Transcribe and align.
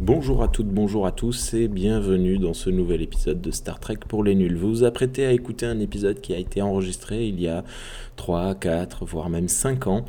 Bonjour 0.00 0.42
à 0.42 0.48
toutes, 0.48 0.68
bonjour 0.68 1.06
à 1.06 1.12
tous 1.12 1.54
et 1.54 1.68
bienvenue 1.68 2.38
dans 2.38 2.52
ce 2.52 2.68
nouvel 2.68 3.00
épisode 3.00 3.40
de 3.40 3.50
Star 3.50 3.80
Trek 3.80 3.98
pour 4.06 4.22
les 4.22 4.34
nuls. 4.34 4.56
Vous 4.56 4.68
vous 4.68 4.84
apprêtez 4.84 5.24
à 5.24 5.32
écouter 5.32 5.64
un 5.64 5.80
épisode 5.80 6.20
qui 6.20 6.34
a 6.34 6.38
été 6.38 6.60
enregistré 6.60 7.26
il 7.26 7.40
y 7.40 7.48
a 7.48 7.64
3, 8.16 8.54
4, 8.56 9.06
voire 9.06 9.30
même 9.30 9.48
5 9.48 9.86
ans. 9.86 10.04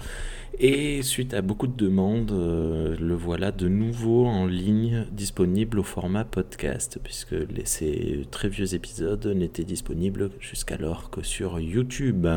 Et 0.60 1.02
suite 1.02 1.34
à 1.34 1.42
beaucoup 1.42 1.68
de 1.68 1.76
demandes, 1.76 2.32
euh, 2.32 2.96
le 3.00 3.14
voilà 3.14 3.52
de 3.52 3.68
nouveau 3.68 4.26
en 4.26 4.46
ligne, 4.46 5.06
disponible 5.12 5.80
au 5.80 5.84
format 5.84 6.24
podcast, 6.24 7.00
puisque 7.04 7.36
ces 7.66 8.26
très 8.32 8.50
vieux 8.50 8.74
épisodes 8.74 9.26
n'étaient 9.28 9.64
disponibles 9.64 10.32
jusqu'alors 10.40 11.10
que 11.10 11.24
sur 11.24 11.60
YouTube. 11.60 12.28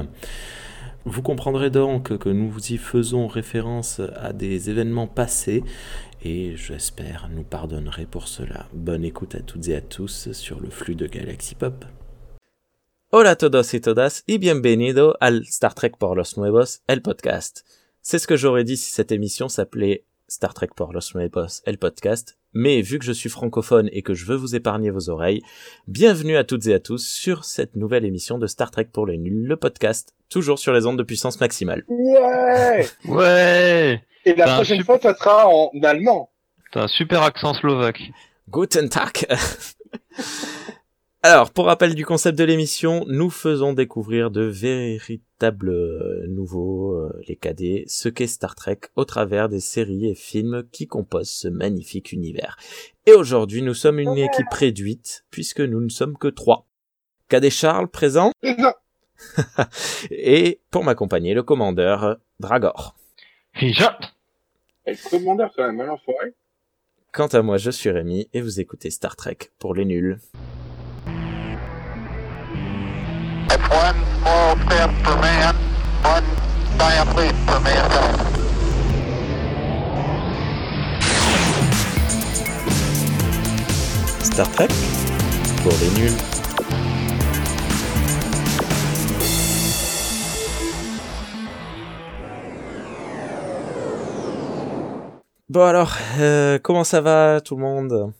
Vous 1.04 1.22
comprendrez 1.22 1.70
donc 1.70 2.18
que 2.18 2.28
nous 2.28 2.54
y 2.70 2.76
faisons 2.76 3.28
référence 3.28 4.00
à 4.20 4.32
des 4.32 4.68
événements 4.68 5.06
passés 5.06 5.62
et 6.22 6.56
j'espère 6.56 7.28
nous 7.30 7.44
pardonnerez 7.44 8.06
pour 8.06 8.28
cela. 8.28 8.66
Bonne 8.72 9.04
écoute 9.04 9.34
à 9.34 9.40
toutes 9.40 9.68
et 9.68 9.76
à 9.76 9.80
tous 9.80 10.32
sur 10.32 10.60
le 10.60 10.70
flux 10.70 10.94
de 10.94 11.06
Galaxy 11.06 11.54
Pop. 11.54 11.84
Hola 13.10 13.30
a 13.30 13.36
todos 13.36 13.72
y 13.72 13.80
todas 13.80 14.22
y 14.26 14.38
bienvenido 14.38 15.16
al 15.20 15.42
Star 15.44 15.74
Trek 15.74 15.96
por 15.98 16.16
los 16.16 16.36
Nuevos, 16.36 16.82
el 16.88 17.00
podcast. 17.00 17.64
C'est 18.02 18.18
ce 18.18 18.26
que 18.26 18.36
j'aurais 18.36 18.64
dit 18.64 18.76
si 18.76 18.90
cette 18.90 19.12
émission 19.12 19.48
s'appelait 19.48 20.04
Star 20.28 20.52
Trek 20.52 20.70
por 20.76 20.92
los 20.92 21.14
Nuevos, 21.14 21.62
el 21.64 21.78
podcast. 21.78 22.36
Mais 22.52 22.82
vu 22.82 22.98
que 22.98 23.04
je 23.04 23.12
suis 23.12 23.28
francophone 23.28 23.88
et 23.92 24.02
que 24.02 24.14
je 24.14 24.24
veux 24.24 24.36
vous 24.36 24.54
épargner 24.54 24.90
vos 24.90 25.10
oreilles, 25.10 25.42
bienvenue 25.86 26.36
à 26.36 26.44
toutes 26.44 26.66
et 26.66 26.74
à 26.74 26.80
tous 26.80 27.06
sur 27.06 27.44
cette 27.44 27.76
nouvelle 27.76 28.04
émission 28.04 28.38
de 28.38 28.46
Star 28.46 28.70
Trek 28.70 28.88
pour 28.92 29.06
les 29.06 29.18
nuls, 29.18 29.46
le 29.46 29.56
podcast, 29.56 30.14
toujours 30.28 30.58
sur 30.58 30.72
les 30.72 30.86
ondes 30.86 30.98
de 30.98 31.02
puissance 31.02 31.40
maximale. 31.40 31.84
Ouais 31.88 32.86
Ouais 33.06 34.02
Et 34.28 34.34
la 34.34 34.56
prochaine 34.56 34.84
fois, 34.84 34.98
ça 35.00 35.14
sera 35.14 35.48
en 35.48 35.70
allemand. 35.82 36.30
T'as 36.72 36.82
un 36.82 36.88
super 36.88 37.22
accent 37.22 37.54
slovaque. 37.54 38.02
Guten 38.50 38.90
Tag 38.90 39.26
Alors, 41.22 41.50
pour 41.50 41.64
rappel 41.64 41.94
du 41.94 42.04
concept 42.04 42.38
de 42.38 42.44
l'émission, 42.44 43.06
nous 43.08 43.30
faisons 43.30 43.72
découvrir 43.72 44.30
de 44.30 44.42
véritables 44.42 45.70
euh, 45.70 46.26
nouveaux, 46.28 46.92
euh, 46.92 47.22
les 47.26 47.36
cadets, 47.36 47.84
ce 47.86 48.10
qu'est 48.10 48.26
Star 48.26 48.54
Trek 48.54 48.80
au 48.96 49.06
travers 49.06 49.48
des 49.48 49.60
séries 49.60 50.10
et 50.10 50.14
films 50.14 50.64
qui 50.72 50.86
composent 50.86 51.30
ce 51.30 51.48
magnifique 51.48 52.12
univers. 52.12 52.58
Et 53.06 53.12
aujourd'hui, 53.12 53.62
nous 53.62 53.74
sommes 53.74 53.98
une 53.98 54.18
équipe 54.18 54.52
réduite, 54.52 55.24
puisque 55.30 55.60
nous 55.60 55.80
ne 55.80 55.88
sommes 55.88 56.18
que 56.18 56.28
trois. 56.28 56.66
Cadet 57.30 57.50
Charles, 57.50 57.88
présent, 57.88 58.32
et 60.10 60.60
pour 60.70 60.84
m'accompagner, 60.84 61.32
le 61.32 61.42
commandeur 61.42 62.18
Dragor. 62.40 62.94
Quand 65.10 65.20
même, 65.58 65.80
hein, 65.80 65.86
l'enfoiré. 65.86 66.34
Quant 67.12 67.26
à 67.26 67.42
moi, 67.42 67.56
je 67.58 67.70
suis 67.70 67.90
Rémi, 67.90 68.28
et 68.32 68.40
vous 68.40 68.60
écoutez 68.60 68.90
Star 68.90 69.16
Trek 69.16 69.38
pour 69.58 69.74
les 69.74 69.84
nuls. 69.84 70.18
Star 84.22 84.50
Trek 84.52 84.68
pour 85.62 85.72
les 85.80 86.00
nuls. 86.00 86.37
Bon 95.48 95.62
alors, 95.62 95.94
euh, 96.18 96.58
comment 96.58 96.84
ça 96.84 97.00
va 97.00 97.40
tout 97.40 97.56
le 97.56 97.62
monde? 97.62 98.12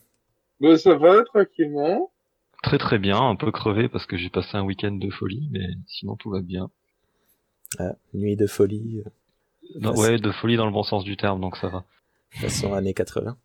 Bah, 0.59 0.77
ça 0.77 0.95
va, 0.95 1.23
tranquillement. 1.23 2.11
Très 2.63 2.77
très 2.77 2.97
bien, 2.99 3.17
un 3.21 3.35
peu 3.35 3.51
crevé 3.51 3.87
parce 3.87 4.05
que 4.05 4.17
j'ai 4.17 4.29
passé 4.29 4.49
un 4.57 4.63
week-end 4.63 4.91
de 4.91 5.09
folie, 5.09 5.47
mais 5.51 5.67
sinon 5.87 6.15
tout 6.15 6.29
va 6.29 6.41
bien. 6.41 6.69
Ah, 7.77 7.93
Nuit 8.13 8.35
de 8.35 8.47
folie, 8.47 9.03
euh, 9.05 9.09
Non, 9.79 9.95
ouais, 9.95 10.17
de 10.17 10.31
folie 10.31 10.57
dans 10.57 10.65
le 10.65 10.71
bon 10.71 10.83
sens 10.83 11.03
du 11.03 11.15
terme, 11.17 11.39
donc 11.39 11.55
ça 11.57 11.67
va. 11.69 11.85
façon 12.31 12.73
années 12.73 12.93
80. 12.95 13.37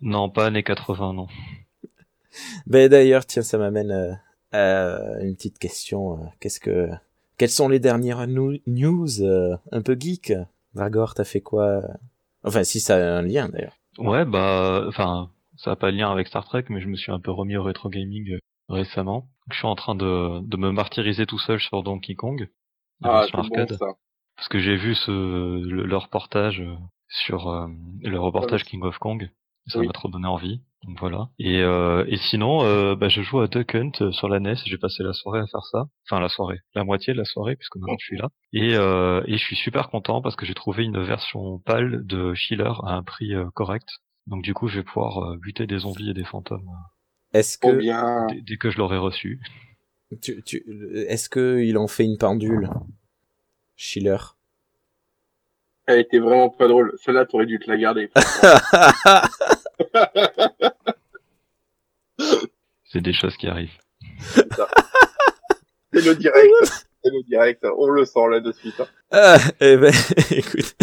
Non, 0.00 0.28
pas 0.30 0.46
années 0.46 0.62
80, 0.62 1.12
non. 1.12 1.28
Ben 2.66 2.88
d'ailleurs, 2.88 3.26
tiens, 3.26 3.42
ça 3.42 3.58
m'amène 3.58 3.92
euh, 4.54 5.16
à 5.18 5.22
une 5.22 5.36
petite 5.36 5.58
question. 5.58 6.14
euh, 6.14 6.26
Qu'est-ce 6.40 6.60
que, 6.60 6.88
quelles 7.38 7.50
sont 7.50 7.68
les 7.68 7.78
dernières 7.78 8.26
news 8.26 9.22
euh, 9.22 9.56
un 9.70 9.82
peu 9.82 9.96
geek? 9.98 10.32
Dragor, 10.74 11.14
t'as 11.14 11.24
fait 11.24 11.40
quoi? 11.40 11.82
Enfin, 12.46 12.64
si 12.64 12.80
ça 12.80 12.96
a 12.96 13.18
un 13.18 13.22
lien 13.22 13.48
d'ailleurs. 13.48 13.76
Ouais, 13.98 14.24
bah, 14.24 14.84
enfin, 14.88 15.30
ça 15.56 15.70
n'a 15.70 15.76
pas 15.76 15.90
de 15.90 15.96
lien 15.96 16.10
avec 16.10 16.28
Star 16.28 16.44
Trek, 16.44 16.64
mais 16.68 16.80
je 16.80 16.88
me 16.88 16.96
suis 16.96 17.12
un 17.12 17.20
peu 17.20 17.30
remis 17.30 17.56
au 17.56 17.62
rétro 17.62 17.88
gaming 17.88 18.30
euh, 18.32 18.38
récemment. 18.68 19.28
Je 19.50 19.56
suis 19.58 19.66
en 19.66 19.74
train 19.76 19.94
de, 19.94 20.40
de 20.40 20.56
me 20.56 20.70
martyriser 20.70 21.26
tout 21.26 21.38
seul 21.38 21.60
sur 21.60 21.82
Donkey 21.82 22.14
Kong, 22.14 22.48
Ah, 23.02 23.26
bon, 23.32 23.38
arcade, 23.40 23.76
ça. 23.78 23.86
parce 24.36 24.48
que 24.48 24.58
j'ai 24.58 24.76
vu 24.76 24.94
ce, 24.94 25.10
le, 25.10 25.86
le 25.86 25.96
reportage 25.96 26.60
euh, 26.60 26.74
sur 27.08 27.48
euh, 27.48 27.68
le 28.02 28.18
reportage 28.18 28.64
King 28.64 28.82
of 28.82 28.98
Kong. 28.98 29.30
Ça 29.68 29.78
Oui. 29.80 29.86
m'a 29.86 29.92
trop 29.92 30.08
donné 30.08 30.26
envie. 30.28 30.60
Donc 30.84 31.00
voilà. 31.00 31.30
Et, 31.40 31.60
euh, 31.62 32.04
et 32.06 32.16
sinon, 32.16 32.62
euh, 32.64 32.94
bah, 32.94 33.08
je 33.08 33.20
joue 33.22 33.40
à 33.40 33.48
Duck 33.48 33.74
Hunt 33.74 33.90
euh, 34.00 34.12
sur 34.12 34.28
la 34.28 34.38
NES. 34.38 34.54
J'ai 34.66 34.78
passé 34.78 35.02
la 35.02 35.12
soirée 35.12 35.40
à 35.40 35.46
faire 35.48 35.64
ça. 35.64 35.86
Enfin, 36.08 36.20
la 36.20 36.28
soirée. 36.28 36.60
La 36.76 36.84
moitié 36.84 37.12
de 37.12 37.18
la 37.18 37.24
soirée, 37.24 37.56
puisque 37.56 37.74
maintenant 37.76 37.96
je 37.98 38.04
suis 38.06 38.16
là. 38.18 38.28
Et, 38.52 38.76
euh, 38.76 39.22
et 39.26 39.32
je 39.32 39.42
suis 39.44 39.56
super 39.56 39.90
content 39.90 40.22
parce 40.22 40.36
que 40.36 40.46
j'ai 40.46 40.54
trouvé 40.54 40.84
une 40.84 41.02
version 41.02 41.58
pâle 41.58 42.06
de 42.06 42.34
Schiller 42.34 42.70
à 42.84 42.92
un 42.94 43.02
prix 43.02 43.34
euh, 43.34 43.46
correct. 43.54 43.88
Donc 44.28 44.42
du 44.42 44.54
coup, 44.54 44.68
je 44.68 44.76
vais 44.78 44.84
pouvoir 44.84 45.18
euh, 45.24 45.36
buter 45.38 45.66
des 45.66 45.78
zombies 45.78 46.10
et 46.10 46.14
des 46.14 46.24
fantômes 46.24 46.68
Est-ce 47.34 47.58
que 47.58 47.72
bien. 47.76 48.26
dès, 48.28 48.40
dès 48.42 48.56
que 48.56 48.70
je 48.70 48.78
l'aurai 48.78 48.98
reçu. 48.98 49.40
tu, 50.22 50.40
tu, 50.44 50.62
est-ce 51.08 51.28
que 51.28 51.58
il 51.64 51.78
en 51.78 51.88
fait 51.88 52.04
une 52.04 52.18
pendule 52.18 52.70
Schiller? 53.74 54.18
Elle 55.88 56.00
était 56.00 56.18
vraiment 56.18 56.50
pas 56.50 56.66
drôle. 56.68 56.92
Celle-là, 56.98 57.26
t'aurais 57.26 57.46
dû 57.46 57.58
te 57.60 57.68
la 57.70 57.76
garder. 57.76 58.10
C'est 62.84 63.00
des 63.00 63.12
choses 63.12 63.36
qui 63.36 63.46
arrivent. 63.48 63.76
C'est 65.92 66.04
le 66.04 66.14
direct. 66.14 66.52
C'est 67.04 67.10
le 67.10 67.22
direct. 67.24 67.64
On 67.76 67.88
le 67.88 68.04
sent, 68.04 68.28
là, 68.30 68.40
de 68.40 68.52
suite. 68.52 68.80
hein. 68.80 68.86
ah, 69.10 69.38
eh 69.60 69.76
ben, 69.76 69.92
écoute. 70.30 70.74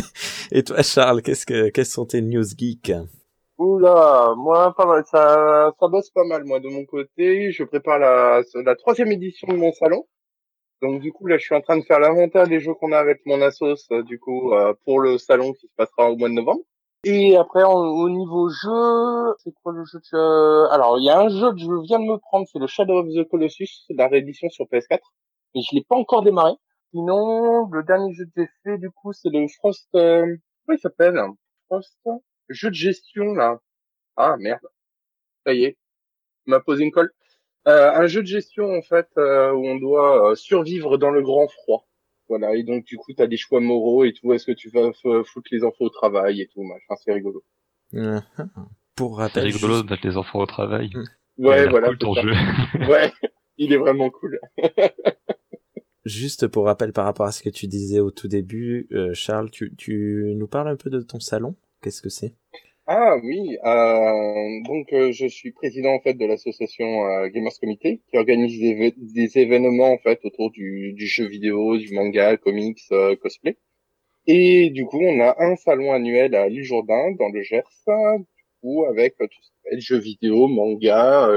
Et 0.52 0.64
toi, 0.64 0.82
Charles, 0.84 1.22
qu'est-ce 1.22 1.46
que, 1.46 1.70
quelles 1.70 1.86
sont 1.86 2.06
tes 2.06 2.22
news 2.22 2.44
geeks? 2.58 2.92
Oula, 3.58 4.34
moi, 4.38 4.74
pas 4.76 4.86
mal. 4.86 5.04
Ça, 5.06 5.72
ça 5.80 5.88
bosse 5.88 6.10
pas 6.12 6.24
mal, 6.26 6.44
moi, 6.44 6.60
de 6.60 6.68
mon 6.70 6.86
côté. 6.86 7.52
Je 7.52 7.64
prépare 7.64 8.00
la, 8.00 8.42
la 8.64 8.76
troisième 8.76 9.12
édition 9.12 9.48
de 9.48 9.56
mon 9.56 9.72
salon. 9.74 10.06
Donc, 10.82 11.02
du 11.02 11.12
coup, 11.14 11.28
là, 11.28 11.38
je 11.38 11.44
suis 11.46 11.56
en 11.56 11.62
train 11.62 11.78
de 11.78 11.84
faire 11.84 12.00
l'inventaire 12.00 12.48
des 12.48 12.60
jeux 12.60 12.74
qu'on 12.74 12.92
a 12.92 12.98
avec 12.98 13.22
mon 13.26 13.42
assos, 13.42 13.76
euh, 13.92 14.04
du 14.04 14.20
coup, 14.20 14.54
euh, 14.54 14.74
pour 14.86 15.00
le 15.00 15.18
salon 15.18 15.54
qui 15.54 15.68
se 15.68 15.74
passera 15.78 16.12
au 16.12 16.18
mois 16.18 16.28
de 16.30 16.34
novembre. 16.34 16.62
Et 17.06 17.36
après, 17.38 17.64
en- 17.64 17.74
au 17.74 18.10
niveau 18.10 18.50
jeu, 18.50 19.36
c'est 19.44 19.54
quoi 19.62 19.74
le 19.74 19.84
jeu 19.86 20.00
que. 20.12 20.70
Alors, 20.72 20.98
il 21.00 21.04
y 21.06 21.10
a 21.10 21.20
un 21.20 21.30
jeu 21.30 21.52
que 21.52 21.60
je 21.60 21.82
viens 21.84 22.00
de 22.00 22.06
me 22.06 22.18
prendre, 22.18 22.48
c'est 22.52 22.60
le 22.60 22.68
Shadow 22.68 23.00
of 23.00 23.08
the 23.08 23.28
Colossus, 23.30 23.86
la 23.90 24.08
réédition 24.08 24.50
sur 24.50 24.66
PS4. 24.68 25.02
Mais 25.56 25.62
je 25.62 25.76
l'ai 25.76 25.84
pas 25.84 25.96
encore 25.96 26.24
démarré. 26.24 26.54
Sinon, 26.92 27.68
le 27.72 27.84
dernier 27.84 28.14
jeu 28.14 28.26
que 28.26 28.32
j'ai 28.38 28.50
fait, 28.64 28.78
du 28.78 28.90
coup, 28.92 29.14
c'est 29.14 29.30
le 29.30 29.48
Frost... 29.60 29.88
Euh... 29.96 30.38
Comment 30.66 30.78
il 30.78 30.80
s'appelle? 30.80 31.20
Frost 31.68 31.98
jeu 32.50 32.70
de 32.70 32.76
gestion, 32.76 33.34
là. 33.34 33.60
Ah, 34.18 34.36
merde. 34.40 34.62
Ça 35.46 35.54
y 35.54 35.66
est. 35.66 35.78
M'a 36.48 36.60
posé 36.62 36.84
une 36.86 36.92
colle. 36.92 37.12
Euh, 37.68 37.92
un 37.94 38.08
jeu 38.08 38.22
de 38.22 38.28
gestion, 38.28 38.74
en 38.78 38.82
fait, 38.82 39.10
euh, 39.18 39.52
où 39.54 39.66
on 39.68 39.78
doit 39.78 40.32
euh, 40.32 40.36
survivre 40.36 40.98
dans 40.98 41.12
le 41.12 41.22
grand 41.22 41.48
froid. 41.50 41.88
Voilà, 42.30 42.56
et 42.56 42.64
donc 42.64 42.86
du 42.86 42.98
coup, 42.98 43.14
tu 43.14 43.22
as 43.22 43.28
des 43.28 43.38
choix 43.38 43.60
moraux 43.60 44.04
et 44.06 44.14
tout. 44.14 44.32
Est-ce 44.34 44.46
que 44.46 44.52
tu 44.54 44.70
vas 44.70 44.92
foutre 44.94 45.50
les 45.52 45.64
enfants 45.64 45.86
au 45.86 45.90
travail 45.90 46.42
et 46.42 46.48
tout, 46.48 46.64
machin, 46.64 46.96
c'est 47.04 47.14
rigolo. 47.14 47.44
Euh, 47.96 48.20
Pour 48.96 49.18
C'est 49.18 49.24
rappel, 49.24 49.44
rigolo 49.46 49.74
juste- 49.76 49.86
de 49.86 49.90
mettre 49.92 50.08
les 50.08 50.18
enfants 50.18 50.40
au 50.40 50.46
travail. 50.46 50.90
Il 51.38 51.46
a 51.46 51.50
Ouais, 51.50 51.68
voilà. 51.68 51.88
cool, 51.90 51.98
c'est 52.00 52.06
ton 52.06 52.14
ça. 52.16 52.22
jeu. 52.22 52.32
Ouais, 52.92 53.12
il 53.58 53.74
est 53.74 53.78
vraiment 53.78 54.10
cool. 54.10 54.40
Juste 56.06 56.48
pour 56.48 56.66
rappel 56.66 56.92
par 56.92 57.06
rapport 57.06 57.26
à 57.26 57.32
ce 57.32 57.42
que 57.42 57.50
tu 57.50 57.66
disais 57.68 58.02
au 58.02 58.12
tout 58.12 58.28
début, 58.28 58.88
euh, 58.92 59.14
Charles, 59.14 59.50
tu, 59.50 59.74
tu 59.78 60.34
nous 60.36 60.48
parles 60.48 60.68
un 60.68 60.76
peu 60.76 60.90
de 60.90 61.00
ton 61.02 61.22
salon? 61.22 61.56
Qu'est-ce 61.82 62.02
que 62.02 62.10
c'est? 62.10 62.36
Ah 62.86 63.16
oui, 63.24 63.58
euh, 63.66 64.62
donc 64.66 64.92
euh, 64.92 65.14
je 65.14 65.26
suis 65.28 65.52
président 65.52 65.94
en 65.94 66.02
fait 66.02 66.16
de 66.16 66.26
l'association 66.26 67.06
euh, 67.08 67.28
Gamers 67.30 67.58
Comité 67.60 68.02
qui 68.10 68.18
organise 68.18 68.60
des, 68.60 69.38
événements 69.38 69.94
en 69.94 69.98
fait 70.00 70.20
autour 70.26 70.52
du, 70.52 70.94
jeu 70.98 71.26
vidéo, 71.26 71.78
du 71.78 71.94
manga, 71.94 72.36
comics, 72.38 72.82
euh, 72.92 73.16
cosplay. 73.16 73.58
Et 74.28 74.70
du 74.72 74.86
coup, 74.86 75.00
on 75.02 75.22
a 75.22 75.36
un 75.40 75.56
salon 75.56 75.94
annuel 75.94 76.36
à 76.36 76.50
l'île 76.50 76.64
Jourdain 76.64 77.12
dans 77.20 77.30
le 77.30 77.42
Gers, 77.42 77.64
du 77.88 78.26
coup 78.62 78.86
avec 78.86 79.16
tout 79.18 79.28
ce 79.32 79.50
qui 79.50 79.56
s'appelle 79.64 79.82
jeux 79.82 80.00
vidéo, 80.00 80.48
manga, 80.48 81.30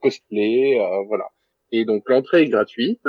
cosplay, 0.00 0.78
voilà. 1.08 1.28
Et 1.72 1.84
donc 1.84 2.08
l'entrée 2.08 2.42
est 2.42 2.48
gratuite 2.48 3.02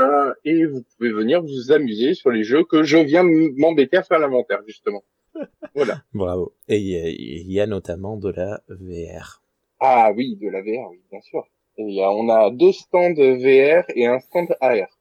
et 0.45 0.65
vous 0.65 0.83
pouvez 0.97 1.11
venir 1.11 1.41
vous 1.41 1.71
amuser 1.71 2.15
sur 2.15 2.31
les 2.31 2.43
jeux 2.43 2.63
que 2.65 2.83
je 2.83 2.97
viens 2.97 3.23
m'embêter 3.23 3.97
à 3.97 4.03
faire 4.03 4.19
l'inventaire 4.19 4.61
justement. 4.67 5.03
Voilà. 5.75 6.01
Bravo. 6.13 6.53
Et 6.67 6.77
il 6.77 6.87
y, 6.87 6.95
a- 6.97 7.07
il 7.09 7.51
y 7.51 7.59
a 7.61 7.67
notamment 7.67 8.17
de 8.17 8.29
la 8.29 8.61
VR. 8.67 9.41
Ah 9.79 10.11
oui, 10.15 10.35
de 10.37 10.49
la 10.49 10.61
VR, 10.61 10.89
oui, 10.91 11.01
bien 11.11 11.21
sûr. 11.21 11.43
Et 11.77 11.83
il 11.83 11.95
y 11.95 12.01
a, 12.03 12.11
on 12.11 12.27
a 12.29 12.51
deux 12.51 12.71
stands 12.73 13.13
VR 13.13 13.85
et 13.95 14.05
un 14.05 14.19
stand 14.19 14.49
AR. 14.59 14.99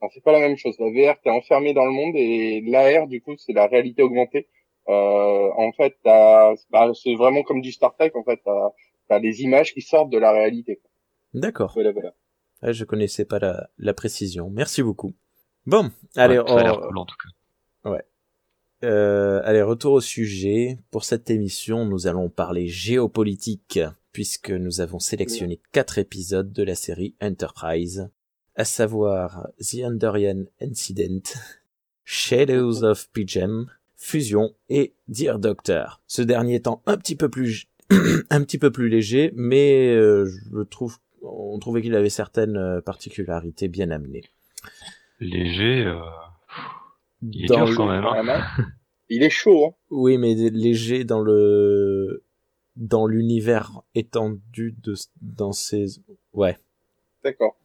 Alors, 0.00 0.10
c'est 0.14 0.22
pas 0.24 0.32
la 0.32 0.40
même 0.40 0.56
chose. 0.56 0.76
La 0.78 0.88
VR, 0.90 1.20
t'es 1.20 1.28
enfermé 1.30 1.74
dans 1.74 1.84
le 1.84 1.90
monde 1.92 2.14
et 2.16 2.62
l'AR, 2.62 3.06
du 3.06 3.20
coup, 3.20 3.36
c'est 3.36 3.52
la 3.52 3.66
réalité 3.66 4.02
augmentée. 4.02 4.48
Euh, 4.88 5.50
en 5.56 5.72
fait, 5.72 5.94
t'as- 6.02 6.54
bah, 6.70 6.90
c'est 6.94 7.14
vraiment 7.14 7.42
comme 7.42 7.60
du 7.60 7.70
Star 7.70 7.94
Trek. 7.94 8.12
En 8.14 8.24
fait, 8.24 8.40
t'as 8.44 8.70
as 9.10 9.18
les 9.18 9.42
images 9.42 9.74
qui 9.74 9.82
sortent 9.82 10.10
de 10.10 10.18
la 10.18 10.32
réalité. 10.32 10.80
D'accord. 11.34 11.72
Voilà, 11.74 11.92
voilà. 11.92 12.14
Ah, 12.62 12.72
je 12.72 12.84
connaissais 12.84 13.24
pas 13.26 13.38
la, 13.38 13.68
la 13.78 13.92
précision. 13.94 14.48
Merci 14.50 14.82
beaucoup. 14.82 15.12
Bon, 15.66 15.90
allez, 16.16 16.38
Ouais, 16.38 16.48
ça 16.48 16.58
a 16.58 16.62
l'air 16.62 16.78
on- 16.78 16.86
cool 16.88 16.98
en 16.98 17.04
tout 17.06 17.16
cas. 17.84 17.98
Euh, 18.82 19.40
allez, 19.44 19.62
retour 19.62 19.92
au 19.94 20.00
sujet. 20.00 20.78
Pour 20.90 21.04
cette 21.04 21.30
émission, 21.30 21.84
nous 21.84 22.06
allons 22.06 22.28
parler 22.28 22.66
géopolitique, 22.66 23.80
puisque 24.12 24.50
nous 24.50 24.80
avons 24.80 24.98
sélectionné 24.98 25.60
quatre 25.72 25.98
épisodes 25.98 26.52
de 26.52 26.62
la 26.62 26.74
série 26.74 27.14
Enterprise, 27.20 28.10
à 28.56 28.64
savoir 28.64 29.48
The 29.58 29.84
Andorian 29.84 30.44
Incident, 30.60 31.22
Shadows 32.04 32.82
of 32.82 33.08
Pijam, 33.12 33.70
Fusion 33.96 34.54
et 34.68 34.94
Dear 35.08 35.38
Doctor. 35.38 36.00
Ce 36.06 36.22
dernier 36.22 36.56
étant 36.56 36.82
un 36.86 36.96
petit 36.96 37.16
peu 37.16 37.28
plus 37.28 37.66
un 38.30 38.42
petit 38.42 38.58
peu 38.58 38.70
plus 38.70 38.88
léger, 38.88 39.32
mais 39.34 39.94
euh, 39.94 40.24
je 40.26 40.62
trouve 40.62 40.98
on 41.22 41.58
trouvait 41.58 41.82
qu'il 41.82 41.94
avait 41.94 42.10
certaines 42.10 42.56
euh, 42.56 42.80
particularités 42.80 43.68
bien 43.68 43.90
amenées. 43.90 44.24
Léger, 45.20 45.84
euh, 45.84 46.00
il 47.22 47.44
est 47.44 47.48
Dans 47.48 47.56
dur 47.64 47.66
le- 47.70 47.76
quand 47.76 47.86
même. 47.88 48.04
hein. 48.28 48.42
Il 49.12 49.24
est 49.24 49.30
chaud, 49.30 49.66
hein. 49.66 49.74
Oui, 49.90 50.18
mais 50.18 50.34
léger 50.34 51.02
dans 51.04 51.20
le 51.20 52.22
dans 52.76 53.06
l'univers 53.08 53.82
étendu 53.96 54.74
de 54.82 54.94
dans 55.20 55.50
ces 55.52 55.86
ouais. 56.32 56.56
D'accord. 57.24 57.56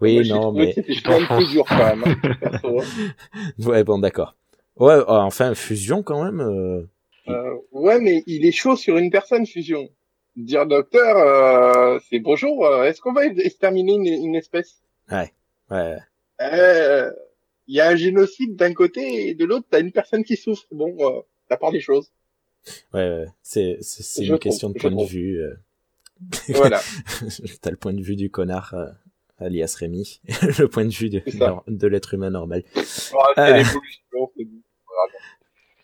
Oui, 0.00 0.14
Moi, 0.14 0.24
non, 0.24 0.52
mais 0.52 0.68
que 0.68 0.74
C'était 0.74 0.92
Tu 0.94 1.02
quand 1.02 1.12
même 1.12 1.20
t'enfonces. 1.28 1.44
plus 1.44 1.52
dur, 1.52 1.64
quand 1.68 1.96
même. 1.96 2.04
hein, 2.04 2.34
perso, 2.40 2.80
hein. 2.80 2.84
ouais, 3.70 3.84
bon, 3.84 3.98
d'accord. 4.00 4.34
Ouais, 4.76 4.94
euh, 4.94 5.04
enfin 5.06 5.54
fusion 5.54 6.02
quand 6.02 6.24
même. 6.24 6.40
euh, 6.40 6.82
Euh, 7.28 7.54
ouais, 7.70 8.00
mais 8.00 8.24
il 8.26 8.44
est 8.44 8.52
chaud 8.52 8.74
sur 8.76 8.96
une 8.98 9.10
personne, 9.10 9.46
Fusion. 9.46 9.88
Dire 10.34 10.66
docteur, 10.66 11.16
euh, 11.18 11.98
c'est 12.10 12.18
bonjour, 12.18 12.66
euh, 12.66 12.82
est-ce 12.84 13.00
qu'on 13.00 13.12
va 13.12 13.26
exterminer 13.26 13.92
une, 13.94 14.06
une 14.06 14.34
espèce? 14.34 14.82
Ouais. 15.10 15.30
Euh, 16.40 17.12
Il 17.72 17.76
y 17.76 17.80
a 17.80 17.88
un 17.88 17.96
génocide 17.96 18.54
d'un 18.54 18.74
côté 18.74 19.28
et 19.28 19.34
de 19.34 19.46
l'autre, 19.46 19.66
t'as 19.70 19.80
une 19.80 19.92
personne 19.92 20.24
qui 20.24 20.36
souffre. 20.36 20.66
Bon, 20.72 20.94
euh, 21.00 21.22
la 21.48 21.56
part 21.56 21.72
des 21.72 21.80
choses. 21.80 22.12
Ouais, 22.92 23.00
ouais. 23.00 23.26
c'est 23.42 23.78
c'est 23.80 24.20
une 24.20 24.28
trouve, 24.28 24.40
question 24.40 24.68
de 24.68 24.78
point 24.78 24.90
de 24.90 25.06
vue. 25.06 25.40
euh. 25.40 25.54
Voilà. 26.48 26.82
T'as 27.62 27.70
le 27.70 27.78
point 27.78 27.94
de 27.94 28.02
vue 28.02 28.14
du 28.14 28.28
connard 28.28 28.74
euh, 28.74 28.90
alias 29.38 29.74
Rémi, 29.80 30.20
le 30.58 30.66
point 30.66 30.84
de 30.84 30.90
vue 30.90 31.08
de, 31.08 31.86
l'être 31.86 32.12
humain 32.12 32.28
normal. 32.28 32.62
C'est 32.74 33.14
dit. 34.36 34.62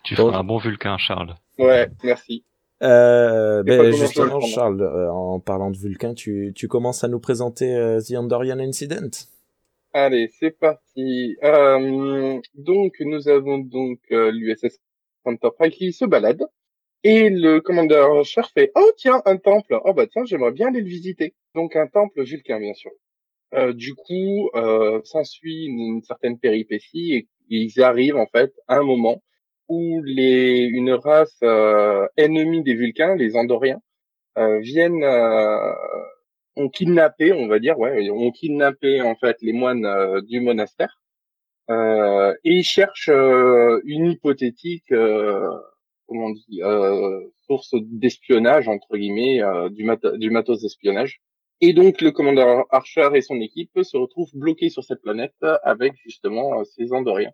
Tu 0.04 0.14
feras 0.14 0.36
un 0.36 0.44
bon 0.44 0.58
vulcain, 0.58 0.98
Charles. 0.98 1.36
Ouais, 1.56 1.88
merci. 2.04 2.44
Euh, 2.82 3.62
ben, 3.62 3.92
justement. 3.92 4.40
Charles, 4.40 4.82
euh, 4.82 5.10
en 5.10 5.40
parlant 5.40 5.70
de 5.70 5.78
Vulcain, 5.78 6.12
tu, 6.12 6.52
tu 6.54 6.68
commences 6.68 7.02
à 7.02 7.08
nous 7.08 7.18
présenter 7.18 7.74
euh, 7.74 7.98
The 8.02 8.12
Andorian 8.12 8.58
Incident. 8.58 9.10
Allez, 10.00 10.28
c'est 10.38 10.52
parti. 10.52 11.36
Euh, 11.42 12.40
donc, 12.54 12.94
nous 13.00 13.28
avons 13.28 13.58
donc 13.58 13.98
euh, 14.12 14.30
l'USS 14.30 14.78
Enterprise 15.24 15.74
qui 15.74 15.92
se 15.92 16.04
balade. 16.04 16.40
Et 17.02 17.30
le 17.30 17.60
commandeur 17.60 18.24
Cher 18.24 18.48
fait 18.50 18.70
«Oh 18.76 18.92
tiens, 18.96 19.22
un 19.24 19.38
temple. 19.38 19.80
Oh 19.84 19.94
bah 19.94 20.06
tiens, 20.06 20.24
j'aimerais 20.24 20.52
bien 20.52 20.68
aller 20.68 20.82
le 20.82 20.88
visiter.» 20.88 21.34
Donc 21.56 21.74
un 21.74 21.88
temple 21.88 22.22
vulcain, 22.22 22.60
bien 22.60 22.74
sûr. 22.74 22.92
Euh, 23.54 23.72
du 23.72 23.96
coup, 23.96 24.50
euh, 24.54 25.00
s'ensuit 25.02 25.64
une, 25.66 26.00
certaine 26.02 26.38
péripétie 26.38 27.14
et 27.14 27.28
ils 27.48 27.80
arrivent 27.82 28.16
en 28.16 28.26
fait 28.26 28.52
à 28.68 28.76
un 28.78 28.84
moment 28.84 29.20
où 29.68 30.00
les, 30.04 30.60
une 30.60 30.92
race 30.92 31.38
euh, 31.42 32.06
ennemie 32.16 32.62
des 32.62 32.74
Vulcains, 32.74 33.16
les 33.16 33.34
Andoriens, 33.34 33.80
viennent 34.60 35.04
ont 36.58 36.68
kidnappé, 36.68 37.32
on 37.32 37.48
va 37.48 37.58
dire, 37.58 37.78
ouais, 37.78 38.10
ont 38.10 38.32
kidnappé 38.32 39.00
en 39.02 39.14
fait 39.16 39.36
les 39.40 39.52
moines 39.52 39.86
euh, 39.86 40.20
du 40.30 40.40
monastère 40.40 40.94
euh, 41.70 42.34
et 42.44 42.52
ils 42.60 42.64
cherchent 42.64 43.10
euh, 43.10 43.80
une 43.84 44.06
hypothétique, 44.12 44.90
euh, 44.92 45.48
comment 46.06 46.26
on 46.26 46.30
dit, 46.30 46.60
euh, 46.62 47.20
source 47.46 47.74
d'espionnage 48.02 48.68
entre 48.68 48.96
guillemets 48.96 49.40
du, 49.70 49.84
mat- 49.84 50.14
du 50.16 50.30
matos 50.30 50.60
d'espionnage. 50.62 51.20
Et 51.60 51.72
donc 51.72 52.00
le 52.00 52.12
commandeur 52.12 52.66
Archer 52.70 53.08
et 53.14 53.20
son 53.20 53.40
équipe 53.40 53.76
se 53.82 53.96
retrouvent 53.96 54.34
bloqués 54.34 54.70
sur 54.70 54.84
cette 54.84 55.02
planète 55.02 55.34
avec 55.62 55.92
justement 56.06 56.64
ces 56.64 56.92
Andoriens. 56.92 57.32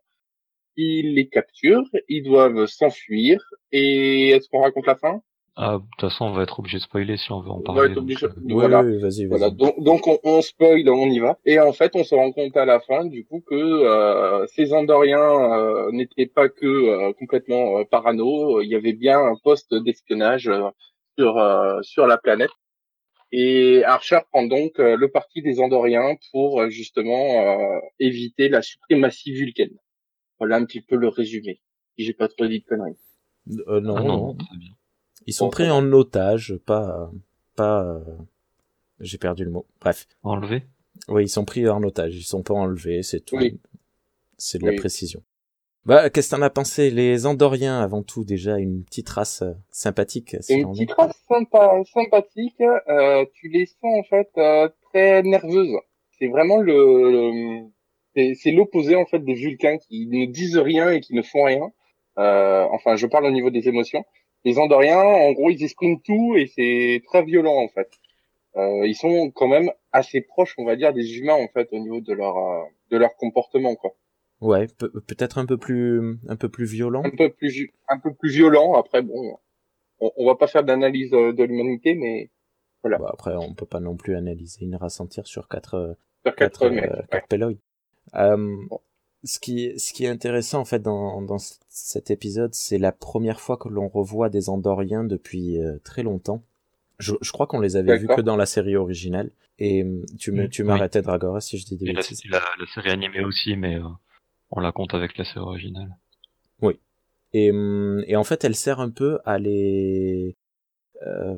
Ils 0.76 1.14
les 1.14 1.28
capturent, 1.28 1.88
ils 2.08 2.24
doivent 2.24 2.66
s'enfuir. 2.66 3.38
Et 3.70 4.30
est-ce 4.30 4.48
qu'on 4.48 4.62
raconte 4.62 4.86
la 4.86 4.96
fin? 4.96 5.22
Ah, 5.56 5.78
de 5.78 5.84
toute 5.98 6.00
façon, 6.10 6.24
on 6.24 6.32
va 6.32 6.42
être 6.42 6.58
obligé 6.58 6.78
de 6.78 6.82
spoiler 6.82 7.16
si 7.16 7.30
on 7.30 7.40
veut 7.40 7.50
en 7.50 7.58
On 7.58 7.62
parler. 7.62 7.80
va 7.82 7.86
être 7.86 7.94
donc, 7.94 8.04
obligé- 8.04 8.26
euh, 8.26 8.32
Oui, 8.42 8.52
Voilà. 8.54 8.82
oui, 8.82 8.98
vas-y, 9.00 9.26
vas-y. 9.26 9.26
Voilà, 9.26 9.50
donc, 9.50 9.80
donc 9.80 10.06
on, 10.08 10.18
on 10.24 10.42
spoil, 10.42 10.88
on 10.88 11.06
y 11.10 11.20
va. 11.20 11.38
Et 11.44 11.60
en 11.60 11.72
fait, 11.72 11.92
on 11.94 12.02
se 12.02 12.12
rend 12.14 12.32
compte 12.32 12.56
à 12.56 12.64
la 12.64 12.80
fin, 12.80 13.04
du 13.04 13.24
coup, 13.24 13.40
que 13.46 13.54
euh, 13.54 14.44
ces 14.48 14.72
Andoriens 14.72 15.20
euh, 15.20 15.92
n'étaient 15.92 16.26
pas 16.26 16.48
que 16.48 16.66
euh, 16.66 17.12
complètement 17.12 17.78
euh, 17.78 17.84
parano. 17.84 18.60
Il 18.62 18.68
y 18.68 18.74
avait 18.74 18.94
bien 18.94 19.20
un 19.20 19.36
poste 19.44 19.72
d'espionnage 19.74 20.48
euh, 20.48 20.70
sur 21.16 21.38
euh, 21.38 21.80
sur 21.82 22.06
la 22.08 22.18
planète. 22.18 22.50
Et 23.30 23.82
Archer 23.84 24.18
prend 24.32 24.44
donc 24.46 24.78
euh, 24.80 24.96
le 24.96 25.08
parti 25.08 25.40
des 25.42 25.60
Andoriens 25.60 26.16
pour 26.32 26.60
euh, 26.62 26.68
justement 26.68 27.42
euh, 27.42 27.78
éviter 28.00 28.48
la 28.48 28.60
suprématie 28.62 29.32
vulcaine. 29.32 29.76
Voilà 30.40 30.56
un 30.56 30.64
petit 30.64 30.80
peu 30.80 30.96
le 30.96 31.08
résumé. 31.08 31.60
Si 31.96 32.04
j'ai 32.04 32.12
pas 32.12 32.26
trop 32.28 32.46
dit 32.46 32.58
de 32.60 32.64
conneries. 32.64 32.96
Euh, 33.68 33.80
non, 33.80 33.96
ah 33.96 34.02
non, 34.02 34.16
non, 34.18 34.34
très 34.34 34.56
bien. 34.56 34.70
Ils 35.26 35.32
sont 35.32 35.48
pris 35.50 35.70
en 35.70 35.84
otage, 35.92 36.56
pas, 36.66 37.10
pas. 37.56 37.82
euh, 37.84 38.00
J'ai 39.00 39.18
perdu 39.18 39.44
le 39.44 39.50
mot. 39.50 39.66
Bref, 39.80 40.06
Enlevé 40.22 40.62
oui, 41.08 41.24
ils 41.24 41.28
sont 41.28 41.44
pris 41.44 41.68
en 41.68 41.82
otage. 41.82 42.14
Ils 42.16 42.22
sont 42.22 42.42
pas 42.42 42.54
enlevés, 42.54 43.02
c'est 43.02 43.20
tout. 43.20 43.36
Oui. 43.36 43.60
C'est 44.38 44.58
de 44.60 44.66
la 44.66 44.72
précision. 44.76 45.22
Bah, 45.84 46.08
qu'est-ce 46.08 46.30
que 46.30 46.36
t'en 46.36 46.42
as 46.42 46.50
pensé? 46.50 46.88
Les 46.90 47.26
Andoriens, 47.26 47.80
avant 47.80 48.02
tout, 48.02 48.24
déjà 48.24 48.58
une 48.58 48.84
petite 48.84 49.08
race 49.08 49.42
euh, 49.42 49.52
sympathique. 49.70 50.36
S'il 50.40 50.60
une 50.60 50.72
petite 50.72 50.92
race 50.92 51.12
sympa, 51.28 51.72
sympathique. 51.92 52.60
Euh, 52.88 53.26
tu 53.34 53.48
les 53.48 53.66
sens 53.66 53.82
en 53.98 54.02
fait 54.04 54.30
euh, 54.38 54.68
très 54.92 55.22
nerveuses. 55.24 55.74
C'est 56.18 56.28
vraiment 56.28 56.58
le, 56.58 57.10
le- 57.10 57.66
c'est 58.14 58.34
c'est 58.34 58.52
l'opposé 58.52 58.94
en 58.94 59.04
fait 59.04 59.18
des 59.18 59.34
Vulcains 59.34 59.76
qui 59.78 60.06
ne 60.06 60.26
disent 60.26 60.56
rien 60.56 60.90
et 60.90 61.00
qui 61.00 61.12
ne 61.14 61.22
font 61.22 61.42
rien. 61.44 61.70
Euh, 62.18 62.64
enfin, 62.70 62.94
je 62.96 63.06
parle 63.08 63.26
au 63.26 63.32
niveau 63.32 63.50
des 63.50 63.68
émotions. 63.68 64.04
Les 64.44 64.58
Andoriens, 64.58 64.98
en 65.00 65.32
gros, 65.32 65.50
ils 65.50 65.62
expriment 65.62 66.00
tout 66.00 66.36
et 66.36 66.46
c'est 66.46 67.02
très 67.06 67.22
violent 67.24 67.56
en 67.62 67.68
fait. 67.68 67.90
Euh, 68.56 68.86
ils 68.86 68.94
sont 68.94 69.30
quand 69.30 69.48
même 69.48 69.70
assez 69.92 70.20
proches, 70.20 70.54
on 70.58 70.64
va 70.64 70.76
dire, 70.76 70.92
des 70.92 71.18
humains 71.18 71.34
en 71.34 71.48
fait 71.48 71.68
au 71.72 71.78
niveau 71.78 72.00
de 72.00 72.12
leur 72.12 72.36
euh, 72.38 72.62
de 72.90 72.96
leur 72.96 73.16
comportement 73.16 73.74
quoi. 73.74 73.92
Ouais, 74.40 74.66
pe- 74.66 74.92
peut-être 75.00 75.38
un 75.38 75.46
peu 75.46 75.56
plus, 75.56 76.18
un 76.28 76.36
peu 76.36 76.48
plus 76.48 76.66
violent. 76.66 77.02
Un 77.04 77.10
peu 77.10 77.30
plus 77.30 77.72
un 77.88 77.98
peu 77.98 78.12
plus 78.12 78.30
violent. 78.30 78.74
Après, 78.74 79.00
bon, 79.02 79.38
on, 80.00 80.10
on 80.16 80.26
va 80.26 80.34
pas 80.34 80.46
faire 80.46 80.64
d'analyse 80.64 81.12
euh, 81.14 81.32
de 81.32 81.44
l'humanité, 81.44 81.94
mais 81.94 82.30
Voilà. 82.82 82.98
Bon, 82.98 83.06
après, 83.06 83.34
on 83.34 83.54
peut 83.54 83.66
pas 83.66 83.80
non 83.80 83.96
plus 83.96 84.14
analyser 84.16 84.64
une 84.64 84.76
race 84.76 85.00
entière 85.00 85.26
sur 85.26 85.48
quatre, 85.48 85.74
euh, 85.74 85.94
sur 86.26 86.34
quatre, 86.36 86.58
quatre 86.60 86.68
mètres. 86.70 86.92
euh, 86.98 87.02
quatre. 87.10 87.28
Ce 89.24 89.38
qui, 89.40 89.64
est- 89.64 89.78
ce 89.78 89.92
qui 89.92 90.04
est 90.04 90.08
intéressant 90.08 90.60
en 90.60 90.64
fait 90.64 90.80
dans, 90.80 91.22
dans 91.22 91.38
cet 91.68 92.10
épisode, 92.10 92.54
c'est 92.54 92.78
la 92.78 92.92
première 92.92 93.40
fois 93.40 93.56
que 93.56 93.68
l'on 93.68 93.88
revoit 93.88 94.28
des 94.28 94.48
Andoriens 94.50 95.04
depuis 95.04 95.60
euh, 95.62 95.78
très 95.82 96.02
longtemps. 96.02 96.42
Je, 96.98 97.14
je 97.20 97.32
crois 97.32 97.46
qu'on 97.46 97.60
les 97.60 97.76
avait 97.76 97.96
vus 97.98 98.06
que 98.06 98.20
dans 98.20 98.36
la 98.36 98.46
série 98.46 98.76
originale. 98.76 99.30
Et 99.58 99.82
euh, 99.82 100.02
tu 100.18 100.30
me, 100.32 100.44
Mm, 100.44 100.48
tu 100.48 100.62
oui. 100.62 100.68
m'arrêtais 100.68 101.00
Dragora 101.02 101.40
si 101.40 101.58
je 101.58 101.64
dis 101.64 101.76
des 101.76 101.86
Et 101.86 101.92
la, 101.92 102.00
bêtises. 102.00 102.22
la, 102.30 102.38
la 102.40 102.66
série 102.74 102.90
animée 102.90 103.24
aussi, 103.24 103.56
mais 103.56 103.76
euh, 103.76 103.84
on 104.50 104.60
la 104.60 104.72
compte 104.72 104.94
avec 104.94 105.16
la 105.18 105.24
série 105.24 105.40
originale. 105.40 105.90
Et, 107.36 107.50
hum, 107.50 108.04
et 108.06 108.14
en 108.14 108.22
fait, 108.22 108.44
elle 108.44 108.54
sert 108.54 108.78
un 108.78 108.90
peu 108.90 109.18
à 109.24 109.38
les, 109.40 110.36
euh, 111.04 111.36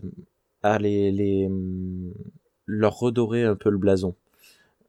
à 0.62 0.78
les, 0.78 1.10
les, 1.10 1.48
leur 2.66 2.98
redorer 2.98 3.44
un 3.44 3.56
peu 3.56 3.70
le 3.70 3.78
blason. 3.78 4.14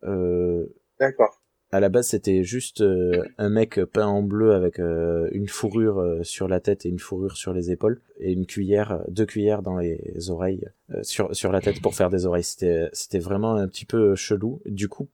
Euh, 0.04 0.66
D'accord. 1.00 1.40
À 1.72 1.80
la 1.80 1.90
base, 1.90 2.08
c'était 2.08 2.44
juste 2.44 2.82
euh, 2.82 3.24
un 3.38 3.50
mec 3.50 3.80
peint 3.86 4.08
en 4.08 4.22
bleu 4.24 4.54
avec 4.54 4.80
euh, 4.80 5.28
une 5.34 5.48
fourrure 5.50 6.00
euh, 6.00 6.24
sur 6.24 6.48
la 6.48 6.60
tête 6.60 6.86
et 6.86 6.90
une 6.90 7.00
fourrure 7.00 7.36
sur 7.38 7.54
les 7.54 7.72
épaules 7.72 8.00
et 8.20 8.32
une 8.32 8.46
cuillère, 8.46 9.04
deux 9.10 9.26
cuillères 9.26 9.62
dans 9.64 9.78
les 9.78 10.30
oreilles 10.30 10.66
euh, 10.92 11.04
sur 11.04 11.36
sur 11.36 11.52
la 11.52 11.60
tête 11.62 11.82
pour 11.82 11.94
faire 11.96 12.10
des 12.10 12.26
oreilles. 12.26 12.44
C'était 12.44 12.90
c'était 12.94 13.20
vraiment 13.20 13.56
un 13.56 13.68
petit 13.68 13.86
peu 13.86 14.16
chelou. 14.16 14.62
Du 14.66 14.88
coup, 14.88 15.10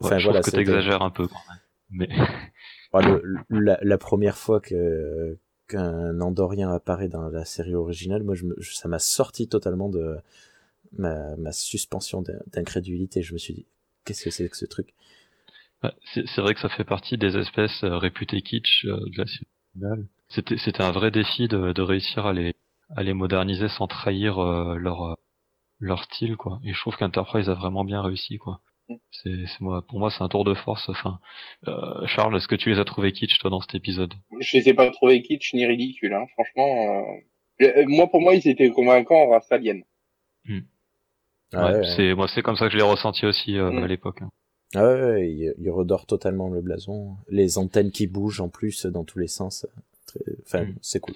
Ouais, 0.00 0.06
enfin 0.06 0.18
je 0.18 0.24
voilà, 0.24 0.40
trouve 0.40 0.52
que 0.52 0.56
t'exagères 0.58 1.02
un 1.02 1.10
peu 1.10 1.26
quand 1.26 1.40
même. 1.48 1.58
Mais 1.90 2.08
Bah, 2.92 3.00
le- 3.02 3.38
la, 3.50 3.78
la 3.82 3.98
première 3.98 4.36
fois 4.38 4.60
que 4.60 5.36
qu'un 5.68 6.18
Andorien 6.20 6.70
apparaît 6.70 7.08
dans 7.08 7.28
la 7.28 7.44
série 7.44 7.74
originale, 7.74 8.22
moi, 8.22 8.34
je 8.34 8.44
me, 8.46 8.54
je- 8.58 8.74
ça 8.74 8.88
m'a 8.88 8.98
sorti 8.98 9.48
totalement 9.48 9.88
de 9.90 10.16
ma, 10.96 11.36
ma 11.36 11.52
suspension 11.52 12.22
d'in- 12.22 12.40
d'incrédulité. 12.52 13.20
Je 13.22 13.34
me 13.34 13.38
suis 13.38 13.52
dit, 13.54 13.66
qu'est-ce 14.08 14.24
que 14.24 14.30
c'est 14.30 14.48
que 14.48 14.56
ce 14.56 14.66
truc? 14.66 14.88
C'est 16.12 16.26
c'est 16.26 16.40
vrai 16.40 16.54
que 16.54 16.60
ça 16.60 16.68
fait 16.68 16.84
partie 16.84 17.18
des 17.18 17.36
espèces 17.36 17.84
euh, 17.84 17.98
réputées 17.98 18.42
kitsch 18.42 18.84
euh, 18.86 18.98
de 19.10 19.18
la. 19.18 19.96
C'était 20.28 20.58
c'était 20.58 20.82
un 20.82 20.90
vrai 20.92 21.10
défi 21.10 21.46
de, 21.48 21.72
de 21.72 21.82
réussir 21.82 22.26
à 22.26 22.32
les 22.32 22.54
à 22.96 23.02
les 23.02 23.14
moderniser 23.14 23.68
sans 23.68 23.86
trahir 23.86 24.38
euh, 24.38 24.76
leur 24.76 25.16
leur 25.80 26.04
style 26.04 26.36
quoi. 26.36 26.60
Et 26.64 26.72
je 26.72 26.80
trouve 26.80 26.96
qu'Enterprise 26.96 27.48
a 27.50 27.54
vraiment 27.54 27.84
bien 27.84 28.02
réussi 28.02 28.38
quoi. 28.38 28.60
C'est 29.12 29.46
c'est 29.46 29.60
moi 29.60 29.82
pour 29.86 29.98
moi 30.00 30.10
c'est 30.10 30.22
un 30.24 30.28
tour 30.28 30.44
de 30.44 30.54
force. 30.54 30.88
Enfin, 30.88 31.20
euh, 31.68 32.06
Charles, 32.06 32.36
est-ce 32.36 32.48
que 32.48 32.56
tu 32.56 32.70
les 32.70 32.78
as 32.80 32.84
trouvés 32.84 33.12
kitsch 33.12 33.38
toi 33.38 33.50
dans 33.50 33.60
cet 33.60 33.74
épisode? 33.76 34.14
Je 34.40 34.56
les 34.56 34.68
ai 34.70 34.74
pas 34.74 34.90
trouvés 34.90 35.22
kitsch 35.22 35.54
ni 35.54 35.66
ridicules, 35.66 36.14
hein. 36.14 36.26
franchement. 36.34 37.04
euh, 37.60 37.84
Moi, 37.86 38.08
pour 38.08 38.20
moi, 38.20 38.34
ils 38.34 38.48
étaient 38.48 38.70
convaincants 38.70 39.22
en 39.24 39.30
race 39.30 39.50
alien. 39.52 39.84
Ah 41.52 41.66
Ouais, 41.72 41.78
ouais, 41.80 41.96
C'est 41.96 42.14
moi 42.14 42.28
c'est 42.28 42.42
comme 42.42 42.56
ça 42.56 42.66
que 42.66 42.72
je 42.72 42.76
l'ai 42.76 42.82
ressenti 42.82 43.24
aussi 43.26 43.56
euh, 43.56 43.70
Mm. 43.70 43.82
à 43.84 43.86
l'époque. 43.86 44.22
hein. 44.22 44.30
Ah 44.74 44.84
ouais, 44.84 45.02
ouais, 45.02 45.30
il, 45.32 45.54
il 45.58 45.70
redore 45.70 46.04
totalement 46.06 46.48
le 46.50 46.60
blason. 46.60 47.16
Les 47.30 47.56
antennes 47.58 47.90
qui 47.90 48.06
bougent 48.06 48.40
en 48.40 48.48
plus 48.50 48.84
dans 48.86 49.04
tous 49.04 49.18
les 49.18 49.28
sens. 49.28 49.66
Très- 50.06 50.20
Enfin, 50.44 50.64
Mm. 50.64 50.74
c'est 50.82 51.00
cool. 51.00 51.14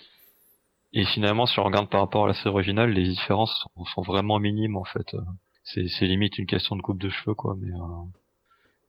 Et 0.95 1.05
finalement, 1.07 1.47
si 1.47 1.59
on 1.59 1.65
regarde 1.65 1.89
par 1.91 2.01
rapport 2.01 2.25
à 2.25 2.29
la 2.29 2.35
série 2.35 2.51
originale, 2.51 2.91
les 2.93 3.05
différences 3.05 3.67
sont, 3.77 3.85
sont 3.87 4.03
vraiment 4.03 4.39
minimes 4.39 4.77
en 4.77 4.85
fait. 4.85 5.15
Euh, 5.15 5.21
C'est 5.65 5.87
c'est 5.89 6.07
limite 6.07 6.39
une 6.39 6.47
question 6.47 6.77
de 6.77 6.83
coupe 6.83 6.99
de 7.01 7.09
cheveux 7.11 7.35
quoi, 7.35 7.55
mais 7.61 7.73
euh, 7.73 8.05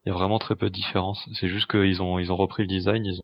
il 0.06 0.10
y 0.10 0.12
a 0.12 0.14
vraiment 0.16 0.40
très 0.40 0.56
peu 0.56 0.70
de 0.70 0.74
différences. 0.76 1.24
C'est 1.40 1.48
juste 1.50 1.70
qu'ils 1.70 2.02
ont 2.02 2.18
ils 2.20 2.32
ont 2.32 2.36
repris 2.38 2.64
le 2.64 2.68
design, 2.68 3.06
ils 3.06 3.20
ont 3.20 3.24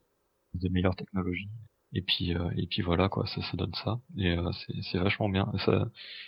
des 0.56 0.70
meilleures 0.70 0.96
technologies. 0.96 1.50
Et 1.94 2.02
puis 2.04 2.36
euh, 2.36 2.50
et 2.56 2.68
puis 2.68 2.82
voilà 2.84 3.10
quoi, 3.10 3.26
ça 3.28 3.42
ça 3.42 3.58
donne 3.58 3.74
ça. 3.84 4.00
Et 4.18 4.32
euh, 4.38 4.52
c'est 4.52 4.74
c'est 4.84 4.98
vachement 5.00 5.28
bien. 5.30 5.52
Ça, 5.66 5.86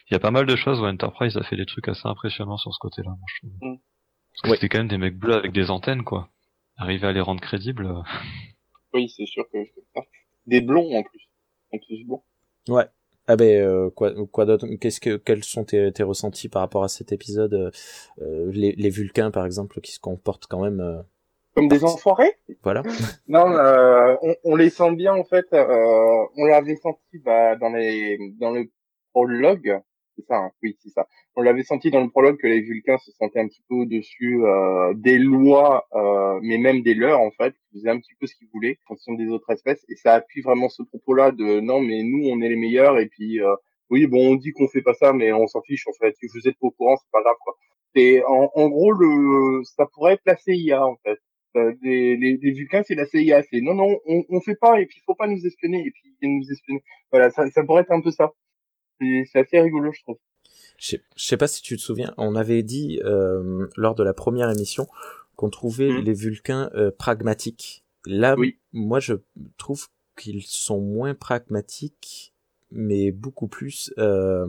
il 0.09 0.13
y 0.13 0.15
a 0.15 0.19
pas 0.19 0.31
mal 0.31 0.45
de 0.47 0.55
choses 0.55 0.79
où 0.79 0.85
Enterprise 0.85 1.37
a 1.37 1.43
fait 1.43 1.55
des 1.57 1.65
trucs 1.67 1.87
assez 1.87 2.07
impressionnants 2.07 2.57
sur 2.57 2.73
ce 2.73 2.79
côté-là, 2.79 3.09
moi 3.11 3.25
je 3.27 3.47
trouve. 3.47 3.57
Mm. 3.61 3.77
Parce 4.33 4.41
que 4.43 4.49
Ouais. 4.49 4.55
c'était 4.55 4.69
quand 4.69 4.79
même 4.79 4.87
des 4.87 4.97
mecs 4.97 5.17
bleus 5.17 5.35
avec 5.35 5.51
des 5.51 5.69
antennes 5.69 6.03
quoi. 6.03 6.29
Arriver 6.77 7.07
à 7.07 7.11
les 7.11 7.21
rendre 7.21 7.41
crédibles. 7.41 7.85
euh, 7.85 8.01
Oui, 8.93 9.07
c'est 9.09 9.25
sûr 9.27 9.45
que 9.53 9.57
ça. 9.95 10.01
Des 10.47 10.61
blonds 10.61 10.91
en 10.95 11.03
plus. 11.03 11.29
En 11.73 11.77
plus 11.77 12.03
blonds. 12.05 12.23
Ouais. 12.67 12.85
Ah 13.27 13.35
ben 13.35 13.61
euh, 13.61 13.89
quoi 13.91 14.11
quoi 14.27 14.45
d'autre? 14.45 14.65
Qu'est-ce 14.81 14.99
que 14.99 15.15
quels 15.17 15.43
sont 15.43 15.63
tes, 15.63 15.91
tes 15.93 16.01
ressentis 16.03 16.49
par 16.49 16.63
rapport 16.63 16.83
à 16.83 16.87
cet 16.89 17.11
épisode? 17.11 17.53
Euh, 17.53 17.71
euh, 18.21 18.51
les, 18.51 18.71
les 18.73 18.89
Vulcains 18.89 19.29
par 19.29 19.45
exemple 19.45 19.79
qui 19.79 19.91
se 19.91 19.99
comportent 19.99 20.47
quand 20.47 20.63
même 20.63 20.79
euh, 20.81 21.01
Comme 21.55 21.67
des 21.67 21.83
enfoirés? 21.83 22.33
Voilà. 22.63 22.83
Non, 23.27 23.51
euh, 23.51 24.15
on, 24.21 24.35
on 24.43 24.55
les 24.55 24.69
sent 24.69 24.91
bien 24.95 25.13
en 25.13 25.23
fait. 25.23 25.45
Euh, 25.53 26.25
on 26.37 26.45
l'avait 26.45 26.75
senti 26.75 27.19
bah, 27.19 27.55
dans 27.55 27.69
les 27.69 28.17
dans 28.39 28.51
le 28.51 28.69
prologue. 29.13 29.81
C'est 30.17 30.25
ça, 30.25 30.37
hein, 30.37 30.51
oui, 30.61 30.77
c'est 30.83 30.89
ça. 30.89 31.07
On 31.35 31.41
l'avait 31.41 31.63
senti 31.63 31.89
dans 31.89 32.01
le 32.01 32.09
prologue 32.09 32.37
que 32.37 32.47
les 32.47 32.61
Vulcains 32.61 32.97
se 32.97 33.11
sentaient 33.13 33.39
un 33.39 33.47
petit 33.47 33.63
peu 33.69 33.75
au-dessus 33.75 34.43
euh, 34.43 34.93
des 34.95 35.17
lois, 35.17 35.87
euh, 35.93 36.39
mais 36.43 36.57
même 36.57 36.81
des 36.81 36.93
leurs 36.93 37.21
en 37.21 37.31
fait. 37.31 37.55
Ils 37.71 37.79
faisaient 37.79 37.89
un 37.89 37.99
petit 37.99 38.13
peu 38.19 38.27
ce 38.27 38.35
qu'ils 38.35 38.49
voulaient 38.53 38.77
en 38.85 38.89
fonction 38.89 39.13
des 39.13 39.27
autres 39.29 39.49
espèces. 39.51 39.85
Et 39.89 39.95
ça 39.95 40.13
appuie 40.15 40.41
vraiment 40.41 40.69
ce 40.69 40.83
propos-là 40.83 41.31
de 41.31 41.59
non, 41.61 41.79
mais 41.81 42.03
nous 42.03 42.27
on 42.29 42.41
est 42.41 42.49
les 42.49 42.57
meilleurs. 42.57 42.99
Et 42.99 43.07
puis 43.07 43.41
euh, 43.41 43.55
oui, 43.89 44.07
bon, 44.07 44.33
on 44.33 44.35
dit 44.35 44.51
qu'on 44.51 44.67
fait 44.67 44.81
pas 44.81 44.93
ça, 44.93 45.13
mais 45.13 45.31
on 45.33 45.47
s'en 45.47 45.61
fiche 45.61 45.87
en 45.87 45.93
fait. 45.93 46.15
Vous 46.33 46.47
êtes 46.47 46.57
pas 46.59 46.67
au 46.67 46.71
courant, 46.71 46.97
c'est 46.97 47.11
pas 47.11 47.21
grave 47.23 47.37
quoi. 47.43 47.55
Et 47.95 48.21
en, 48.25 48.49
en 48.55 48.69
gros, 48.69 48.91
le 48.91 49.63
ça 49.63 49.85
pourrait 49.93 50.13
être 50.13 50.21
la 50.25 50.37
CIA 50.37 50.85
en 50.85 50.97
fait. 51.05 51.19
Euh, 51.57 51.73
les, 51.81 52.15
les, 52.17 52.37
les 52.37 52.51
Vulcains, 52.51 52.83
c'est 52.83 52.95
la 52.95 53.05
CIA. 53.05 53.43
C'est 53.49 53.61
non, 53.61 53.73
non, 53.73 53.99
on, 54.05 54.23
on 54.29 54.39
fait 54.41 54.55
pas, 54.55 54.79
et 54.79 54.85
puis 54.85 54.97
il 54.99 55.03
faut 55.05 55.15
pas 55.15 55.27
nous 55.27 55.45
espionner, 55.45 55.79
et 55.85 55.91
puis 55.91 56.13
nous 56.29 56.49
espionner. 56.51 56.81
Voilà, 57.11 57.29
ça, 57.31 57.49
ça 57.51 57.63
pourrait 57.63 57.81
être 57.81 57.91
un 57.91 58.01
peu 58.01 58.11
ça. 58.11 58.31
C'est 58.99 59.39
assez 59.39 59.59
rigolo, 59.59 59.91
je 59.91 60.01
trouve. 60.03 60.17
Je 60.77 60.97
sais- 61.15 61.37
pas 61.37 61.47
si 61.47 61.61
tu 61.61 61.75
te 61.75 61.81
souviens, 61.81 62.13
on 62.17 62.35
avait 62.35 62.63
dit 62.63 62.99
euh, 63.03 63.67
lors 63.75 63.95
de 63.95 64.03
la 64.03 64.13
première 64.13 64.49
émission 64.49 64.87
qu'on 65.35 65.49
trouvait 65.49 65.89
Mhm. 65.89 66.03
les 66.03 66.13
Vulcains 66.13 66.69
euh, 66.75 66.91
pragmatiques. 66.91 67.83
Là, 68.05 68.35
Oui. 68.37 68.57
moi 68.73 68.99
je 68.99 69.13
trouve 69.57 69.87
qu'ils 70.17 70.43
sont 70.43 70.79
moins 70.81 71.13
pragmatiques, 71.15 72.33
mais 72.71 73.11
beaucoup 73.11 73.47
plus. 73.47 73.93
Euh, 73.97 74.47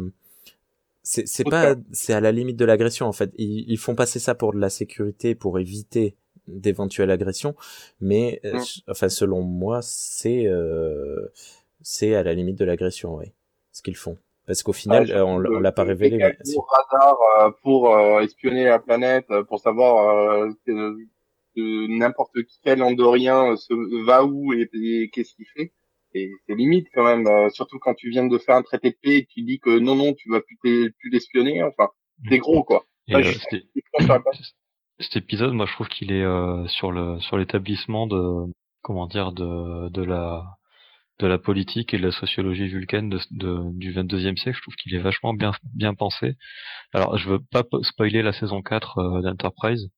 c'est 1.03 1.27
c'est 1.27 1.45
pas, 1.45 1.75
c'est 1.93 2.13
à 2.15 2.21
la 2.21 2.31
limite 2.33 2.57
de 2.57 2.65
l'agression 2.65 3.07
en 3.07 3.13
fait. 3.13 3.31
Ils, 3.37 3.65
ils 3.71 3.79
font 3.79 3.95
passer 3.95 4.19
ça 4.19 4.35
pour 4.35 4.53
de 4.55 4.59
la 4.59 4.71
sécurité, 4.71 5.35
pour 5.35 5.59
éviter 5.59 6.17
d'éventuelles 6.49 7.11
agressions, 7.11 7.55
mais 8.01 8.41
euh, 8.45 8.59
enfin 8.89 9.09
selon 9.09 9.43
moi 9.43 9.81
c'est 9.83 10.47
euh, 10.47 11.29
c'est 11.83 12.15
à 12.15 12.23
la 12.23 12.35
limite 12.35 12.59
de 12.59 12.65
l'agression, 12.65 13.17
oui. 13.17 13.27
Ce 13.73 13.83
qu'ils 13.83 13.97
font. 13.97 14.19
Parce 14.47 14.63
qu'au 14.63 14.73
final, 14.73 15.05
Ouais, 15.05 15.13
euh, 15.13 15.25
on, 15.25 15.37
on 15.37 15.61
l'a 15.61 15.73
pas 15.73 15.85
révélé. 15.85 16.19
mais- 16.19 16.37
euh, 17.41 17.51
pour 17.63 17.95
euh, 17.95 18.21
espionner 18.21 18.65
la 18.65 18.79
planète, 18.79 19.27
pour 19.49 19.61
savoir 19.61 20.09
euh, 20.43 20.51
que, 20.67 20.97
que 21.57 21.87
n'importe 21.99 22.33
quel 22.65 22.83
Andorien 22.83 23.57
se 23.57 23.73
va 24.05 24.25
où 24.25 24.53
et, 24.53 24.69
et 24.75 25.11
qu'est-ce 25.11 25.35
qu'il 25.35 25.47
fait. 25.57 25.73
Et 26.15 26.31
c'est 26.47 26.55
limite 26.55 26.89
quand 26.93 27.05
même, 27.05 27.27
euh, 27.27 27.49
surtout 27.51 27.79
quand 27.79 27.95
tu 27.95 28.11
viens 28.11 28.27
de 28.27 28.37
faire 28.37 28.57
un 28.57 28.63
traité 28.63 28.91
de 28.91 28.97
paix 29.01 29.17
et 29.19 29.27
tu 29.27 29.43
dis 29.43 29.59
que 29.61 29.79
non, 29.79 29.95
non, 29.95 30.13
tu 30.13 30.29
vas 30.31 30.41
plus 30.43 30.59
t'es- 30.63 30.91
plus 30.99 31.09
l'espionner. 31.11 31.63
Enfin, 31.63 31.89
c'est 32.29 32.39
gros 32.39 32.65
quoi. 32.65 32.85
euh, 33.15 33.33
cet 35.01 35.17
épisode, 35.17 35.53
moi, 35.53 35.67
je 35.67 35.73
trouve 35.73 35.89
qu'il 35.89 36.13
est 36.13 36.23
euh, 36.25 36.67
sur 36.69 36.93
le 36.93 37.19
sur 37.21 37.37
l'établissement 37.39 38.07
de 38.07 38.45
comment 38.83 39.07
dire 39.07 39.33
de 39.33 39.89
de 39.89 40.03
la 40.03 40.45
de 41.19 41.27
la 41.27 41.39
politique 41.39 41.95
et 41.95 41.99
de 41.99 42.03
la 42.07 42.11
sociologie 42.13 42.67
vulcaine 42.69 43.09
de, 43.09 43.21
de- 43.31 43.79
du 43.79 43.93
22e 43.95 44.37
siècle. 44.37 44.57
Je 44.57 44.63
trouve 44.63 44.75
qu'il 44.77 44.95
est 44.95 44.99
vachement 45.01 45.35
bien 45.35 45.53
bien 45.75 45.95
pensé. 45.95 46.37
Alors, 46.95 47.17
je 47.19 47.29
veux 47.29 47.39
pas 47.51 47.63
po- 47.65 47.83
spoiler 47.83 48.23
la 48.23 48.33
saison 48.33 48.63
4 48.63 48.99
euh, 48.99 49.21
d'Enterprise, 49.23 49.91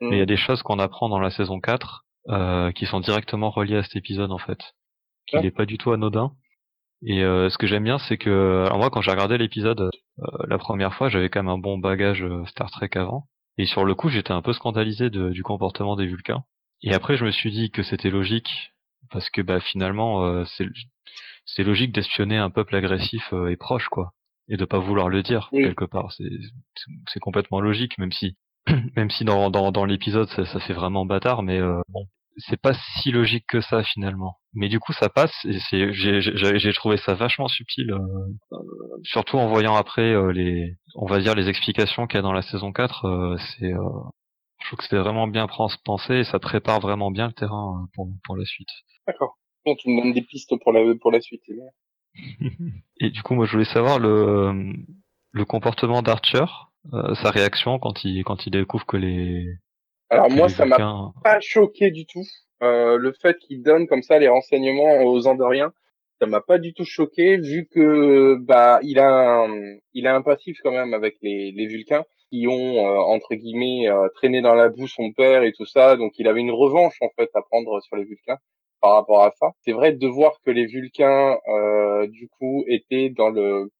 mais 0.00 0.16
il 0.16 0.18
y 0.18 0.22
a 0.22 0.26
des 0.26 0.36
choses 0.36 0.62
qu'on 0.62 0.78
apprend 0.78 1.08
dans 1.08 1.18
la 1.20 1.30
saison 1.30 1.60
4 1.60 2.04
euh, 2.28 2.72
qui 2.72 2.86
sont 2.86 3.00
directement 3.00 3.50
reliées 3.50 3.76
à 3.78 3.82
cet 3.82 3.96
épisode 3.96 4.30
en 4.32 4.38
fait. 4.38 4.58
Qu'il 5.26 5.40
Ouais. 5.40 5.46
est 5.46 5.50
pas 5.50 5.66
du 5.66 5.78
tout 5.78 5.92
anodin. 5.92 6.32
Et 7.04 7.22
euh, 7.24 7.50
ce 7.50 7.58
que 7.58 7.66
j'aime 7.66 7.84
bien, 7.84 7.98
c'est 7.98 8.16
que 8.16 8.64
alors 8.66 8.78
moi, 8.78 8.88
quand 8.90 9.00
j'ai 9.02 9.10
regardé 9.10 9.36
l'épisode 9.38 9.80
euh, 9.80 9.90
la 10.48 10.58
première 10.58 10.94
fois, 10.94 11.08
j'avais 11.08 11.28
quand 11.28 11.40
même 11.42 11.48
un 11.52 11.58
bon 11.58 11.78
bagage 11.78 12.22
euh, 12.22 12.44
Star 12.46 12.70
Trek 12.70 12.90
avant. 12.94 13.26
Et 13.58 13.66
sur 13.66 13.84
le 13.84 13.94
coup, 13.94 14.08
j'étais 14.08 14.32
un 14.32 14.42
peu 14.42 14.52
scandalisé 14.52 15.10
de- 15.10 15.30
du 15.30 15.42
comportement 15.42 15.96
des 15.96 16.06
Vulcains. 16.06 16.44
Et 16.82 16.94
après, 16.94 17.16
je 17.16 17.24
me 17.24 17.30
suis 17.30 17.50
dit 17.52 17.70
que 17.70 17.82
c'était 17.82 18.10
logique, 18.10 18.72
parce 19.10 19.30
que 19.30 19.40
bah 19.42 19.60
finalement, 19.60 20.24
euh, 20.24 20.44
c'est 21.46 21.62
logique 21.64 21.92
d'espionner 21.92 22.36
un 22.38 22.50
peuple 22.50 22.74
agressif 22.76 23.32
euh, 23.32 23.48
et 23.50 23.56
proche, 23.56 23.88
quoi, 23.88 24.12
et 24.48 24.56
de 24.56 24.64
pas 24.64 24.78
vouloir 24.78 25.08
le 25.08 25.22
dire 25.22 25.48
Oui. 25.52 25.62
quelque 25.62 25.84
part. 25.84 26.12
C'est 27.06 27.20
complètement 27.20 27.60
logique, 27.60 27.98
même 27.98 28.12
si 28.12 28.36
même 28.96 29.10
si 29.10 29.24
dans 29.24 29.50
dans, 29.50 29.70
dans 29.72 29.84
l'épisode 29.84 30.28
ça, 30.30 30.44
ça 30.46 30.60
fait 30.60 30.72
vraiment 30.72 31.04
bâtard, 31.04 31.42
mais 31.42 31.58
euh, 31.60 31.80
bon, 31.88 32.06
c'est 32.38 32.60
pas 32.60 32.74
si 32.74 33.10
logique 33.12 33.46
que 33.48 33.60
ça 33.60 33.82
finalement. 33.84 34.38
Mais 34.54 34.68
du 34.68 34.80
coup, 34.80 34.92
ça 34.92 35.08
passe. 35.08 35.34
Et 35.44 35.58
c'est 35.70 35.92
j'ai 35.92 36.20
j'ai 36.20 36.58
j'ai 36.58 36.72
trouvé 36.72 36.96
ça 36.98 37.14
vachement 37.14 37.48
subtil. 37.48 37.90
euh, 37.92 37.98
surtout 39.04 39.38
en 39.38 39.48
voyant 39.48 39.74
après 39.76 40.12
euh, 40.12 40.32
les, 40.32 40.76
on 40.94 41.06
va 41.06 41.20
dire 41.20 41.34
les 41.34 41.48
explications 41.48 42.06
qu'il 42.06 42.16
y 42.16 42.18
a 42.18 42.22
dans 42.22 42.32
la 42.32 42.42
saison 42.42 42.72
4, 42.72 43.06
euh, 43.06 43.36
c'est, 43.58 43.72
euh, 43.72 43.80
je 44.60 44.66
trouve 44.68 44.78
que 44.78 44.84
c'est 44.88 44.98
vraiment 44.98 45.26
bien 45.26 45.46
pens- 45.46 45.76
pensé 45.84 46.14
et 46.16 46.24
ça 46.24 46.38
prépare 46.38 46.80
vraiment 46.80 47.10
bien 47.10 47.26
le 47.28 47.32
terrain 47.32 47.82
euh, 47.82 47.86
pour, 47.94 48.08
pour 48.24 48.36
la 48.36 48.44
suite. 48.44 48.70
D'accord. 49.06 49.38
Tu 49.78 49.90
me 49.90 50.02
donnes 50.02 50.12
des 50.12 50.22
pistes 50.22 50.54
pour 50.62 50.72
la 50.72 50.80
pour 51.00 51.12
la 51.12 51.20
suite. 51.20 51.42
Et 53.00 53.10
du 53.10 53.22
coup, 53.22 53.34
moi, 53.34 53.46
je 53.46 53.52
voulais 53.52 53.64
savoir 53.64 53.98
le, 53.98 54.74
le 55.32 55.44
comportement 55.44 56.02
d'Archer, 56.02 56.44
euh, 56.92 57.14
sa 57.16 57.30
réaction 57.30 57.78
quand 57.78 58.04
il, 58.04 58.22
quand 58.24 58.46
il 58.46 58.50
découvre 58.50 58.86
que 58.86 58.96
les, 58.96 59.46
Alors 60.12 60.30
moi, 60.30 60.48
ça 60.50 60.66
m'a 60.66 60.76
pas 61.24 61.40
choqué 61.40 61.90
du 61.90 62.04
tout. 62.04 62.24
Euh, 62.62 62.98
le 62.98 63.12
fait 63.12 63.38
qu'il 63.38 63.62
donne 63.62 63.86
comme 63.86 64.02
ça 64.02 64.18
les 64.18 64.28
renseignements 64.28 65.02
aux 65.04 65.26
Andoriens, 65.26 65.72
ça 66.20 66.26
m'a 66.26 66.42
pas 66.42 66.58
du 66.58 66.74
tout 66.74 66.84
choqué 66.84 67.38
vu 67.38 67.66
que 67.66 68.36
bah 68.36 68.78
il 68.82 68.98
a 68.98 69.08
un, 69.08 69.48
il 69.94 70.06
a 70.06 70.14
un 70.14 70.22
passif 70.22 70.58
quand 70.62 70.70
même 70.70 70.92
avec 70.94 71.16
les, 71.22 71.50
les 71.50 71.66
Vulcains 71.66 72.04
qui 72.30 72.46
ont 72.46 72.76
euh, 72.76 72.98
entre 73.00 73.34
guillemets 73.34 73.88
euh, 73.88 74.08
traîné 74.14 74.42
dans 74.42 74.54
la 74.54 74.68
boue 74.68 74.86
son 74.86 75.12
père 75.12 75.42
et 75.44 75.52
tout 75.52 75.64
ça, 75.64 75.96
donc 75.96 76.12
il 76.18 76.28
avait 76.28 76.40
une 76.40 76.52
revanche 76.52 76.96
en 77.00 77.08
fait 77.16 77.30
à 77.34 77.40
prendre 77.42 77.80
sur 77.80 77.96
les 77.96 78.04
Vulcains 78.04 78.38
par 78.80 78.92
rapport 78.92 79.24
à 79.24 79.32
ça. 79.32 79.52
C'est 79.62 79.72
vrai 79.72 79.92
de 79.92 80.06
voir 80.06 80.34
que 80.44 80.50
les 80.50 80.66
Vulcains 80.66 81.38
euh, 81.48 82.06
du 82.06 82.28
coup 82.28 82.64
étaient 82.68 83.08
dans 83.08 83.30
le 83.30 83.70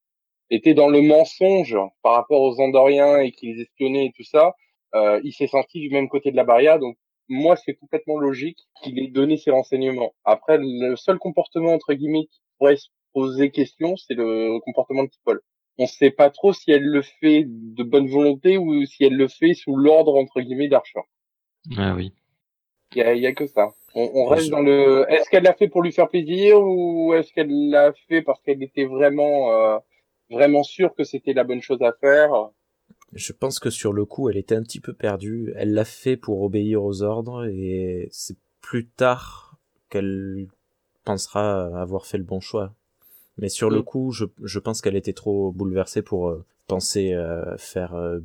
étaient 0.51 0.75
dans 0.75 0.89
le 0.89 1.03
mensonge 1.03 1.79
par 2.03 2.15
rapport 2.15 2.41
aux 2.41 2.59
Andoriens 2.61 3.19
et 3.19 3.33
qu'ils 3.33 3.61
espionnaient 3.61 4.07
et 4.07 4.13
tout 4.17 4.25
ça. 4.25 4.55
Euh, 4.95 5.21
il 5.25 5.33
s'est 5.33 5.47
senti 5.47 5.81
du 5.81 5.91
même 5.91 6.09
côté 6.09 6.31
de 6.31 6.37
la 6.37 6.45
barrière, 6.45 6.79
donc 6.79 6.97
moi, 7.29 7.57
c'est 7.57 7.75
complètement 7.75 8.19
logique 8.19 8.59
qu'il 8.83 8.99
ait 8.99 9.09
donné 9.09 9.37
ces 9.37 9.51
renseignements. 9.51 10.13
Après, 10.25 10.59
le 10.61 10.97
seul 10.97 11.19
comportement, 11.19 11.73
entre 11.73 11.95
guillemets, 11.95 12.27
qui 12.31 12.41
pourrait 12.59 12.77
se 12.77 12.89
poser 13.13 13.51
question, 13.51 13.97
c'est 13.97 14.15
le 14.15 14.59
comportement 14.61 15.05
de 15.05 15.09
Tipol. 15.09 15.41
On 15.79 15.85
ne 15.85 15.89
sait 15.89 16.11
pas 16.11 16.31
trop 16.31 16.53
si 16.53 16.71
elle 16.71 16.85
le 16.85 17.03
fait 17.03 17.45
de 17.47 17.83
bonne 17.83 18.09
volonté 18.09 18.59
ou 18.59 18.85
si 18.85 19.05
elle 19.05 19.17
le 19.17 19.29
fait 19.29 19.55
sous 19.55 19.75
l'ordre, 19.77 20.17
entre 20.17 20.41
guillemets, 20.41 20.69
d'Archer. 20.69 21.01
Ah 21.79 21.95
oui. 21.95 22.13
Il 22.95 23.03
y 23.17 23.21
y 23.21 23.27
a 23.27 23.33
que 23.33 23.47
ça. 23.47 23.73
On, 23.95 24.27
reste 24.27 24.51
dans 24.51 24.61
le. 24.61 25.05
Est-ce 25.09 25.29
qu'elle 25.29 25.43
l'a 25.45 25.55
fait 25.55 25.69
pour 25.69 25.83
lui 25.83 25.93
faire 25.93 26.09
plaisir 26.09 26.61
ou 26.61 27.13
est-ce 27.15 27.33
qu'elle 27.33 27.71
l'a 27.71 27.93
fait 28.09 28.23
parce 28.23 28.41
qu'elle 28.43 28.63
était 28.63 28.87
vraiment, 28.87 29.53
euh, 29.53 29.79
vraiment 30.31 30.63
sûre 30.63 30.95
que 30.95 31.05
c'était 31.05 31.35
la 31.35 31.45
bonne 31.45 31.61
chose 31.61 31.83
à 31.83 31.93
faire? 32.01 32.31
Je 33.13 33.33
pense 33.33 33.59
que 33.59 33.71
sur 33.71 33.93
le 33.93 34.05
coup, 34.05 34.29
elle 34.31 34.37
était 34.37 34.55
un 34.57 34.63
petit 34.63 34.81
peu 34.81 34.93
perdue. 34.95 35.53
Elle 35.57 35.75
l'a 35.75 35.85
fait 35.85 36.17
pour 36.17 36.43
obéir 36.43 36.83
aux 36.83 37.03
ordres 37.03 37.45
et 37.47 38.09
c'est 38.11 38.37
plus 38.61 38.87
tard 38.89 39.59
qu'elle 39.91 40.47
pensera 41.05 41.79
avoir 41.81 42.07
fait 42.07 42.19
le 42.19 42.25
bon 42.25 42.41
choix. 42.41 42.73
Mais 43.39 43.49
sur 43.49 43.71
le 43.71 43.81
Mm. 43.81 43.85
coup, 43.85 44.13
je, 44.13 44.25
je 44.43 44.59
pense 44.59 44.81
qu'elle 44.81 44.97
était 44.97 45.13
trop 45.13 45.53
bouleversée 45.53 46.03
pour 46.03 46.29
euh, 46.29 46.45
penser 46.69 47.13
euh, 47.13 47.57
faire 47.59 47.95
euh, 47.95 48.21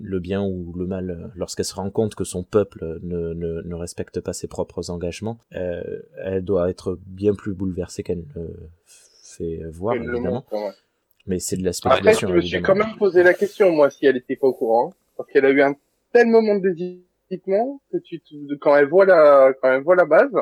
le 0.00 0.18
bien 0.20 0.42
ou 0.44 0.72
le 0.76 0.86
mal 0.86 1.10
euh, 1.10 1.28
lorsqu'elle 1.36 1.64
se 1.64 1.74
rend 1.74 1.90
compte 1.90 2.14
que 2.14 2.24
son 2.24 2.42
peuple 2.44 2.98
ne, 3.02 3.32
ne, 3.34 3.62
ne 3.62 3.74
respecte 3.74 4.20
pas 4.20 4.32
ses 4.32 4.46
propres 4.46 4.90
engagements. 4.90 5.38
Euh, 5.54 5.82
elle 6.18 6.44
doit 6.44 6.68
être 6.70 6.98
bien 7.06 7.34
plus 7.34 7.54
bouleversée 7.54 8.02
qu'elle 8.02 8.24
ne 8.36 8.46
fait 8.86 9.62
voir, 9.70 9.94
évidemment. 9.96 10.44
ouais. 10.52 10.70
Mais 11.28 11.38
c'est 11.38 11.56
de 11.56 11.64
la 11.64 11.72
Après, 11.84 12.14
je 12.14 12.26
spéculation. 12.26 12.28
me 12.30 12.40
suis 12.40 12.62
quand 12.62 12.74
même 12.74 12.96
posé 12.96 13.22
la 13.22 13.34
question, 13.34 13.70
moi, 13.72 13.90
si 13.90 14.06
elle 14.06 14.16
était 14.16 14.36
pas 14.36 14.48
au 14.48 14.54
courant, 14.54 14.92
parce 15.16 15.30
qu'elle 15.30 15.44
a 15.44 15.50
eu 15.50 15.62
un 15.62 15.74
tel 16.12 16.26
moment 16.28 16.56
de 16.56 16.70
désitement 16.70 17.80
que 17.92 17.98
tu, 17.98 18.20
te- 18.20 18.54
quand 18.56 18.74
elle 18.76 18.88
voit 18.88 19.04
la, 19.06 19.52
quand 19.60 19.70
elle 19.72 19.82
voit 19.82 19.96
la 19.96 20.06
base, 20.06 20.34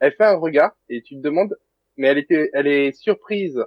elle 0.00 0.12
fait 0.12 0.24
un 0.24 0.36
regard 0.36 0.72
et 0.88 1.02
tu 1.02 1.14
te 1.16 1.20
demandes, 1.20 1.56
mais 1.96 2.08
elle 2.08 2.18
était, 2.18 2.50
elle 2.54 2.66
est 2.66 2.92
surprise 2.92 3.62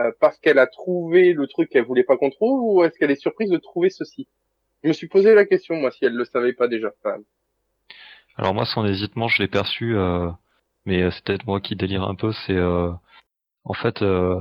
euh, 0.00 0.12
parce 0.20 0.38
qu'elle 0.38 0.58
a 0.58 0.66
trouvé 0.66 1.32
le 1.32 1.46
truc 1.46 1.70
qu'elle 1.70 1.84
voulait 1.84 2.04
pas 2.04 2.16
qu'on 2.16 2.30
trouve, 2.30 2.60
ou 2.76 2.84
est-ce 2.84 2.98
qu'elle 2.98 3.10
est 3.12 3.20
surprise 3.20 3.50
de 3.50 3.58
trouver 3.58 3.90
ceci? 3.90 4.28
Je 4.82 4.88
me 4.88 4.92
suis 4.92 5.08
posé 5.08 5.34
la 5.34 5.44
question, 5.46 5.76
moi, 5.76 5.90
si 5.90 6.04
elle 6.04 6.14
le 6.14 6.24
savait 6.24 6.52
pas 6.52 6.68
déjà. 6.68 6.92
Alors 8.36 8.54
moi, 8.54 8.64
son 8.64 8.86
hésitement, 8.86 9.28
je 9.28 9.42
l'ai 9.42 9.48
perçu, 9.48 9.96
euh, 9.96 10.30
mais 10.86 11.02
euh, 11.02 11.10
c'est 11.10 11.24
peut-être 11.24 11.46
moi 11.46 11.60
qui 11.60 11.76
délire 11.76 12.04
un 12.04 12.14
peu. 12.14 12.32
C'est 12.46 12.56
euh, 12.56 12.90
en 13.68 13.74
fait, 13.74 14.00
euh, 14.02 14.38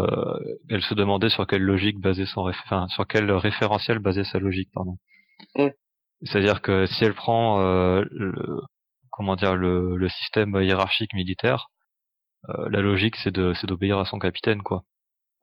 elle 0.70 0.82
se 0.82 0.94
demandait 0.94 1.30
sur 1.30 1.46
quelle 1.46 1.62
logique 1.64 2.00
basait 2.00 2.26
son, 2.26 2.44
réf- 2.44 2.62
enfin, 2.66 2.88
sur 2.88 3.06
quel 3.06 3.30
référentiel 3.32 4.00
basait 4.00 4.24
sa 4.24 4.40
logique, 4.40 4.70
pardon. 4.74 4.98
Mm. 5.56 5.68
C'est-à-dire 6.24 6.62
que 6.62 6.86
si 6.88 7.04
elle 7.04 7.14
prend 7.14 7.62
euh, 7.62 8.06
le, 8.10 8.62
comment 9.12 9.36
dire 9.36 9.56
le, 9.56 9.98
le 9.98 10.10
système 10.10 10.56
hiérarchique 10.56 11.14
militaire, 11.14 11.68
euh, 12.50 12.70
la 12.70 12.82
logique 12.82 13.18
c'est 13.18 13.32
de 13.32 13.54
c'est 13.54 13.68
d'obéir 13.68 14.00
à 14.00 14.06
son 14.06 14.18
capitaine, 14.18 14.64
quoi. 14.64 14.84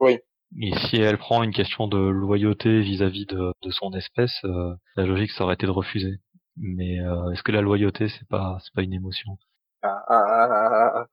Oui. 0.00 0.18
Et 0.60 0.74
si 0.86 0.96
elle 0.96 1.18
prend 1.18 1.42
une 1.42 1.52
question 1.52 1.86
de 1.86 1.98
loyauté 1.98 2.80
vis-à-vis 2.80 3.26
de, 3.26 3.52
de 3.62 3.70
son 3.70 3.92
espèce, 3.92 4.38
euh, 4.44 4.74
la 4.96 5.04
logique 5.04 5.30
ça 5.32 5.44
aurait 5.44 5.54
été 5.54 5.66
de 5.66 5.72
refuser. 5.72 6.20
Mais 6.56 7.00
euh, 7.00 7.30
est-ce 7.32 7.42
que 7.42 7.52
la 7.52 7.60
loyauté 7.60 8.08
c'est 8.08 8.28
pas 8.28 8.58
c'est 8.62 8.72
pas 8.74 8.82
une 8.82 8.94
émotion? 8.94 9.36
Ah, 9.82 10.02
ah, 10.08 10.24
ah, 10.26 10.48
ah, 10.50 10.92
ah. 11.00 11.06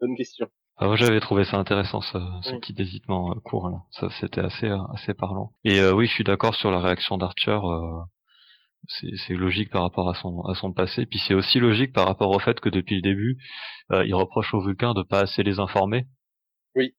Bonne 0.00 0.16
question. 0.16 0.48
Ah, 0.76 0.86
moi, 0.86 0.96
j'avais 0.96 1.20
trouvé 1.20 1.44
ça 1.44 1.56
intéressant, 1.56 2.00
ce, 2.00 2.18
ce 2.42 2.54
petit 2.56 2.74
hésitement 2.78 3.30
euh, 3.30 3.40
court 3.44 3.68
là. 3.70 3.78
Ça, 3.92 4.08
c'était 4.20 4.40
assez, 4.40 4.66
euh, 4.66 4.82
assez 4.92 5.14
parlant. 5.14 5.52
Et 5.64 5.78
euh, 5.80 5.92
oui, 5.94 6.06
je 6.06 6.12
suis 6.12 6.24
d'accord 6.24 6.54
sur 6.56 6.70
la 6.70 6.80
réaction 6.80 7.16
d'Archer. 7.16 7.58
euh, 7.62 8.00
c'est, 8.88 9.34
logique 9.34 9.70
par 9.70 9.82
rapport 9.82 10.10
à 10.10 10.14
son, 10.14 10.42
à 10.42 10.54
son 10.54 10.72
passé. 10.72 11.06
Puis 11.06 11.18
c'est 11.26 11.34
aussi 11.34 11.60
logique 11.60 11.92
par 11.92 12.06
rapport 12.06 12.30
au 12.30 12.38
fait 12.38 12.60
que 12.60 12.68
depuis 12.68 12.96
le 12.96 13.02
début, 13.02 13.38
euh, 13.92 14.04
il 14.04 14.14
reproche 14.14 14.52
aux 14.52 14.60
Vulcains 14.60 14.94
de 14.94 15.02
pas 15.02 15.20
assez 15.20 15.42
les 15.42 15.58
informer. 15.60 16.06
Oui. 16.74 16.94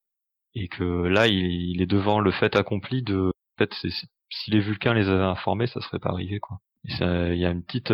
Et 0.53 0.67
que 0.67 0.83
là, 0.83 1.27
il, 1.27 1.35
il 1.35 1.81
est 1.81 1.85
devant 1.85 2.19
le 2.21 2.31
fait 2.31 2.55
accompli 2.55 3.03
de. 3.03 3.27
En 3.27 3.57
fait, 3.57 3.73
si 4.29 4.51
les 4.51 4.61
Vulcains 4.61 4.93
les 4.93 5.07
avaient 5.09 5.23
informés, 5.23 5.67
ça 5.67 5.81
serait 5.81 5.99
pas 5.99 6.09
arrivé, 6.09 6.39
quoi. 6.39 6.59
Il 6.85 7.37
y 7.37 7.45
a 7.45 7.49
une 7.51 7.63
petite. 7.63 7.91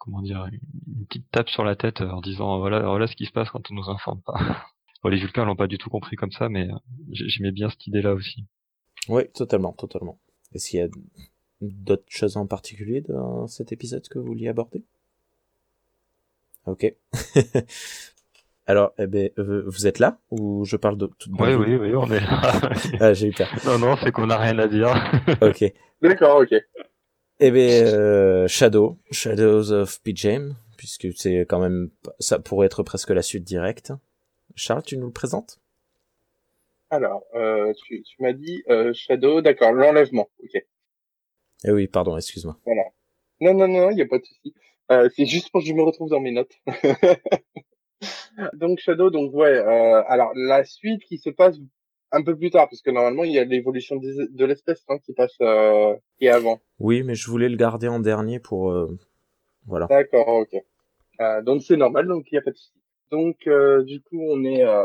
Comment 0.00 0.22
dire, 0.22 0.48
une 0.88 1.06
petite 1.06 1.30
tape 1.30 1.48
sur 1.48 1.62
la 1.64 1.76
tête 1.76 2.00
euh, 2.00 2.10
en 2.10 2.20
disant 2.20 2.58
voilà, 2.58 2.80
voilà 2.80 3.06
ce 3.06 3.14
qui 3.14 3.26
se 3.26 3.30
passe 3.32 3.48
quand 3.50 3.70
on 3.70 3.74
nous 3.74 3.88
informe 3.88 4.20
pas. 4.22 4.34
Bon, 5.02 5.08
les 5.08 5.16
Vulcains 5.18 5.46
l'ont 5.46 5.56
pas 5.56 5.66
du 5.66 5.78
tout 5.78 5.88
compris 5.88 6.14
comme 6.16 6.30
ça, 6.32 6.50
mais 6.50 6.68
euh, 6.70 6.74
j'ai- 7.10 7.26
j'aimais 7.28 7.52
bien 7.52 7.70
cette 7.70 7.86
idée-là 7.86 8.12
aussi. 8.12 8.44
Oui, 9.08 9.22
totalement, 9.32 9.72
totalement. 9.72 10.18
Est-ce 10.52 10.68
qu'il 10.68 10.80
y 10.80 10.82
a 10.82 10.88
d'autres 11.62 12.04
choses 12.08 12.36
en 12.36 12.46
particulier 12.46 13.00
dans 13.00 13.46
cet 13.46 13.72
épisode 13.72 14.06
que 14.08 14.18
vous 14.18 14.26
vouliez 14.26 14.48
aborder? 14.48 14.84
Ok. 16.66 16.94
Alors, 18.66 18.92
eh 18.98 19.06
ben, 19.06 19.30
euh, 19.38 19.64
vous 19.66 19.86
êtes 19.86 19.98
là 19.98 20.18
ou 20.30 20.64
je 20.64 20.76
parle 20.76 20.96
de 20.98 21.06
toute 21.18 21.32
Oui, 21.40 21.54
oui, 21.54 21.76
oui, 21.76 21.94
on 21.96 22.06
est 22.10 22.20
là. 22.20 22.52
Ah, 23.00 23.14
j'ai 23.14 23.28
eu 23.28 23.32
peur. 23.32 23.48
non, 23.64 23.78
non, 23.78 23.96
c'est 23.96 24.12
qu'on 24.12 24.26
n'a 24.26 24.36
rien 24.38 24.58
à 24.58 24.68
dire. 24.68 24.94
Ok. 25.40 25.64
D'accord, 26.02 26.42
ok. 26.42 26.54
Eh 27.42 27.50
ben, 27.50 27.86
euh, 27.86 28.46
Shadow, 28.48 28.98
Shadows 29.10 29.72
of 29.72 30.02
PJM, 30.02 30.56
puisque 30.76 31.08
c'est 31.16 31.46
quand 31.48 31.58
même, 31.58 31.90
ça 32.18 32.38
pourrait 32.38 32.66
être 32.66 32.82
presque 32.82 33.08
la 33.08 33.22
suite 33.22 33.44
directe. 33.44 33.92
Charles, 34.56 34.82
tu 34.82 34.98
nous 34.98 35.06
le 35.06 35.12
présentes? 35.12 35.58
Alors, 36.90 37.24
euh, 37.34 37.72
tu, 37.86 38.02
tu 38.02 38.22
m'as 38.22 38.34
dit 38.34 38.62
euh, 38.68 38.92
Shadow, 38.92 39.40
d'accord, 39.40 39.72
l'enlèvement. 39.72 40.28
Ok. 40.42 40.62
Eh 41.64 41.70
oui, 41.70 41.86
pardon, 41.88 42.14
excuse-moi. 42.14 42.58
Non, 43.40 43.54
non, 43.54 43.68
non, 43.68 43.90
il 43.90 43.96
n'y 43.96 44.02
a 44.02 44.06
pas 44.06 44.18
de 44.18 44.24
souci. 44.24 44.54
Euh, 44.90 45.08
c'est 45.16 45.24
juste 45.24 45.50
pour 45.50 45.62
que 45.62 45.66
je 45.66 45.72
me 45.72 45.82
retrouve 45.82 46.10
dans 46.10 46.20
mes 46.20 46.32
notes. 46.32 46.52
donc 48.52 48.80
Shadow, 48.80 49.08
donc 49.08 49.32
ouais. 49.32 49.56
Euh, 49.56 50.02
alors 50.08 50.32
la 50.34 50.64
suite 50.64 51.02
qui 51.04 51.16
se 51.16 51.30
passe 51.30 51.58
un 52.12 52.22
peu 52.22 52.36
plus 52.36 52.50
tard, 52.50 52.68
parce 52.68 52.82
que 52.82 52.90
normalement 52.90 53.24
il 53.24 53.32
y 53.32 53.38
a 53.38 53.44
l'évolution 53.44 53.96
de 53.96 54.44
l'espèce 54.44 54.84
hein, 54.88 54.98
qui 55.04 55.12
passe 55.12 55.36
euh, 55.40 55.94
qui 56.18 56.26
est 56.26 56.30
avant. 56.30 56.60
Oui, 56.78 57.02
mais 57.02 57.14
je 57.14 57.30
voulais 57.30 57.48
le 57.48 57.56
garder 57.56 57.88
en 57.88 58.00
dernier 58.00 58.38
pour, 58.40 58.72
euh, 58.72 58.88
voilà. 59.66 59.86
D'accord, 59.88 60.28
ok. 60.28 60.54
Euh, 61.20 61.42
donc 61.42 61.62
c'est 61.62 61.76
normal, 61.76 62.06
donc 62.06 62.24
il 62.30 62.34
n'y 62.34 62.38
a 62.38 62.42
pas 62.42 62.50
de 62.50 62.56
souci. 62.56 62.72
Donc 63.10 63.36
euh, 63.46 63.82
du 63.84 64.00
coup 64.02 64.20
on 64.22 64.44
est 64.44 64.64
euh, 64.64 64.82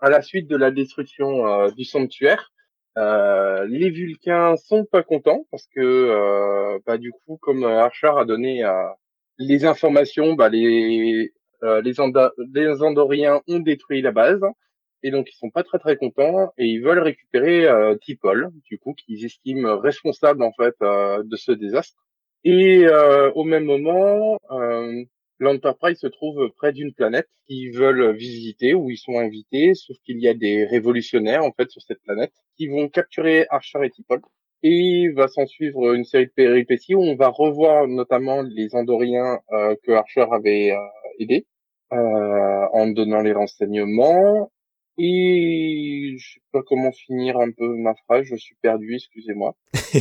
à 0.00 0.10
la 0.10 0.22
suite 0.22 0.48
de 0.48 0.56
la 0.56 0.70
destruction 0.70 1.46
euh, 1.46 1.70
du 1.70 1.84
sanctuaire. 1.84 2.52
Euh, 2.96 3.64
les 3.66 3.90
Vulcains 3.90 4.56
sont 4.56 4.84
pas 4.84 5.02
contents 5.02 5.46
parce 5.50 5.66
que 5.74 5.80
euh, 5.80 6.78
bah 6.86 6.96
du 6.96 7.10
coup 7.10 7.38
comme 7.42 7.64
Archer 7.64 8.12
a 8.16 8.24
donné 8.24 8.64
euh, 8.64 8.70
les 9.38 9.64
informations, 9.64 10.34
bah 10.34 10.48
les 10.48 11.32
euh, 11.64 11.80
les, 11.82 11.98
Anda- 11.98 12.32
les 12.52 12.82
Andoriens 12.82 13.40
ont 13.48 13.58
détruit 13.58 14.00
la 14.02 14.12
base 14.12 14.40
et 15.04 15.10
donc 15.10 15.28
ils 15.30 15.36
sont 15.36 15.50
pas 15.50 15.62
très 15.62 15.78
très 15.78 15.96
contents 15.96 16.52
et 16.58 16.64
ils 16.64 16.80
veulent 16.80 16.98
récupérer 16.98 17.66
euh, 17.66 17.94
T'Pol, 17.96 18.50
du 18.64 18.78
coup 18.78 18.94
qu'ils 18.94 19.24
estiment 19.24 19.78
responsable 19.78 20.42
en 20.42 20.52
fait 20.52 20.74
euh, 20.82 21.22
de 21.22 21.36
ce 21.36 21.52
désastre. 21.52 22.02
Et 22.42 22.86
euh, 22.86 23.30
au 23.32 23.44
même 23.44 23.64
moment, 23.64 24.38
euh, 24.50 25.04
l'Enterprise 25.38 25.98
se 25.98 26.06
trouve 26.06 26.50
près 26.56 26.72
d'une 26.72 26.94
planète 26.94 27.28
qu'ils 27.46 27.76
veulent 27.76 28.16
visiter, 28.16 28.74
où 28.74 28.90
ils 28.90 28.96
sont 28.96 29.18
invités, 29.18 29.74
sauf 29.74 29.96
qu'il 30.04 30.20
y 30.20 30.28
a 30.28 30.34
des 30.34 30.64
révolutionnaires 30.64 31.44
en 31.44 31.52
fait 31.52 31.70
sur 31.70 31.82
cette 31.82 32.02
planète 32.02 32.32
qui 32.56 32.68
vont 32.68 32.88
capturer 32.88 33.46
Archer 33.50 33.80
et 33.84 33.90
T'Pol. 33.90 34.20
Et 34.62 35.10
va 35.10 35.28
s'en 35.28 35.44
suivre 35.46 35.92
une 35.92 36.04
série 36.04 36.26
de 36.26 36.32
péripéties 36.34 36.94
où 36.94 37.02
on 37.02 37.16
va 37.16 37.28
revoir 37.28 37.86
notamment 37.86 38.40
les 38.40 38.74
Andoriens 38.74 39.38
euh, 39.52 39.76
que 39.82 39.92
Archer 39.92 40.24
avait 40.32 40.72
euh, 40.72 40.78
aidés 41.18 41.46
euh, 41.92 42.66
en 42.72 42.86
donnant 42.86 43.20
les 43.20 43.34
renseignements. 43.34 44.50
Et 44.98 46.14
je 46.18 46.34
sais 46.34 46.40
pas 46.52 46.62
comment 46.66 46.92
finir 46.92 47.36
un 47.38 47.50
peu 47.50 47.66
ma 47.76 47.94
phrase, 47.94 48.24
je 48.26 48.36
suis 48.36 48.54
perdu, 48.62 48.94
excusez-moi. 48.94 49.54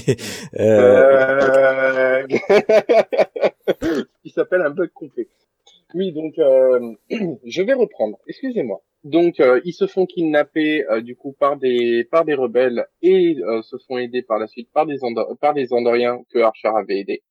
Euh, 0.59 2.23
Euh... 2.23 2.27
qui 4.23 4.29
s'appelle 4.29 4.61
un 4.61 4.69
bug 4.69 4.89
complet. 4.93 5.27
Oui, 5.93 6.11
donc 6.11 6.37
euh, 6.39 6.93
je 7.45 7.61
vais 7.61 7.73
reprendre. 7.73 8.17
Excusez-moi. 8.27 8.81
Donc 9.03 9.39
euh, 9.39 9.59
ils 9.65 9.73
se 9.73 9.85
font 9.85 10.05
kidnapper 10.05 10.85
euh, 10.89 11.01
du 11.01 11.15
coup 11.15 11.33
par 11.37 11.57
des 11.57 12.05
par 12.09 12.23
des 12.25 12.33
rebelles 12.35 12.85
et 13.01 13.37
euh, 13.43 13.61
se 13.61 13.75
font 13.87 13.97
aider 13.97 14.21
par 14.21 14.39
la 14.39 14.47
suite 14.47 14.69
par 14.73 14.85
des 14.85 15.03
Andor- 15.03 15.37
par 15.39 15.53
des 15.53 15.73
Andoriens 15.73 16.21
que 16.33 16.39
Archer 16.39 16.69
avait 16.75 16.99
aidés. 16.99 17.21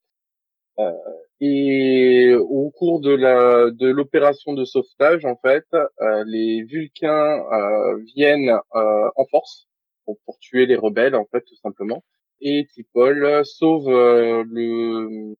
Euh, 0.78 0.92
et 1.40 2.34
au 2.34 2.70
cours 2.70 3.00
de 3.00 3.10
la 3.10 3.70
de 3.70 3.88
l'opération 3.88 4.54
de 4.54 4.64
sauvetage, 4.64 5.24
en 5.24 5.36
fait, 5.36 5.66
euh, 5.74 6.24
les 6.26 6.62
Vulcains 6.64 7.44
euh, 7.52 7.98
viennent 8.16 8.52
en 8.72 9.24
force 9.30 9.68
pour, 10.04 10.18
pour 10.24 10.38
tuer 10.38 10.66
les 10.66 10.76
rebelles, 10.76 11.14
en 11.16 11.26
fait, 11.26 11.42
tout 11.42 11.56
simplement. 11.56 12.04
Et 12.40 12.66
T'Pol 12.74 13.44
sauve 13.44 13.88
le 13.88 15.34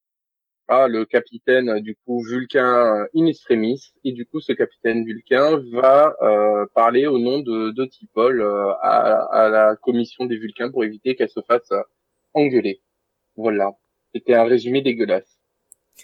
ah, 0.69 0.89
le 0.89 1.05
capitaine 1.05 1.81
du 1.81 1.97
coup 1.97 2.23
Vulcain 2.23 3.07
in 3.15 3.27
extremis 3.27 3.93
et 4.05 4.13
du 4.13 4.25
coup 4.27 4.41
ce 4.41 4.53
capitaine 4.53 5.05
Vulcain 5.05 5.61
va 5.73 6.15
euh, 6.23 6.67
parler 6.75 7.07
au 7.07 7.19
nom 7.19 7.41
de, 7.41 7.73
de 7.73 7.85
T'Pol 7.85 8.41
euh, 8.41 8.73
à, 8.81 9.23
à 9.33 9.49
la 9.51 9.77
commission 9.77 10.25
des 10.25 10.39
Vulcains 10.39 10.71
pour 10.71 10.85
éviter 10.85 11.15
qu'elle 11.15 11.29
se 11.29 11.43
fasse 11.47 11.71
engueuler. 12.33 12.81
Voilà, 13.37 13.73
c'était 14.15 14.35
un 14.35 14.45
résumé 14.45 14.83
dégueulasse. 14.83 15.39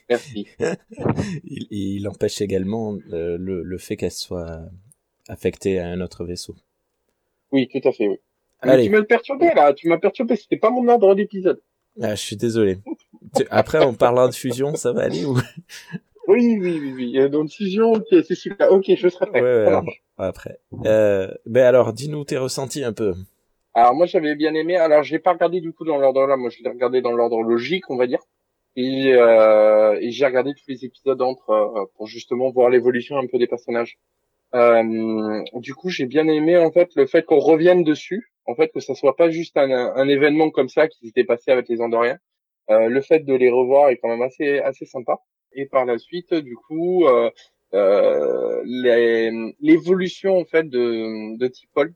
Merci. 0.09 0.47
il, 1.45 1.67
il 1.71 2.09
empêche 2.09 2.41
également 2.41 2.97
euh, 3.13 3.37
le, 3.39 3.63
le 3.63 3.79
fait 3.79 3.97
qu'elle 3.97 4.11
soit 4.11 4.61
affectée 5.29 5.79
à 5.79 5.89
un 5.89 6.01
autre 6.01 6.25
vaisseau. 6.25 6.55
Oui, 7.53 7.69
tout 7.69 7.87
à 7.87 7.93
fait, 7.93 8.09
oui. 8.09 8.17
Mais 8.65 8.73
Allez. 8.73 8.85
tu 8.85 8.91
m'as 8.91 9.03
perturbé 9.03 9.53
là, 9.55 9.73
tu 9.73 9.89
m'as 9.89 9.99
perturbé, 9.99 10.37
c'était 10.37 10.57
pas 10.57 10.71
mon 10.71 10.87
ordre 10.89 11.15
d'épisode. 11.15 11.61
Ah, 12.01 12.15
je 12.15 12.21
suis 12.21 12.37
désolé. 12.37 12.79
Après, 13.51 13.79
en 13.79 13.95
parlant 13.95 14.29
de 14.29 14.35
fusion, 14.35 14.75
ça 14.75 14.93
va 14.93 15.03
aller 15.03 15.25
ou? 15.25 15.37
Oui, 16.29 16.59
oui, 16.61 16.79
oui, 16.79 16.93
oui. 16.95 17.19
Euh, 17.19 17.31
Donc, 17.31 17.51
fusion, 17.51 17.93
ok, 17.93 18.05
c'est 18.11 18.35
celui-là. 18.35 18.71
Ok, 18.71 18.85
je 18.95 19.09
serai 19.09 19.25
prêt. 19.27 19.41
Ouais, 19.41 19.65
ouais, 19.75 19.83
après. 20.19 20.61
Euh, 20.85 21.33
ben 21.47 21.65
alors, 21.65 21.95
dis-nous 21.95 22.23
tes 22.25 22.37
ressentis 22.37 22.85
un 22.85 22.93
peu. 22.93 23.15
Alors, 23.79 23.95
moi, 23.95 24.07
j'avais 24.07 24.35
bien 24.35 24.55
aimé. 24.55 24.77
Alors, 24.77 25.05
j'ai 25.05 25.21
pas 25.21 25.33
regardé 25.33 25.61
du 25.61 25.73
coup 25.73 25.85
dans 25.85 25.99
l'ordre 25.99 26.27
là. 26.27 26.37
Moi, 26.37 26.51
je 26.51 26.63
l'ai 26.65 26.69
regardé 26.69 27.01
dans 27.01 27.13
l'ordre 27.13 27.43
logique, 27.43 27.89
on 27.91 27.97
va 27.97 28.09
dire. 28.09 28.19
Et, 28.75 29.13
euh, 29.15 29.97
et 30.01 30.11
j'ai 30.11 30.27
regardé 30.27 30.53
tous 30.55 30.65
les 30.67 30.85
épisodes 30.85 31.23
entre 31.23 31.51
euh, 31.51 31.85
pour 31.97 32.07
justement 32.09 32.51
voir 32.51 32.71
l'évolution 32.71 33.19
un 33.19 33.27
peu 33.29 33.39
des 33.39 33.47
personnages. 33.47 33.97
Euh, 34.55 35.43
du 35.55 35.75
coup, 35.75 35.91
j'ai 35.91 36.07
bien 36.07 36.27
aimé 36.27 36.59
en 36.59 36.73
fait 36.73 36.89
le 36.97 37.07
fait 37.07 37.25
qu'on 37.25 37.39
revienne 37.39 37.85
dessus, 37.85 38.33
en 38.47 38.55
fait 38.57 38.69
que 38.73 38.81
ça 38.81 38.95
soit 38.97 39.15
pas 39.15 39.31
juste 39.31 39.57
un, 39.57 39.71
un 39.71 40.09
événement 40.09 40.51
comme 40.51 40.69
ça 40.69 40.89
qui 40.89 41.07
s'était 41.07 41.25
passé 41.25 41.53
avec 41.53 41.69
les 41.69 41.81
Andoriens. 41.81 42.19
Euh, 42.71 42.89
le 42.89 43.01
fait 43.01 43.21
de 43.21 43.35
les 43.35 43.51
revoir 43.51 43.91
est 43.91 43.99
quand 43.99 44.09
même 44.09 44.23
assez 44.23 44.59
assez 44.59 44.87
sympa. 44.87 45.19
Et 45.53 45.67
par 45.67 45.85
la 45.85 45.99
suite, 45.99 46.35
du 46.35 46.57
coup, 46.57 47.07
euh, 47.07 47.31
euh, 47.75 48.63
l'évolution 49.61 50.37
en 50.39 50.45
fait 50.45 50.69
de 50.69 51.37
de 51.39 51.47
Tipol 51.47 51.95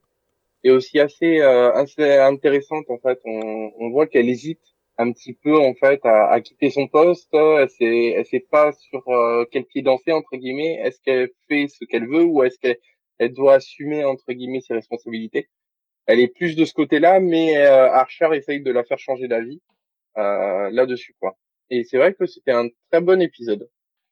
est 0.64 0.70
aussi 0.70 1.01
assez 1.01 1.40
euh, 1.40 1.72
assez 1.72 2.16
intéressante 2.18 2.87
en 2.88 2.98
fait. 2.98 3.18
On, 3.25 3.72
on 3.79 3.90
voit 3.90 4.07
qu'elle 4.07 4.29
hésite 4.29 4.61
un 4.98 5.11
petit 5.12 5.35
peu 5.35 5.57
en 5.59 5.75
fait 5.75 6.05
à, 6.05 6.29
à 6.31 6.40
quitter 6.40 6.70
son 6.70 6.87
poste. 6.88 7.33
Elle 7.35 7.70
sait, 7.70 8.09
elle 8.11 8.27
sait 8.27 8.46
pas 8.51 8.72
sur 8.72 9.07
euh, 9.09 9.44
quel 9.51 9.64
pied 9.64 9.83
danser 9.83 10.12
entre 10.12 10.37
guillemets. 10.37 10.81
Est-ce 10.85 11.01
qu'elle 11.03 11.31
fait 11.48 11.66
ce 11.68 11.85
qu'elle 11.85 12.07
veut 12.07 12.25
ou 12.25 12.42
est-ce 12.42 12.59
qu'elle 12.59 12.79
elle 13.18 13.33
doit 13.33 13.55
assumer 13.55 14.05
entre 14.05 14.33
guillemets 14.33 14.61
ses 14.61 14.75
responsabilités? 14.75 15.48
Elle 16.07 16.20
est 16.20 16.35
plus 16.35 16.57
de 16.57 16.64
ce 16.64 16.75
côté-là, 16.75 17.20
mais 17.20 17.57
euh, 17.57 17.90
Archer 17.90 18.29
essaye 18.35 18.61
de 18.62 18.72
la 18.72 18.83
faire 18.85 18.98
changer 18.98 19.29
d'avis 19.29 19.61
euh, 20.18 20.70
là-dessus 20.70 21.14
quoi. 21.20 21.37
Et 21.70 21.85
c'est 21.85 21.96
vrai 21.96 22.14
que 22.14 22.27
c'était 22.27 22.53
un 22.53 22.68
très 22.90 23.01
bon 23.01 23.20
épisode. 23.22 23.68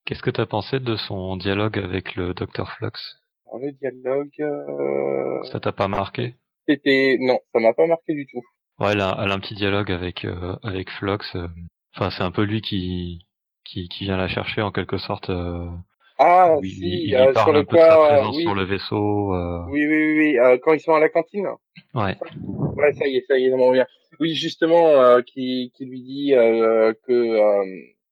Qu'est-ce 0.07 0.23
que 0.23 0.31
t'as 0.31 0.47
pensé 0.47 0.81
de 0.81 0.97
son 0.97 1.37
dialogue 1.37 1.79
avec 1.79 2.15
le 2.15 2.33
Dr 2.33 2.69
Flux 2.77 2.91
Alors, 3.53 3.65
le 3.65 3.73
dialogue, 3.73 4.31
euh, 4.41 5.43
Ça 5.51 5.61
t'a 5.61 5.73
pas 5.73 5.89
marqué? 5.89 6.35
c'était 6.69 7.17
non, 7.21 7.39
ça 7.53 7.59
m'a 7.61 7.73
pas 7.73 7.87
marqué 7.87 8.15
du 8.15 8.27
tout. 8.27 8.43
Ouais, 8.79 8.93
elle 8.93 9.01
a, 9.01 9.19
elle 9.23 9.31
a 9.31 9.35
un 9.35 9.41
petit 9.41 9.55
dialogue 9.55 9.91
avec 9.91 10.25
euh, 10.25 10.57
avec 10.63 10.89
Flux. 10.91 11.19
euh. 11.35 11.49
Enfin, 11.97 12.11
c'est 12.11 12.23
un 12.23 12.31
peu 12.31 12.43
lui 12.43 12.61
qui 12.61 13.27
qui 13.65 13.89
qui 13.89 14.05
vient 14.05 14.17
la 14.17 14.29
chercher 14.29 14.63
en 14.63 14.71
quelque 14.71 14.99
sorte. 14.99 15.31
euh, 15.31 15.67
Ah 16.19 16.55
où 16.57 16.65
il, 16.65 16.71
si, 16.71 17.05
il 17.07 17.15
euh, 17.17 17.33
sur 17.33 17.45
parle 17.45 17.55
le 17.55 17.61
un 17.61 17.65
peu 17.65 17.77
de 17.77 17.81
sa 17.83 17.97
présence 17.97 18.37
oui, 18.37 18.43
sur 18.43 18.55
le 18.55 18.65
vaisseau. 18.65 19.35
euh, 19.35 19.65
oui, 19.71 19.87
oui, 19.87 19.97
oui, 19.97 20.19
oui, 20.19 20.39
euh, 20.39 20.59
quand 20.63 20.73
ils 20.75 20.81
sont 20.81 20.95
à 20.95 21.01
la 21.01 21.09
cantine. 21.09 21.49
Ouais. 21.95 22.17
Ouais, 22.77 22.93
ça 22.95 23.07
y 23.09 23.17
est, 23.17 23.25
ça 23.27 23.37
y 23.39 23.47
est, 23.47 23.51
ça 23.51 23.57
m'en 23.57 23.67
revient. 23.67 23.87
Oui, 24.21 24.35
justement, 24.35 24.87
euh, 24.89 25.23
qui, 25.23 25.73
qui 25.75 25.87
lui 25.87 26.03
dit 26.03 26.35
euh, 26.35 26.93
que 27.07 27.13
euh, 27.13 27.65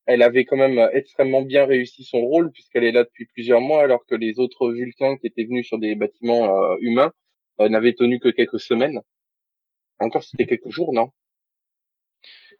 elle 0.09 0.23
avait 0.23 0.47
quand 0.47 0.57
même 0.57 0.89
extrêmement 0.95 1.43
bien 1.43 1.67
réussi 1.67 2.03
son 2.03 2.21
rôle 2.21 2.51
puisqu'elle 2.51 2.85
est 2.85 2.93
là 2.93 3.05
depuis 3.05 3.27
plusieurs 3.27 3.61
mois, 3.61 3.83
alors 3.83 4.07
que 4.07 4.15
les 4.15 4.39
autres 4.39 4.73
Vulcains 4.73 5.19
qui 5.19 5.27
étaient 5.27 5.45
venus 5.45 5.67
sur 5.69 5.79
des 5.79 5.95
bâtiments 5.95 6.63
euh, 6.65 6.77
humains 6.81 7.13
euh, 7.61 7.69
n'avaient 7.69 7.93
tenu 7.93 8.19
que 8.19 8.31
quelques 8.31 8.59
semaines. 8.59 9.01
Encore, 10.01 10.23
c'était 10.23 10.47
quelques 10.47 10.71
jours, 10.71 10.95
non? 10.95 11.11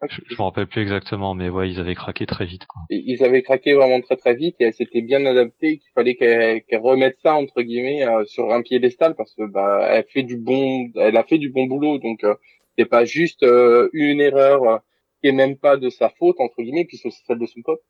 Je, 0.07 0.21
je 0.27 0.35
me 0.35 0.43
rappelle 0.43 0.67
plus 0.67 0.81
exactement, 0.81 1.33
mais 1.33 1.49
ouais, 1.49 1.69
ils 1.69 1.79
avaient 1.79 1.95
craqué 1.95 2.25
très 2.27 2.45
vite. 2.45 2.67
Quoi. 2.67 2.83
Et 2.91 3.03
Ils 3.05 3.23
avaient 3.23 3.41
craqué 3.41 3.73
vraiment 3.73 3.99
très 3.99 4.15
très 4.15 4.35
vite 4.35 4.55
et 4.59 4.65
elle 4.65 4.73
s'était 4.73 5.01
bien 5.01 5.25
adaptée. 5.25 5.79
Qu'il 5.79 5.91
fallait 5.95 6.15
qu'elle 6.15 6.79
remette 6.81 7.17
ça 7.23 7.33
entre 7.33 7.63
guillemets 7.63 8.05
euh, 8.07 8.23
sur 8.25 8.53
un 8.53 8.61
piédestal 8.61 9.15
parce 9.15 9.33
que 9.33 9.43
bah 9.45 9.87
elle 9.89 10.05
fait 10.07 10.23
du 10.23 10.37
bon, 10.37 10.91
elle 10.95 11.17
a 11.17 11.23
fait 11.23 11.39
du 11.39 11.49
bon 11.49 11.65
boulot 11.65 11.97
donc 11.97 12.23
euh, 12.23 12.35
c'est 12.77 12.85
pas 12.85 13.03
juste 13.03 13.43
euh, 13.43 13.89
une 13.91 14.21
erreur 14.21 14.63
euh, 14.63 14.77
qui 15.21 15.27
est 15.29 15.31
même 15.33 15.57
pas 15.57 15.77
de 15.77 15.89
sa 15.89 16.09
faute 16.09 16.39
entre 16.39 16.61
guillemets 16.61 16.85
puisque 16.85 17.11
c'est 17.11 17.23
celle 17.27 17.39
de 17.39 17.45
son 17.45 17.61
pote. 17.61 17.81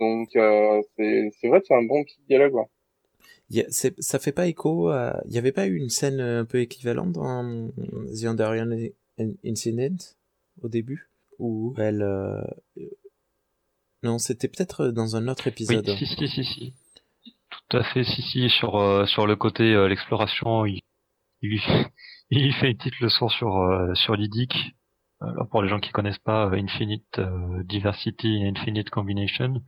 Donc 0.00 0.28
euh, 0.36 0.82
c'est 0.96 1.30
c'est 1.40 1.48
vrai 1.48 1.60
que 1.60 1.66
c'est 1.68 1.74
un 1.74 1.84
bon 1.84 2.02
petit 2.04 2.20
dialogue. 2.28 2.54
ouais. 2.54 2.66
Y 3.50 3.60
a- 3.60 3.66
c'est- 3.70 4.00
ça 4.00 4.18
fait 4.18 4.32
pas 4.32 4.46
écho 4.46 4.88
à... 4.88 5.20
Il 5.26 5.32
y 5.34 5.38
avait 5.38 5.52
pas 5.52 5.66
eu 5.66 5.76
une 5.76 5.90
scène 5.90 6.20
un 6.20 6.44
peu 6.46 6.60
équivalente 6.60 7.12
dans 7.12 7.70
The 8.18 8.24
Andorian 8.26 8.70
Incident 9.44 9.96
au 10.62 10.68
début 10.68 11.10
Où 11.38 11.74
elle... 11.76 12.02
euh, 12.02 12.40
Non, 14.02 14.18
c'était 14.18 14.48
peut-être 14.48 14.88
dans 14.88 15.16
un 15.16 15.28
autre 15.28 15.44
Oui, 15.46 15.52
épisode. 15.52 15.86
si, 15.96 16.06
si, 16.06 16.28
si, 16.28 16.44
si. 16.44 16.74
Tout 17.50 17.76
à 17.76 17.84
fait, 17.84 18.04
si, 18.04 18.22
si. 18.22 18.48
Sur 18.48 18.76
euh, 18.76 19.04
sur 19.06 19.26
le 19.26 19.36
côté 19.36 19.62
euh, 19.74 19.86
l'exploration, 19.88 20.64
il, 20.66 20.80
il 21.42 21.60
il 22.30 22.52
fait 22.54 22.70
une 22.70 22.76
petite 22.78 22.98
leçon 23.00 23.28
sur 23.28 23.56
euh, 23.58 23.94
sur 23.94 24.16
l'IDIC. 24.16 24.52
Alors 25.28 25.48
pour 25.48 25.62
les 25.62 25.68
gens 25.68 25.80
qui 25.80 25.90
connaissent 25.90 26.18
pas, 26.18 26.46
euh, 26.46 26.56
Infinite 26.56 27.18
euh, 27.18 27.62
Diversity 27.64 28.42
and 28.44 28.54
Infinite 28.56 28.90
Combination, 28.90 29.62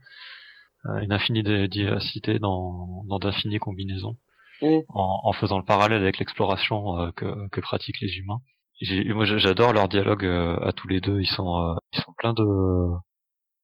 euh, 0.85 0.99
une 0.99 1.11
infinie 1.13 1.43
de- 1.43 1.65
diversité 1.67 2.39
dans 2.39 3.03
dans 3.07 3.19
d'infinies 3.19 3.59
combinaisons, 3.59 4.17
en, 4.61 5.21
en 5.23 5.33
faisant 5.33 5.57
le 5.57 5.65
parallèle 5.65 6.01
avec 6.01 6.19
l'exploration 6.19 7.11
que 7.15 7.47
que 7.49 7.61
pratiquent 7.61 8.01
les 8.01 8.17
humains. 8.17 8.41
Moi, 9.13 9.25
j'adore 9.25 9.71
leur 9.73 9.87
dialogue 9.87 10.25
à 10.25 10.71
tous 10.73 10.87
les 10.87 10.99
deux. 11.01 11.21
Ils 11.21 11.27
sont 11.27 11.77
ils 11.93 12.01
sont 12.01 12.13
pleins 12.17 12.33
de 12.33 12.43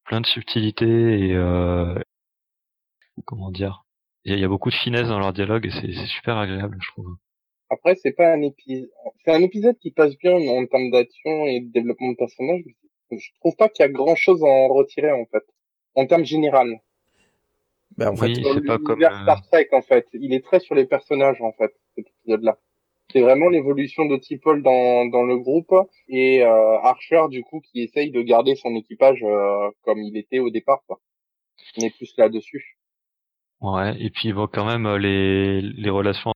plein 0.05 0.21
de 0.21 0.25
subtilité 0.25 1.27
et 1.29 1.33
euh, 1.35 1.97
comment 3.25 3.51
dire 3.51 3.83
il 4.23 4.37
y, 4.37 4.43
a, 4.43 4.47
beaucoup 4.47 4.69
de 4.69 4.75
finesse 4.75 5.07
dans 5.07 5.19
leur 5.19 5.33
dialogue 5.33 5.65
et 5.65 5.71
c'est 5.71 6.05
super 6.05 6.37
agréable 6.37 6.77
je 6.79 6.91
trouve 6.91 7.15
Après 7.71 7.95
c'est 7.95 8.11
pas 8.11 8.33
un 8.33 8.41
épisode, 8.41 8.89
c'est 9.23 9.31
un 9.31 9.41
épisode 9.41 9.77
qui 9.79 9.91
passe 9.91 10.17
bien 10.17 10.35
en 10.35 10.65
termes 10.65 10.91
d'action 10.91 11.45
et 11.47 11.61
de 11.61 11.71
développement 11.71 12.11
de 12.11 12.17
personnage. 12.17 12.63
Je 13.11 13.29
trouve 13.39 13.55
pas 13.55 13.69
qu'il 13.69 13.83
y 13.83 13.87
a 13.87 13.91
grand 13.91 14.15
chose 14.15 14.43
à 14.43 14.47
en 14.47 14.67
retirer 14.67 15.11
en 15.11 15.25
fait 15.25 15.43
en 15.95 16.05
termes 16.05 16.25
général. 16.25 16.81
Ben, 17.97 18.09
en 18.09 18.15
fait, 18.15 18.27
Oui, 18.27 18.41
dans 18.41 18.53
c'est 18.53 18.65
pas 18.65 18.77
comme, 18.77 19.01
euh, 19.03 19.21
Star 19.23 19.41
Trek 19.47 19.69
en 19.71 19.81
fait. 19.81 20.07
Il 20.13 20.33
est 20.33 20.43
très 20.43 20.59
sur 20.59 20.75
les 20.75 20.85
personnages 20.85 21.41
en 21.41 21.53
fait, 21.53 21.71
cet 21.95 22.07
épisode-là. 22.07 22.57
C'est 23.11 23.21
vraiment 23.21 23.49
l'évolution 23.49 24.05
de 24.05 24.15
T'Pol 24.17 24.63
dans, 24.63 25.05
dans 25.05 25.23
le 25.23 25.37
groupe 25.37 25.73
et 26.07 26.43
euh, 26.43 26.77
Archer 26.79 27.23
du 27.29 27.43
coup 27.43 27.61
qui 27.61 27.81
essaye 27.81 28.11
de 28.11 28.21
garder 28.21 28.55
son 28.55 28.73
équipage 28.75 29.21
euh, 29.23 29.69
comme 29.83 29.99
il 29.99 30.15
était 30.17 30.39
au 30.39 30.49
départ. 30.49 30.81
Quoi. 30.87 30.99
On 31.77 31.85
est 31.85 31.95
plus 31.95 32.13
là-dessus. 32.17 32.77
ouais 33.61 33.95
et 34.01 34.09
puis 34.09 34.33
bon 34.33 34.47
quand 34.47 34.65
même 34.65 34.85
euh, 34.85 34.97
les 34.97 35.61
les 35.61 35.89
relations 35.89 36.31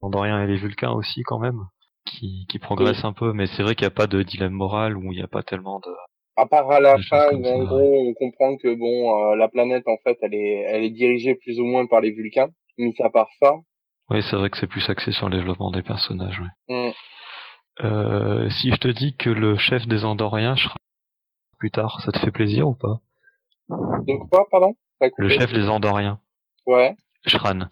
entre 0.00 0.16
Andoriens 0.16 0.42
et 0.42 0.46
les 0.46 0.56
Vulcains 0.56 0.92
aussi 0.92 1.22
quand 1.22 1.38
même 1.38 1.66
qui 2.04 2.46
qui 2.48 2.58
progressent 2.58 3.04
un 3.04 3.12
peu 3.12 3.32
mais 3.32 3.46
c'est 3.46 3.62
vrai 3.62 3.74
qu'il 3.74 3.84
n'y 3.84 3.92
a 3.92 3.94
pas 3.94 4.06
de 4.06 4.22
dilemme 4.22 4.52
moral 4.52 4.96
où 4.96 5.12
il 5.12 5.16
n'y 5.16 5.22
a 5.22 5.28
pas 5.28 5.42
tellement 5.42 5.80
de 5.80 5.90
À 6.36 6.46
part 6.46 6.70
à 6.70 6.80
la 6.80 6.96
fin 6.98 7.32
où 7.32 7.44
en 7.44 7.64
gros 7.64 8.08
on 8.08 8.14
comprend 8.14 8.56
que 8.56 8.74
bon 8.74 9.32
euh, 9.32 9.36
la 9.36 9.48
planète 9.48 9.86
en 9.86 9.96
fait 10.02 10.18
elle 10.22 10.34
est 10.34 10.64
elle 10.68 10.84
est 10.84 10.90
dirigée 10.90 11.34
plus 11.34 11.60
ou 11.60 11.64
moins 11.64 11.86
par 11.86 12.00
les 12.00 12.10
Vulcains. 12.12 12.48
Mais 12.78 12.92
à 13.00 13.10
part 13.10 13.28
ça, 13.40 13.56
oui 14.08 14.22
c'est 14.22 14.36
vrai 14.36 14.48
que 14.48 14.56
c'est 14.56 14.66
plus 14.66 14.88
axé 14.88 15.12
sur 15.12 15.28
le 15.28 15.36
développement 15.36 15.70
des 15.70 15.82
personnages 15.82 16.40
ouais. 16.40 16.74
hum, 16.74 16.92
euh, 17.82 18.50
si 18.50 18.70
je 18.70 18.76
te 18.76 18.88
dis 18.88 19.16
que 19.16 19.30
le 19.30 19.56
chef 19.56 19.86
des 19.86 20.04
Andoriens 20.04 20.56
plus 21.58 21.70
tard 21.70 22.00
ça 22.02 22.12
te 22.12 22.18
fait 22.18 22.30
plaisir 22.30 22.68
ou 22.68 22.74
pas? 22.74 23.00
De 23.68 24.28
quoi 24.28 24.46
pardon? 24.50 24.74
Le 25.16 25.28
chef 25.28 25.52
des 25.52 25.68
Andoriens. 25.68 26.18
Ouais. 26.66 26.94
Shran 27.26 27.68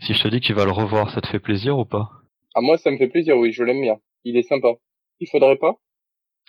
si 0.00 0.14
je 0.14 0.22
te 0.22 0.28
dis 0.28 0.40
que 0.40 0.46
tu 0.46 0.52
vas 0.54 0.64
le 0.64 0.72
revoir 0.72 1.10
ça 1.12 1.20
te 1.20 1.26
fait 1.28 1.38
plaisir 1.40 1.78
ou 1.78 1.84
pas? 1.84 2.10
À 2.54 2.60
moi 2.60 2.78
ça 2.78 2.90
me 2.90 2.98
fait 2.98 3.08
plaisir. 3.08 3.36
Oui, 3.36 3.52
je 3.52 3.62
l'aime 3.64 3.80
bien. 3.80 3.98
Il 4.24 4.36
est 4.36 4.42
sympa. 4.42 4.74
Il 5.20 5.28
faudrait 5.28 5.56
pas? 5.56 5.76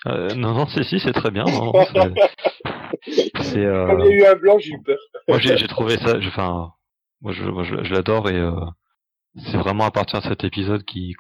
Euh, 0.06 0.34
non, 0.36 0.54
non, 0.54 0.68
si, 0.68 0.84
si, 0.84 1.00
c'est 1.00 1.14
très 1.14 1.32
bien. 1.32 1.44
non, 1.46 1.74
c'est- 3.42 3.66
euh, 3.66 3.88
Comme 3.88 4.00
il 4.02 4.06
y 4.06 4.14
a 4.14 4.16
eu 4.16 4.26
un 4.26 4.36
blanc, 4.36 4.60
j'ai 4.60 4.72
eu 4.74 4.82
peur. 4.82 4.98
moi, 5.28 5.40
j'ai 5.40 5.58
j'ai 5.58 5.68
trouvé 5.68 5.98
ça. 5.98 6.20
je- 6.20 6.28
Enfin, 6.28 6.74
moi, 7.22 7.34
je, 7.34 7.44
moi, 7.44 7.64
je, 7.64 7.84
je 7.84 7.94
l'adore 7.94 8.30
et 8.30 8.36
euh, 8.38 8.52
c'est 9.38 9.58
vraiment 9.58 9.86
à 9.86 9.92
partir 9.92 10.20
de 10.22 10.26
cet 10.26 10.44
épisode 10.44 10.84
qui, 10.84 11.14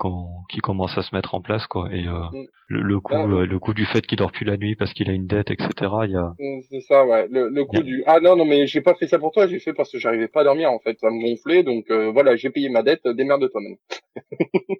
qui 0.49 0.59
commence 0.59 0.97
à 0.97 1.03
se 1.03 1.13
mettre 1.15 1.35
en 1.35 1.41
place, 1.41 1.67
quoi. 1.67 1.89
Et 1.93 2.07
euh, 2.07 2.23
Mm. 2.31 2.45
le, 2.67 2.81
le 2.81 2.99
coup, 2.99 3.13
Ah. 3.15 3.25
euh, 3.27 3.45
le 3.45 3.59
coup 3.59 3.73
du 3.73 3.85
fait 3.85 4.05
qu'il 4.05 4.17
dort 4.17 4.31
plus 4.31 4.45
la 4.45 4.57
nuit 4.57 4.75
parce 4.75 4.93
qu'il 4.93 5.09
a 5.09 5.13
une 5.13 5.27
dette, 5.27 5.51
etc. 5.51 5.69
Il 6.05 6.11
y 6.11 6.15
a. 6.15 6.33
Mm, 6.39 6.61
C'est 6.69 6.81
ça, 6.81 7.05
ouais. 7.05 7.27
Le, 7.29 7.49
le 7.49 7.65
coup 7.65 7.81
du 7.83 8.03
ah 8.07 8.19
non 8.19 8.35
non 8.35 8.45
mais 8.45 8.65
j'ai 8.67 8.81
pas 8.81 8.95
fait 8.95 9.07
ça 9.07 9.19
pour 9.19 9.31
toi, 9.31 9.47
j'ai 9.47 9.59
fait 9.59 9.73
parce 9.73 9.91
que 9.91 9.99
j'arrivais 9.99 10.27
pas 10.27 10.41
à 10.41 10.43
dormir 10.45 10.71
en 10.71 10.79
fait, 10.79 10.97
ça 10.99 11.09
me 11.09 11.21
gonflait 11.21 11.63
donc 11.63 11.89
euh, 11.91 12.11
voilà 12.11 12.35
j'ai 12.35 12.49
payé 12.49 12.69
ma 12.69 12.81
dette, 12.83 13.05
euh, 13.05 13.13
démerde-toi 13.13 13.61
même. 13.61 13.77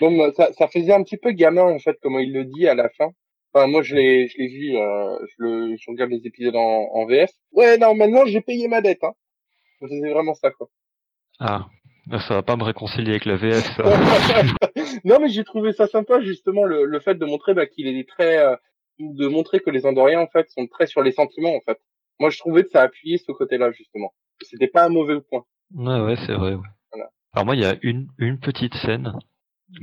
bon 0.00 0.10
moi, 0.10 0.32
ça 0.32 0.52
ça 0.52 0.68
faisait 0.68 0.92
un 0.92 1.02
petit 1.02 1.16
peu 1.16 1.32
gamin 1.32 1.62
en 1.62 1.78
fait 1.78 1.96
comment 2.02 2.18
il 2.20 2.32
le 2.32 2.44
dit 2.44 2.66
à 2.68 2.74
la 2.74 2.88
fin. 2.90 3.10
Enfin 3.54 3.66
moi 3.66 3.82
je 3.82 3.94
l'ai 3.94 4.28
je 4.28 4.38
l'ai 4.38 4.48
vu, 4.48 4.76
euh, 4.76 5.18
je 5.30 5.34
le 5.44 5.76
je 5.76 5.90
regarde 5.90 6.10
les 6.10 6.26
épisodes 6.26 6.56
en, 6.56 6.88
en 6.92 7.06
VF. 7.06 7.30
Ouais 7.52 7.76
non 7.78 7.94
maintenant 7.94 8.24
j'ai 8.26 8.40
payé 8.40 8.68
ma 8.68 8.80
dette 8.80 9.02
hein. 9.04 9.12
C'est 9.80 10.10
vraiment 10.10 10.34
ça 10.34 10.50
quoi. 10.50 10.68
Ah, 11.40 11.66
ça 12.18 12.34
va 12.34 12.42
pas 12.42 12.56
me 12.56 12.64
réconcilier 12.64 13.10
avec 13.10 13.24
la 13.24 13.36
VF. 13.36 13.64
Ça. 13.76 13.82
non 15.04 15.18
mais 15.20 15.28
j'ai 15.28 15.44
trouvé 15.44 15.72
ça 15.72 15.86
sympa 15.86 16.20
justement 16.20 16.64
le, 16.64 16.84
le 16.84 17.00
fait 17.00 17.14
de 17.14 17.24
montrer 17.24 17.54
bah, 17.54 17.66
qu'il 17.66 17.86
est 17.86 18.08
très 18.08 18.38
euh, 18.38 18.56
de 18.98 19.26
montrer 19.28 19.60
que 19.60 19.70
les 19.70 19.86
Andoriens 19.86 20.20
en 20.20 20.26
fait 20.28 20.48
sont 20.50 20.66
très 20.66 20.86
sur 20.86 21.02
les 21.02 21.12
sentiments 21.12 21.54
en 21.54 21.60
fait. 21.60 21.78
Moi 22.18 22.30
je 22.30 22.38
trouvais 22.38 22.62
que 22.64 22.70
ça 22.70 22.82
appuyait 22.82 23.18
ce 23.18 23.32
côté-là 23.32 23.70
justement. 23.72 24.12
C'était 24.42 24.68
pas 24.68 24.84
un 24.84 24.88
mauvais 24.88 25.20
point. 25.20 25.44
ouais, 25.74 26.00
ouais, 26.00 26.16
c'est 26.26 26.34
vrai. 26.34 26.54
Ouais. 26.54 26.62
Voilà. 26.92 27.10
Alors 27.34 27.44
moi, 27.46 27.54
il 27.56 27.60
y 27.62 27.64
a 27.64 27.76
une, 27.82 28.08
une 28.18 28.38
petite 28.38 28.74
scène 28.76 29.12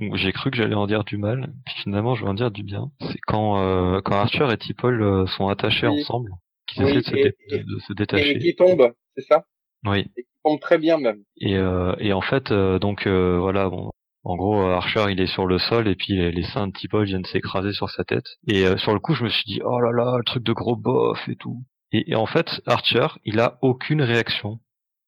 où 0.02 0.16
j'ai 0.18 0.32
cru 0.32 0.50
que 0.50 0.58
j'allais 0.58 0.74
en 0.76 0.88
dire 0.88 1.04
du 1.04 1.18
mal, 1.18 1.54
puis 1.66 1.76
finalement, 1.84 2.16
je 2.16 2.24
vais 2.24 2.30
en 2.30 2.34
dire 2.34 2.50
du 2.52 2.64
bien. 2.64 2.90
C'est 3.02 3.20
quand, 3.28 3.60
euh, 3.62 4.02
quand 4.02 4.16
Archer 4.16 4.48
et 4.52 4.58
T'Pol 4.58 5.02
euh, 5.04 5.28
sont 5.28 5.48
attachés 5.50 5.88
Oui. 5.88 6.02
ensemble, 6.02 6.32
qu'ils 6.68 6.84
Oui, 6.86 6.92
essaient 6.92 7.00
de 7.02 7.06
se, 7.06 7.16
et- 7.16 7.24
dé- 7.24 7.36
et- 7.50 7.60
de- 7.60 7.94
détacher. 7.94 8.40
qui 8.40 8.56
tombe, 8.56 8.92
c'est 9.16 9.26
ça? 9.26 9.46
Oui. 9.86 10.08
Et 10.18 10.26
très 10.62 10.78
bien 10.78 10.98
même. 10.98 11.24
Et, 11.38 11.58
euh, 11.58 11.96
et 12.00 12.14
en 12.14 12.22
fait, 12.22 12.52
euh, 12.52 12.80
donc 12.80 13.08
euh, 13.08 13.38
voilà, 13.40 13.70
bon, 13.70 13.92
en 14.24 14.36
gros, 14.36 14.62
Archer 14.62 15.06
il 15.10 15.20
est 15.20 15.28
sur 15.28 15.46
le 15.46 15.58
sol 15.58 15.88
et 15.88 15.96
puis 15.96 16.14
les, 16.32 16.44
seins 16.44 16.68
de 16.68 16.72
T-Paul 16.72 17.06
viennent 17.06 17.26
s'écraser 17.26 17.74
sur 17.74 17.90
sa 17.90 18.04
tête. 18.04 18.26
Et 18.48 18.66
sur 18.78 18.94
le 18.94 19.00
coup, 19.00 19.14
je 19.14 19.24
me 19.24 19.30
suis 19.30 19.46
dit 19.46 19.62
oh 19.64 19.80
là 19.80 19.92
là, 19.92 20.18
le 20.18 20.24
truc 20.24 20.44
de 20.44 20.54
gros 20.54 20.76
bof 20.76 21.20
et 21.28 21.36
tout. 21.36 21.58
Et, 21.92 22.12
et 22.12 22.16
en 22.16 22.26
fait, 22.26 22.62
Archer, 22.66 23.08
il 23.24 23.40
a 23.40 23.58
aucune 23.62 24.02
réaction. 24.02 24.60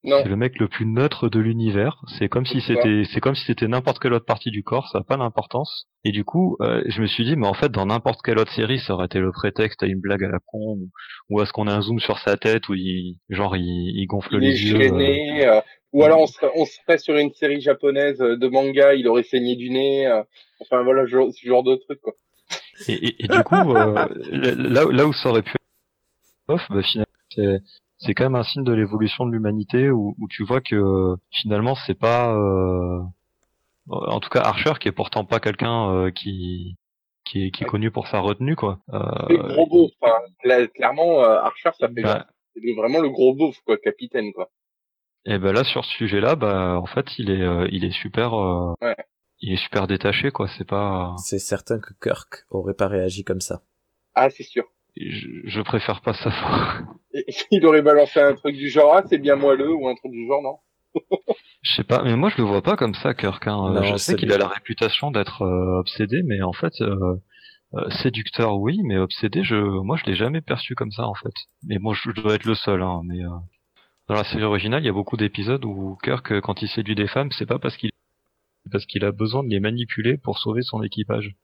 Non, 0.04 0.20
C'est 0.24 0.30
le 0.30 0.36
mec 0.38 0.58
le 0.60 0.68
plus 0.68 0.86
neutre 0.86 1.28
de 1.28 1.40
l'univers. 1.40 2.02
C'est 2.18 2.30
comme 2.30 2.46
si 2.46 2.62
c'était, 2.62 3.04
c'est 3.12 3.20
comme 3.20 3.36
si 3.36 3.44
c'était 3.46 3.68
n'importe 3.68 4.00
quelle 4.00 4.14
autre 4.14 4.26
partie 4.26 4.52
du 4.52 4.64
corps. 4.64 4.88
Ça 4.92 5.00
n'a 5.00 5.04
pas 5.04 5.18
d'importance. 5.18 5.88
Et 6.06 6.12
du 6.12 6.24
coup, 6.24 6.56
euh, 6.62 6.82
je 6.86 7.02
me 7.02 7.08
suis 7.08 7.26
dit, 7.26 7.36
mais 7.36 7.48
en 7.48 7.54
fait, 7.54 7.70
dans 7.72 7.88
n'importe 7.88 8.22
quelle 8.24 8.38
autre 8.40 8.54
série, 8.54 8.80
ça 8.80 8.94
aurait 8.94 9.08
été 9.08 9.20
le 9.20 9.32
prétexte 9.32 9.82
à 9.84 9.88
une 9.88 10.00
blague 10.00 10.24
à 10.24 10.30
la 10.30 10.40
con, 10.46 10.78
ou, 10.78 10.90
ou 11.30 11.40
à 11.42 11.46
ce 11.46 11.52
qu'on 11.52 11.68
a 11.68 11.74
un 11.74 11.82
zoom 11.82 12.00
sur 12.00 12.20
sa 12.20 12.38
tête 12.38 12.70
où 12.70 12.74
il, 12.76 13.18
genre, 13.30 13.58
il, 13.58 13.66
il 14.00 14.06
gonfle 14.06 14.36
il 14.36 14.40
les 14.42 14.64
yeux. 14.64 14.76
euh, 14.76 14.80
gêné. 14.84 15.48
euh, 15.48 15.62
ou 15.94 16.04
alors 16.04 16.22
on 16.22 16.28
serait, 16.28 16.52
on 16.56 16.66
serait 16.66 17.00
sur 17.00 17.16
une 17.18 17.34
série 17.34 17.60
japonaise 17.60 18.22
euh, 18.22 18.38
de 18.38 18.48
manga, 18.48 18.94
il 18.94 19.08
aurait 19.08 19.24
saigné 19.24 19.56
du 19.56 19.70
nez. 19.72 20.06
euh, 20.06 20.22
enfin 20.62 20.84
voilà, 20.84 21.04
ce 21.06 21.10
genre, 21.12 21.28
ce 21.34 21.48
genre 21.48 21.64
de 21.64 21.76
truc 21.76 22.00
quoi. 22.02 22.14
Et, 22.88 22.94
et, 22.94 23.26
et 23.26 23.28
du 23.28 23.44
coup, 23.44 23.56
euh, 23.56 24.06
là, 24.32 24.86
là 24.86 25.06
où 25.08 25.14
ça 25.14 25.30
aurait 25.30 25.42
pu 25.42 25.50
être 25.52 26.54
off, 26.54 26.62
bah, 26.70 26.82
finalement, 26.84 27.60
c'est, 28.00 28.14
quand 28.14 28.26
même 28.26 28.36
un 28.36 28.44
signe 28.44 28.64
de 28.64 28.74
l'évolution 28.74 29.26
de 29.26 29.32
l'humanité 29.32 29.90
où, 29.92 30.16
où 30.20 30.28
tu 30.30 30.44
vois 30.46 30.62
que 30.62 31.16
finalement 31.32 31.76
c'est 31.76 31.98
pas, 32.00 32.34
euh, 32.36 33.02
en 33.90 34.20
tout 34.20 34.30
cas 34.30 34.42
Archer 34.42 34.74
qui 34.80 34.88
est 34.88 34.92
pourtant 34.92 35.26
pas 35.26 35.40
quelqu'un 35.40 35.92
euh, 35.94 36.12
qui 36.12 36.76
qui 37.26 37.46
est, 37.48 37.52
qui 37.52 37.64
est 37.64 37.68
connu 37.68 37.92
pour 37.92 38.08
sa 38.08 38.20
retenue 38.20 38.56
quoi. 38.56 38.80
C'est 38.88 38.96
Euh, 38.96 39.38
le 39.38 39.48
gros 39.54 39.68
beauf. 39.68 39.92
Enfin, 40.02 40.16
cla- 40.44 40.68
clairement, 40.70 41.24
euh, 41.24 41.40
Archer, 41.40 41.72
ça 41.80 41.88
fait 41.90 42.02
bah, 42.02 42.26
c'est 42.56 42.74
vraiment 42.74 43.00
le 43.02 43.10
gros 43.10 43.34
beauf 43.36 43.60
quoi, 43.66 43.78
capitaine 43.78 44.32
quoi. 44.34 44.50
et 45.26 45.38
ben 45.38 45.52
là 45.54 45.64
sur 45.64 45.84
ce 45.86 45.92
sujet-là, 45.98 46.36
bah 46.36 46.80
en 46.82 46.86
fait 46.86 47.18
il 47.20 47.30
est 47.30 47.42
euh, 47.42 47.68
il 47.72 47.84
est 47.86 47.92
super 47.92 48.34
euh, 48.34 48.74
Ouais. 48.82 48.96
il 49.42 49.54
est 49.54 49.58
super 49.58 49.88
détaché 49.88 50.32
quoi. 50.32 50.48
C'est 50.58 50.68
pas, 50.68 51.16
C'est 51.18 51.40
certain 51.40 51.80
que 51.80 51.94
Kirk 52.02 52.46
aurait 52.50 52.74
pas 52.74 52.88
réagi 52.88 53.24
comme 53.24 53.42
ça. 53.42 53.62
Ah 54.16 54.30
c'est 54.30 54.44
sûr. 54.44 54.64
Je, 55.00 55.28
je 55.46 55.62
préfère 55.62 56.02
pas 56.02 56.14
savoir. 56.14 56.84
Il 57.52 57.66
aurait 57.66 57.82
balancé 57.82 58.20
un 58.20 58.36
truc 58.36 58.56
du 58.56 58.70
genre 58.70 58.96
ah 58.96 59.04
c'est 59.08 59.18
bien 59.18 59.36
moelleux 59.36 59.74
ou 59.74 59.88
un 59.88 59.96
truc 59.96 60.12
du 60.12 60.28
genre 60.28 60.42
non? 60.42 60.58
Je 61.62 61.76
sais 61.76 61.84
pas, 61.84 62.02
mais 62.04 62.16
moi 62.16 62.30
je 62.30 62.38
le 62.38 62.44
vois 62.44 62.62
pas 62.62 62.76
comme 62.76 62.96
ça, 62.96 63.14
Kirk. 63.14 63.46
Hein. 63.48 63.74
Non, 63.74 63.84
je 63.84 63.98
sais 63.98 64.16
qu'il 64.16 64.32
a 64.32 64.38
la 64.38 64.48
réputation 64.48 65.12
d'être 65.12 65.44
euh, 65.44 65.80
obsédé, 65.80 66.24
mais 66.24 66.42
en 66.42 66.54
fait, 66.54 66.74
euh, 66.82 67.18
euh, 67.74 67.90
séducteur, 68.02 68.58
oui, 68.58 68.80
mais 68.84 68.98
obsédé, 68.98 69.44
je, 69.44 69.56
moi 69.56 69.98
je 69.98 70.06
l'ai 70.06 70.16
jamais 70.16 70.42
perçu 70.42 70.74
comme 70.76 70.92
ça 70.92 71.06
en 71.06 71.14
fait. 71.14 71.34
Mais 71.64 71.78
moi 71.80 71.94
je, 71.94 72.12
je 72.12 72.22
dois 72.22 72.36
être 72.36 72.46
le 72.46 72.56
seul. 72.56 72.82
Hein, 72.82 73.02
mais 73.06 73.24
euh, 73.24 73.30
dans 74.08 74.16
la 74.16 74.24
série 74.24 74.44
originale, 74.44 74.84
il 74.84 74.86
y 74.86 74.90
a 74.90 74.94
beaucoup 74.94 75.18
d'épisodes 75.18 75.66
où 75.66 75.98
Kirk, 76.04 76.32
euh, 76.32 76.42
quand 76.42 76.62
il 76.62 76.70
séduit 76.70 76.96
des 76.96 77.08
femmes, 77.08 77.32
c'est 77.32 77.46
pas 77.46 77.60
parce 77.60 77.76
qu'il 77.78 77.92
parce 78.72 78.86
qu'il 78.86 79.04
a 79.06 79.12
besoin 79.12 79.44
de 79.44 79.50
les 79.50 79.60
manipuler 79.60 80.18
pour 80.18 80.40
sauver 80.40 80.62
son 80.62 80.82
équipage. 80.84 81.36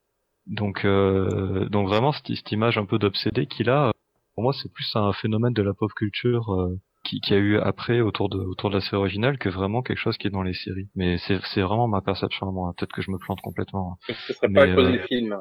Donc, 0.47 0.86
euh, 0.86 1.67
donc 1.69 1.88
vraiment 1.88 2.12
cette, 2.12 2.27
cette 2.27 2.51
image 2.51 2.77
un 2.77 2.86
peu 2.86 2.99
d'obsédé 2.99 3.45
qu'il 3.45 3.69
a, 3.69 3.91
pour 4.36 4.43
moi 4.43 4.53
c'est 4.53 4.71
plus 4.71 4.89
un 4.95 5.13
phénomène 5.13 5.53
de 5.53 5.62
la 5.63 5.73
pop 5.73 5.91
culture. 5.93 6.53
euh, 6.53 6.79
qui, 7.03 7.19
qui 7.19 7.34
a 7.34 7.38
eu 7.38 7.58
après 7.60 8.01
autour 8.01 8.29
de 8.29 8.38
autour 8.38 8.69
de 8.69 8.75
la 8.75 8.82
série 8.82 8.95
originale 8.95 9.38
que 9.38 9.49
vraiment 9.49 9.82
quelque 9.82 9.99
chose 9.99 10.17
qui 10.17 10.27
est 10.27 10.32
dans 10.32 10.41
les 10.41 10.53
séries. 10.53 10.88
Mais 10.95 11.17
c'est 11.19 11.39
c'est 11.53 11.62
vraiment 11.62 11.88
ma 11.88 12.01
perception 12.01 12.47
à 12.47 12.51
moi. 12.51 12.73
Peut-être 12.77 12.93
que 12.93 13.01
je 13.01 13.12
me 13.12 13.17
plante 13.17 13.41
complètement. 13.41 13.97
Ce 14.08 14.34
serait 14.34 14.47
pas 14.47 14.65
Mais, 14.65 14.71
à 14.71 14.75
cause 14.75 14.88
euh. 14.88 15.38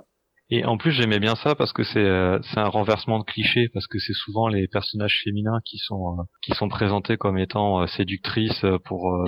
Et 0.50 0.64
en 0.64 0.76
plus 0.76 0.92
j'aimais 0.92 1.20
bien 1.20 1.34
ça 1.36 1.54
parce 1.54 1.72
que 1.72 1.84
c'est 1.84 2.04
euh, 2.04 2.38
c'est 2.42 2.58
un 2.58 2.68
renversement 2.68 3.18
de 3.18 3.24
clichés 3.24 3.68
parce 3.72 3.86
que 3.86 3.98
c'est 3.98 4.12
souvent 4.12 4.48
les 4.48 4.68
personnages 4.68 5.22
féminins 5.24 5.60
qui 5.64 5.78
sont 5.78 6.18
euh, 6.18 6.22
qui 6.42 6.52
sont 6.52 6.68
présentés 6.68 7.16
comme 7.16 7.38
étant 7.38 7.82
euh, 7.82 7.86
séductrices 7.86 8.64
pour. 8.84 9.24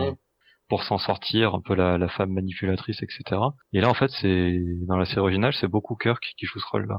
Pour 0.74 0.82
s'en 0.82 0.98
sortir, 0.98 1.54
un 1.54 1.60
peu 1.60 1.76
la, 1.76 1.98
la 1.98 2.08
femme 2.08 2.32
manipulatrice, 2.32 3.00
etc. 3.00 3.40
Et 3.72 3.80
là 3.80 3.88
en 3.88 3.94
fait 3.94 4.10
c'est 4.20 4.58
dans 4.88 4.96
la 4.96 5.04
série 5.04 5.20
originale 5.20 5.54
c'est 5.60 5.68
beaucoup 5.68 5.94
Kirk 5.94 6.20
qui 6.36 6.46
joue 6.46 6.58
ce 6.58 6.66
rôle-là. 6.72 6.98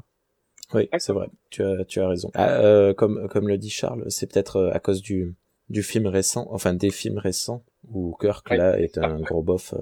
Oui, 0.73 0.88
c'est 0.97 1.11
vrai. 1.11 1.27
Tu 1.49 1.61
as, 1.61 1.83
tu 1.83 1.99
as 1.99 2.07
raison. 2.07 2.31
Ah, 2.35 2.51
euh, 2.51 2.93
comme, 2.93 3.27
comme 3.27 3.49
le 3.49 3.57
dit 3.57 3.69
Charles, 3.69 4.05
c'est 4.07 4.31
peut-être 4.31 4.55
euh, 4.55 4.71
à 4.73 4.79
cause 4.79 5.01
du, 5.01 5.35
du 5.67 5.83
film 5.83 6.07
récent, 6.07 6.47
enfin 6.51 6.73
des 6.73 6.89
films 6.89 7.17
récents, 7.17 7.63
où 7.91 8.15
Kirk 8.21 8.49
Ouais, 8.49 8.55
là 8.57 8.79
est 8.79 8.95
ça. 8.95 9.05
un 9.05 9.19
gros 9.19 9.43
bof 9.43 9.73
euh, 9.73 9.77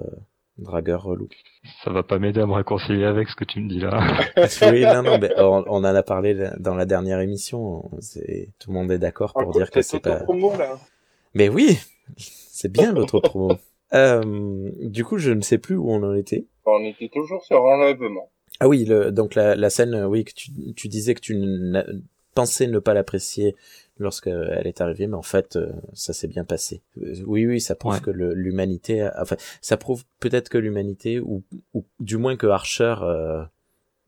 dragueur 0.58 1.04
relou. 1.04 1.28
Ça 1.84 1.90
va 1.92 2.02
pas 2.02 2.18
m'aider 2.18 2.40
à 2.40 2.46
me 2.46 2.52
réconcilier 2.54 3.04
avec 3.04 3.28
ce 3.28 3.36
que 3.36 3.44
tu 3.44 3.60
me 3.60 3.68
dis 3.68 3.78
là. 3.78 4.00
oui, 4.72 4.82
non, 4.82 5.02
non, 5.04 5.18
mais 5.20 5.30
on, 5.38 5.62
on 5.68 5.76
en 5.76 5.84
a 5.84 6.02
parlé 6.02 6.50
dans 6.58 6.74
la 6.74 6.84
dernière 6.84 7.20
émission. 7.20 7.88
C'est 8.00 8.50
tout 8.58 8.70
le 8.70 8.74
monde 8.74 8.90
est 8.90 8.98
d'accord 8.98 9.32
pour 9.34 9.52
dire 9.52 9.70
que 9.70 9.82
c'est 9.82 10.00
pas. 10.00 10.16
promo 10.16 10.52
là. 10.58 10.78
Mais 11.32 11.48
oui, 11.48 11.78
c'est 12.16 12.70
bien 12.70 12.92
l'autre 12.92 13.20
promo. 13.20 13.56
Euh, 13.94 14.70
du 14.82 15.04
coup, 15.04 15.18
je 15.18 15.30
ne 15.30 15.40
sais 15.40 15.58
plus 15.58 15.76
où 15.76 15.90
on 15.90 16.02
en 16.02 16.14
était. 16.14 16.46
On 16.66 16.82
était 16.84 17.08
toujours 17.08 17.42
sur 17.44 17.62
enlèvement. 17.62 18.30
Ah 18.60 18.68
oui, 18.68 18.84
le, 18.84 19.10
donc 19.12 19.34
la, 19.34 19.54
la 19.56 19.70
scène, 19.70 19.94
oui, 20.04 20.24
que 20.24 20.32
tu, 20.32 20.50
tu 20.74 20.88
disais 20.88 21.14
que 21.14 21.20
tu 21.20 21.36
pensais 22.34 22.66
ne 22.66 22.78
pas 22.78 22.94
l'apprécier 22.94 23.54
lorsqu'elle 23.98 24.66
est 24.66 24.80
arrivée, 24.80 25.06
mais 25.06 25.16
en 25.16 25.22
fait, 25.22 25.56
euh, 25.56 25.72
ça 25.92 26.12
s'est 26.12 26.26
bien 26.26 26.44
passé. 26.44 26.82
Euh, 27.00 27.14
Oui, 27.26 27.46
oui, 27.46 27.60
ça 27.60 27.74
prouve 27.76 27.94
Ouais. 27.94 28.00
que 28.00 28.10
le- 28.10 28.34
l'humanité, 28.34 29.08
enfin, 29.20 29.36
ça 29.60 29.76
prouve 29.76 30.04
peut-être 30.20 30.48
que 30.48 30.58
l'humanité, 30.58 31.20
ou, 31.20 31.44
ou 31.74 31.84
du 32.00 32.16
moins 32.16 32.36
que 32.36 32.46
Archer, 32.48 32.96
euh, 33.02 33.44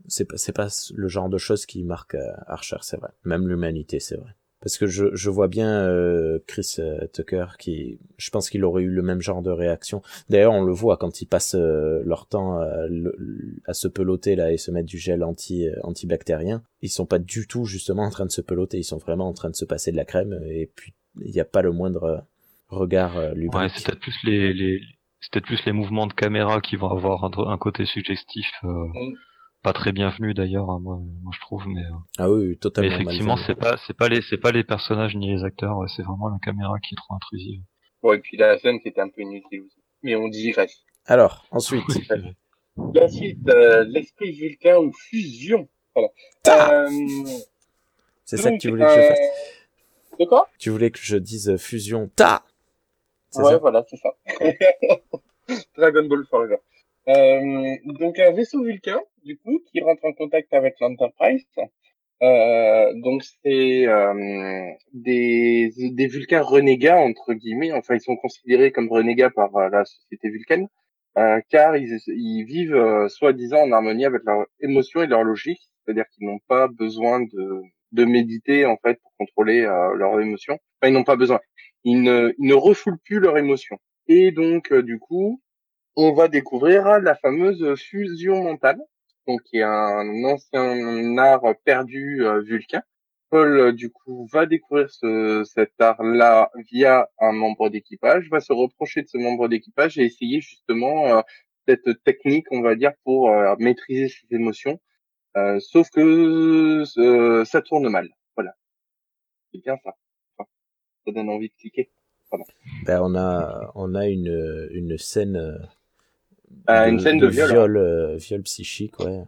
c'est 0.09 0.25
pas, 0.25 0.37
c'est 0.37 0.53
pas 0.55 0.69
le 0.95 1.09
genre 1.09 1.29
de 1.29 1.39
choses 1.39 1.67
qui 1.67 1.85
marque 1.85 2.17
Archer, 2.47 2.79
c'est 2.83 2.97
vrai. 2.99 3.11
Même 3.25 3.47
l'humanité, 3.47 4.01
c'est 4.01 4.17
vrai. 4.17 4.31
Parce 4.63 4.79
que 4.79 4.87
je, 4.87 5.15
je 5.15 5.31
vois 5.31 5.49
bien 5.49 5.69
euh, 5.87 6.39
Chris 6.47 6.77
euh, 6.79 7.07
Tucker 7.13 7.47
qui, 7.59 7.99
je 8.17 8.31
pense 8.31 8.51
qu'il 8.51 8.65
aurait 8.65 8.83
eu 8.83 8.91
le 8.91 9.03
même 9.03 9.21
genre 9.21 9.43
de 9.43 9.51
réaction. 9.51 10.03
D'ailleurs, 10.31 10.55
on 10.55 10.63
le 10.65 10.73
voit 10.73 10.97
quand 10.97 11.21
ils 11.21 11.27
passent 11.27 11.55
euh, 11.55 12.03
leur 12.05 12.27
temps 12.27 12.59
à, 12.59 12.87
le- 12.89 13.15
à 13.67 13.75
se 13.75 13.87
peloter 13.87 14.35
là 14.35 14.51
et 14.53 14.57
se 14.57 14.71
mettre 14.71 14.87
du 14.89 14.99
gel 14.99 15.23
anti 15.23 15.69
euh, 15.69 15.75
antibactérien. 15.83 16.63
Ils 16.83 16.89
sont 16.89 17.07
pas 17.07 17.19
du 17.19 17.47
tout 17.47 17.65
justement 17.67 18.03
en 18.05 18.11
train 18.11 18.27
de 18.27 18.31
se 18.33 18.41
peloter, 18.41 18.79
ils 18.79 18.85
sont 18.85 18.99
vraiment 18.99 19.29
en 19.29 19.35
train 19.35 19.51
de 19.51 19.57
se 19.57 19.65
passer 19.65 19.93
de 19.93 19.97
la 19.97 20.05
crème 20.05 20.41
et 20.47 20.71
puis 20.75 20.95
il 21.21 21.31
n'y 21.31 21.41
a 21.41 21.45
pas 21.45 21.63
le 21.63 21.71
moindre 21.73 22.25
regard 22.69 23.17
euh, 23.19 23.29
Ouais, 23.31 23.35
lubrique. 23.37 23.73
c'est 23.77 23.85
peut-être 23.87 24.01
plus 24.01 24.17
les, 24.25 24.53
les 24.53 24.81
c'est 25.21 25.33
peut-être 25.33 25.47
plus 25.47 25.65
les 25.67 25.73
mouvements 25.73 26.07
de 26.07 26.13
caméra 26.13 26.61
qui 26.61 26.77
vont 26.77 26.89
avoir 26.91 27.25
un, 27.25 27.31
un 27.53 27.59
côté 27.59 27.85
suggestif, 27.87 28.47
Mm. 28.63 28.93
Pas 29.67 29.73
très 29.73 29.91
bienvenu 29.91 30.33
d'ailleurs, 30.33 30.71
hein, 30.71 30.79
moi, 30.81 30.97
moi 31.25 31.33
je 31.35 31.41
trouve, 31.41 31.67
mais, 31.67 31.81
euh, 31.81 31.91
ah 32.19 32.31
oui, 32.31 32.57
mais 32.79 32.87
effectivement 32.87 33.37
c'est 33.37 33.57
pas 33.57 33.77
c'est 33.85 33.97
pas 33.97 34.09
les 34.09 34.23
c'est 34.23 34.37
pas 34.37 34.53
les 34.53 34.63
personnages 34.63 35.17
ni 35.17 35.35
les 35.35 35.43
acteurs, 35.43 35.77
c'est 35.89 36.03
vraiment 36.05 36.29
la 36.29 36.39
caméra 36.39 36.79
qui 36.79 36.95
est 36.95 36.97
trop 36.97 37.15
intrusive. 37.15 37.63
Bon, 38.01 38.13
et 38.13 38.21
puis 38.21 38.37
la 38.37 38.57
scène 38.61 38.79
qui 38.79 38.87
était 38.87 39.01
un 39.01 39.09
peu 39.09 39.23
inutile 39.23 39.63
aussi. 39.63 39.83
Mais 40.05 40.15
on 40.15 40.29
digresse. 40.29 40.85
Alors, 41.05 41.47
ensuite. 41.51 41.83
La 42.95 43.09
suite, 43.09 43.41
euh, 43.49 43.83
l'esprit 43.89 44.31
vulcain 44.39 44.77
ou 44.79 44.93
fusion. 44.93 45.69
Voilà. 45.97 46.11
Ta 46.45 46.85
Euh, 46.85 46.89
c'est 48.25 48.37
ça 48.37 48.53
que 48.53 48.59
tu 48.59 48.71
voulais 48.71 48.85
que 48.87 48.93
je 49.03 49.09
fasse. 49.09 49.19
De 50.21 50.25
quoi? 50.27 50.49
Tu 50.61 50.71
voulais 50.71 50.93
que 50.93 51.01
je 51.03 51.17
dise 51.17 51.57
fusion. 51.57 52.09
Ta. 52.15 52.45
C'est 53.31 53.43
Ouais, 53.43 53.51
ça? 53.51 53.59
voilà, 53.59 53.85
c'est 53.91 53.97
ça. 53.97 54.15
Dragon 55.77 56.07
Ball 56.07 56.25
Forever. 56.31 56.59
Euh, 57.09 57.77
donc 57.85 58.19
un 58.19 58.33
vaisseau 58.33 58.65
vulcain, 58.65 59.01
du 59.25 59.39
coup, 59.39 59.61
qui 59.71 59.81
rentre 59.81 60.05
en 60.05 60.13
contact 60.13 60.53
avec 60.53 60.75
l'Enterprise. 60.81 61.45
Euh, 62.23 62.93
donc 62.95 63.23
c'est 63.43 63.87
euh, 63.87 64.71
des, 64.95 65.71
des 65.77 66.07
vulcains 66.07 66.43
renégats 66.43 66.97
entre 66.99 67.35
guillemets. 67.35 67.73
Enfin, 67.73 67.95
ils 67.95 68.01
sont 68.01 68.17
considérés 68.17 68.73
comme 68.73 68.91
renégats 68.91 69.31
par 69.31 69.55
euh, 69.57 69.69
la 69.69 69.85
société 69.85 70.31
vulcaine, 70.31 70.67
euh, 71.19 71.41
car 71.51 71.77
ils, 71.77 71.99
ils 72.09 72.45
vivent 72.45 73.09
soi-disant 73.09 73.61
en 73.63 73.73
harmonie 73.73 74.07
avec 74.07 74.23
leurs 74.25 74.47
émotions 74.61 75.03
et 75.03 75.07
leur 75.07 75.25
logique, 75.25 75.61
c'est-à-dire 75.85 76.07
qu'ils 76.13 76.27
n'ont 76.27 76.41
pas 76.49 76.69
besoin 76.69 77.21
de, 77.21 77.63
de 77.93 78.05
méditer 78.05 78.65
en 78.65 78.79
fait 78.79 78.99
pour 79.03 79.13
contrôler 79.19 79.61
leurs 79.61 80.21
émotions. 80.21 80.59
Enfin, 80.81 80.91
ils 80.91 80.95
n'ont 80.95 81.05
pas 81.05 81.17
besoin. 81.17 81.41
Ils 81.85 82.03
ne, 82.03 82.35
ils 82.39 82.49
ne 82.49 82.55
refoulent 82.55 82.99
plus 83.05 83.21
leurs 83.21 83.39
émotions. 83.39 83.79
Et 84.09 84.33
donc, 84.33 84.73
euh, 84.73 84.83
du 84.83 84.99
coup, 84.99 85.41
on 85.97 86.13
va 86.13 86.29
découvrir 86.29 87.01
la 87.01 87.15
fameuse 87.15 87.75
fusion 87.81 88.43
mentale, 88.45 88.79
donc 89.27 89.43
qui 89.45 89.59
est 89.59 89.63
un 89.63 90.25
ancien 90.25 91.19
art 91.19 91.55
perdu 91.65 92.25
euh, 92.25 92.41
vulcain. 92.43 92.83
Paul, 93.31 93.59
euh, 93.59 93.73
du 93.73 93.91
coup, 93.91 94.29
va 94.33 94.47
découvrir 94.47 94.89
ce, 94.91 95.43
cet 95.45 95.73
art-là 95.81 96.51
via 96.71 97.09
un 97.19 97.33
membre 97.33 97.71
d'équipage, 97.71 98.29
va 98.31 98.41
se 98.41 98.53
reprocher 98.53 99.03
de 99.03 99.09
ce 99.09 99.19
membre 99.19 99.49
d'équipage 99.49 99.99
et 99.99 100.05
essayer 100.05 100.41
justement 100.41 101.07
euh, 101.09 101.23
cette 101.67 102.03
technique, 102.05 102.47
on 102.53 102.61
va 102.61 102.77
dire, 102.77 102.93
pour 103.03 103.31
euh, 103.31 103.57
maîtriser 103.59 104.09
ses 104.09 104.37
émotions. 104.37 104.79
Euh, 105.37 105.59
sauf 105.61 105.91
que 105.91 106.85
ça 107.45 107.63
tourne 107.63 107.89
mal. 107.89 108.09
Voilà. 108.37 108.55
C'est 109.53 109.61
bien 109.61 109.77
ça. 109.83 109.97
Ça 110.39 111.13
donne 111.13 111.29
envie 111.29 111.49
de 111.49 111.55
cliquer. 111.59 111.91
Ben, 112.85 113.01
on 113.03 113.15
a, 113.15 113.73
on 113.75 113.95
a 113.95 114.07
une, 114.07 114.69
une 114.71 114.99
scène. 114.99 115.69
Euh, 116.69 116.73
Euh, 116.73 116.87
une 116.89 117.01
scène 117.01 117.19
de 117.19 117.27
viol, 117.27 117.49
viol, 117.51 117.77
euh, 117.77 118.17
viol 118.17 118.43
psychique, 118.43 118.99
ouais. 119.01 119.25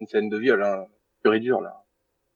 Une 0.00 0.06
scène 0.06 0.28
de 0.28 0.38
viol, 0.38 0.62
hein, 0.62 0.86
pur 1.22 1.34
et 1.34 1.40
dur, 1.40 1.60
là. 1.60 1.84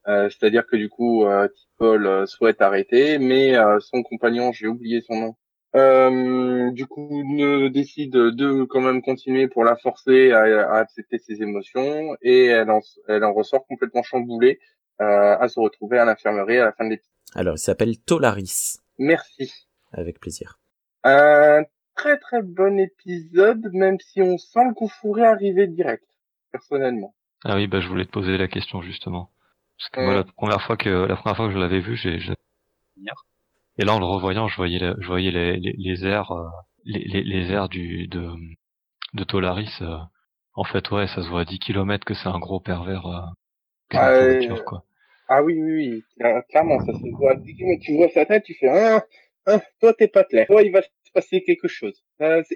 Euh, 0.09 0.29
C'est-à-dire 0.31 0.67
que 0.67 0.77
du 0.77 0.89
coup, 0.89 1.25
euh, 1.27 1.47
Tipol 1.49 2.07
euh, 2.07 2.27
souhaite 2.27 2.61
arrêter, 2.61 3.19
mais 3.19 3.57
euh, 3.57 3.79
son 3.81 4.03
compagnon, 4.03 4.51
j'ai 4.53 4.67
oublié 4.67 5.01
son 5.01 5.15
nom, 5.15 5.37
euh, 5.77 6.71
du 6.73 6.87
coup, 6.87 7.23
ne 7.25 7.69
décide 7.69 8.13
de 8.13 8.65
quand 8.65 8.81
même 8.81 9.01
continuer 9.01 9.47
pour 9.49 9.63
la 9.65 9.77
forcer 9.77 10.33
à, 10.33 10.43
à 10.73 10.79
accepter 10.79 11.19
ses 11.19 11.41
émotions, 11.41 12.17
et 12.21 12.47
elle 12.47 12.71
en, 12.71 12.81
elle 13.09 13.23
en 13.25 13.33
ressort 13.33 13.65
complètement 13.67 14.03
chamboulée 14.03 14.59
euh, 15.01 15.37
à 15.39 15.49
se 15.49 15.61
retrouver 15.61 15.99
à 15.99 16.05
l'infirmerie 16.05 16.59
à 16.59 16.67
la 16.67 16.73
fin 16.73 16.85
de 16.85 16.91
l'épisode. 16.91 17.09
Alors, 17.35 17.55
il 17.55 17.59
s'appelle 17.61 17.99
Tolaris. 17.99 18.79
Merci. 18.99 19.53
Avec 19.93 20.19
plaisir. 20.21 20.59
Un 21.05 21.63
très 21.97 22.19
très 22.19 22.43
bon 22.43 22.79
épisode, 22.79 23.69
même 23.73 23.99
si 24.01 24.23
on 24.23 24.39
sent 24.39 24.65
le 24.69 24.75
coup 24.75 24.89
fourré 24.89 25.25
arriver 25.25 25.67
direct, 25.67 26.05
personnellement. 26.51 27.15
Ah 27.45 27.57
oui, 27.57 27.67
bah 27.67 27.81
je 27.81 27.89
voulais 27.89 28.05
te 28.05 28.11
poser 28.11 28.37
la 28.39 28.49
question 28.49 28.83
justement. 28.83 29.31
Parce 29.79 29.91
que 29.91 30.01
Ouais. 30.01 30.07
moi, 30.07 30.15
la 30.15 30.25
première 30.25 30.63
fois 30.63 30.77
que 30.77 30.89
la 30.89 31.17
première 31.17 31.37
fois 31.37 31.49
que 31.49 31.55
je 31.55 31.59
l'avais 31.59 31.81
vu, 31.81 31.97
j'ai 31.97 32.19
j'ai- 32.21 32.35
et 33.79 33.85
là 33.85 33.95
en 33.95 33.99
le 33.99 34.05
revoyant, 34.05 34.49
je 34.49 34.57
voyais 34.57 34.79
la- 34.79 34.95
je 35.01 35.07
voyais 35.07 35.31
les, 35.31 35.57
les, 35.57 35.75
les 35.77 36.05
airs 36.05 36.31
euh, 36.33 36.49
les, 36.85 37.01
les, 37.01 37.23
les 37.23 37.51
airs 37.51 37.69
du 37.69 38.07
de 38.09 38.31
de 39.15 39.25
Tolaris. 39.25 39.79
euh. 39.83 39.99
En 40.55 40.65
fait, 40.65 40.91
ouais, 40.91 41.07
ça 41.09 41.23
se 41.23 41.29
voit 41.29 41.41
à 41.43 41.45
10 41.47 41.59
km 41.59 42.05
que 42.05 42.15
c'est 42.15 42.29
un 42.29 42.39
gros 42.39 42.61
pervers. 42.61 43.07
Euh, 43.07 43.21
Ah, 43.95 44.11
euh, 44.11 44.55
quoi. 44.67 44.85
Ah 45.29 45.43
oui, 45.43 45.55
oui, 45.61 45.73
oui, 45.73 46.05
Cla- 46.19 46.43
clairement, 46.51 46.79
ça 46.85 46.93
se 46.93 47.17
voit. 47.17 47.35
Dès 47.37 47.55
que 47.55 47.81
tu 47.81 47.97
vois 47.97 48.09
sa 48.11 48.27
tête, 48.27 48.45
tu 48.45 48.55
fais, 48.55 48.69
ah, 48.69 49.03
ah, 49.47 49.61
toi, 49.81 49.95
t'es 49.95 50.09
pas 50.09 50.25
clair. 50.25 50.47
Toi, 50.47 50.63
il 50.63 50.73
va 50.73 50.81
passer 51.13 51.43
quelque 51.43 51.69
chose. 51.69 52.03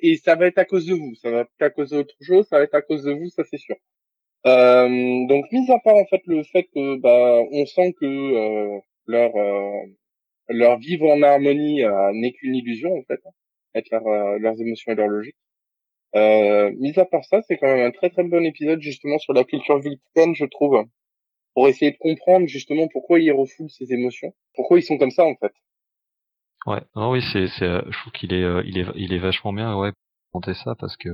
Et 0.02 0.16
ça 0.16 0.34
va 0.36 0.46
être 0.46 0.58
à 0.58 0.64
cause 0.64 0.86
de 0.86 0.94
vous. 0.94 1.14
Ça 1.16 1.30
va 1.30 1.44
pas 1.58 1.66
à 1.66 1.70
cause 1.70 1.90
d'autre 1.90 2.14
chose, 2.20 2.46
ça 2.48 2.58
va 2.58 2.64
être 2.64 2.74
à 2.74 2.82
cause 2.82 3.04
de 3.04 3.12
vous, 3.12 3.28
ça 3.30 3.44
c'est 3.44 3.58
sûr. 3.58 3.76
Euh, 4.46 5.26
donc, 5.26 5.50
mis 5.52 5.70
à 5.70 5.78
part, 5.80 5.96
en 5.96 6.06
fait, 6.06 6.22
le 6.26 6.42
fait 6.44 6.64
que, 6.64 6.96
bah, 6.98 7.42
on 7.50 7.66
sent 7.66 7.94
que 8.00 8.06
euh, 8.06 8.78
leur, 9.06 9.34
euh, 9.36 9.86
leur 10.48 10.78
vivre 10.78 11.08
en 11.10 11.22
harmonie 11.22 11.82
n'est 12.14 12.32
qu'une 12.32 12.54
illusion, 12.54 12.94
en 12.96 13.02
fait, 13.02 13.20
hein, 13.26 13.30
avec 13.74 13.90
leur, 13.90 14.04
leurs 14.38 14.60
émotions 14.60 14.92
et 14.92 14.94
leur 14.94 15.08
logique. 15.08 15.36
Mis 16.14 16.98
à 16.98 17.04
part 17.04 17.24
ça, 17.24 17.42
c'est 17.42 17.56
quand 17.58 17.66
même 17.66 17.86
un 17.86 17.90
très 17.90 18.10
très 18.10 18.24
bon 18.24 18.44
épisode, 18.44 18.80
justement, 18.80 19.18
sur 19.18 19.32
la 19.32 19.44
culture 19.44 19.78
vulcaine, 19.80 20.34
je 20.34 20.44
trouve 20.46 20.86
pour 21.56 21.68
essayer 21.68 21.90
de 21.90 21.96
comprendre 21.96 22.46
justement 22.46 22.86
pourquoi 22.86 23.18
ils 23.18 23.32
refoulent 23.32 23.70
ces 23.70 23.90
émotions, 23.90 24.34
pourquoi 24.54 24.78
ils 24.78 24.82
sont 24.82 24.98
comme 24.98 25.10
ça 25.10 25.24
en 25.24 25.34
fait. 25.36 25.52
Ouais, 26.66 26.82
non, 26.96 27.10
oui, 27.12 27.22
c'est, 27.32 27.46
c'est, 27.48 27.64
euh, 27.64 27.82
je 27.90 27.98
trouve 28.00 28.12
qu'il 28.12 28.32
est, 28.34 28.42
euh, 28.42 28.62
il 28.66 28.76
est, 28.78 28.86
il 28.96 29.12
est 29.12 29.18
vachement 29.18 29.52
bien, 29.52 29.74
ouais, 29.76 29.92
pour 30.32 30.40
monter 30.40 30.54
ça 30.54 30.74
parce 30.74 30.96
que, 30.96 31.08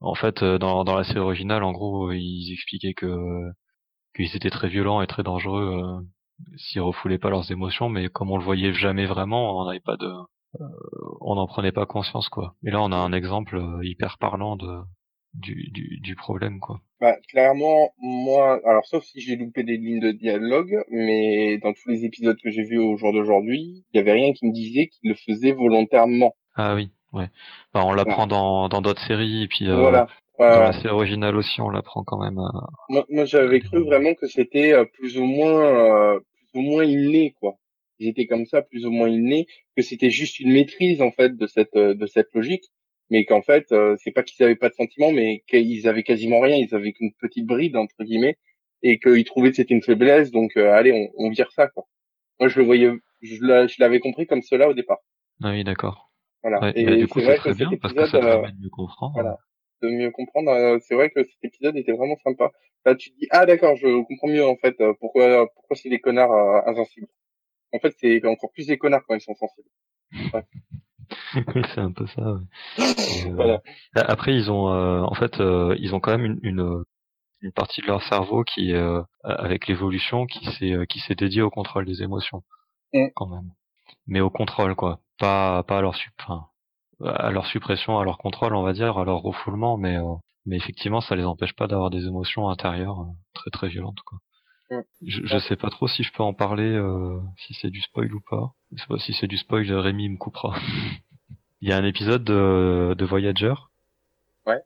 en 0.00 0.14
fait, 0.14 0.42
euh, 0.42 0.58
dans, 0.58 0.84
dans 0.84 0.96
la 0.96 1.04
série 1.04 1.18
originale, 1.20 1.62
en 1.64 1.72
gros, 1.72 2.10
ils 2.12 2.52
expliquaient 2.52 2.94
que, 2.94 3.50
qu'ils 4.16 4.34
étaient 4.36 4.50
très 4.50 4.68
violents 4.68 5.02
et 5.02 5.06
très 5.06 5.22
dangereux 5.22 6.02
s'ils 6.56 6.80
refoulaient 6.82 7.18
pas 7.18 7.30
leurs 7.30 7.50
émotions, 7.52 7.88
mais 7.88 8.08
comme 8.10 8.30
on 8.30 8.38
le 8.38 8.44
voyait 8.44 8.72
jamais 8.74 9.06
vraiment, 9.06 9.58
on 9.60 9.66
n'avait 9.66 9.80
pas 9.80 9.96
de, 9.96 10.10
on 11.20 11.34
n'en 11.36 11.46
prenait 11.46 11.72
pas 11.72 11.86
conscience, 11.86 12.28
quoi. 12.28 12.54
Et 12.64 12.70
là, 12.70 12.80
on 12.82 12.92
a 12.92 12.96
un 12.96 13.12
exemple 13.12 13.60
hyper 13.82 14.18
parlant 14.18 14.56
de, 14.56 14.80
du, 15.34 15.70
du, 15.70 15.98
du 16.00 16.16
problème, 16.16 16.60
quoi. 16.60 16.80
Bah, 17.00 17.16
clairement, 17.28 17.92
moi, 17.98 18.60
alors 18.64 18.84
sauf 18.86 19.04
si 19.04 19.20
j'ai 19.20 19.36
loupé 19.36 19.62
des 19.62 19.76
lignes 19.76 20.00
de 20.00 20.10
dialogue, 20.10 20.82
mais 20.90 21.58
dans 21.58 21.72
tous 21.72 21.88
les 21.88 22.04
épisodes 22.04 22.36
que 22.42 22.50
j'ai 22.50 22.64
vus 22.64 22.78
au 22.78 22.96
jour 22.96 23.12
d'aujourd'hui, 23.12 23.84
il 23.92 23.96
y 23.96 24.00
avait 24.00 24.12
rien 24.12 24.32
qui 24.32 24.46
me 24.46 24.52
disait 24.52 24.88
qu'il 24.88 25.10
le 25.10 25.14
faisait 25.16 25.52
volontairement. 25.52 26.34
Ah 26.56 26.74
oui, 26.74 26.90
ouais. 27.12 27.28
Bah, 27.72 27.82
on 27.84 27.92
l'apprend 27.92 28.26
dans, 28.26 28.68
dans 28.68 28.82
d'autres 28.82 29.06
séries 29.06 29.44
et 29.44 29.48
puis 29.48 29.68
euh, 29.68 29.76
voilà. 29.76 30.08
dans 30.38 30.44
Euh, 30.44 30.60
la 30.60 30.72
série 30.72 30.88
originale 30.88 31.36
aussi, 31.36 31.60
on 31.60 31.70
l'apprend 31.70 32.02
quand 32.02 32.18
même. 32.18 32.38
euh, 32.38 32.60
moi, 32.88 33.04
moi, 33.08 33.24
j'avais 33.24 33.60
cru 33.60 33.84
vraiment 33.84 34.14
que 34.14 34.26
c'était 34.26 34.72
euh, 34.72 34.84
plus 34.84 35.18
ou 35.18 35.24
moins, 35.24 35.62
euh, 36.16 36.20
plus 36.52 36.60
ou 36.60 36.62
moins 36.62 36.84
inné, 36.84 37.34
quoi. 37.40 37.56
Ils 38.00 38.08
étaient 38.08 38.26
comme 38.26 38.46
ça, 38.46 38.62
plus 38.62 38.86
ou 38.86 38.90
moins 38.90 39.08
innés, 39.08 39.46
que 39.76 39.82
c'était 39.82 40.10
juste 40.10 40.40
une 40.40 40.52
maîtrise 40.52 41.00
en 41.02 41.10
fait 41.12 41.36
de 41.36 41.46
cette 41.46 41.76
euh, 41.76 41.94
de 41.94 42.06
cette 42.06 42.32
logique, 42.34 42.64
mais 43.10 43.24
qu'en 43.24 43.42
fait 43.42 43.70
euh, 43.72 43.96
c'est 44.02 44.10
pas 44.12 44.22
qu'ils 44.22 44.44
avaient 44.44 44.56
pas 44.56 44.68
de 44.68 44.74
sentiments, 44.74 45.12
mais 45.12 45.42
qu'ils 45.48 45.86
avaient 45.88 46.02
quasiment 46.02 46.40
rien, 46.40 46.56
ils 46.56 46.74
avaient 46.74 46.92
qu'une 46.92 47.12
petite 47.14 47.46
bride 47.46 47.76
entre 47.76 48.02
guillemets, 48.04 48.36
et 48.82 48.98
qu'ils 48.98 49.24
trouvaient 49.24 49.50
que 49.50 49.56
c'était 49.56 49.74
une 49.74 49.82
faiblesse, 49.82 50.30
donc 50.30 50.56
euh, 50.56 50.72
allez 50.72 50.92
on, 50.92 51.26
on 51.26 51.30
vire 51.30 51.50
ça 51.52 51.68
quoi. 51.68 51.84
Moi 52.40 52.48
je 52.48 52.58
le 52.58 52.64
voyais, 52.64 52.90
je 53.22 53.42
l'a- 53.44 53.66
je 53.66 53.76
l'avais 53.80 54.00
compris 54.00 54.26
comme 54.26 54.42
cela 54.42 54.68
au 54.68 54.74
départ. 54.74 54.98
Ah 55.42 55.50
oui, 55.50 55.64
d'accord. 55.64 56.10
Voilà. 56.42 56.60
Ouais, 56.60 56.72
et 56.76 56.84
bah, 56.84 56.96
du 56.96 57.08
coup, 57.08 57.20
c'est 57.20 57.36
très 57.36 57.50
que 57.50 57.56
cet 57.56 57.68
bien 57.68 57.76
parce 57.80 57.94
que 57.94 58.06
ça 58.06 58.16
euh, 58.18 58.20
permet 58.20 58.52
de 58.52 58.62
mieux 58.62 58.70
comprendre. 58.70 59.12
voilà. 59.14 59.38
de 59.82 59.88
mieux 59.88 60.10
comprendre, 60.12 60.50
euh, 60.52 60.78
c'est 60.80 60.94
vrai 60.94 61.10
que 61.10 61.22
cet 61.24 61.44
épisode 61.44 61.76
était 61.76 61.92
vraiment 61.92 62.16
sympa. 62.24 62.52
Là, 62.84 62.94
tu 62.94 63.10
te 63.10 63.18
dis, 63.18 63.26
ah 63.30 63.44
d'accord, 63.44 63.74
je 63.76 64.02
comprends 64.04 64.28
mieux 64.28 64.44
en 64.46 64.56
fait 64.56 64.80
euh, 64.80 64.94
pourquoi 65.00 65.48
pourquoi 65.54 65.76
c'est 65.76 65.88
des 65.88 65.98
connards 65.98 66.32
euh, 66.32 66.60
insensibles. 66.70 67.08
En 67.72 67.80
fait, 67.80 67.92
c'est 67.98 68.24
encore 68.24 68.50
plus 68.52 68.66
des 68.68 68.78
connards 68.78 69.04
quand 69.06 69.14
ils 69.14 69.20
sont 69.20 69.34
sensibles. 69.34 69.68
oui, 71.54 71.62
c'est 71.74 71.80
un 71.80 71.92
peu 71.92 72.06
ça. 72.08 72.22
ouais. 72.22 72.40
Et, 72.78 73.30
euh, 73.30 73.34
Voilà. 73.34 73.60
Après, 73.94 74.34
ils 74.34 74.50
ont, 74.50 74.68
euh, 74.72 75.00
en 75.02 75.14
fait, 75.14 75.40
euh, 75.40 75.74
ils 75.78 75.94
ont 75.94 76.00
quand 76.00 76.10
même 76.16 76.24
une, 76.24 76.38
une, 76.42 76.84
une 77.42 77.52
partie 77.52 77.80
de 77.82 77.86
leur 77.86 78.02
cerveau 78.02 78.44
qui, 78.44 78.72
euh, 78.74 79.02
avec 79.24 79.66
l'évolution, 79.68 80.26
qui 80.26 80.44
s'est, 80.52 80.86
qui 80.88 81.00
s'est 81.00 81.14
dédiée 81.14 81.42
au 81.42 81.50
contrôle 81.50 81.86
des 81.86 82.02
émotions, 82.02 82.42
Mm. 82.94 83.08
quand 83.14 83.26
même. 83.28 83.50
Mais 84.06 84.20
au 84.20 84.30
contrôle, 84.30 84.74
quoi. 84.76 85.00
Pas, 85.18 85.62
pas 85.64 85.78
à 85.78 85.82
leur 85.82 85.94
sup, 85.96 86.12
enfin, 86.20 86.46
à 87.04 87.30
leur 87.30 87.46
suppression, 87.46 87.98
à 87.98 88.04
leur 88.04 88.18
contrôle, 88.18 88.54
on 88.54 88.62
va 88.62 88.72
dire, 88.72 88.98
à 88.98 89.04
leur 89.04 89.20
refoulement, 89.22 89.76
mais, 89.76 89.96
euh, 89.98 90.14
mais 90.46 90.56
effectivement, 90.56 91.00
ça 91.00 91.16
les 91.16 91.24
empêche 91.24 91.54
pas 91.54 91.66
d'avoir 91.68 91.90
des 91.90 92.06
émotions 92.06 92.48
intérieures 92.50 93.00
euh, 93.00 93.12
très 93.34 93.50
très 93.50 93.68
violentes, 93.68 94.00
quoi. 94.06 94.18
Je, 94.70 95.20
je 95.24 95.38
sais 95.38 95.56
pas 95.56 95.70
trop 95.70 95.88
si 95.88 96.02
je 96.02 96.12
peux 96.12 96.22
en 96.22 96.34
parler, 96.34 96.70
euh, 96.70 97.18
si 97.38 97.54
c'est 97.54 97.70
du 97.70 97.80
spoil 97.80 98.12
ou 98.14 98.20
pas. 98.20 98.52
Je 98.72 98.80
sais 98.82 98.88
pas 98.88 98.98
si 98.98 99.12
c'est 99.14 99.26
du 99.26 99.36
spoil, 99.38 99.70
Rémi 99.72 100.08
me 100.08 100.16
coupera. 100.18 100.58
Il 101.60 101.68
y 101.68 101.72
a 101.72 101.76
un 101.76 101.84
épisode 101.84 102.22
de, 102.24 102.94
de 102.96 103.04
Voyager. 103.04 103.54
Ouais. 104.46 104.60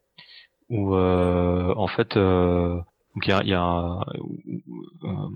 Où 0.69 0.95
euh, 0.95 1.73
en 1.77 1.87
fait, 1.87 2.17
euh, 2.17 2.77
donc 3.15 3.27
il 3.27 3.31
y 3.31 3.33
a, 3.33 3.43
y 3.45 3.55
a 3.55 3.63
un, 3.63 4.01
euh, 4.01 5.29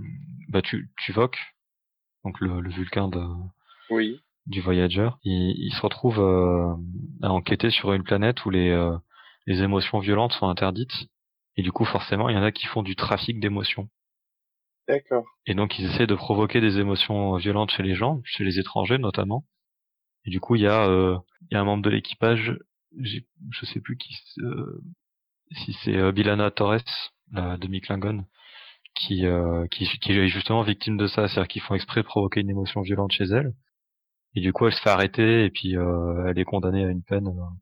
bah 0.49 0.61
tu, 0.63 0.91
tu 0.99 1.13
Tuvok, 1.13 1.39
donc 2.25 2.41
le, 2.41 2.61
le 2.61 2.71
vulcain 2.71 3.09
de, 3.09 3.23
Oui. 3.91 4.21
du 4.47 4.61
Voyager, 4.61 5.09
il, 5.25 5.55
il 5.57 5.73
se 5.75 5.81
retrouve 5.81 6.19
euh, 6.21 6.75
à 7.23 7.31
enquêter 7.31 7.71
sur 7.71 7.93
une 7.95 8.03
planète 8.03 8.45
où 8.45 8.51
les, 8.51 8.71
euh, 8.71 8.97
les 9.47 9.63
émotions 9.63 9.99
violentes 9.99 10.33
sont 10.33 10.49
interdites. 10.49 11.09
Et 11.57 11.63
du 11.63 11.73
coup, 11.73 11.87
forcément, 11.87 12.29
il 12.29 12.35
y 12.37 12.39
en 12.39 12.43
a 12.43 12.53
qui 12.53 12.67
font 12.67 12.83
du 12.83 12.97
trafic 12.97 13.41
d'émotions. 13.41 13.89
D'accord. 14.89 15.25
Et 15.47 15.55
donc, 15.55 15.79
ils 15.79 15.87
essaient 15.87 16.07
de 16.07 16.15
provoquer 16.15 16.61
des 16.61 16.79
émotions 16.79 17.37
violentes 17.37 17.71
chez 17.71 17.83
les 17.83 17.95
gens, 17.95 18.21
chez 18.25 18.45
les 18.45 18.59
étrangers 18.59 18.99
notamment. 18.99 19.45
Et 20.25 20.31
du 20.31 20.41
coup, 20.41 20.55
il 20.57 20.63
y 20.63 20.67
a, 20.67 20.89
euh, 20.89 21.17
y 21.51 21.57
a 21.57 21.61
un 21.61 21.65
membre 21.65 21.83
de 21.83 21.91
l'équipage, 21.91 22.57
je 22.99 23.67
sais 23.67 23.81
plus 23.81 23.97
qui, 23.97 24.15
euh, 24.41 24.83
si 25.53 25.73
c'est 25.85 25.97
euh, 25.97 26.13
Bilana 26.13 26.51
Torres, 26.51 27.13
la 27.33 27.57
demi-Klingon, 27.57 28.25
qui, 28.95 29.27
euh, 29.27 29.67
qui, 29.69 29.85
est 29.85 30.29
justement 30.29 30.63
victime 30.63 30.97
de 30.97 31.07
ça, 31.07 31.29
c'est-à-dire 31.29 31.49
qu'ils 31.49 31.63
font 31.63 31.75
exprès 31.75 32.03
provoquer 32.03 32.41
une 32.41 32.51
émotion 32.51 32.81
violente 32.83 33.13
chez 33.13 33.25
elle. 33.25 33.53
Et 34.35 34.41
du 34.41 34.53
coup, 34.53 34.67
elle 34.67 34.75
se 34.75 34.81
fait 34.81 34.91
arrêter 34.91 35.45
et 35.45 35.51
puis 35.51 35.77
euh, 35.77 36.27
elle 36.27 36.39
est 36.39 36.45
condamnée 36.45 36.85
à 36.85 36.89
une 36.89 37.03
peine, 37.03 37.29
euh, 37.29 37.57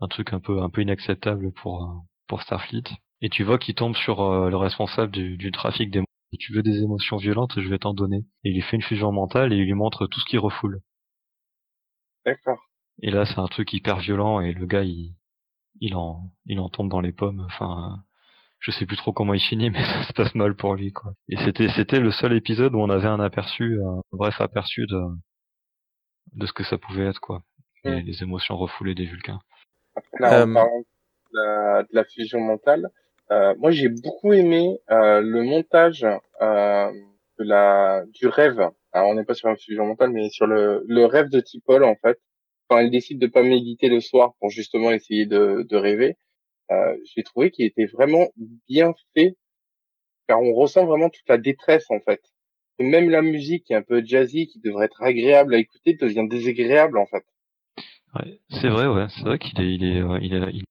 un 0.00 0.08
truc 0.08 0.32
un 0.32 0.40
peu, 0.40 0.62
un 0.62 0.70
peu 0.70 0.82
inacceptable 0.82 1.52
pour, 1.52 1.84
euh, 1.84 1.94
pour 2.26 2.42
Starfleet. 2.42 2.84
Et 3.22 3.28
tu 3.30 3.44
vois 3.44 3.58
qu'il 3.58 3.74
tombe 3.74 3.96
sur 3.96 4.20
euh, 4.22 4.50
le 4.50 4.56
responsable 4.56 5.12
du, 5.12 5.36
du 5.36 5.52
trafic 5.52 5.90
d'émotions. 5.90 6.06
Si 6.30 6.38
tu 6.38 6.52
veux 6.52 6.62
des 6.62 6.82
émotions 6.82 7.16
violentes, 7.16 7.60
je 7.60 7.68
vais 7.68 7.78
t'en 7.78 7.94
donner. 7.94 8.24
Et 8.44 8.50
il 8.50 8.54
lui 8.54 8.62
fait 8.62 8.76
une 8.76 8.82
fusion 8.82 9.12
mentale 9.12 9.52
et 9.52 9.56
il 9.56 9.64
lui 9.64 9.74
montre 9.74 10.06
tout 10.06 10.20
ce 10.20 10.24
qu'il 10.26 10.38
refoule. 10.38 10.80
D'accord. 12.24 12.58
Et 13.02 13.10
là, 13.10 13.24
c'est 13.26 13.38
un 13.38 13.46
truc 13.46 13.72
hyper 13.72 13.98
violent 13.98 14.40
et 14.40 14.52
le 14.52 14.66
gars, 14.66 14.82
il, 14.82 15.14
il 15.80 15.94
en, 15.94 16.32
il 16.46 16.58
en 16.60 16.68
tombe 16.68 16.90
dans 16.90 17.00
les 17.00 17.12
pommes. 17.12 17.40
Enfin, 17.46 18.02
je 18.58 18.70
sais 18.70 18.86
plus 18.86 18.96
trop 18.96 19.12
comment 19.12 19.34
il 19.34 19.40
finit, 19.40 19.70
mais 19.70 19.84
ça 19.84 20.04
se 20.04 20.12
passe 20.12 20.34
mal 20.34 20.56
pour 20.56 20.74
lui, 20.74 20.92
quoi. 20.92 21.12
Et 21.28 21.36
c'était, 21.38 21.68
c'était 21.68 22.00
le 22.00 22.10
seul 22.10 22.32
épisode 22.32 22.74
où 22.74 22.78
on 22.80 22.90
avait 22.90 23.06
un 23.08 23.20
aperçu, 23.20 23.80
un 23.82 24.00
bref 24.12 24.40
aperçu 24.40 24.86
de, 24.86 25.00
de 26.32 26.46
ce 26.46 26.52
que 26.52 26.64
ça 26.64 26.78
pouvait 26.78 27.06
être, 27.06 27.20
quoi. 27.20 27.42
Les, 27.84 28.02
les 28.02 28.22
émotions 28.22 28.56
refoulées 28.56 28.94
des 28.94 29.06
Vulcains. 29.06 29.40
Après, 29.94 30.18
là, 30.20 30.42
Euh, 30.42 30.46
de 31.32 31.38
la, 31.38 31.82
de 31.82 31.88
la 31.92 32.04
fusion 32.04 32.40
mentale, 32.40 32.86
euh, 32.86 32.88
moi 33.30 33.70
j'ai 33.70 33.88
beaucoup 33.88 34.32
aimé 34.32 34.78
euh, 34.90 35.20
le 35.20 35.42
montage 35.42 36.06
euh, 36.42 36.90
de 37.38 37.44
la 37.44 38.04
du 38.12 38.26
rêve. 38.28 38.60
Alors 38.92 39.10
on 39.10 39.14
n'est 39.14 39.24
pas 39.24 39.34
sur 39.34 39.48
la 39.48 39.56
fusion 39.56 39.86
mentale, 39.86 40.10
mais 40.10 40.30
sur 40.30 40.46
le, 40.46 40.84
le 40.86 41.04
rêve 41.06 41.28
de 41.28 41.40
Tipol 41.40 41.84
en 41.84 41.96
fait. 41.96 42.18
Quand 42.68 42.78
elle 42.78 42.90
décide 42.90 43.20
de 43.20 43.26
pas 43.28 43.42
méditer 43.42 43.88
le 43.88 44.00
soir 44.00 44.34
pour 44.40 44.50
justement 44.50 44.90
essayer 44.90 45.26
de, 45.26 45.64
de 45.68 45.76
rêver, 45.76 46.16
euh, 46.72 46.96
j'ai 47.14 47.22
trouvé 47.22 47.50
qu'il 47.50 47.64
était 47.66 47.86
vraiment 47.86 48.28
bien 48.68 48.92
fait, 49.14 49.36
car 50.28 50.40
on 50.42 50.52
ressent 50.52 50.86
vraiment 50.86 51.10
toute 51.10 51.28
la 51.28 51.38
détresse 51.38 51.86
en 51.90 52.00
fait. 52.00 52.20
Et 52.78 52.84
même 52.84 53.08
la 53.08 53.22
musique 53.22 53.64
qui 53.64 53.72
est 53.72 53.76
un 53.76 53.82
peu 53.82 54.04
jazzy, 54.04 54.48
qui 54.48 54.60
devrait 54.60 54.86
être 54.86 55.02
agréable 55.02 55.54
à 55.54 55.58
écouter, 55.58 55.94
devient 55.94 56.26
désagréable 56.28 56.98
en 56.98 57.06
fait. 57.06 57.24
Ouais, 58.14 58.40
c'est 58.50 58.68
vrai, 58.68 58.86
ouais, 58.86 59.06
c'est 59.10 59.22
vrai 59.24 59.38
qu'il 59.38 59.60
est, 59.60 59.74
il 59.74 59.84
est, 59.84 60.00
euh, 60.02 60.18
il 60.20 60.34
est, 60.34 60.50
il- 60.52 60.64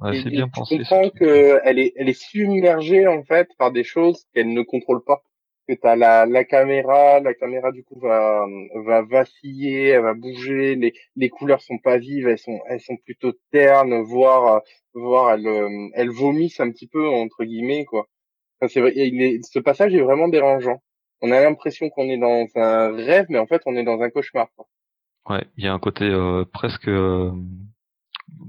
ouais, 0.00 0.14
Et- 0.14 0.22
c'est 0.22 0.30
et 0.30 0.30
bien 0.30 0.48
tu 0.52 0.52
pensé. 0.54 0.84
ce 0.84 0.94
comprends 0.94 1.10
qu'elle 1.10 1.78
est, 1.78 1.92
elle 1.96 2.08
est 2.08 2.20
submergée 2.20 3.06
en 3.06 3.22
fait 3.24 3.48
par 3.58 3.72
des 3.72 3.84
choses 3.84 4.26
qu'elle 4.34 4.52
ne 4.52 4.62
contrôle 4.62 5.02
pas. 5.04 5.22
que 5.68 5.74
t'as 5.74 5.96
la, 5.96 6.26
la 6.26 6.44
caméra, 6.44 7.20
la 7.20 7.34
caméra 7.34 7.70
du 7.72 7.84
coup 7.84 7.98
va 8.00 8.46
va 8.86 9.02
vaciller, 9.02 9.88
elle 9.88 10.02
va 10.02 10.14
bouger, 10.14 10.74
les 10.76 10.92
les 11.16 11.28
couleurs 11.30 11.62
sont 11.62 11.78
pas 11.78 11.98
vives, 11.98 12.26
elles 12.28 12.38
sont 12.38 12.60
elles 12.68 12.80
sont 12.80 12.96
plutôt 12.96 13.32
ternes, 13.52 14.02
voire 14.02 14.62
voire 14.94 15.34
elles 15.34 15.46
euh, 15.46 15.88
elles 15.94 16.10
vomissent 16.10 16.60
un 16.60 16.70
petit 16.72 16.88
peu 16.88 17.06
entre 17.08 17.44
guillemets 17.44 17.84
quoi. 17.84 18.06
Enfin, 18.60 18.68
c'est 18.72 18.80
vrai, 18.82 18.92
il 18.96 19.22
est, 19.22 19.40
ce 19.44 19.58
passage 19.60 19.94
est 19.94 20.02
vraiment 20.02 20.28
dérangeant. 20.28 20.82
On 21.22 21.32
a 21.32 21.40
l'impression 21.42 21.90
qu'on 21.90 22.08
est 22.10 22.18
dans 22.18 22.46
un 22.56 22.92
rêve, 22.96 23.26
mais 23.30 23.38
en 23.38 23.46
fait 23.46 23.62
on 23.66 23.76
est 23.76 23.84
dans 23.84 24.00
un 24.02 24.10
cauchemar. 24.10 24.48
Quoi. 24.56 24.66
Ouais, 25.28 25.46
il 25.56 25.64
y 25.64 25.68
a 25.68 25.72
un 25.72 25.78
côté 25.78 26.04
euh, 26.04 26.44
presque 26.52 26.88
euh, 26.88 27.30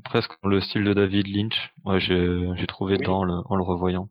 presque 0.04 0.32
le 0.44 0.62
style 0.62 0.84
de 0.84 0.94
David 0.94 1.28
Lynch. 1.28 1.74
Ouais, 1.86 2.00
j'ai 2.00 2.68
trouvé 2.68 2.98
Oui. 2.98 3.06
dans 3.06 3.24
le, 3.24 3.34
en 3.46 3.56
le 3.56 3.64
revoyant. 3.64 4.10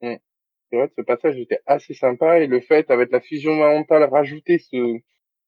C'est 0.00 0.76
vrai 0.76 0.86
que 0.86 0.94
ce 0.98 1.02
passage 1.02 1.36
était 1.36 1.58
assez 1.66 1.94
sympa 1.94 2.38
et 2.38 2.46
le 2.46 2.60
fait 2.60 2.90
avec 2.92 3.10
la 3.10 3.20
fusion 3.20 3.56
mentale 3.56 4.04
rajouter 4.04 4.58
ce 4.58 5.00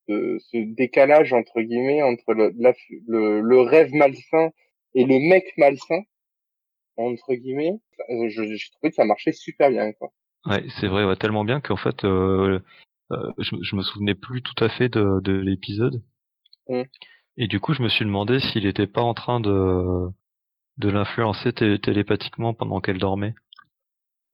ce, 0.09 0.37
ce 0.39 0.57
décalage 0.75 1.31
entre 1.31 1.61
guillemets 1.61 2.01
entre 2.01 2.33
le, 2.33 2.51
la 2.57 2.73
le 3.07 3.39
le 3.39 3.61
rêve 3.61 3.93
malsain 3.93 4.49
et 4.95 5.05
le 5.05 5.17
mec 5.29 5.45
malsain 5.57 6.01
entre 6.97 7.33
guillemets, 7.33 7.79
euh, 8.09 8.27
je 8.29 8.43
j'ai 8.43 8.69
trouvé 8.73 8.89
que 8.89 8.95
ça 8.95 9.05
marchait 9.05 9.31
super 9.31 9.69
bien 9.69 9.93
quoi. 9.93 10.09
Ouais, 10.45 10.65
c'est 10.79 10.87
vrai, 10.87 11.05
ouais, 11.05 11.15
tellement 11.15 11.45
bien 11.45 11.61
qu'en 11.61 11.77
fait, 11.77 12.03
euh, 12.03 12.59
euh, 13.11 13.31
je, 13.39 13.55
je 13.61 13.75
me 13.77 13.81
souvenais 13.81 14.13
plus 14.13 14.41
tout 14.41 14.61
à 14.61 14.67
fait 14.69 14.89
de, 14.89 15.21
de 15.21 15.31
l'épisode. 15.31 16.03
Mm. 16.67 16.83
Et 17.37 17.47
du 17.47 17.59
coup, 17.59 17.73
je 17.73 17.81
me 17.81 17.89
suis 17.89 18.05
demandé 18.05 18.39
s'il 18.39 18.65
était 18.65 18.87
pas 18.87 19.01
en 19.01 19.13
train 19.13 19.39
de 19.39 20.07
de 20.77 20.89
l'influencer 20.89 21.53
té- 21.53 21.79
télépathiquement 21.79 22.53
pendant 22.55 22.81
qu'elle 22.81 22.97
dormait. 22.97 23.35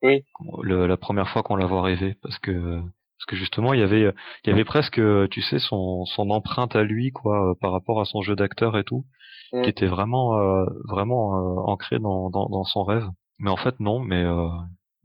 Oui. 0.02 0.24
Le- 0.62 0.86
la 0.86 0.96
première 0.96 1.28
fois 1.28 1.42
qu'on 1.42 1.56
la 1.56 1.66
voit 1.66 1.82
rêver, 1.82 2.16
parce 2.22 2.38
que 2.38 2.80
parce 2.80 3.26
que 3.28 3.36
justement, 3.36 3.74
il 3.74 3.80
y 3.80 3.82
avait 3.82 4.12
il 4.44 4.50
y 4.50 4.52
avait 4.52 4.64
presque, 4.64 5.00
tu 5.30 5.42
sais, 5.42 5.58
son 5.58 6.04
son 6.06 6.30
empreinte 6.30 6.74
à 6.76 6.82
lui, 6.82 7.10
quoi, 7.12 7.50
euh, 7.50 7.54
par 7.60 7.72
rapport 7.72 8.00
à 8.00 8.06
son 8.06 8.22
jeu 8.22 8.34
d'acteur 8.36 8.78
et 8.78 8.84
tout, 8.84 9.04
Mm. 9.52 9.62
qui 9.62 9.68
était 9.70 9.86
vraiment 9.86 10.38
euh, 10.38 10.64
vraiment 10.88 11.36
euh, 11.36 11.60
ancré 11.66 11.98
dans, 11.98 12.30
dans 12.30 12.48
dans 12.48 12.64
son 12.64 12.84
rêve. 12.84 13.04
Mais 13.38 13.50
en 13.50 13.56
fait, 13.56 13.78
non. 13.80 13.98
Mais 14.00 14.22
euh, 14.24 14.46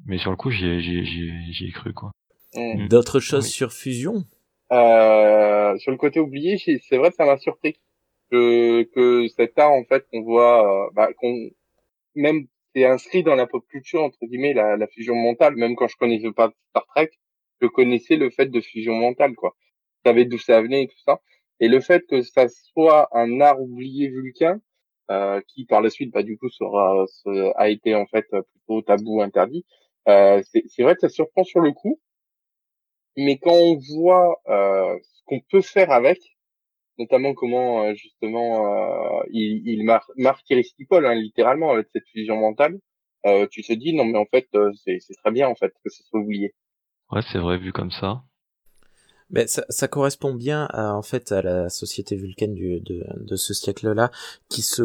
mais 0.06 0.18
sur 0.18 0.32
le 0.32 0.38
coup, 0.38 0.52
j'y 0.52 0.66
ai 0.68 0.80
j'y 0.82 1.66
ai- 1.68 1.72
cru, 1.72 1.94
quoi. 1.94 2.12
Mm. 2.56 2.88
D'autres 2.88 3.20
choses 3.20 3.46
Oui. 3.46 3.50
sur 3.50 3.74
Fusion? 3.74 4.24
Euh, 4.72 5.78
sur 5.80 5.92
le 5.92 5.98
côté 5.98 6.20
oublié, 6.20 6.58
c'est 6.58 6.98
vrai 6.98 7.10
que 7.10 7.16
ça 7.16 7.26
m'a 7.26 7.38
surpris 7.38 7.76
que, 8.32 8.84
que 8.84 9.28
cet 9.30 9.58
art 9.60 9.72
en 9.74 9.84
fait 9.86 10.06
qu'on 10.12 10.22
voit, 10.24 10.88
euh, 10.88 10.90
bah, 10.94 11.10
qu'on 11.18 11.50
même 12.16 12.48
c'est 12.76 12.86
inscrit 12.86 13.24
dans 13.24 13.36
la 13.36 13.48
pop 13.48 13.66
culture 13.70 14.04
entre 14.04 14.20
guillemets 14.24 14.54
la, 14.54 14.78
la 14.78 14.88
fusion 14.88 15.16
mentale. 15.16 15.56
Même 15.56 15.76
quand 15.76 15.88
je 15.88 15.98
connaissais 15.98 16.32
pas 16.32 16.52
Star 16.72 16.86
Trek, 16.88 17.12
je 17.62 17.68
connaissais 17.68 18.16
le 18.18 18.30
fait 18.30 18.48
de 18.48 18.62
fusion 18.62 18.94
mentale 18.96 19.36
quoi. 19.36 19.56
Je 20.06 20.10
savais 20.10 20.26
d'où 20.26 20.38
ça 20.40 20.62
venait 20.62 20.84
et 20.84 20.88
tout 20.88 21.00
ça. 21.06 21.22
Et 21.60 21.68
le 21.68 21.80
fait 21.80 22.04
que 22.08 22.22
ça 22.22 22.48
soit 22.50 23.10
un 23.18 23.40
art 23.42 23.62
oublié 23.62 24.10
vulcain, 24.10 24.60
euh, 25.12 25.42
qui 25.48 25.66
par 25.66 25.82
la 25.82 25.90
suite 25.90 26.12
bah 26.14 26.24
du 26.24 26.38
coup 26.38 26.50
sera 26.50 27.06
se- 27.08 27.54
a 27.58 27.70
été 27.70 27.96
en 27.96 28.06
fait 28.08 28.26
plutôt 28.30 28.82
tabou 28.82 29.22
interdit. 29.22 29.66
Euh, 30.08 30.42
c'est 30.68 30.84
vrai 30.84 30.96
que 30.96 31.02
ça 31.02 31.10
surprend 31.10 31.44
sur 31.44 31.62
le 31.62 31.72
coup 31.72 32.00
mais 33.18 33.38
quand 33.38 33.52
on 33.54 33.78
voit 33.78 34.42
euh, 34.48 34.98
ce 35.04 35.22
qu'on 35.26 35.40
peut 35.40 35.62
faire 35.62 35.92
avec, 35.92 36.20
notamment 36.98 37.34
comment 37.34 37.84
euh, 37.84 37.94
justement 37.96 38.66
euh, 38.66 39.24
il, 39.32 39.62
il 39.66 39.84
mar 39.84 40.06
marque 40.18 40.46
Paul 40.90 41.06
hein, 41.06 41.16
littéralement 41.16 41.72
avec 41.72 41.88
cette 41.94 42.08
fusion 42.12 42.38
mentale, 42.38 42.80
euh, 43.26 43.48
tu 43.50 43.64
te 43.64 43.74
dis 43.74 43.94
non 43.94 44.06
mais 44.06 44.18
en 44.18 44.26
fait 44.26 44.48
euh, 44.56 44.72
c'est 44.84 44.98
c'est 45.00 45.16
très 45.16 45.32
bien 45.32 45.48
en 45.48 45.56
fait 45.56 45.74
que 45.84 45.90
ce 45.90 46.04
soit 46.04 46.20
oublié. 46.20 46.54
Ouais, 47.12 47.22
c'est 47.32 47.38
vrai, 47.38 47.58
vu 47.58 47.72
comme 47.72 47.92
ça. 47.92 48.24
Mais 49.30 49.48
ça, 49.48 49.66
ça 49.70 49.88
correspond 49.88 50.34
bien 50.34 50.66
à, 50.72 50.94
en 50.94 51.02
fait 51.02 51.32
à 51.32 51.42
la 51.42 51.70
société 51.70 52.16
vulcaine 52.16 52.54
du, 52.54 52.80
de, 52.80 53.06
de 53.18 53.36
ce 53.36 53.54
siècle-là, 53.54 54.12
qui 54.50 54.62
se 54.62 54.84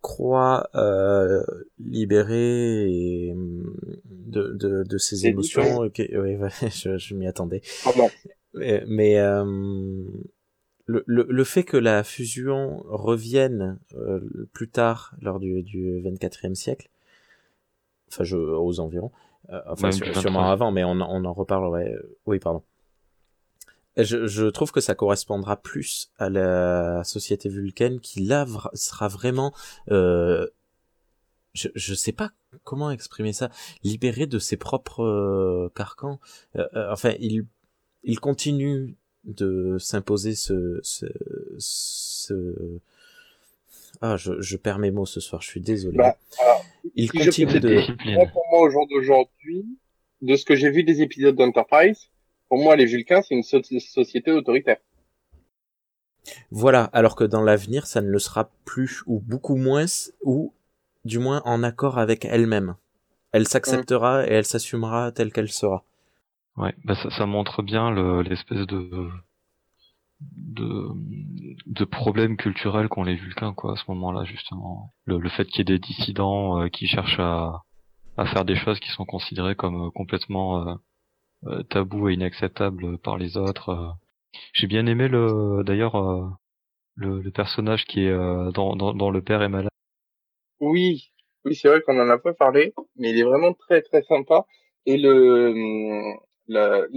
croit 0.00 0.68
euh, 0.74 1.42
libérée 1.78 2.88
et, 2.88 3.32
hum, 3.32 3.76
de, 4.04 4.52
de, 4.54 4.84
de 4.84 4.98
ses 4.98 5.26
émotions. 5.26 5.78
Ok, 5.78 5.98
oui, 5.98 6.36
ouais, 6.36 6.50
je, 6.70 6.98
je 6.98 7.14
m'y 7.14 7.26
attendais. 7.26 7.62
Pardon. 7.84 8.08
Mais, 8.54 8.82
mais, 8.86 9.18
euh, 9.18 10.04
le, 10.88 11.04
le, 11.06 11.26
le 11.28 11.44
fait 11.44 11.62
que 11.64 11.76
la 11.76 12.02
fusion 12.02 12.82
revienne 12.88 13.78
euh, 13.94 14.20
plus 14.52 14.68
tard, 14.68 15.12
lors 15.20 15.38
du, 15.38 15.62
du 15.62 16.00
24e 16.02 16.54
siècle, 16.54 16.88
enfin 18.10 18.24
je, 18.24 18.36
aux 18.36 18.80
environs, 18.80 19.12
euh, 19.50 19.60
enfin 19.68 19.92
sur- 19.92 20.06
sûrement 20.18 20.42
23e. 20.42 20.52
avant, 20.52 20.70
mais 20.72 20.84
on, 20.84 20.92
on 21.00 21.24
en 21.24 21.32
reparlerait. 21.32 21.94
Oui, 22.26 22.38
pardon. 22.38 22.62
Je, 23.98 24.26
je 24.26 24.46
trouve 24.46 24.70
que 24.72 24.80
ça 24.80 24.94
correspondra 24.94 25.56
plus 25.56 26.10
à 26.18 26.30
la 26.30 27.02
société 27.04 27.48
vulcaine 27.48 28.00
qui 28.00 28.20
là 28.20 28.46
sera 28.72 29.08
vraiment, 29.08 29.52
euh, 29.90 30.46
je, 31.52 31.68
je 31.74 31.94
sais 31.94 32.12
pas 32.12 32.30
comment 32.64 32.90
exprimer 32.92 33.32
ça, 33.32 33.50
libéré 33.82 34.26
de 34.26 34.38
ses 34.38 34.56
propres 34.56 35.02
euh, 35.02 35.72
carcans. 35.74 36.18
Euh, 36.56 36.66
euh, 36.74 36.92
enfin, 36.92 37.12
il, 37.20 37.44
il 38.04 38.20
continue 38.20 38.96
de 39.28 39.76
s'imposer 39.78 40.34
ce, 40.34 40.80
ce, 40.82 41.06
ce... 41.58 42.34
Ah, 44.00 44.16
je, 44.16 44.40
je 44.40 44.56
perds 44.56 44.78
mes 44.80 44.90
mots 44.90 45.06
ce 45.06 45.20
soir, 45.20 45.40
je 45.42 45.48
suis 45.48 45.60
désolé. 45.60 45.96
Bah, 45.96 46.16
alors, 46.40 46.64
il 46.94 47.10
si 47.10 47.18
continue 47.18 47.60
de... 47.60 47.82
Moi, 48.14 48.26
pour 48.26 48.44
moi 48.50 48.60
au 48.60 48.70
jour 48.70 48.86
d'aujourd'hui, 48.88 49.64
de 50.22 50.34
ce 50.34 50.44
que 50.44 50.56
j'ai 50.56 50.70
vu 50.70 50.82
des 50.82 51.02
épisodes 51.02 51.36
d'Enterprise, 51.36 52.08
pour 52.48 52.58
moi 52.58 52.74
les 52.74 52.86
Vulcains 52.86 53.22
c'est 53.22 53.34
une 53.34 53.42
so- 53.42 53.62
société 53.62 54.32
autoritaire. 54.32 54.78
Voilà, 56.50 56.84
alors 56.92 57.16
que 57.16 57.24
dans 57.24 57.42
l'avenir, 57.42 57.86
ça 57.86 58.02
ne 58.02 58.10
le 58.10 58.18
sera 58.18 58.50
plus, 58.64 59.02
ou 59.06 59.20
beaucoup 59.20 59.56
moins, 59.56 59.86
ou 60.22 60.52
du 61.04 61.18
moins 61.18 61.40
en 61.44 61.62
accord 61.62 61.98
avec 61.98 62.24
elle-même. 62.24 62.76
Elle 63.32 63.48
s'acceptera 63.48 64.26
et 64.26 64.32
elle 64.32 64.44
s'assumera 64.44 65.12
telle 65.12 65.32
qu'elle 65.32 65.50
sera. 65.50 65.84
Ouais, 66.58 66.74
bah 66.84 66.94
ça, 66.94 67.08
ça 67.08 67.24
montre 67.24 67.62
bien 67.62 67.90
le- 67.90 68.20
l'espèce 68.20 68.66
de 68.66 69.08
de 70.20 70.88
de 71.66 71.84
problème 71.84 72.36
culturel 72.36 72.88
qu'ont 72.88 73.04
les 73.04 73.14
Vulcains 73.16 73.54
quoi 73.54 73.72
à 73.72 73.76
ce 73.76 73.84
moment-là 73.88 74.24
justement. 74.24 74.92
Le, 75.04 75.18
le 75.18 75.28
fait 75.28 75.44
qu'il 75.46 75.58
y 75.58 75.62
ait 75.62 75.64
des 75.64 75.78
dissidents 75.78 76.60
euh, 76.62 76.68
qui 76.68 76.86
cherchent 76.86 77.20
à 77.20 77.62
à 78.18 78.26
faire 78.26 78.44
des 78.44 78.56
choses 78.56 78.80
qui 78.80 78.90
sont 78.90 79.06
considérées 79.06 79.56
comme 79.56 79.88
euh, 79.88 79.90
complètement 79.90 80.68
euh, 80.68 80.74
euh, 81.46 81.62
tabous 81.64 82.08
et 82.10 82.14
inacceptables 82.14 82.98
par 82.98 83.18
les 83.18 83.36
autres. 83.38 83.70
euh. 83.70 83.88
J'ai 84.54 84.66
bien 84.68 84.86
aimé 84.86 85.08
le 85.08 85.62
d'ailleurs 85.64 85.96
euh, 85.96 86.28
le, 86.96 87.20
le 87.22 87.30
personnage 87.32 87.86
qui 87.86 88.02
est 88.04 88.14
dans, 88.54 88.76
dans 88.76 88.94
dans 88.94 89.10
le 89.10 89.22
père 89.22 89.42
est 89.42 89.48
malade. 89.50 89.70
Oui, 90.60 91.12
oui, 91.44 91.54
c'est 91.56 91.68
vrai 91.68 91.82
qu'on 91.82 91.98
en 92.00 92.08
a 92.10 92.18
pas 92.18 92.34
parlé, 92.34 92.72
mais 92.96 93.10
il 93.10 93.18
est 93.18 93.22
vraiment 93.24 93.54
très 93.54 93.82
très 93.82 94.02
sympa. 94.02 94.44
Et 94.86 94.96
le 94.96 95.50
hum, 95.50 96.18
le, 96.48 96.88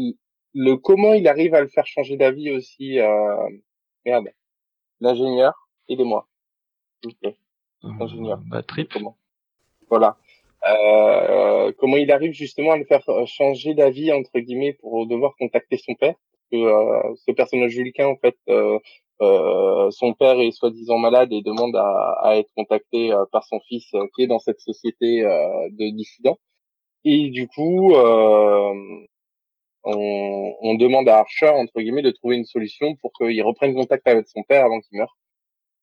le 0.54 0.76
comment 0.76 1.14
il 1.14 1.28
arrive 1.28 1.54
à 1.54 1.62
le 1.62 1.68
faire 1.68 1.86
changer 1.86 2.18
d'avis 2.18 2.52
aussi, 2.52 2.99
euh, 2.99 3.49
merde, 4.06 4.30
l'ingénieur, 4.99 5.54
aidez-moi. 5.89 6.28
plaît. 7.22 7.38
Euh, 7.84 7.89
Ingénieur. 7.99 8.39
bah, 8.47 8.64
Trip. 8.64 8.91
Comment? 8.93 9.18
Voilà. 9.89 10.18
Euh, 10.70 11.72
comment 11.80 11.97
il 11.97 12.12
arrive 12.12 12.34
justement 12.34 12.72
à 12.72 12.78
le 12.78 12.86
faire 12.86 13.02
euh, 13.10 13.26
changer 13.26 13.74
d'avis 13.74 14.12
entre 14.14 14.39
guillemets 14.39 14.74
pour 14.74 15.08
devoir 15.08 15.36
contacter 15.38 15.78
son 15.78 15.95
père? 15.95 16.16
Que 16.52 16.58
euh, 16.58 17.16
ce 17.26 17.32
personnage 17.32 17.76
vulcain 17.76 18.08
en 18.08 18.18
fait 18.18 18.38
euh, 18.49 18.78
euh, 19.22 19.89
son 19.91 20.14
père 20.14 20.39
est 20.39 20.52
soi-disant 20.52 20.97
malade 20.97 21.32
et 21.32 21.41
demande 21.41 21.76
à, 21.76 22.18
à 22.22 22.36
être 22.38 22.49
contacté 22.56 23.12
par 23.32 23.43
son 23.45 23.60
fils 23.62 23.89
qui 24.16 24.24
est 24.24 24.28
dans 24.28 24.39
cette 24.39 24.60
société 24.60 25.24
euh, 25.24 25.70
de 25.72 25.89
dissidents 25.95 26.38
et 27.06 27.30
du 27.30 27.47
coup 27.47 27.95
euh, 27.95 28.74
on, 29.84 30.55
on 30.61 30.75
demande 30.75 31.09
à 31.09 31.19
Archer 31.19 31.49
entre 31.49 31.82
guillemets 31.82 32.01
de 32.01 32.11
trouver 32.11 32.38
une 32.38 32.45
solution 32.45 32.95
pour 32.95 33.11
qu'il 33.13 33.41
reprenne 33.43 33.73
contact 33.73 34.07
avec 34.07 34.27
son 34.27 34.43
père 34.43 34.65
avant 34.65 34.79
qu'il 34.82 34.97
meure 34.97 35.17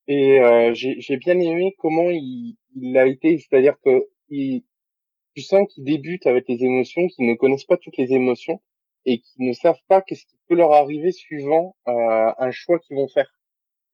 et 0.09 0.40
euh, 0.40 0.72
j'ai 0.74 1.16
bien 1.18 1.38
aimé 1.38 1.76
comment 1.78 2.11
il, 2.11 2.57
il 2.74 2.96
a 2.96 3.07
été, 3.07 3.38
c'est-à-dire 3.38 3.76
que 3.84 4.09
il, 4.30 4.64
tu 5.34 5.42
sens 5.42 5.68
qu'ils 5.72 5.84
débutent 5.84 6.26
avec 6.26 6.49
les 6.49 6.64
émotions, 6.64 7.07
qu'ils 7.09 7.26
ne 7.26 7.34
connaissent 7.34 7.66
pas 7.66 7.76
toutes 7.76 7.99
les 7.99 8.12
émotions 8.12 8.61
et 9.05 9.20
qu'ils 9.20 9.46
ne 9.46 9.53
savent 9.53 9.80
pas 9.86 10.01
qu'est-ce 10.01 10.24
qui 10.24 10.38
peut 10.49 10.55
leur 10.55 10.72
arriver 10.72 11.12
suivant 11.12 11.76
euh, 11.88 12.32
un 12.38 12.51
choix 12.51 12.78
qu'ils 12.78 12.96
vont 12.96 13.09
faire. 13.09 13.30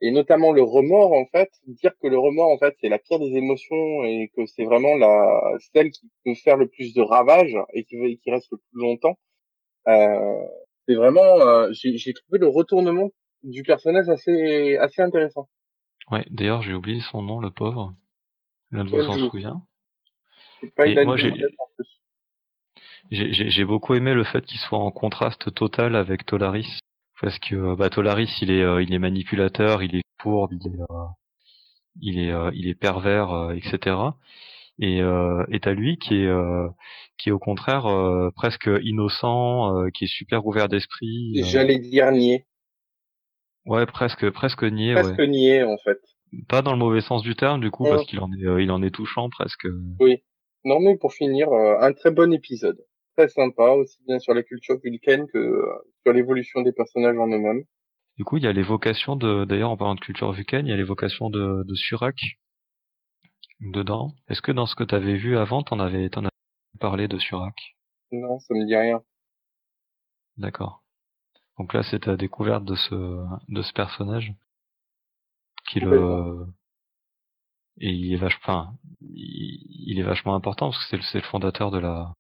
Et 0.01 0.13
notamment 0.13 0.53
le 0.53 0.63
remords, 0.63 1.13
en 1.13 1.27
fait, 1.27 1.51
dire 1.67 1.97
que 2.01 2.07
le 2.07 2.19
remords, 2.19 2.51
en 2.51 2.59
fait, 2.59 2.77
c'est 2.81 2.89
la 2.89 2.99
pire 2.99 3.19
des 3.19 3.37
émotions 3.37 4.05
et 4.05 4.31
que 4.37 4.47
c'est 4.47 4.65
vraiment 4.65 4.97
la 4.97 5.41
celle 5.73 5.91
qui 5.91 6.11
peut 6.25 6.35
faire 6.35 6.57
le 6.57 6.69
plus 6.69 6.95
de 6.95 7.03
ravages 7.03 7.57
et 7.73 7.85
qui, 7.85 7.97
qui 8.23 8.31
reste 8.31 8.53
le 8.53 8.59
plus 8.59 8.81
longtemps. 8.81 9.19
Euh, 9.89 10.45
c'est 10.87 10.95
vraiment, 10.95 11.41
euh, 11.41 11.71
j'ai 11.73 12.13
trouvé 12.13 12.39
le 12.39 12.49
retournement 12.49 13.11
du 13.43 13.63
personnage 13.63 14.09
assez 14.09 14.77
assez 14.79 15.03
intéressant. 15.03 15.49
Ouais, 16.11 16.25
d'ailleurs 16.31 16.63
j'ai 16.63 16.75
oublié 16.75 17.01
son 17.01 17.23
nom 17.23 17.41
le 17.41 17.51
pauvre. 17.51 17.95
L'un 18.71 18.85
de 18.85 18.91
vous 18.91 19.03
s'en 19.03 19.31
souvient. 19.31 19.63
Pas 20.77 20.87
Et 20.87 21.05
moi, 21.05 21.17
j'ai-. 21.17 21.33
J'ai- 23.11 23.51
j'ai 23.51 23.65
beaucoup 23.65 23.95
aimé 23.95 24.15
le 24.15 24.25
fait 24.25 24.45
qu'il 24.47 24.59
soit 24.59 24.79
en 24.79 24.91
contraste 24.91 25.53
total 25.55 25.95
avec 25.95 26.25
Tolaris. 26.25 26.79
Parce 27.21 27.39
que 27.39 27.75
bah, 27.77 27.91
Tolaris, 27.91 28.31
il 28.43 28.51
est, 28.51 28.63
euh, 28.63 28.83
il 28.83 28.93
est 28.93 28.99
manipulateur, 28.99 29.83
il 29.83 29.95
est 29.97 30.03
fourbe, 30.21 30.53
il 30.53 30.67
est, 30.75 30.81
euh, 30.81 31.05
il 32.01 32.19
est, 32.19 32.33
euh, 32.33 32.51
il 32.55 32.67
est 32.67 32.75
pervers, 32.75 33.31
euh, 33.31 33.55
etc. 33.55 33.97
Et 34.81 35.01
euh, 35.01 35.45
et 35.51 35.61
t'as 35.61 35.73
lui 35.73 35.99
qui 35.99 36.17
est, 36.17 36.27
euh, 36.27 36.69
qui 37.19 37.29
est 37.29 37.33
au 37.33 37.39
contraire 37.39 37.87
euh, 37.87 38.31
presque 38.35 38.69
innocent, 38.83 39.77
euh, 39.77 39.91
qui 39.91 40.05
est 40.05 40.09
super 40.09 40.45
ouvert 40.47 40.69
d'esprit. 40.69 41.35
euh, 41.39 41.45
J'allais 41.45 41.79
dire 41.79 42.11
nier. 42.11 42.45
ouais, 43.67 43.87
presque, 43.87 44.29
presque 44.31 44.65
niais, 44.65 44.95
Presque 44.95 45.19
ouais. 45.19 45.27
nier, 45.29 45.63
en 45.63 45.77
fait. 45.79 45.99
Pas 46.49 46.63
dans 46.63 46.73
le 46.73 46.79
mauvais 46.79 47.01
sens 47.01 47.23
du 47.23 47.37
terme, 47.37 47.61
du 47.61 47.71
coup, 47.71 47.85
parce 47.85 48.05
qu'il 48.07 48.19
en 48.19 48.31
est, 48.33 48.45
euh, 48.45 48.61
il 48.61 48.71
en 48.73 48.83
est 48.83 48.91
touchant 48.91 49.29
presque. 49.31 49.67
Non, 50.65 50.81
mais 50.81 50.97
pour 50.97 51.13
finir, 51.13 51.53
euh, 51.53 51.79
un 51.81 51.93
très 51.93 52.11
bon 52.11 52.33
épisode. 52.33 52.79
Très 53.17 53.29
sympa, 53.29 53.71
aussi 53.71 54.03
bien 54.09 54.19
sur 54.19 54.35
la 54.35 54.43
culture 54.43 54.77
vulcaine 54.83 55.27
que 55.33 55.63
sur 56.03 56.13
l'évolution 56.13 56.63
des 56.63 56.73
personnages 56.73 57.17
en 57.17 57.29
eux-mêmes. 57.29 57.63
Du 58.17 58.25
coup, 58.25 58.39
il 58.39 58.45
y 58.45 58.47
a 58.49 58.53
l'évocation 58.53 59.15
de, 59.15 59.45
d'ailleurs, 59.45 59.71
en 59.71 59.77
parlant 59.77 59.95
de 59.95 60.01
culture 60.01 60.33
vulcaine, 60.33 60.67
il 60.67 60.71
y 60.71 60.73
a 60.73 60.77
l'évocation 60.77 61.31
de, 61.31 61.63
de 61.65 61.75
Surak 61.75 62.17
dedans. 63.61 64.13
Est-ce 64.29 64.43
que 64.43 64.53
dans 64.53 64.67
ce 64.67 64.75
que 64.75 64.85
t'avais 64.85 65.17
vu 65.17 65.37
avant, 65.37 65.63
t'en 65.63 65.81
avais, 65.81 66.09
t'en 66.11 66.21
avais 66.21 66.31
parlé 66.81 67.09
de 67.09 67.19
Surak? 67.19 67.77
Non, 68.13 68.39
ça 68.39 68.55
me 68.55 68.67
dit 68.67 68.77
rien. 68.77 69.03
D'accord. 70.37 70.83
Donc 71.59 71.73
là, 71.73 71.83
c'est 71.83 72.01
ta 72.01 72.17
découverte 72.17 72.65
de 72.65 72.75
ce, 72.75 73.25
de 73.49 73.63
ce 73.63 73.73
personnage. 73.73 74.33
Qui 75.67 75.81
le, 75.81 76.47
et 77.79 77.91
il 77.91 78.13
est 78.13 78.17
vachement, 78.17 78.41
enfin, 78.43 78.77
il, 79.01 79.93
il 79.93 79.99
est 79.99 80.03
vachement 80.03 80.35
important 80.35 80.71
parce 80.71 80.79
que 80.79 80.91
c'est 80.91 80.97
le, 80.97 81.03
c'est 81.05 81.19
le 81.19 81.25
fondateur 81.25 81.71
de 81.71 81.79
la, 81.79 82.13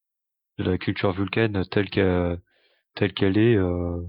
de 0.59 0.65
la 0.65 0.79
culture 0.79 1.13
vulcaine 1.13 1.65
telle 1.71 1.91
qu'elle, 1.91 2.41
telle 2.95 3.13
qu'elle 3.13 3.37
est, 3.37 3.57
euh, 3.57 4.01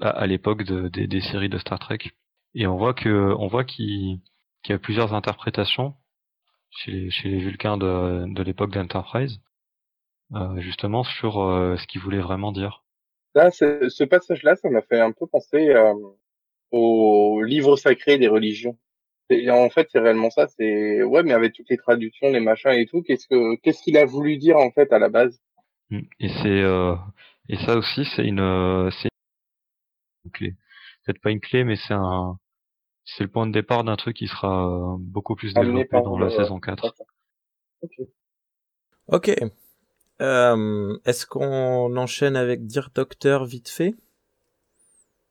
à, 0.00 0.10
à 0.10 0.26
l'époque 0.26 0.64
de- 0.64 0.88
des, 0.88 1.06
des 1.06 1.20
séries 1.22 1.48
de 1.48 1.58
Star 1.58 1.78
Trek. 1.78 2.00
Et 2.54 2.66
on 2.66 2.76
voit 2.76 2.92
que, 2.92 3.34
on 3.38 3.46
voit 3.46 3.64
qu'il, 3.64 4.20
qu'il 4.62 4.72
y 4.72 4.76
a 4.76 4.78
plusieurs 4.78 5.14
interprétations 5.14 5.94
chez 6.72 6.90
les, 6.90 7.10
chez 7.10 7.28
les 7.28 7.38
Vulcains 7.38 7.76
de, 7.76 8.24
de 8.32 8.42
l'époque 8.42 8.72
d'Enterprise, 8.72 9.40
euh, 10.34 10.60
justement 10.60 11.04
sur 11.04 11.40
euh, 11.40 11.76
ce 11.76 11.86
qu'il 11.86 12.00
voulait 12.00 12.20
vraiment 12.20 12.52
dire. 12.52 12.84
Là, 13.34 13.50
ce, 13.50 13.88
ce 13.88 14.04
passage-là, 14.04 14.56
ça 14.56 14.68
m'a 14.68 14.82
fait 14.82 15.00
un 15.00 15.12
peu 15.12 15.26
penser 15.26 15.70
euh, 15.70 15.94
au 16.70 17.42
livre 17.42 17.76
sacré 17.76 18.18
des 18.18 18.28
religions. 18.28 18.78
Et 19.30 19.50
en 19.50 19.70
fait, 19.70 19.88
c'est 19.90 20.00
réellement 20.00 20.30
ça. 20.30 20.46
C'est 20.48 21.02
ouais, 21.02 21.22
mais 21.22 21.32
avec 21.32 21.54
toutes 21.54 21.70
les 21.70 21.78
traductions, 21.78 22.30
les 22.30 22.40
machins 22.40 22.72
et 22.72 22.86
tout, 22.86 23.02
qu'est-ce 23.02 23.26
que 23.26 23.56
qu'est-ce 23.60 23.82
qu'il 23.82 23.96
a 23.96 24.04
voulu 24.04 24.36
dire 24.36 24.58
en 24.58 24.70
fait 24.70 24.92
à 24.92 24.98
la 24.98 25.08
base? 25.08 25.40
Mm. 25.90 26.00
Et 26.20 26.28
c'est 26.28 26.60
euh, 26.62 26.94
et 27.48 27.56
ça 27.56 27.76
aussi 27.76 28.04
c'est 28.16 28.26
une 28.26 28.40
euh, 28.40 28.90
c'est 28.90 29.08
une 30.24 30.30
clé. 30.32 30.54
Peut-être 31.04 31.20
pas 31.20 31.30
une 31.30 31.40
clé, 31.40 31.64
mais 31.64 31.76
c'est 31.76 31.94
un 31.94 32.38
c'est 33.04 33.24
le 33.24 33.30
point 33.30 33.46
de 33.46 33.52
départ 33.52 33.84
d'un 33.84 33.96
truc 33.96 34.16
qui 34.16 34.28
sera 34.28 34.68
euh, 34.68 34.96
beaucoup 34.98 35.34
plus 35.34 35.54
développé 35.54 35.84
par 35.86 36.02
dans 36.02 36.18
la 36.18 36.30
saison 36.30 36.60
4. 36.60 36.94
Ok. 37.82 38.00
Ok. 39.08 39.30
Euh, 40.20 40.96
Est-ce 41.04 41.26
qu'on 41.26 41.96
enchaîne 41.96 42.36
avec 42.36 42.66
Dire 42.66 42.90
Docteur 42.94 43.44
vite 43.44 43.68
fait? 43.68 43.94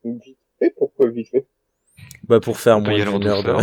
Vite 0.03 0.37
fait, 0.59 0.73
pourquoi 0.77 1.09
vite 1.09 1.29
fait? 1.29 1.45
Bah 2.27 2.39
pour 2.39 2.57
faire 2.57 2.79
moins 2.81 2.95
d'une 2.97 3.27
heure 3.27 3.43
de 3.43 3.55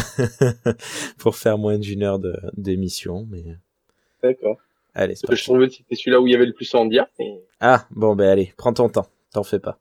pour 1.19 1.35
faire 1.37 1.59
moins 1.59 1.79
d'une 1.79 2.03
heure 2.03 2.19
de 2.19 2.35
d'émission, 2.57 3.27
mais 3.31 3.43
D'accord. 4.23 4.59
allez 4.95 5.17
c'est 5.17 5.27
Parce 5.27 5.39
que 5.41 5.41
je 5.41 5.45
trouvais 5.45 5.69
que 5.69 5.75
c'était 5.75 5.97
celui-là 5.97 6.21
où 6.21 6.27
il 6.29 6.33
y 6.33 6.37
avait 6.37 6.47
le 6.47 6.53
plus 6.53 6.73
à 6.75 6.79
en 6.79 6.87
dire. 6.87 7.07
mais- 7.19 7.41
Ah 7.61 7.87
bon 7.91 8.15
ben 8.15 8.29
allez, 8.29 8.55
prends 8.57 8.73
ton 8.73 8.89
temps, 8.89 9.09
t'en 9.33 9.43
fais 9.43 9.59
pas. 9.59 9.79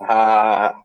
Ah. 0.00 0.80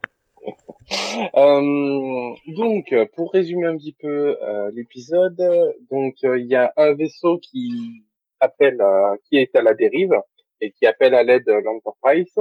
Euh, 1.36 2.36
donc, 2.48 2.94
pour 3.16 3.32
résumer 3.32 3.66
un 3.66 3.78
petit 3.78 3.94
peu 3.94 4.38
euh, 4.42 4.72
l'épisode, 4.74 5.42
donc 5.90 6.16
euh, 6.24 6.38
il 6.38 6.48
y 6.48 6.56
a 6.56 6.74
un 6.78 6.94
vaisseau 6.94 7.40
qui 7.40 8.04
appelle, 8.40 8.84
qui 9.24 9.38
est 9.38 9.56
à 9.56 9.62
la 9.62 9.74
dérive 9.74 10.14
et 10.62 10.72
qui 10.72 10.86
appelle 10.86 11.16
à 11.16 11.24
l'aide 11.24 11.48
l'Enterprise. 11.48 12.36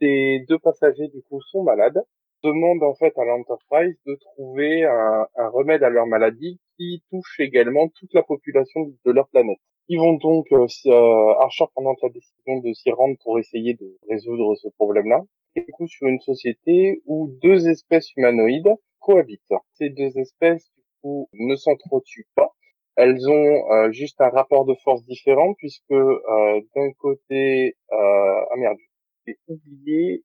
Ces 0.00 0.44
deux 0.48 0.58
passagers 0.58 1.08
du 1.08 1.22
coup 1.22 1.40
sont 1.42 1.62
malades, 1.62 2.02
demandent 2.42 2.82
en 2.82 2.94
fait 2.94 3.16
à 3.18 3.24
l'Enterprise 3.24 3.96
de 4.06 4.16
trouver 4.16 4.84
un 4.84 5.48
remède 5.50 5.82
à 5.82 5.90
leur 5.90 6.06
maladie 6.06 6.60
qui 6.76 7.02
touche 7.10 7.40
également 7.40 7.88
toute 7.88 8.12
la 8.14 8.22
population 8.22 8.92
de 9.04 9.12
leur 9.12 9.28
planète. 9.28 9.58
Ils 9.88 9.98
vont 9.98 10.14
donc, 10.14 10.46
euh, 10.52 10.66
euh, 10.86 11.34
Archer 11.40 11.64
prend 11.74 11.94
la 12.02 12.08
décision 12.10 12.58
de 12.58 12.72
s'y 12.74 12.90
rendre 12.90 13.16
pour 13.22 13.38
essayer 13.38 13.74
de 13.74 13.96
résoudre 14.08 14.54
ce 14.56 14.68
problème-là 14.68 15.24
et 15.56 15.62
du 15.62 15.72
coup 15.72 15.88
sur 15.88 16.06
une 16.06 16.20
société 16.20 17.02
où 17.06 17.30
deux 17.42 17.68
espèces 17.68 18.14
humanoïdes 18.16 18.74
cohabitent. 19.00 19.54
Ces 19.74 19.90
deux 19.90 20.18
espèces 20.18 20.70
du 20.76 20.82
coup 21.00 21.28
ne 21.32 21.56
s'entretuent 21.56 22.28
pas. 22.34 22.50
Elles 22.96 23.28
ont 23.28 23.72
euh, 23.72 23.92
juste 23.92 24.20
un 24.20 24.28
rapport 24.28 24.64
de 24.64 24.74
force 24.82 25.04
différent 25.04 25.54
puisque 25.54 25.90
euh, 25.92 26.60
d'un 26.74 26.90
côté, 26.98 27.76
euh, 27.92 28.44
ah 28.50 28.56
merde, 28.56 28.78
j'ai 29.26 29.38
oublié. 29.46 30.24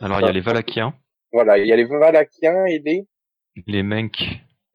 Alors 0.00 0.20
il 0.20 0.26
y 0.26 0.28
a 0.28 0.32
les 0.32 0.40
Valakiens, 0.40 0.94
Voilà, 1.32 1.58
il 1.58 1.66
y 1.66 1.72
a 1.72 1.76
les 1.76 1.84
Valakiens 1.84 2.66
et 2.66 2.78
les 2.78 3.08
les 3.66 3.82
Menk, 3.82 4.12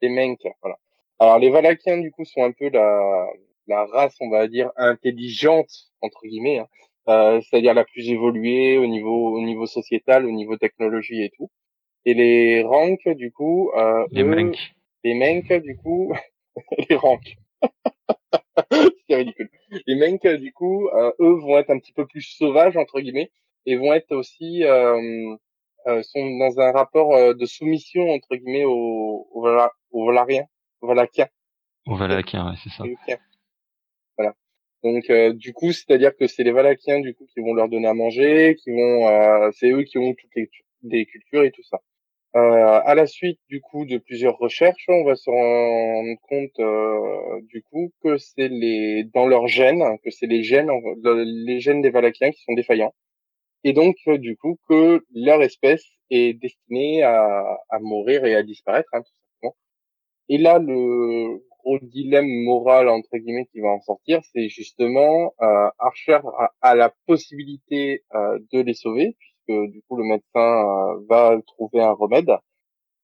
les 0.02 0.08
Menk. 0.08 0.40
Voilà. 0.60 0.76
Alors 1.20 1.38
les 1.38 1.50
Valakiens 1.50 1.98
du 1.98 2.10
coup 2.10 2.24
sont 2.24 2.42
un 2.42 2.52
peu 2.52 2.70
la 2.70 3.26
la 3.66 3.84
race, 3.86 4.16
on 4.20 4.30
va 4.30 4.48
dire 4.48 4.72
intelligente 4.76 5.70
entre 6.00 6.22
guillemets, 6.26 6.58
hein. 6.58 6.68
Euh, 7.08 7.40
c'est-à-dire 7.42 7.74
la 7.74 7.84
plus 7.84 8.08
évoluée 8.10 8.78
au 8.78 8.86
niveau 8.86 9.36
au 9.36 9.40
niveau 9.42 9.66
sociétal, 9.66 10.26
au 10.26 10.30
niveau 10.30 10.56
technologie 10.56 11.22
et 11.22 11.30
tout. 11.36 11.50
Et 12.06 12.14
les 12.14 12.62
Rank 12.62 13.06
du 13.08 13.32
coup, 13.32 13.70
euh, 13.76 14.06
les 14.12 14.24
Menk. 14.24 14.56
les 15.04 15.14
Menk 15.14 15.52
du 15.62 15.76
coup, 15.76 16.12
les 16.88 16.96
Rank. 16.96 17.36
C'est 19.08 19.16
ridicule. 19.16 19.50
Les 19.86 19.94
Menk 19.96 20.26
du 20.26 20.52
coup, 20.52 20.88
euh, 20.88 21.12
eux 21.20 21.34
vont 21.34 21.58
être 21.58 21.70
un 21.70 21.78
petit 21.78 21.92
peu 21.92 22.06
plus 22.06 22.22
sauvages 22.22 22.76
entre 22.76 23.00
guillemets 23.00 23.30
et 23.66 23.76
vont 23.76 23.92
être 23.92 24.12
aussi 24.12 24.64
euh, 24.64 25.36
euh, 25.86 26.02
sont 26.02 26.38
dans 26.38 26.60
un 26.60 26.72
rapport 26.72 27.34
de 27.34 27.46
soumission 27.46 28.10
entre 28.10 28.36
guillemets 28.36 28.64
aux 28.64 29.28
aux, 29.32 29.46
aux 29.92 30.06
Valariens, 30.06 30.46
Aux 31.86 31.96
Valakiens, 31.96 32.46
ouais, 32.50 32.56
c'est 32.62 32.70
ça. 32.70 32.84
Voilà. 34.16 34.34
Donc 34.82 35.10
euh, 35.10 35.32
du 35.34 35.52
coup, 35.52 35.72
c'est-à-dire 35.72 36.16
que 36.16 36.26
c'est 36.26 36.42
les 36.44 36.52
Valakiens 36.52 37.00
du 37.00 37.14
coup 37.14 37.26
qui 37.32 37.40
vont 37.40 37.54
leur 37.54 37.68
donner 37.68 37.88
à 37.88 37.94
manger, 37.94 38.56
qui 38.56 38.70
vont, 38.70 39.08
euh, 39.08 39.50
c'est 39.52 39.70
eux 39.70 39.82
qui 39.82 39.98
ont 39.98 40.14
toutes 40.14 40.34
les 40.36 40.50
des 40.82 41.04
cultures 41.06 41.44
et 41.44 41.50
tout 41.50 41.62
ça. 41.64 41.78
Euh, 42.36 42.80
à 42.84 42.94
la 42.94 43.06
suite 43.06 43.40
du 43.48 43.60
coup 43.60 43.84
de 43.86 43.98
plusieurs 43.98 44.38
recherches, 44.38 44.84
on 44.88 45.04
va 45.04 45.16
se 45.16 45.28
rendre 45.30 46.18
compte 46.28 46.58
euh, 46.60 47.40
du 47.42 47.62
coup 47.64 47.92
que 48.02 48.18
c'est 48.18 48.48
les 48.48 49.04
dans 49.14 49.26
leurs 49.26 49.48
gènes, 49.48 49.82
que 50.04 50.10
c'est 50.10 50.26
les 50.26 50.42
gènes 50.44 50.68
le- 51.02 51.24
les 51.46 51.60
gènes 51.60 51.82
des 51.82 51.90
Valakiens 51.90 52.30
qui 52.30 52.42
sont 52.42 52.54
défaillants, 52.54 52.94
et 53.64 53.72
donc 53.74 53.96
euh, 54.08 54.18
du 54.18 54.36
coup 54.36 54.58
que 54.68 55.04
leur 55.14 55.42
espèce 55.42 55.84
est 56.10 56.34
destinée 56.34 57.02
à, 57.02 57.58
à 57.70 57.78
mourir 57.80 58.24
et 58.24 58.34
à 58.36 58.42
disparaître, 58.44 58.88
hein, 58.94 59.02
tout. 59.02 59.12
Et 60.30 60.38
là, 60.38 60.58
le 60.60 61.42
gros 61.50 61.78
dilemme 61.82 62.28
moral 62.44 62.88
entre 62.88 63.18
guillemets 63.18 63.46
qui 63.52 63.60
va 63.60 63.68
en 63.68 63.80
sortir, 63.80 64.20
c'est 64.32 64.48
justement 64.48 65.34
euh, 65.42 65.68
Archer 65.78 66.20
a, 66.38 66.52
a 66.62 66.74
la 66.76 66.94
possibilité 67.06 68.04
euh, 68.14 68.38
de 68.52 68.60
les 68.60 68.74
sauver 68.74 69.16
puisque 69.18 69.72
du 69.72 69.82
coup 69.82 69.96
le 69.96 70.04
médecin 70.04 70.22
euh, 70.36 71.04
va 71.08 71.36
trouver 71.48 71.82
un 71.82 71.92
remède. 71.92 72.30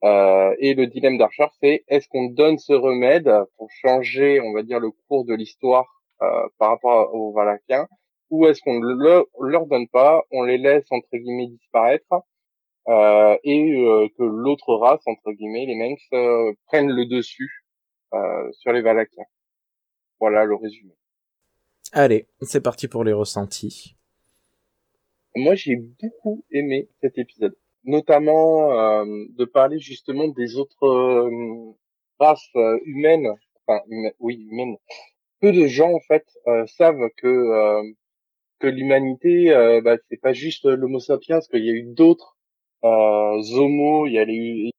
Euh, 0.04 0.54
et 0.60 0.74
le 0.74 0.86
dilemme 0.86 1.18
d'Archer, 1.18 1.46
c'est 1.60 1.84
est-ce 1.88 2.08
qu'on 2.08 2.26
donne 2.26 2.58
ce 2.58 2.72
remède 2.72 3.28
pour 3.56 3.68
changer, 3.82 4.40
on 4.40 4.52
va 4.52 4.62
dire, 4.62 4.78
le 4.78 4.90
cours 5.08 5.24
de 5.24 5.34
l'histoire 5.34 5.86
euh, 6.22 6.46
par 6.58 6.70
rapport 6.70 7.12
aux 7.12 7.32
Valakiens, 7.32 7.88
ou 8.30 8.46
est-ce 8.46 8.60
qu'on 8.62 8.78
le, 8.78 9.26
leur 9.40 9.66
donne 9.66 9.88
pas, 9.88 10.22
on 10.30 10.44
les 10.44 10.58
laisse 10.58 10.86
entre 10.90 11.08
guillemets 11.12 11.48
disparaître 11.48 12.06
euh, 12.88 13.36
et 13.44 13.74
euh, 13.74 14.08
que 14.16 14.22
l'autre 14.22 14.74
race 14.74 15.02
entre 15.06 15.32
guillemets, 15.32 15.66
les 15.66 15.74
Menks, 15.76 16.00
euh, 16.12 16.52
prennent 16.66 16.90
le 16.90 17.06
dessus 17.06 17.50
euh, 18.14 18.52
sur 18.52 18.72
les 18.72 18.82
Valakiens. 18.82 19.24
Voilà 20.20 20.44
le 20.44 20.54
résumé. 20.54 20.92
Allez, 21.92 22.26
c'est 22.42 22.62
parti 22.62 22.88
pour 22.88 23.04
les 23.04 23.12
ressentis. 23.12 23.96
Moi, 25.34 25.54
j'ai 25.54 25.76
beaucoup 25.76 26.44
aimé 26.50 26.88
cet 27.00 27.18
épisode, 27.18 27.56
notamment 27.84 28.72
euh, 28.72 29.04
de 29.30 29.44
parler 29.44 29.78
justement 29.78 30.28
des 30.28 30.56
autres 30.56 30.86
euh, 30.86 31.74
races 32.18 32.50
humaines, 32.84 33.28
enfin 33.66 33.82
huma- 33.88 34.14
oui 34.18 34.46
humaines. 34.50 34.76
Peu 35.40 35.52
de 35.52 35.66
gens 35.66 35.92
en 35.92 36.00
fait 36.00 36.26
euh, 36.46 36.64
savent 36.66 37.10
que 37.18 37.26
euh, 37.26 37.82
que 38.58 38.66
l'humanité, 38.66 39.50
euh, 39.50 39.82
bah, 39.82 39.98
c'est 40.08 40.20
pas 40.20 40.32
juste 40.32 40.64
l'Homo 40.64 40.98
sapiens, 40.98 41.36
parce 41.36 41.48
qu'il 41.48 41.64
y 41.64 41.70
a 41.70 41.74
eu 41.74 41.82
d'autres 41.82 42.35
euh, 42.84 43.42
Homo, 43.58 44.06
il 44.06 44.12
y 44.14 44.18
a 44.18 44.24
les 44.24 44.70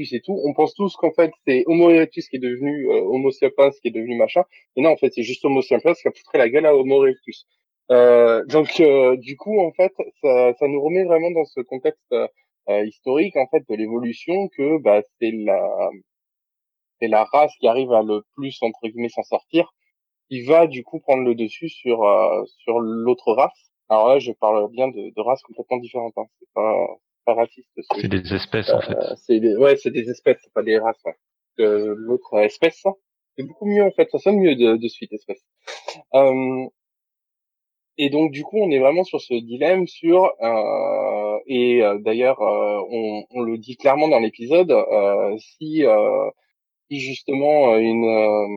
et 0.00 0.20
tout. 0.20 0.40
On 0.44 0.54
pense 0.54 0.74
tous 0.74 0.96
qu'en 0.96 1.12
fait 1.12 1.32
c'est 1.46 1.64
Homo 1.66 1.90
erectus 1.90 2.28
qui 2.28 2.36
est 2.36 2.40
devenu 2.40 2.90
euh, 2.90 3.00
Homo 3.02 3.30
sapiens, 3.30 3.70
qui 3.70 3.88
est 3.88 3.90
devenu 3.90 4.16
machin. 4.16 4.44
Mais 4.76 4.82
non, 4.82 4.90
en 4.90 4.96
fait, 4.96 5.12
c'est 5.12 5.22
juste 5.22 5.44
Homo 5.44 5.62
sapiens 5.62 5.94
qui 5.94 6.08
a 6.08 6.12
foutu 6.12 6.36
la 6.36 6.48
gueule 6.48 6.66
à 6.66 6.74
Homo 6.74 7.04
erectus. 7.04 7.46
Euh, 7.90 8.44
donc 8.46 8.80
euh, 8.80 9.16
du 9.16 9.36
coup 9.38 9.60
en 9.60 9.72
fait 9.72 9.94
ça, 10.22 10.68
nous 10.68 10.82
remet 10.82 11.04
vraiment 11.04 11.30
dans 11.30 11.46
ce 11.46 11.60
contexte 11.60 12.14
historique 12.68 13.34
en 13.36 13.46
fait 13.46 13.64
de 13.66 13.74
l'évolution 13.74 14.48
que 14.48 14.76
bah 14.82 15.00
c'est 15.18 15.32
la 17.08 17.24
race 17.24 17.54
qui 17.58 17.66
arrive 17.66 17.90
à 17.92 18.02
le 18.02 18.22
plus 18.34 18.58
entre 18.60 18.88
guillemets 18.88 19.08
s'en 19.08 19.22
sortir 19.22 19.72
qui 20.28 20.42
va 20.42 20.66
du 20.66 20.84
coup 20.84 21.00
prendre 21.00 21.22
le 21.22 21.34
dessus 21.34 21.70
sur 21.70 22.02
l'autre 22.78 23.32
race. 23.32 23.67
Alors 23.88 24.08
là 24.08 24.18
je 24.18 24.32
parle 24.32 24.70
bien 24.70 24.88
de, 24.88 25.12
de 25.14 25.20
races 25.20 25.42
complètement 25.42 25.78
différentes 25.78 26.14
hein. 26.16 26.26
c'est 26.38 26.48
pas 26.54 26.86
pas 27.24 27.34
raciste. 27.34 27.68
C'est 28.00 28.08
des 28.08 28.34
espèces 28.34 28.70
en 28.70 28.80
fait. 28.80 28.96
Euh, 28.96 29.14
c'est 29.16 29.40
des, 29.40 29.56
ouais 29.56 29.76
c'est 29.76 29.90
des 29.90 30.08
espèces 30.10 30.38
c'est 30.42 30.52
pas 30.52 30.62
des 30.62 30.78
races. 30.78 31.00
Ouais. 31.04 31.16
Euh, 31.60 31.94
l'autre 31.96 32.38
espèce 32.38 32.84
hein. 32.86 32.94
c'est 33.36 33.44
beaucoup 33.44 33.66
mieux 33.66 33.82
en 33.82 33.90
fait 33.90 34.08
ça 34.10 34.18
sonne 34.18 34.38
mieux 34.38 34.56
de, 34.56 34.76
de 34.76 34.88
suite 34.88 35.12
espèce. 35.12 35.44
Euh, 36.14 36.66
et 37.98 38.10
donc 38.10 38.30
du 38.30 38.44
coup, 38.44 38.58
on 38.58 38.70
est 38.70 38.78
vraiment 38.78 39.02
sur 39.02 39.20
ce 39.20 39.34
dilemme 39.34 39.88
sur 39.88 40.32
euh, 40.40 41.38
et 41.46 41.82
euh, 41.82 41.98
d'ailleurs 41.98 42.40
euh, 42.40 42.80
on, 42.90 43.24
on, 43.30 43.42
le 43.42 43.58
dit 43.58 43.76
clairement 43.76 44.06
dans 44.06 44.20
l'épisode 44.20 44.70
euh, 44.70 45.36
si, 45.38 45.84
euh, 45.84 46.30
si 46.88 47.00
justement 47.00 47.76
une 47.76 48.04
euh, 48.04 48.56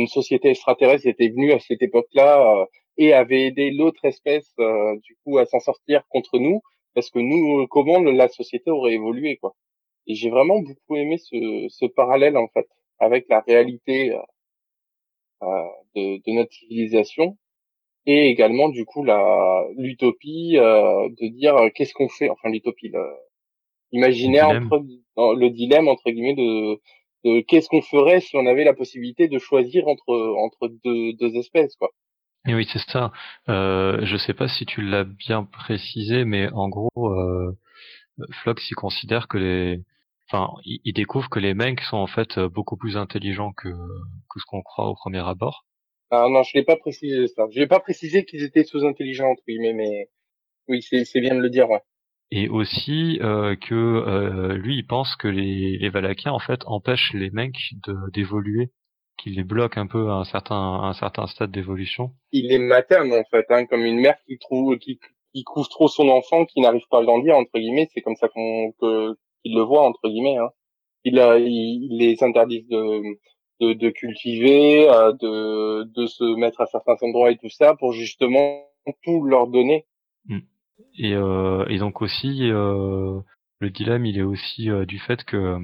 une 0.00 0.06
société 0.06 0.50
extraterrestre 0.50 1.06
était 1.06 1.28
venue 1.28 1.52
à 1.52 1.58
cette 1.58 1.82
époque-là 1.82 2.66
et 2.98 3.12
avait 3.12 3.46
aidé 3.46 3.70
l'autre 3.70 4.04
espèce 4.04 4.54
du 5.02 5.16
coup 5.22 5.38
à 5.38 5.46
s'en 5.46 5.60
sortir 5.60 6.02
contre 6.08 6.38
nous 6.38 6.62
parce 6.94 7.10
que 7.10 7.18
nous 7.18 7.66
comment 7.68 8.00
la 8.00 8.28
société 8.28 8.70
aurait 8.70 8.94
évolué 8.94 9.36
quoi. 9.36 9.54
Et 10.06 10.14
j'ai 10.14 10.30
vraiment 10.30 10.60
beaucoup 10.60 10.96
aimé 10.96 11.18
ce, 11.18 11.66
ce 11.68 11.86
parallèle 11.86 12.36
en 12.36 12.48
fait 12.48 12.66
avec 12.98 13.26
la 13.28 13.40
réalité 13.40 14.16
de, 15.42 16.18
de 16.24 16.32
notre 16.32 16.52
civilisation 16.52 17.36
et 18.06 18.28
également 18.28 18.68
du 18.68 18.84
coup 18.84 19.04
la 19.04 19.64
l'utopie 19.76 20.56
euh, 20.56 21.08
de 21.20 21.28
dire 21.28 21.56
euh, 21.56 21.68
qu'est-ce 21.74 21.92
qu'on 21.92 22.08
fait 22.08 22.30
enfin 22.30 22.48
l'utopie 22.48 22.92
l'imaginaire 23.92 24.48
entre 24.48 24.84
le 25.16 25.48
dilemme 25.48 25.88
entre 25.88 26.10
guillemets 26.10 26.34
de, 26.34 26.80
de 27.26 27.40
qu'est-ce 27.40 27.68
qu'on 27.68 27.82
ferait 27.82 28.20
si 28.20 28.36
on 28.36 28.46
avait 28.46 28.64
la 28.64 28.74
possibilité 28.74 29.28
de 29.28 29.38
choisir 29.38 29.86
entre 29.88 30.12
entre 30.38 30.68
deux, 30.84 31.12
deux 31.14 31.36
espèces 31.36 31.76
quoi? 31.76 31.90
Et 32.46 32.54
oui 32.54 32.66
c'est 32.72 32.90
ça 32.90 33.12
euh, 33.48 33.98
je 34.04 34.16
sais 34.16 34.34
pas 34.34 34.48
si 34.48 34.64
tu 34.66 34.82
l'as 34.82 35.04
bien 35.04 35.44
précisé 35.44 36.24
mais 36.24 36.48
en 36.52 36.68
gros 36.68 36.90
euh, 36.96 37.58
Flox 38.42 38.70
il 38.70 38.74
considère 38.74 39.28
que 39.28 39.38
les 39.38 39.80
enfin 40.30 40.52
il, 40.64 40.92
découvre 40.92 41.28
que 41.28 41.40
les 41.40 41.54
mecs 41.54 41.80
sont 41.82 41.98
en 41.98 42.06
fait 42.06 42.38
beaucoup 42.38 42.76
plus 42.76 42.96
intelligents 42.96 43.52
que 43.52 43.68
que 43.68 44.40
ce 44.40 44.44
qu'on 44.46 44.62
croit 44.62 44.88
au 44.88 44.94
premier 44.94 45.26
abord 45.26 45.66
ah 46.10 46.28
non, 46.30 46.44
je 46.44 46.52
l'ai 46.54 46.62
pas 46.62 46.76
précisé 46.76 47.26
ça. 47.26 47.46
Je 47.50 47.58
l'ai 47.58 47.66
pas 47.66 47.80
précisé 47.80 48.24
qu'ils 48.24 48.44
étaient 48.44 48.62
sous-intelligents 48.62 49.28
entre 49.28 49.42
guillemets, 49.46 49.72
mais 49.72 50.08
oui, 50.68 50.82
c'est 50.82 51.20
bien 51.20 51.34
de 51.34 51.40
le 51.40 51.50
dire. 51.50 51.68
Ouais. 51.68 51.82
Et 52.30 52.48
aussi 52.48 53.18
euh, 53.22 53.54
que 53.54 53.74
euh, 53.74 54.54
lui, 54.54 54.76
il 54.78 54.86
pense 54.86 55.14
que 55.16 55.28
les, 55.28 55.78
les 55.78 55.88
Valakiens 55.90 56.32
en 56.32 56.40
fait 56.40 56.60
empêchent 56.66 57.12
les 57.14 57.30
mecs 57.30 57.74
d'évoluer, 58.12 58.70
qu'ils 59.16 59.36
les 59.36 59.44
bloquent 59.44 59.80
un 59.80 59.86
peu 59.86 60.10
à 60.10 60.14
un 60.14 60.24
certain 60.24 60.80
à 60.80 60.86
un 60.88 60.92
certain 60.92 61.26
stade 61.28 61.52
d'évolution. 61.52 62.10
Il 62.32 62.48
les 62.48 62.58
materne 62.58 63.12
en 63.12 63.24
fait, 63.30 63.46
hein, 63.50 63.66
comme 63.66 63.84
une 63.84 64.00
mère 64.00 64.16
qui 64.26 64.38
trouve 64.38 64.76
qui, 64.78 64.98
qui 65.32 65.44
couvre 65.44 65.68
trop 65.68 65.88
son 65.88 66.08
enfant, 66.08 66.44
qui 66.46 66.60
n'arrive 66.60 66.86
pas 66.90 66.98
à 66.98 67.04
grandir 67.04 67.36
entre 67.36 67.58
guillemets. 67.58 67.88
C'est 67.94 68.02
comme 68.02 68.16
ça 68.16 68.28
qu'on 68.28 68.72
que 68.80 69.14
qu'il 69.44 69.54
le 69.54 69.62
voit 69.62 69.82
entre 69.86 70.08
guillemets. 70.08 70.36
Hein. 70.36 70.50
Il, 71.04 71.20
a, 71.20 71.38
il, 71.38 71.46
il 71.46 71.98
les 71.98 72.22
interdisent 72.24 72.68
de 72.68 73.02
de, 73.60 73.72
de 73.72 73.90
cultiver, 73.90 74.88
euh, 74.90 75.12
de, 75.12 75.84
de 75.84 76.06
se 76.06 76.24
mettre 76.36 76.60
à 76.60 76.66
certains 76.66 76.96
endroits 77.00 77.30
et 77.30 77.38
tout 77.38 77.48
ça 77.48 77.74
pour 77.74 77.92
justement 77.92 78.64
tout 79.02 79.24
leur 79.24 79.46
donner. 79.46 79.86
Mm. 80.26 80.40
Et, 80.98 81.14
euh, 81.14 81.64
et 81.68 81.78
donc 81.78 82.02
aussi, 82.02 82.50
euh, 82.50 83.20
le 83.60 83.70
dilemme, 83.70 84.06
il 84.06 84.18
est 84.18 84.22
aussi 84.22 84.70
euh, 84.70 84.84
du 84.84 84.98
fait 84.98 85.24
que 85.24 85.36
euh, 85.36 85.58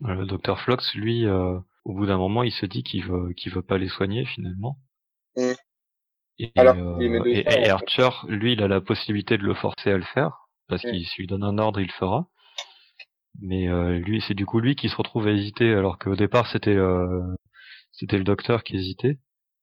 le 0.00 0.26
docteur 0.26 0.60
Flox, 0.60 0.94
lui, 0.94 1.26
euh, 1.26 1.58
au 1.84 1.94
bout 1.94 2.06
d'un 2.06 2.18
moment, 2.18 2.42
il 2.42 2.52
se 2.52 2.66
dit 2.66 2.82
qu'il 2.82 3.04
veut, 3.04 3.32
qu'il 3.34 3.52
veut 3.52 3.62
pas 3.62 3.78
les 3.78 3.88
soigner 3.88 4.24
finalement. 4.26 4.78
Mm. 5.36 5.52
Et, 6.40 6.52
Alors, 6.56 7.00
et, 7.00 7.40
et, 7.40 7.68
Archer, 7.68 8.10
lui, 8.28 8.52
il 8.52 8.62
a 8.62 8.68
la 8.68 8.80
possibilité 8.80 9.38
de 9.38 9.42
le 9.42 9.54
forcer 9.54 9.90
à 9.90 9.96
le 9.96 10.04
faire 10.04 10.48
parce 10.68 10.84
mm. 10.84 10.90
qu'il 10.90 11.06
lui 11.18 11.26
donne 11.26 11.42
un 11.42 11.58
ordre, 11.58 11.80
il 11.80 11.86
le 11.86 11.92
fera. 11.92 12.28
Mais 13.40 13.68
euh, 13.68 13.98
lui, 13.98 14.20
c'est 14.20 14.34
du 14.34 14.46
coup 14.46 14.60
lui 14.60 14.74
qui 14.74 14.88
se 14.88 14.96
retrouve 14.96 15.26
à 15.26 15.32
hésiter, 15.32 15.72
alors 15.72 15.98
qu'au 15.98 16.16
départ 16.16 16.48
c'était 16.48 16.74
euh, 16.74 17.22
c'était 17.92 18.18
le 18.18 18.24
docteur 18.24 18.62
qui 18.64 18.76
hésitait. 18.76 19.18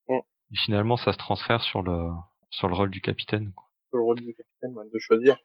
Mm. 0.07 0.19
Et 0.51 0.57
finalement, 0.57 0.97
ça 0.97 1.13
se 1.13 1.17
transfère 1.17 1.61
sur 1.61 1.81
le 1.81 2.09
sur 2.49 2.67
le 2.67 2.75
rôle 2.75 2.89
du 2.89 3.01
capitaine. 3.01 3.51
Quoi. 3.53 3.64
Le 3.95 4.03
rôle 4.03 4.19
du 4.19 4.33
capitaine, 4.33 4.75
de 4.93 4.99
choisir. 4.99 5.37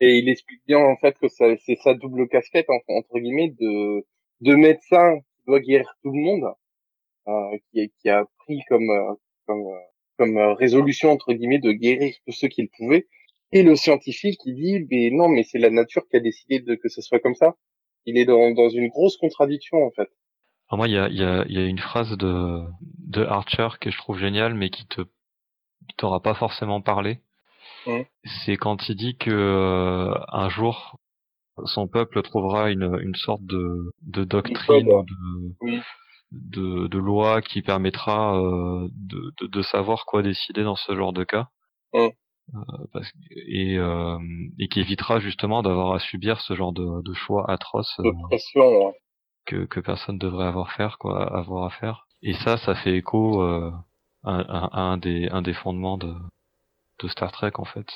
Et 0.00 0.18
il 0.18 0.28
explique 0.28 0.60
bien 0.66 0.78
en 0.78 0.96
fait 0.96 1.18
que 1.18 1.28
c'est 1.28 1.76
sa 1.76 1.94
double 1.94 2.28
casquette 2.28 2.66
entre 2.88 3.18
guillemets 3.18 3.54
de 3.58 4.04
de 4.42 4.54
médecin 4.54 5.20
qui 5.20 5.44
doit 5.46 5.60
guérir 5.60 5.88
tout 6.02 6.12
le 6.12 6.20
monde, 6.20 6.52
euh, 7.28 7.58
qui, 7.70 7.90
qui 8.00 8.10
a 8.10 8.26
pris 8.38 8.60
comme 8.68 8.90
euh, 8.90 9.14
comme 9.46 9.66
euh, 9.66 9.80
comme 10.18 10.38
résolution 10.38 11.10
entre 11.10 11.32
guillemets 11.32 11.58
de 11.58 11.72
guérir 11.72 12.14
tous 12.26 12.32
ceux 12.32 12.48
qu'il 12.48 12.68
pouvait, 12.68 13.06
et 13.52 13.62
le 13.62 13.74
scientifique 13.76 14.38
qui 14.40 14.52
dit 14.52 14.86
mais 14.90 15.10
non 15.10 15.28
mais 15.28 15.44
c'est 15.44 15.58
la 15.58 15.70
nature 15.70 16.06
qui 16.08 16.16
a 16.16 16.20
décidé 16.20 16.60
de 16.60 16.74
que 16.74 16.88
ce 16.88 17.00
soit 17.00 17.20
comme 17.20 17.34
ça 17.34 17.56
il 18.06 18.16
est 18.18 18.24
dans, 18.24 18.52
dans 18.52 18.68
une 18.68 18.88
grosse 18.88 19.16
contradiction 19.16 19.84
en 19.84 19.90
fait. 19.90 20.08
Alors 20.68 20.78
moi, 20.78 20.88
il 20.88 20.94
y 20.94 20.98
a, 20.98 21.08
y, 21.08 21.22
a, 21.22 21.44
y 21.48 21.58
a 21.58 21.64
une 21.64 21.78
phrase 21.78 22.16
de, 22.16 22.62
de 22.98 23.22
Archer 23.24 23.68
que 23.80 23.90
je 23.90 23.98
trouve 23.98 24.18
géniale, 24.18 24.54
mais 24.54 24.70
qui 24.70 24.86
te 24.86 25.02
t'aura 25.96 26.20
pas 26.20 26.34
forcément 26.34 26.80
parlé. 26.80 27.20
Mmh. 27.86 28.02
C'est 28.44 28.56
quand 28.56 28.88
il 28.88 28.96
dit 28.96 29.16
que 29.16 29.30
euh, 29.30 30.14
un 30.28 30.48
jour 30.48 30.98
son 31.64 31.88
peuple 31.88 32.22
trouvera 32.22 32.70
une, 32.70 32.98
une 33.00 33.14
sorte 33.14 33.42
de, 33.42 33.92
de 34.02 34.24
doctrine 34.24 34.88
ou 34.88 35.02
de, 35.02 35.54
oui. 35.62 35.80
de, 36.32 36.86
de, 36.86 36.98
loi 36.98 37.40
qui 37.40 37.62
permettra 37.62 38.38
euh, 38.38 38.88
de, 38.92 39.32
de, 39.40 39.46
de, 39.46 39.62
savoir 39.62 40.04
quoi 40.04 40.22
décider 40.22 40.64
dans 40.64 40.76
ce 40.76 40.94
genre 40.94 41.14
de 41.14 41.24
cas. 41.24 41.48
Mmh. 41.94 42.08
Euh, 42.54 42.60
parce, 42.92 43.10
et, 43.48 43.76
euh, 43.76 44.18
et 44.60 44.68
qui 44.68 44.80
évitera 44.80 45.18
justement 45.18 45.62
d'avoir 45.62 45.94
à 45.94 45.98
subir 45.98 46.40
ce 46.40 46.54
genre 46.54 46.72
de, 46.72 47.02
de 47.02 47.14
choix 47.14 47.50
atroces 47.50 47.96
de 47.98 48.12
pression, 48.28 48.86
ouais. 48.86 48.94
que, 49.46 49.64
que 49.64 49.80
personne 49.80 50.16
devrait 50.16 50.46
avoir 50.46 50.70
faire 50.70 50.96
quoi 50.98 51.36
avoir 51.36 51.64
à 51.64 51.70
faire 51.70 52.06
et 52.22 52.34
ça 52.34 52.56
ça 52.58 52.76
fait 52.76 52.96
écho 52.98 53.42
euh, 53.42 53.72
à, 54.22 54.36
à, 54.36 54.78
à, 54.78 54.80
un 54.80 54.96
des 54.96 55.28
un 55.30 55.42
des 55.42 55.54
fondements 55.54 55.98
de, 55.98 56.14
de 57.00 57.08
Star 57.08 57.32
Trek 57.32 57.52
en 57.54 57.64
fait 57.64 57.86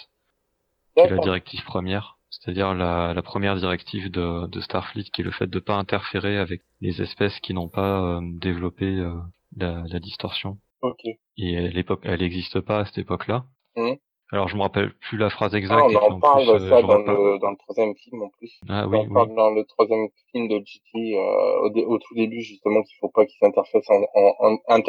qui 0.96 1.02
est 1.02 1.10
la 1.10 1.18
directive 1.18 1.64
première 1.64 2.18
c'est-à-dire 2.30 2.74
la, 2.74 3.12
la 3.12 3.22
première 3.22 3.56
directive 3.56 4.10
de, 4.10 4.46
de 4.46 4.60
Starfleet 4.60 5.04
qui 5.12 5.20
est 5.20 5.24
le 5.24 5.32
fait 5.32 5.48
de 5.48 5.58
pas 5.58 5.74
interférer 5.74 6.38
avec 6.38 6.62
les 6.80 7.02
espèces 7.02 7.38
qui 7.40 7.54
n'ont 7.54 7.68
pas 7.68 8.02
euh, 8.02 8.20
développé 8.22 8.84
euh, 8.86 9.14
la, 9.56 9.82
la 9.88 9.98
distorsion 9.98 10.58
okay. 10.82 11.18
et 11.36 11.68
l'époque 11.68 12.00
elle 12.04 12.20
n'existe 12.20 12.60
pas 12.60 12.80
à 12.80 12.84
cette 12.84 12.98
époque-là 12.98 13.44
mmh. 13.76 13.94
Alors 14.32 14.46
je 14.48 14.56
me 14.56 14.62
rappelle 14.62 14.92
plus 15.00 15.18
la 15.18 15.28
phrase 15.28 15.54
exacte. 15.54 15.80
Ah, 15.82 15.86
on 15.86 16.14
en 16.14 16.20
parle 16.20 16.56
plus, 16.56 16.68
ça 16.68 16.76
euh, 16.76 16.82
dans, 16.82 16.98
le, 16.98 17.38
dans 17.40 17.50
le 17.50 17.56
troisième 17.56 17.94
film 17.96 18.22
en 18.22 18.28
plus. 18.28 18.60
Ah, 18.68 18.86
on 18.86 18.90
oui, 18.90 18.98
en 18.98 19.02
oui. 19.02 19.12
parle 19.12 19.34
dans 19.34 19.50
le 19.50 19.64
troisième 19.64 20.08
film 20.30 20.46
de 20.46 20.58
GT 20.64 21.16
euh, 21.16 21.62
au, 21.62 21.94
au, 21.94 21.98
tout 21.98 22.14
début 22.14 22.40
justement 22.40 22.82
qu'il 22.82 22.96
faut 23.00 23.08
pas 23.08 23.26
qu'ils 23.26 23.38
s'interfèrent 23.40 23.80
en, 23.88 24.04
en, 24.14 24.58
en, 24.68 24.80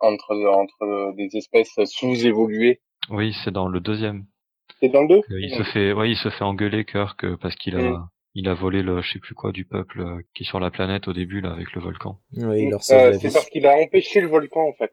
entre 0.00 0.34
entre 0.40 1.14
des 1.14 1.36
espèces 1.36 1.78
sous-évoluées. 1.84 2.80
Oui, 3.10 3.34
c'est 3.44 3.50
dans 3.50 3.68
le 3.68 3.80
deuxième. 3.80 4.26
C'est 4.80 4.88
dans 4.88 5.02
le 5.02 5.08
deux? 5.08 5.22
Il 5.38 5.50
se 5.54 5.62
fait, 5.62 5.92
ouais, 5.92 6.10
il 6.10 6.16
se 6.16 6.28
fait 6.30 6.44
engueuler 6.44 6.84
Kirk 6.84 7.24
parce 7.36 7.54
qu'il 7.56 7.76
a, 7.76 7.82
Mm. 7.82 8.08
il 8.34 8.48
a 8.48 8.54
volé 8.54 8.82
le, 8.82 9.00
je 9.02 9.12
sais 9.12 9.18
plus 9.18 9.34
quoi, 9.34 9.52
du 9.52 9.64
peuple 9.64 10.00
euh, 10.00 10.22
qui 10.34 10.42
est 10.42 10.46
sur 10.46 10.60
la 10.60 10.70
planète 10.70 11.08
au 11.08 11.12
début 11.12 11.40
là 11.40 11.52
avec 11.52 11.72
le 11.72 11.80
volcan. 11.80 12.18
Oui, 12.36 12.62
il 12.64 12.70
leur 12.70 12.80
Euh, 12.90 13.12
c'est 13.20 13.32
parce 13.32 13.48
qu'il 13.50 13.66
a 13.66 13.74
empêché 13.76 14.20
le 14.20 14.28
volcan 14.28 14.68
en 14.68 14.72
fait. 14.72 14.90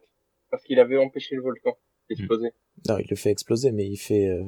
Parce 0.50 0.62
qu'il 0.64 0.78
avait 0.80 0.96
empêché 0.98 1.34
le 1.36 1.42
volcan 1.42 1.76
d'exploser. 2.08 2.50
Non, 2.88 2.98
il 2.98 3.06
le 3.08 3.16
fait 3.16 3.30
exploser, 3.30 3.70
mais 3.72 3.86
il 3.86 3.96
fait 3.96 4.26
euh, 4.26 4.42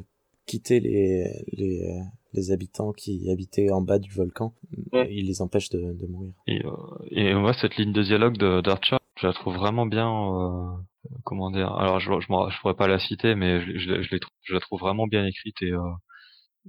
quitter 0.46 0.80
les, 0.80 1.24
les, 1.52 1.82
euh, 1.84 2.02
les 2.32 2.50
habitants 2.50 2.92
qui 2.92 3.30
habitaient 3.30 3.70
en 3.70 3.80
bas 3.82 3.98
du 4.00 4.10
volcan. 4.10 4.52
Il 4.92 5.26
les 5.28 5.40
empêche 5.42 5.70
de, 5.70 5.78
de 5.92 6.06
mourir. 6.08 6.32
Et, 6.48 6.64
euh, 6.64 6.70
et 7.10 7.34
moi 7.34 7.52
cette 7.54 7.76
ligne 7.76 7.92
de 7.92 8.02
dialogue 8.02 8.36
de 8.36 8.60
d'Archer, 8.60 8.96
je 9.23 9.27
la 9.29 9.33
trouve 9.33 9.57
vraiment 9.57 9.87
bien. 9.87 10.09
Euh, 10.11 10.77
comment 11.25 11.51
dire 11.51 11.73
Alors 11.75 12.01
je, 12.01 12.11
je, 12.20 12.27
je 12.27 12.61
pourrais 12.61 12.75
pas 12.75 12.89
la 12.89 12.99
citer, 12.99 13.35
mais 13.35 13.61
je, 13.64 13.79
je, 13.79 14.03
je, 14.03 14.16
je 14.43 14.55
la 14.55 14.61
trouve 14.61 14.81
vraiment 14.81 15.07
bien 15.07 15.25
écrite 15.25 15.62
et, 15.62 15.73
euh, 15.73 15.81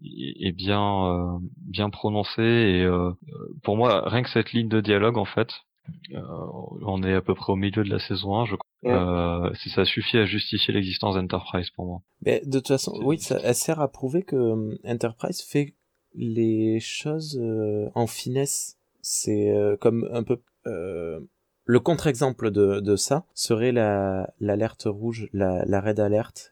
et 0.04 0.48
et 0.48 0.52
bien 0.52 0.82
euh, 1.08 1.38
bien 1.58 1.90
prononcée. 1.90 2.42
Et 2.42 2.84
euh, 2.84 3.12
pour 3.64 3.78
moi, 3.78 4.08
rien 4.08 4.24
que 4.24 4.30
cette 4.30 4.52
ligne 4.54 4.70
de 4.70 4.82
dialogue, 4.82 5.18
en 5.18 5.26
fait, 5.26 5.50
euh, 6.14 6.22
on 6.86 7.04
est 7.04 7.14
à 7.14 7.22
peu 7.22 7.36
près 7.36 7.52
au 7.54 7.56
milieu 7.56 7.84
de 7.84 7.90
la 7.90 8.00
saison 8.00 8.36
1, 8.38 8.46
je 8.46 8.56
crois. 8.56 8.70
Ouais. 8.84 8.92
Euh, 8.92 9.54
ça 9.76 9.86
suffit 9.86 10.18
à 10.18 10.26
justifier 10.26 10.74
l'existence 10.74 11.16
d'Enterprise 11.16 11.70
pour 11.72 11.86
moi. 11.86 12.00
Mais 12.26 12.42
de 12.46 12.60
toute 12.60 12.68
façon, 12.70 12.94
oui, 13.04 13.20
ça, 13.20 13.40
elle 13.44 13.56
sert 13.56 13.80
à 13.80 13.88
prouver 13.88 14.24
que 14.24 14.78
Enterprise 14.86 15.42
fait 15.42 15.76
les 16.16 16.80
choses 16.80 17.40
en 17.96 18.08
finesse. 18.08 18.78
C'est 19.02 19.54
comme 19.82 20.08
un 20.14 20.24
peu... 20.24 20.42
euh, 20.68 21.20
Le 21.66 21.80
contre-exemple 21.80 22.52
de, 22.52 22.82
de 22.82 22.96
ça 22.98 23.26
serait 23.34 23.72
la 23.72 24.34
l'alerte 24.42 24.84
rouge, 24.86 25.30
la, 25.32 25.64
la 25.66 25.82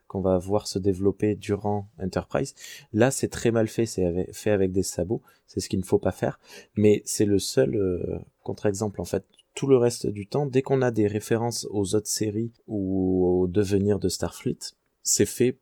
qu'on 0.07 0.21
va 0.21 0.37
voir 0.37 0.67
se 0.67 0.79
développer 0.79 1.35
durant 1.35 1.89
Enterprise. 2.01 2.55
Là, 2.93 3.11
c'est 3.11 3.27
très 3.27 3.51
mal 3.51 3.67
fait, 3.67 3.85
c'est 3.85 4.31
fait 4.33 4.51
avec 4.51 4.71
des 4.71 4.83
sabots, 4.83 5.21
c'est 5.47 5.59
ce 5.59 5.67
qu'il 5.67 5.79
ne 5.79 5.85
faut 5.85 5.99
pas 5.99 6.11
faire. 6.13 6.39
Mais 6.75 7.01
c'est 7.05 7.25
le 7.25 7.39
seul 7.39 7.75
euh, 7.75 8.19
contre-exemple 8.43 9.01
en 9.01 9.05
fait. 9.05 9.25
Tout 9.53 9.67
le 9.67 9.75
reste 9.75 10.07
du 10.07 10.27
temps, 10.27 10.45
dès 10.45 10.61
qu'on 10.61 10.81
a 10.81 10.91
des 10.91 11.07
références 11.07 11.67
aux 11.71 11.93
autres 11.95 12.07
séries 12.07 12.53
ou 12.67 13.41
au 13.41 13.47
devenir 13.47 13.99
de 13.99 14.07
Starfleet, 14.07 14.59
c'est 15.03 15.25
fait 15.25 15.59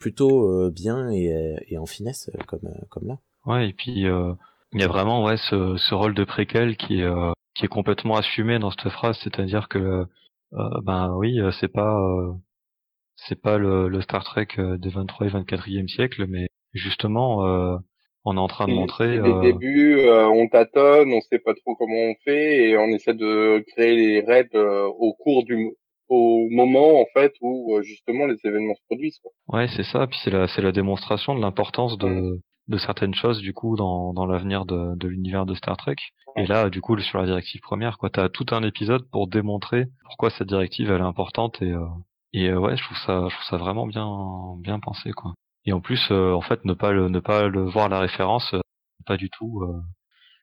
plutôt 0.00 0.48
euh, 0.48 0.70
bien 0.70 1.08
et, 1.10 1.54
et 1.68 1.78
en 1.78 1.86
finesse 1.86 2.30
comme 2.48 2.68
comme 2.88 3.06
là. 3.06 3.18
Ouais, 3.46 3.68
et 3.68 3.72
puis 3.72 4.08
euh, 4.08 4.32
il 4.72 4.80
y 4.80 4.84
a 4.84 4.88
vraiment 4.88 5.24
ouais 5.24 5.36
ce, 5.36 5.76
ce 5.76 5.94
rôle 5.94 6.14
de 6.14 6.24
préquel 6.24 6.76
qui 6.76 7.00
est 7.00 7.06
qui 7.58 7.64
est 7.64 7.68
complètement 7.68 8.16
assumé 8.16 8.58
dans 8.60 8.70
cette 8.70 8.88
phrase, 8.90 9.18
c'est-à-dire 9.22 9.68
que 9.68 9.78
euh, 9.78 10.80
ben 10.84 11.14
oui, 11.16 11.40
euh, 11.40 11.50
c'est 11.60 11.72
pas 11.72 11.98
euh, 11.98 12.32
c'est 13.16 13.40
pas 13.40 13.58
le, 13.58 13.88
le 13.88 14.00
Star 14.00 14.24
Trek 14.24 14.46
euh, 14.58 14.78
des 14.78 14.90
23 14.90 15.26
et 15.26 15.30
24e 15.30 15.88
siècle, 15.88 16.26
mais 16.28 16.48
justement 16.72 17.44
euh, 17.46 17.76
on 18.24 18.36
est 18.36 18.40
en 18.40 18.46
train 18.46 18.68
de 18.68 18.72
montrer 18.72 19.18
euh, 19.18 19.40
débuts, 19.40 19.98
euh, 19.98 20.28
on 20.28 20.48
tâtonne, 20.48 21.12
on 21.12 21.20
sait 21.20 21.40
pas 21.40 21.54
trop 21.54 21.74
comment 21.74 21.94
on 21.94 22.14
fait 22.24 22.68
et 22.68 22.78
on 22.78 22.86
essaie 22.86 23.14
de 23.14 23.64
créer 23.72 23.96
les 23.96 24.20
raids 24.20 24.48
euh, 24.54 24.86
au 24.86 25.12
cours 25.14 25.44
du 25.44 25.72
au 26.08 26.48
moment 26.50 27.00
en 27.00 27.06
fait 27.12 27.32
où 27.40 27.76
euh, 27.76 27.82
justement 27.82 28.26
les 28.26 28.36
événements 28.44 28.74
se 28.76 28.84
produisent. 28.86 29.18
Quoi. 29.18 29.32
Ouais, 29.48 29.66
c'est 29.76 29.82
ça. 29.82 30.06
Puis 30.06 30.18
c'est 30.22 30.30
la, 30.30 30.46
c'est 30.46 30.62
la 30.62 30.72
démonstration 30.72 31.34
de 31.34 31.40
l'importance 31.40 31.98
de, 31.98 32.40
de 32.68 32.78
certaines 32.78 33.14
choses 33.14 33.40
du 33.40 33.52
coup 33.54 33.76
dans, 33.76 34.12
dans 34.12 34.26
l'avenir 34.26 34.64
de, 34.66 34.94
de 34.96 35.08
l'univers 35.08 35.46
de 35.46 35.54
Star 35.54 35.76
Trek. 35.76 35.96
Et 36.36 36.46
là, 36.46 36.70
du 36.70 36.80
coup, 36.80 36.96
sur 37.00 37.18
la 37.18 37.26
directive 37.26 37.60
première, 37.62 37.98
quoi, 37.98 38.10
t'as 38.10 38.28
tout 38.28 38.46
un 38.52 38.62
épisode 38.62 39.08
pour 39.10 39.26
démontrer 39.26 39.86
pourquoi 40.04 40.30
cette 40.30 40.48
directive 40.48 40.90
elle 40.90 41.00
est 41.00 41.04
importante 41.04 41.60
et 41.62 41.72
euh, 41.72 41.86
et 42.34 42.48
euh, 42.50 42.58
ouais, 42.60 42.76
je 42.76 42.82
trouve 42.84 42.98
ça, 42.98 43.26
je 43.28 43.34
trouve 43.34 43.46
ça 43.50 43.56
vraiment 43.56 43.86
bien 43.86 44.06
bien 44.60 44.78
pensé 44.80 45.10
quoi. 45.12 45.32
Et 45.64 45.72
en 45.72 45.80
plus, 45.80 46.00
euh, 46.10 46.32
en 46.34 46.40
fait, 46.42 46.64
ne 46.64 46.74
pas 46.74 46.92
le 46.92 47.08
ne 47.08 47.20
pas 47.20 47.48
le 47.48 47.62
voir 47.64 47.88
la 47.88 47.98
référence, 48.00 48.52
euh, 48.54 48.60
pas 49.06 49.16
du 49.16 49.30
tout 49.30 49.62
euh, 49.62 49.80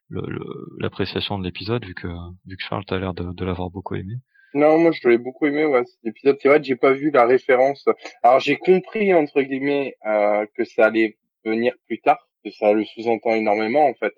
le- 0.09 0.27
le- 0.27 0.67
l'appréciation 0.79 1.37
de 1.39 1.43
l'épisode 1.43 1.85
vu 1.85 1.93
que 1.93 2.07
vu 2.47 2.57
que 2.57 2.63
Charles 2.63 2.85
t'as 2.85 2.97
l'air 2.99 3.13
de, 3.13 3.31
de 3.33 3.45
l'avoir 3.45 3.69
beaucoup 3.69 3.95
aimé. 3.95 4.15
Non, 4.53 4.79
moi 4.79 4.91
je 4.91 5.07
l'ai 5.09 5.17
beaucoup 5.17 5.45
aimé 5.47 5.65
ouais, 5.65 5.83
cet 5.85 6.05
épisode. 6.05 6.37
C'est 6.41 6.47
vrai 6.49 6.59
que 6.59 6.65
j'ai 6.65 6.75
pas 6.77 6.93
vu 6.93 7.11
la 7.11 7.25
référence. 7.25 7.85
Alors 8.23 8.39
j'ai 8.39 8.55
compris 8.57 9.13
entre 9.13 9.41
guillemets 9.41 9.95
euh, 10.07 10.45
que 10.57 10.63
ça 10.63 10.85
allait 10.87 11.17
venir 11.45 11.73
plus 11.87 11.99
tard, 11.99 12.27
que 12.43 12.51
ça 12.51 12.73
le 12.73 12.83
sous-entend 12.85 13.35
énormément 13.35 13.87
en 13.87 13.93
fait. 13.93 14.13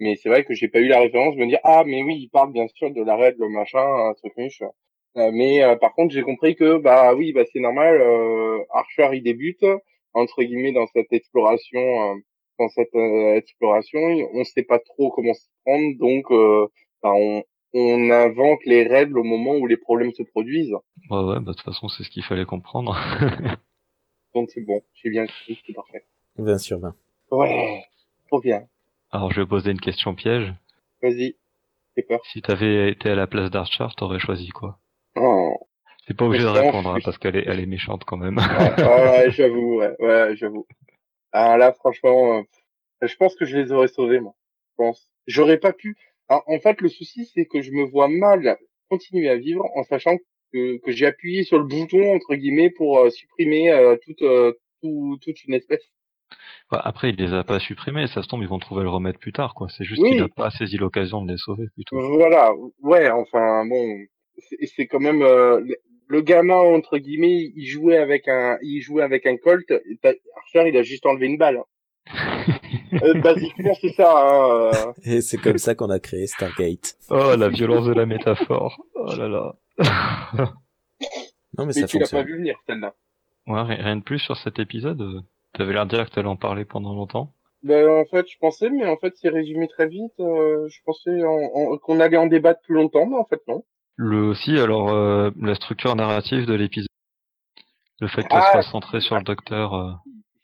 Mais 0.00 0.16
c'est 0.16 0.28
vrai 0.28 0.44
que 0.44 0.54
j'ai 0.54 0.68
pas 0.68 0.80
eu 0.80 0.88
la 0.88 1.00
référence 1.00 1.36
de 1.36 1.40
me 1.40 1.46
dire 1.46 1.60
ah 1.64 1.84
mais 1.86 2.02
oui 2.02 2.16
il 2.16 2.28
parle 2.28 2.52
bien 2.52 2.66
sûr 2.74 2.90
de 2.90 3.02
la 3.02 3.16
raid 3.16 3.36
le 3.38 3.48
machin 3.48 3.84
un 3.84 4.14
truc 4.14 4.36
niche. 4.36 4.62
Euh, 5.16 5.30
mais 5.32 5.62
euh, 5.62 5.76
par 5.76 5.94
contre 5.94 6.14
j'ai 6.14 6.22
compris 6.22 6.56
que 6.56 6.78
bah 6.78 7.14
oui 7.14 7.32
bah 7.32 7.44
c'est 7.52 7.60
normal. 7.60 8.00
Euh, 8.00 8.58
Archer 8.70 9.10
il 9.12 9.22
débute 9.22 9.64
entre 10.14 10.42
guillemets 10.42 10.72
dans 10.72 10.86
cette 10.88 11.12
exploration 11.12 11.80
euh, 11.80 12.14
dans 12.58 12.68
cette 12.70 12.94
euh, 12.94 13.36
exploration 13.36 14.00
on 14.34 14.44
sait 14.44 14.64
pas 14.64 14.78
trop 14.78 15.10
comment 15.10 15.34
s'y 15.34 15.48
prendre 15.64 15.98
donc 15.98 16.30
euh, 16.30 16.66
bah, 17.02 17.12
on 17.14 17.42
on 17.74 18.10
invente 18.10 18.64
les 18.66 18.86
règles 18.86 19.18
au 19.18 19.24
moment 19.24 19.54
où 19.54 19.66
les 19.66 19.76
problèmes 19.76 20.12
se 20.12 20.22
produisent. 20.22 20.74
Ouais 21.10 21.22
ouais, 21.22 21.40
bah 21.40 21.52
de 21.52 21.52
toute 21.52 21.62
façon 21.62 21.88
c'est 21.88 22.04
ce 22.04 22.10
qu'il 22.10 22.24
fallait 22.24 22.44
comprendre. 22.44 22.94
Donc 24.34 24.50
c'est 24.50 24.62
bon, 24.62 24.82
j'ai 24.94 25.10
bien 25.10 25.26
compris, 25.26 25.60
c'est 25.66 25.72
parfait. 25.72 26.04
20 26.36 26.58
sur 26.58 26.78
20. 26.78 26.94
Ouais, 27.30 27.84
trop 28.28 28.40
bien. 28.40 28.66
Alors 29.10 29.32
je 29.32 29.40
vais 29.40 29.46
poser 29.46 29.70
une 29.70 29.80
question 29.80 30.14
piège. 30.14 30.52
Vas-y, 31.02 31.36
j'ai 31.96 32.02
peur. 32.02 32.20
Si 32.32 32.42
t'avais 32.42 32.90
été 32.90 33.10
à 33.10 33.14
la 33.14 33.26
place 33.26 33.50
d'Archer, 33.50 33.86
t'aurais 33.96 34.18
choisi 34.18 34.48
quoi? 34.48 34.78
Oh, 35.16 35.56
T'es 36.06 36.14
pas 36.14 36.24
obligé 36.24 36.42
de 36.44 36.48
répondre 36.48 36.90
hein, 36.94 36.98
parce 37.04 37.18
qu'elle 37.18 37.36
est, 37.36 37.44
elle 37.46 37.60
est 37.60 37.66
méchante 37.66 38.04
quand 38.04 38.16
même. 38.16 38.38
ouais, 38.38 38.84
ouais, 38.84 39.30
j'avoue, 39.30 39.76
ouais, 39.78 39.94
ouais, 40.00 40.36
j'avoue. 40.36 40.66
Ah 41.32 41.56
là, 41.58 41.72
franchement, 41.72 42.38
euh, 42.38 42.42
je 43.06 43.16
pense 43.16 43.36
que 43.36 43.44
je 43.44 43.56
les 43.56 43.72
aurais 43.72 43.88
sauvés, 43.88 44.20
moi. 44.20 44.34
Je 44.70 44.74
pense. 44.76 45.08
J'aurais 45.26 45.58
pas 45.58 45.72
pu. 45.72 45.96
Alors, 46.28 46.44
en 46.48 46.58
fait, 46.60 46.80
le 46.80 46.88
souci, 46.88 47.26
c'est 47.34 47.46
que 47.46 47.62
je 47.62 47.70
me 47.72 47.84
vois 47.84 48.08
mal 48.08 48.58
continuer 48.90 49.28
à 49.30 49.36
vivre 49.36 49.64
en 49.76 49.84
sachant 49.84 50.16
que, 50.52 50.78
que 50.78 50.92
j'ai 50.92 51.06
appuyé 51.06 51.44
sur 51.44 51.58
le 51.58 51.64
bouton 51.64 52.14
entre 52.14 52.34
guillemets 52.34 52.70
pour 52.70 52.98
euh, 52.98 53.10
supprimer 53.10 53.70
euh, 53.70 53.96
toute 54.04 54.22
euh, 54.22 54.52
tout- 54.82 55.18
toute 55.22 55.44
une 55.44 55.54
espèce. 55.54 55.82
Bah, 56.70 56.80
Après, 56.84 57.10
il 57.10 57.16
les 57.16 57.32
a 57.34 57.44
pas 57.44 57.58
supprimés, 57.60 58.06
ça 58.06 58.22
se 58.22 58.28
tombe, 58.28 58.42
ils 58.42 58.48
vont 58.48 58.58
trouver 58.58 58.82
le 58.82 58.88
remède 58.90 59.18
plus 59.18 59.32
tard, 59.32 59.54
quoi. 59.54 59.68
C'est 59.76 59.84
juste 59.84 60.00
Oui. 60.02 60.10
qu'il 60.10 60.22
a 60.22 60.28
pas 60.28 60.50
saisi 60.50 60.76
l'occasion 60.76 61.22
de 61.22 61.30
les 61.32 61.38
sauver, 61.38 61.66
plutôt. 61.74 61.96
Voilà, 62.16 62.52
ouais, 62.82 63.10
enfin 63.10 63.66
bon, 63.66 63.98
c'est 64.48 64.66
c'est 64.66 64.86
quand 64.86 65.00
même 65.00 65.22
euh, 65.22 65.60
le- 66.08 66.20
gamin 66.22 66.54
entre 66.56 66.98
guillemets, 66.98 67.50
il 67.56 67.66
jouait 67.66 67.96
avec 67.96 68.28
un, 68.28 68.58
il 68.62 68.80
jouait 68.80 69.02
avec 69.02 69.26
un 69.26 69.36
Colt. 69.36 69.70
et 69.70 69.98
Archer, 70.36 70.68
il 70.68 70.76
a 70.76 70.82
juste 70.82 71.06
enlevé 71.06 71.26
une 71.26 71.38
balle. 71.38 71.58
hein. 71.58 71.64
Euh, 73.02 73.14
basiquement, 73.20 73.72
c'est 73.80 73.92
ça. 73.94 74.12
Hein, 74.12 74.70
euh. 74.74 74.92
Et 75.04 75.22
c'est 75.22 75.38
comme 75.38 75.56
ça 75.56 75.74
qu'on 75.74 75.88
a 75.88 75.98
créé 75.98 76.26
Stargate. 76.26 76.94
oh, 77.08 77.34
la 77.38 77.48
violence 77.48 77.86
de 77.86 77.94
la 77.94 78.04
métaphore. 78.04 78.76
Oh 78.94 79.06
là 79.16 79.28
là. 79.28 79.54
Non, 81.58 81.66
mais, 81.66 81.66
Mais 81.66 81.72
ça 81.72 81.86
tu 81.86 81.98
l'as 81.98 82.08
pas 82.10 82.22
vu 82.22 82.36
venir 82.36 82.56
celle-là. 82.66 82.94
ouais, 83.46 83.62
ri- 83.62 83.82
rien 83.82 83.96
de 83.96 84.02
plus 84.02 84.18
sur 84.18 84.36
cet 84.36 84.58
épisode. 84.58 85.22
T'avais 85.54 85.72
l'air 85.72 85.86
de 85.86 85.96
dire 85.96 86.08
que 86.08 86.14
t'allais 86.14 86.28
en 86.28 86.36
parler 86.36 86.64
pendant 86.64 86.94
longtemps. 86.94 87.32
Ben, 87.62 87.88
en 87.88 88.04
fait, 88.06 88.26
je 88.28 88.36
pensais, 88.38 88.70
mais 88.70 88.86
en 88.86 88.96
fait, 88.96 89.14
c'est 89.16 89.28
résumé 89.28 89.68
très 89.68 89.86
vite. 89.86 90.18
euh, 90.18 90.66
je 90.68 90.80
pensais 90.84 91.22
en- 91.24 91.50
en- 91.54 91.78
qu'on 91.78 92.00
allait 92.00 92.16
en 92.16 92.26
débattre 92.26 92.60
plus 92.62 92.74
longtemps, 92.74 93.06
mais 93.06 93.16
en 93.16 93.24
fait 93.24 93.40
non. 93.46 93.64
Le 93.96 94.22
aussi, 94.24 94.58
alors, 94.58 94.90
euh, 94.90 95.30
la 95.40 95.54
structure 95.54 95.94
narrative 95.94 96.46
de 96.46 96.54
l'épisode. 96.54 96.88
Le 98.00 98.08
fait 98.08 98.22
qu'elle 98.26 98.40
Ah, 98.42 98.50
soit 98.52 98.62
centrée 98.62 99.00
sur 99.00 99.16
le 99.16 99.22
docteur. 99.22 99.74
euh, 99.74 99.92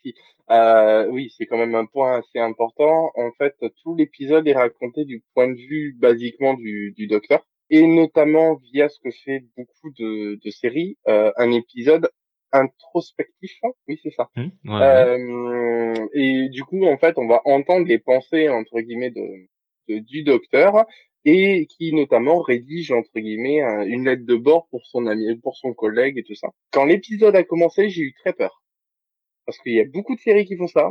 Euh, 0.51 1.07
oui, 1.11 1.31
c'est 1.37 1.45
quand 1.45 1.59
même 1.59 1.75
un 1.75 1.85
point 1.85 2.21
assez 2.21 2.39
important. 2.39 3.11
En 3.17 3.31
fait, 3.33 3.55
tout 3.83 3.95
l'épisode 3.95 4.49
est 4.49 4.55
raconté 4.55 5.05
du 5.05 5.23
point 5.35 5.47
de 5.49 5.59
vue 5.59 5.95
basiquement 5.99 6.55
du, 6.55 6.93
du 6.97 7.07
docteur, 7.07 7.45
et 7.69 7.87
notamment 7.87 8.55
via 8.73 8.89
ce 8.89 8.99
que 9.01 9.11
fait 9.11 9.45
beaucoup 9.59 9.91
de, 9.99 10.41
de 10.43 10.51
séries, 10.51 10.97
euh, 11.07 11.33
un 11.37 11.53
épisode 11.53 12.09
introspectif. 12.53 13.53
hein 13.63 13.71
oui, 13.89 13.99
c'est 14.03 14.11
ça. 14.11 14.29
ouais, 14.37 14.51
ouais. 14.65 14.81
Euh, 14.83 16.09
et 16.15 16.49
du 16.51 16.65
coup, 16.65 16.85
en 16.87 16.97
fait, 16.99 17.19
on 17.19 17.27
va 17.27 17.41
entendre 17.45 17.87
les 17.87 17.99
pensées 17.99 18.49
entre 18.49 18.81
guillemets 18.81 19.11
de, 19.11 19.27
de- 19.89 19.99
du 20.01 20.23
docteur 20.23 20.87
et 21.25 21.67
qui 21.67 21.93
notamment 21.93 22.41
rédige 22.41 22.93
entre 22.93 23.19
guillemets 23.19 23.61
un- 23.63 23.83
une 23.83 24.05
lettre 24.05 24.25
de 24.25 24.37
bord 24.37 24.69
pour 24.71 24.87
son 24.87 25.07
ami, 25.07 25.37
pour 25.37 25.57
son 25.57 25.75
collègue 25.75 26.17
et 26.19 26.23
tout 26.23 26.35
ça. 26.35 26.49
Quand 26.71 26.85
l'épisode 26.85 27.37
a 27.37 27.43
commencé, 27.45 27.89
j'ai 27.91 28.03
eu 28.03 28.13
très 28.15 28.33
peur 28.33 28.63
parce 29.47 29.59
qu'il 29.59 29.73
y 29.75 29.81
a 29.81 29.85
beaucoup 29.85 30.15
de 30.15 30.21
séries 30.21 30.45
qui 30.47 30.57
font 30.57 30.69
ça 30.69 30.91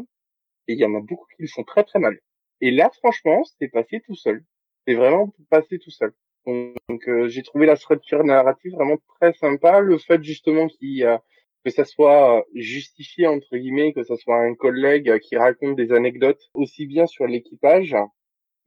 et 0.67 0.73
il 0.73 0.79
y 0.79 0.85
en 0.85 0.95
a 0.95 0.99
beaucoup 0.99 1.25
qui 1.35 1.43
le 1.43 1.47
font 1.47 1.63
très 1.63 1.83
très 1.83 1.99
mal. 1.99 2.19
Et 2.61 2.71
là, 2.71 2.89
franchement, 2.97 3.43
c'est 3.59 3.67
passé 3.69 4.01
tout 4.05 4.15
seul. 4.15 4.43
C'est 4.87 4.95
vraiment 4.95 5.33
passé 5.49 5.79
tout 5.79 5.91
seul. 5.91 6.13
Donc, 6.45 7.07
euh, 7.07 7.27
j'ai 7.27 7.43
trouvé 7.43 7.65
la 7.65 7.75
structure 7.75 8.23
narrative 8.23 8.73
vraiment 8.73 8.97
très 9.19 9.33
sympa. 9.33 9.79
Le 9.81 9.97
fait 9.97 10.23
justement 10.23 10.67
qu'il 10.67 11.03
euh, 11.03 11.17
que 11.65 11.71
ça 11.71 11.85
soit 11.85 12.45
justifié 12.55 13.27
entre 13.27 13.57
guillemets, 13.57 13.93
que 13.93 14.03
ça 14.03 14.15
soit 14.17 14.37
un 14.39 14.55
collègue 14.55 15.19
qui 15.19 15.35
raconte 15.35 15.75
des 15.75 15.91
anecdotes 15.91 16.41
aussi 16.53 16.85
bien 16.87 17.05
sur 17.07 17.27
l'équipage, 17.27 17.95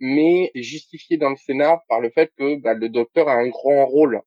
mais 0.00 0.50
justifié 0.54 1.16
dans 1.16 1.30
le 1.30 1.36
scénar 1.36 1.80
par 1.88 2.00
le 2.00 2.10
fait 2.10 2.30
que 2.36 2.56
bah, 2.56 2.74
le 2.74 2.88
docteur 2.88 3.28
a 3.28 3.34
un 3.34 3.48
grand 3.48 3.86
rôle. 3.86 4.20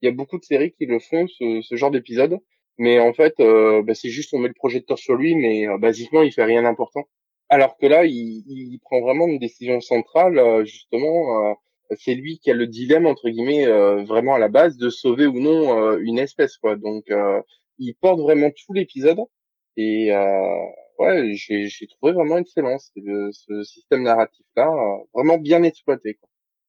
Il 0.00 0.06
y 0.06 0.08
a 0.08 0.12
beaucoup 0.12 0.38
de 0.38 0.44
séries 0.44 0.72
qui 0.72 0.86
le 0.86 0.98
font, 0.98 1.26
ce, 1.28 1.60
ce 1.62 1.76
genre 1.76 1.90
d'épisode, 1.90 2.38
mais 2.78 2.98
en 3.00 3.12
fait, 3.12 3.34
euh, 3.40 3.82
bah, 3.82 3.94
c'est 3.94 4.08
juste 4.10 4.34
on 4.34 4.38
met 4.38 4.48
le 4.48 4.54
projecteur 4.54 4.98
sur 4.98 5.14
lui, 5.14 5.34
mais 5.36 5.68
euh, 5.68 5.78
basiquement 5.78 6.22
il 6.22 6.32
fait 6.32 6.44
rien 6.44 6.62
d'important. 6.62 7.04
Alors 7.48 7.76
que 7.76 7.86
là, 7.86 8.04
il, 8.04 8.42
il 8.46 8.78
prend 8.80 9.00
vraiment 9.00 9.26
une 9.28 9.38
décision 9.38 9.80
centrale, 9.80 10.38
euh, 10.38 10.64
justement. 10.64 11.50
euh, 11.50 11.54
c'est 11.98 12.14
lui 12.14 12.38
qui 12.38 12.50
a 12.50 12.54
le 12.54 12.66
dilemme 12.66 13.06
entre 13.06 13.28
guillemets 13.28 13.66
euh, 13.66 14.02
vraiment 14.04 14.34
à 14.34 14.38
la 14.38 14.48
base 14.48 14.78
de 14.78 14.88
sauver 14.88 15.26
ou 15.26 15.38
non 15.40 15.78
euh, 15.78 15.98
une 16.02 16.18
espèce 16.18 16.56
quoi. 16.56 16.74
Donc 16.76 17.04
euh, 17.10 17.40
il 17.78 17.94
porte 17.94 18.20
vraiment 18.20 18.50
tout 18.50 18.72
l'épisode 18.72 19.20
et 19.76 20.12
euh, 20.14 20.64
ouais 20.98 21.32
j'ai 21.34 21.66
j'ai 21.68 21.86
trouvé 21.86 22.12
vraiment 22.12 22.38
excellent 22.38 22.78
ce, 22.78 23.30
ce 23.32 23.62
système 23.62 24.02
narratif 24.02 24.44
là 24.56 24.70
vraiment 25.14 25.38
bien 25.38 25.62
exploité 25.62 26.14
quoi, 26.14 26.28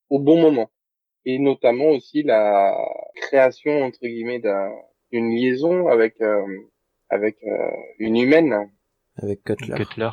au 0.10 0.20
bon 0.20 0.40
moment 0.42 0.70
et 1.26 1.40
notamment 1.40 1.90
aussi 1.90 2.24
la 2.24 2.76
création 3.16 3.84
entre 3.84 4.00
guillemets 4.02 4.40
d'un- 4.40 4.74
d'une 5.12 5.30
liaison 5.36 5.88
avec 5.88 6.20
euh, 6.22 6.46
avec 7.10 7.38
euh, 7.44 7.72
une 8.00 8.18
humaine 8.18 8.70
Avec 9.18 9.44
Cutler. 9.44 9.76
Cutler. 9.76 10.10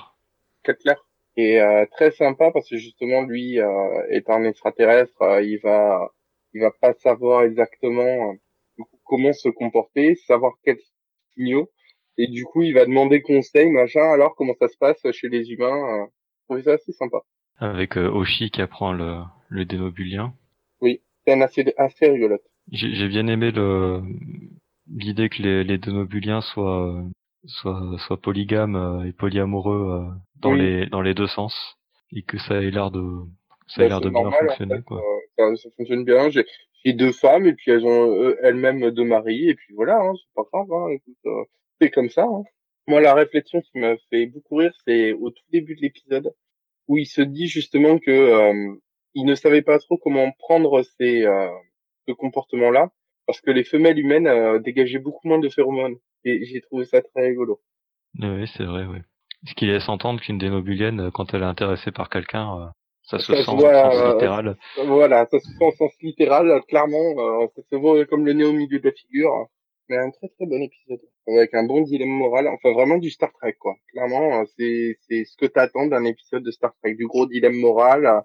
Cutler 0.63 0.95
est 1.37 1.61
euh, 1.61 1.87
très 1.91 2.11
sympa 2.11 2.51
parce 2.51 2.69
que 2.69 2.77
justement 2.77 3.23
lui 3.23 3.59
euh, 3.61 4.07
est 4.11 4.29
un 4.29 4.45
extraterrestre 4.45 5.23
euh, 5.23 5.43
il 5.43 5.59
va 5.61 6.11
il 6.53 6.61
va 6.61 6.71
pas 6.73 6.93
savoir 6.95 7.45
exactement 7.45 8.33
euh, 8.33 8.35
comment 9.11 9.35
se 9.35 9.49
comporter 9.63 10.07
savoir 10.31 10.53
quels 10.65 10.81
signaux 11.35 11.67
et 12.19 12.27
du 12.29 12.45
coup 12.45 12.63
il 12.63 12.75
va 12.75 12.85
demander 12.87 13.23
conseil 13.23 13.69
machin 13.71 14.07
alors 14.17 14.35
comment 14.37 14.55
ça 14.61 14.69
se 14.69 14.79
passe 14.85 15.01
chez 15.19 15.29
les 15.29 15.45
humains 15.53 15.79
euh, 15.95 16.07
je 16.07 16.45
trouvais 16.47 16.63
ça 16.63 16.73
assez 16.79 16.93
sympa 16.93 17.19
Avec 17.59 17.97
euh, 17.97 18.09
Oshi 18.21 18.51
qui 18.51 18.63
apprend 18.63 18.93
le, 18.93 19.23
le 19.49 19.65
dénobulien. 19.65 20.35
c'est 20.81 21.01
scène 21.27 21.43
assez, 21.43 21.65
assez 21.77 22.07
rigolote. 22.09 22.43
J'ai 22.73 23.09
bien 23.09 23.27
aimé 23.27 23.51
le 23.51 24.03
l'idée 24.89 25.29
que 25.29 25.43
les, 25.43 25.65
les 25.65 25.79
Denobuliens 25.79 26.41
soient 26.41 27.03
soient 27.47 27.97
soient 27.99 28.21
polygames 28.21 28.77
euh, 28.77 29.05
et 29.07 29.13
polyamoureux 29.13 30.07
dans 30.41 30.53
Oui. 30.53 30.59
les 30.59 30.87
dans 30.87 31.03
les 31.03 31.15
deux 31.15 31.27
sens 31.29 31.55
et 32.13 32.23
que 32.23 32.39
ça 32.39 32.57
ait 32.63 32.71
l'air 32.71 32.91
de 32.91 33.05
ça 33.69 33.83
Bah, 33.83 33.89
l'air 33.89 33.99
c'est 33.99 34.05
de 34.05 34.11
bien 34.11 34.21
en 34.27 34.33
fonctionner 34.33 34.77
fait, 34.77 34.83
quoi. 34.85 34.99
euh, 35.39 35.55
ça, 35.57 35.63
ça 35.63 35.69
fonctionne 35.77 36.05
bien. 36.05 36.31
J'ai 36.85 36.93
deux 36.93 37.13
femmes 37.13 37.47
et 37.47 37.53
puis 37.53 37.71
elles 37.71 37.85
ont 37.85 38.23
euh, 38.23 38.39
elles-mêmes 38.43 38.91
deux 38.91 39.05
maris 39.05 39.51
et 39.51 39.55
puis 39.55 39.75
voilà, 39.75 40.01
hein, 40.01 40.13
c'est 40.17 40.35
pas 40.35 40.49
grave. 40.53 40.73
Hein, 40.73 40.89
écoute, 40.93 41.17
euh, 41.27 41.45
c'est 41.81 41.91
comme 41.91 42.09
ça. 42.11 42.25
Hein. 42.25 42.43
Moi, 42.87 43.01
la 43.01 43.15
réflexion 43.15 43.61
qui 43.61 43.79
m'a 43.79 43.97
fait 44.09 44.27
beaucoup 44.27 44.57
rire, 44.57 44.73
c'est 44.87 45.13
au 45.13 45.31
tout 45.31 45.45
début 45.53 45.77
de 45.77 45.83
l'épisode 45.83 46.35
où 46.89 46.99
il 46.99 47.07
se 47.07 47.23
dit 47.23 47.47
justement 47.47 47.99
que 47.99 48.11
euh, 48.11 48.75
il 49.15 49.25
ne 49.25 49.35
savait 49.35 49.63
pas 49.63 49.79
trop 49.79 49.97
comment 49.97 50.33
prendre 50.39 50.83
ces 50.99 51.25
euh, 51.25 51.49
ce 52.09 52.13
comportement-là 52.13 52.91
parce 53.27 53.41
que 53.41 53.51
les 53.51 53.65
femelles 53.65 53.99
humaines 53.99 54.27
euh, 54.27 54.59
dégageaient 54.59 54.99
beaucoup 54.99 55.29
moins 55.29 55.39
de 55.39 55.49
phéromones 55.49 55.97
et 56.25 56.45
j'ai 56.45 56.61
trouvé 56.61 56.85
ça 56.85 57.01
très 57.03 57.29
rigolo. 57.29 57.61
Oui, 58.19 58.49
c'est 58.57 58.65
vrai, 58.65 58.87
oui. 58.87 58.99
Ce 59.47 59.55
qui 59.55 59.67
laisse 59.67 59.89
entendre 59.89 60.21
qu'une 60.21 60.39
dénobulienne, 60.39 61.01
euh, 61.01 61.11
quand 61.13 61.33
elle 61.33 61.43
est 61.43 61.47
intéressée 61.47 61.93
par 61.93 62.11
quelqu'un, 62.11 62.73
ça 63.11 63.19
se 63.19 63.27
Ça 63.33 63.39
sent 63.39 63.45
se 63.45 63.51
au 63.51 63.57
voit, 63.57 63.73
sens 63.91 63.95
euh, 63.97 64.13
littéral. 64.15 64.57
Voilà, 64.87 65.27
ça 65.31 65.39
se 65.41 65.47
sent 65.49 65.65
en 65.65 65.71
sens 65.73 65.93
littéral, 66.03 66.63
clairement, 66.69 67.43
euh, 67.43 67.47
ça 67.57 67.63
se 67.71 67.77
voit 67.77 68.05
comme 68.07 68.25
le 68.25 68.33
nez 68.33 68.45
au 68.45 68.53
milieu 68.53 68.79
de 68.79 68.85
la 68.89 68.93
figure. 68.93 69.49
Mais 69.89 69.97
un 69.97 70.11
très 70.11 70.29
très 70.29 70.47
bon 70.47 70.63
épisode, 70.63 71.01
avec 71.27 71.53
un 71.53 71.65
bon 71.65 71.81
dilemme 71.83 72.11
moral, 72.11 72.47
enfin 72.47 72.73
vraiment 72.73 72.97
du 72.99 73.11
Star 73.11 73.33
Trek 73.33 73.57
quoi. 73.59 73.75
Clairement, 73.93 74.41
euh, 74.41 74.45
c'est 74.57 74.97
c'est 75.09 75.25
ce 75.25 75.37
que 75.37 75.47
t'attends 75.47 75.87
d'un 75.89 76.05
épisode 76.05 76.45
de 76.45 76.51
Star 76.53 76.73
Trek, 76.81 76.95
du 76.95 77.09
gros 77.09 77.27
dilemme 77.27 77.57
moral, 77.59 78.23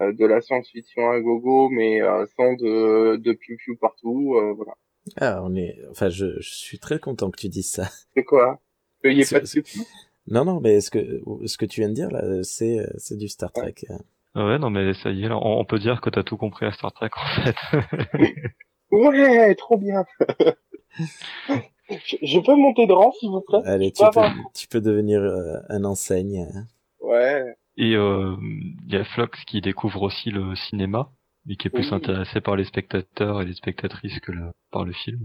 euh, 0.00 0.12
de 0.12 0.24
la 0.24 0.40
science-fiction 0.40 1.10
à 1.10 1.18
gogo, 1.20 1.70
mais 1.70 2.00
euh, 2.00 2.24
sans 2.36 2.52
de 2.54 3.16
de 3.16 3.32
piou 3.32 3.56
piou 3.56 3.76
partout, 3.80 4.36
euh, 4.36 4.52
voilà. 4.52 4.74
Ah, 5.16 5.40
on 5.42 5.56
est, 5.56 5.76
enfin, 5.90 6.08
je, 6.08 6.38
je 6.38 6.54
suis 6.54 6.78
très 6.78 7.00
content 7.00 7.30
que 7.32 7.40
tu 7.40 7.48
dises 7.48 7.70
ça. 7.72 7.88
C'est 8.14 8.22
quoi? 8.24 8.60
Qu'il 9.02 9.14
y 9.16 9.20
ait 9.20 9.24
C'est- 9.24 9.40
pas 9.40 9.44
de 9.44 9.84
Non, 10.28 10.44
non, 10.44 10.60
mais 10.60 10.80
ce 10.80 10.90
que, 10.90 11.20
ce 11.46 11.56
que 11.56 11.64
tu 11.66 11.80
viens 11.80 11.88
de 11.88 11.94
dire, 11.94 12.10
là, 12.10 12.44
c'est, 12.44 12.76
c'est 12.98 13.16
du 13.16 13.26
Star 13.28 13.50
Trek. 13.50 13.74
Ah 13.90 13.94
Ouais, 14.34 14.58
non, 14.58 14.70
mais 14.70 14.94
ça 14.94 15.10
y 15.10 15.24
est, 15.24 15.28
là, 15.28 15.36
on, 15.36 15.60
on 15.60 15.64
peut 15.64 15.78
dire 15.78 16.00
que 16.00 16.10
t'as 16.10 16.22
tout 16.22 16.36
compris 16.36 16.66
à 16.66 16.72
Star 16.72 16.92
Trek, 16.92 17.10
en 17.16 17.42
fait. 17.42 17.56
Ouais, 18.90 19.54
trop 19.56 19.76
bien. 19.76 20.04
je, 21.90 22.16
je 22.22 22.38
peux 22.40 22.54
monter 22.56 22.86
de 22.86 22.92
rang 22.92 23.12
s'il 23.12 23.28
vous 23.30 23.42
plaît? 23.42 23.60
Allez, 23.66 23.92
tu 23.92 24.02
peux 24.02 24.10
peux, 24.10 24.18
avoir- 24.20 24.34
tu 24.54 24.66
peux 24.66 24.80
devenir 24.80 25.20
euh, 25.20 25.58
un 25.68 25.84
enseigne. 25.84 26.46
hein. 26.54 26.64
Ouais. 27.00 27.54
Et 27.76 27.94
euh, 27.96 28.34
il 28.40 28.92
y 28.92 28.96
a 28.96 29.04
Flox 29.04 29.44
qui 29.44 29.60
découvre 29.60 30.02
aussi 30.02 30.30
le 30.30 30.54
cinéma, 30.56 31.10
et 31.48 31.56
qui 31.56 31.68
est 31.68 31.70
plus 31.70 31.88
Oui. 31.90 31.94
intéressé 31.96 32.40
par 32.40 32.56
les 32.56 32.64
spectateurs 32.64 33.42
et 33.42 33.44
les 33.44 33.54
spectatrices 33.54 34.18
que 34.20 34.32
le- 34.32 34.52
par 34.70 34.84
le 34.84 34.92
film. 34.92 35.20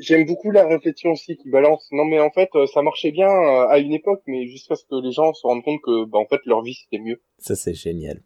J'aime 0.00 0.26
beaucoup 0.26 0.50
la 0.50 0.66
réflexion 0.66 1.12
aussi 1.12 1.36
qui 1.36 1.48
balance. 1.48 1.88
Non 1.92 2.04
mais 2.04 2.20
en 2.20 2.30
fait, 2.30 2.50
euh, 2.54 2.66
ça 2.66 2.82
marchait 2.82 3.12
bien 3.12 3.28
euh, 3.28 3.68
à 3.68 3.78
une 3.78 3.92
époque, 3.92 4.22
mais 4.26 4.46
jusqu'à 4.46 4.74
ce 4.74 4.84
que 4.84 5.00
les 5.00 5.12
gens 5.12 5.32
se 5.32 5.46
rendent 5.46 5.62
compte 5.62 5.80
que, 5.82 6.04
bah, 6.06 6.18
en 6.18 6.26
fait, 6.26 6.40
leur 6.44 6.62
vie 6.62 6.74
c'était 6.74 7.02
mieux. 7.02 7.20
Ça, 7.38 7.54
c'est 7.54 7.74
génial. 7.74 8.22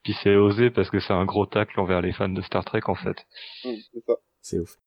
Puis 0.03 0.13
c'est 0.21 0.35
osé 0.35 0.69
parce 0.69 0.89
que 0.89 0.99
c'est 0.99 1.13
un 1.13 1.25
gros 1.25 1.45
tacle 1.45 1.79
envers 1.79 2.01
les 2.01 2.11
fans 2.11 2.27
de 2.27 2.41
Star 2.41 2.65
Trek, 2.65 2.81
en 2.87 2.95
fait. 2.95 3.25
Mm, 3.63 3.75
c'est 3.93 4.05
ça. 4.05 4.13
C'est 4.41 4.59
ouf. 4.59 4.77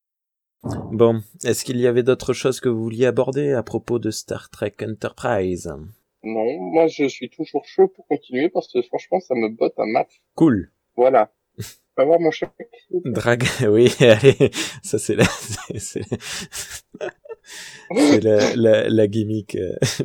Bon, 0.93 1.23
est-ce 1.45 1.65
qu'il 1.65 1.79
y 1.79 1.87
avait 1.87 2.03
d'autres 2.03 2.33
choses 2.33 2.61
que 2.61 2.69
vous 2.69 2.83
vouliez 2.83 3.07
aborder 3.07 3.53
à 3.53 3.63
propos 3.63 3.99
de 3.99 4.11
Star 4.11 4.51
Trek 4.51 4.75
Enterprise? 4.83 5.73
Non, 6.23 6.59
moi 6.59 6.89
je 6.89 7.07
suis 7.07 7.31
toujours 7.31 7.65
chaud 7.67 7.89
pour 7.89 8.07
continuer 8.09 8.49
parce 8.49 8.73
que 8.73 8.83
franchement, 8.83 9.21
ça 9.21 9.35
me 9.35 9.49
botte 9.49 9.79
un 9.79 9.87
max. 9.87 10.13
Cool. 10.35 10.73
Voilà. 10.97 11.31
Va 11.97 12.05
voir 12.05 12.21
mon 12.21 12.31
chèque. 12.31 12.51
Drag, 12.91 13.45
oui, 13.69 13.91
allez, 14.01 14.51
ça 14.83 14.99
c'est 14.99 15.17
la, 15.17 15.25
c'est, 15.79 16.03
la, 18.23 18.55
la, 18.57 18.89
la 18.89 19.07
gimmick 19.07 19.55
euh, 19.55 19.75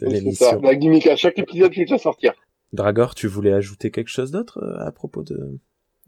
de, 0.00 0.06
de 0.06 0.10
l'émission. 0.10 0.60
La 0.62 0.74
gimmick 0.74 1.06
à 1.06 1.16
chaque 1.16 1.38
épisode 1.38 1.72
qui 1.72 1.84
doit 1.84 1.98
sortir. 1.98 2.32
Dragor, 2.72 3.14
tu 3.14 3.26
voulais 3.26 3.52
ajouter 3.52 3.90
quelque 3.90 4.08
chose 4.08 4.30
d'autre 4.30 4.58
euh, 4.62 4.86
à 4.86 4.90
propos 4.92 5.22
de, 5.22 5.58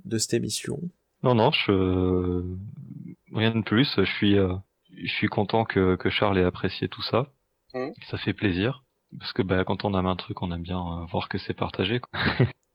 de 0.05 0.19
cette 0.19 0.35
émission? 0.35 0.81
Non, 1.23 1.35
non, 1.35 1.51
je... 1.51 2.43
rien 3.35 3.55
de 3.55 3.63
plus. 3.63 3.95
Je 3.97 4.05
suis, 4.05 4.39
euh, 4.39 4.55
je 4.97 5.13
suis 5.13 5.29
content 5.29 5.65
que, 5.65 5.97
que 5.97 6.09
Charles 6.11 6.39
ait 6.39 6.45
apprécié 6.45 6.89
tout 6.89 7.03
ça. 7.03 7.33
Mhm. 7.75 7.93
Ça 8.11 8.19
fait 8.19 8.33
plaisir. 8.33 8.85
Parce 9.19 9.33
que 9.33 9.43
bah, 9.43 9.65
quand 9.65 9.85
on 9.85 9.99
aime 9.99 10.07
un 10.07 10.17
truc, 10.17 10.43
on 10.43 10.53
aime 10.53 10.63
bien 10.63 11.07
voir 11.11 11.29
que 11.29 11.39
c'est 11.39 11.55
partagé. 11.55 12.01
quoi. 12.01 12.21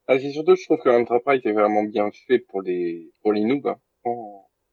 Ah, 0.08 0.20
c'est 0.20 0.32
surtout, 0.32 0.56
je 0.56 0.64
trouve 0.66 0.80
que 0.84 0.90
l'Enterprise 0.90 1.42
est 1.46 1.52
vraiment 1.54 1.84
bien 1.84 2.10
fait 2.28 2.40
pour 2.40 2.62
les 2.62 3.12
pour 3.22 3.34
les 3.34 3.42
noobs. 3.42 3.68
hein. 3.68 3.76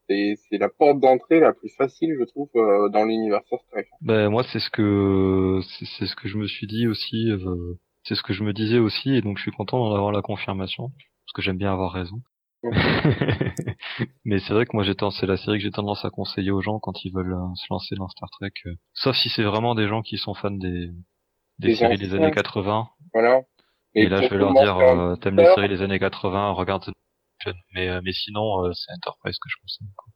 C'est 0.09 0.35
c'est 0.49 0.59
la 0.59 0.69
porte 0.69 0.99
d'entrée 0.99 1.39
la 1.41 1.53
plus 1.53 1.69
facile, 1.77 2.17
je 2.19 2.25
trouve, 2.25 2.49
euh, 2.57 2.89
dans 2.89 3.05
l'univers 3.05 3.43
Star 3.47 3.61
Trek. 3.71 3.87
Ben 4.01 4.29
moi 4.29 4.43
c'est 4.53 4.59
ce 4.59 4.71
que 4.71 5.61
c'est 5.99 6.07
ce 6.07 6.17
que 6.17 6.29
je 6.29 6.37
me 6.37 6.47
suis 6.49 6.67
dit 6.67 6.89
aussi, 6.89 7.31
euh, 7.31 7.75
c'est 8.03 8.17
ce 8.17 8.23
que 8.23 8.33
je 8.33 8.43
me 8.43 8.53
disais 8.53 8.79
aussi, 8.79 9.15
et 9.15 9.21
donc 9.23 9.39
je 9.39 9.43
suis 9.43 9.53
content 9.53 9.79
d'en 9.79 9.95
avoir 9.95 10.11
la 10.11 10.23
confirmation 10.23 10.89
parce 10.89 11.33
que 11.35 11.43
j'aime 11.43 11.59
bien 11.59 11.73
avoir 11.73 11.93
raison. 11.93 12.21
Mais 14.25 14.39
c'est 14.41 14.53
vrai 14.53 14.67
que 14.67 14.73
moi 14.75 14.83
j'ai 14.83 14.95
tendance, 14.95 15.19
c'est 15.21 15.27
la 15.27 15.37
série 15.37 15.59
que 15.59 15.63
j'ai 15.65 15.71
tendance 15.71 16.05
à 16.05 16.11
conseiller 16.11 16.51
aux 16.51 16.61
gens 16.61 16.79
quand 16.81 17.05
ils 17.05 17.13
veulent 17.13 17.33
euh, 17.35 17.55
se 17.55 17.67
lancer 17.71 17.95
dans 17.97 18.09
Star 18.09 18.29
Trek, 18.31 18.53
euh, 18.67 18.75
sauf 18.95 19.17
si 19.17 19.29
c'est 19.29 19.45
vraiment 19.45 19.75
des 19.75 19.87
gens 19.89 20.03
qui 20.03 20.19
sont 20.19 20.35
fans 20.35 20.51
des 20.51 20.89
des 21.59 21.69
Des 21.69 21.75
séries 21.77 21.99
des 21.99 22.15
années 22.15 22.31
80. 22.33 22.89
Voilà. 23.15 23.43
Et, 23.95 24.09
là 24.09 24.23
je 24.23 24.29
vais 24.29 24.37
leur 24.39 24.53
dire, 24.55 24.77
euh, 24.79 25.17
t'aimes 25.17 25.37
les 25.37 25.45
faire- 25.45 25.55
séries 25.55 25.69
des 25.69 25.83
années 25.83 25.99
80, 25.99 26.53
regarde. 26.53 26.85
Mais 27.75 27.89
euh, 27.89 28.01
mais 28.05 28.13
sinon 28.13 28.65
euh, 28.67 28.73
c'est 28.73 28.93
Enterprise 28.93 29.37
que 29.39 29.49
je 29.49 29.57
conseille. 29.63 29.89
quoi. 29.97 30.09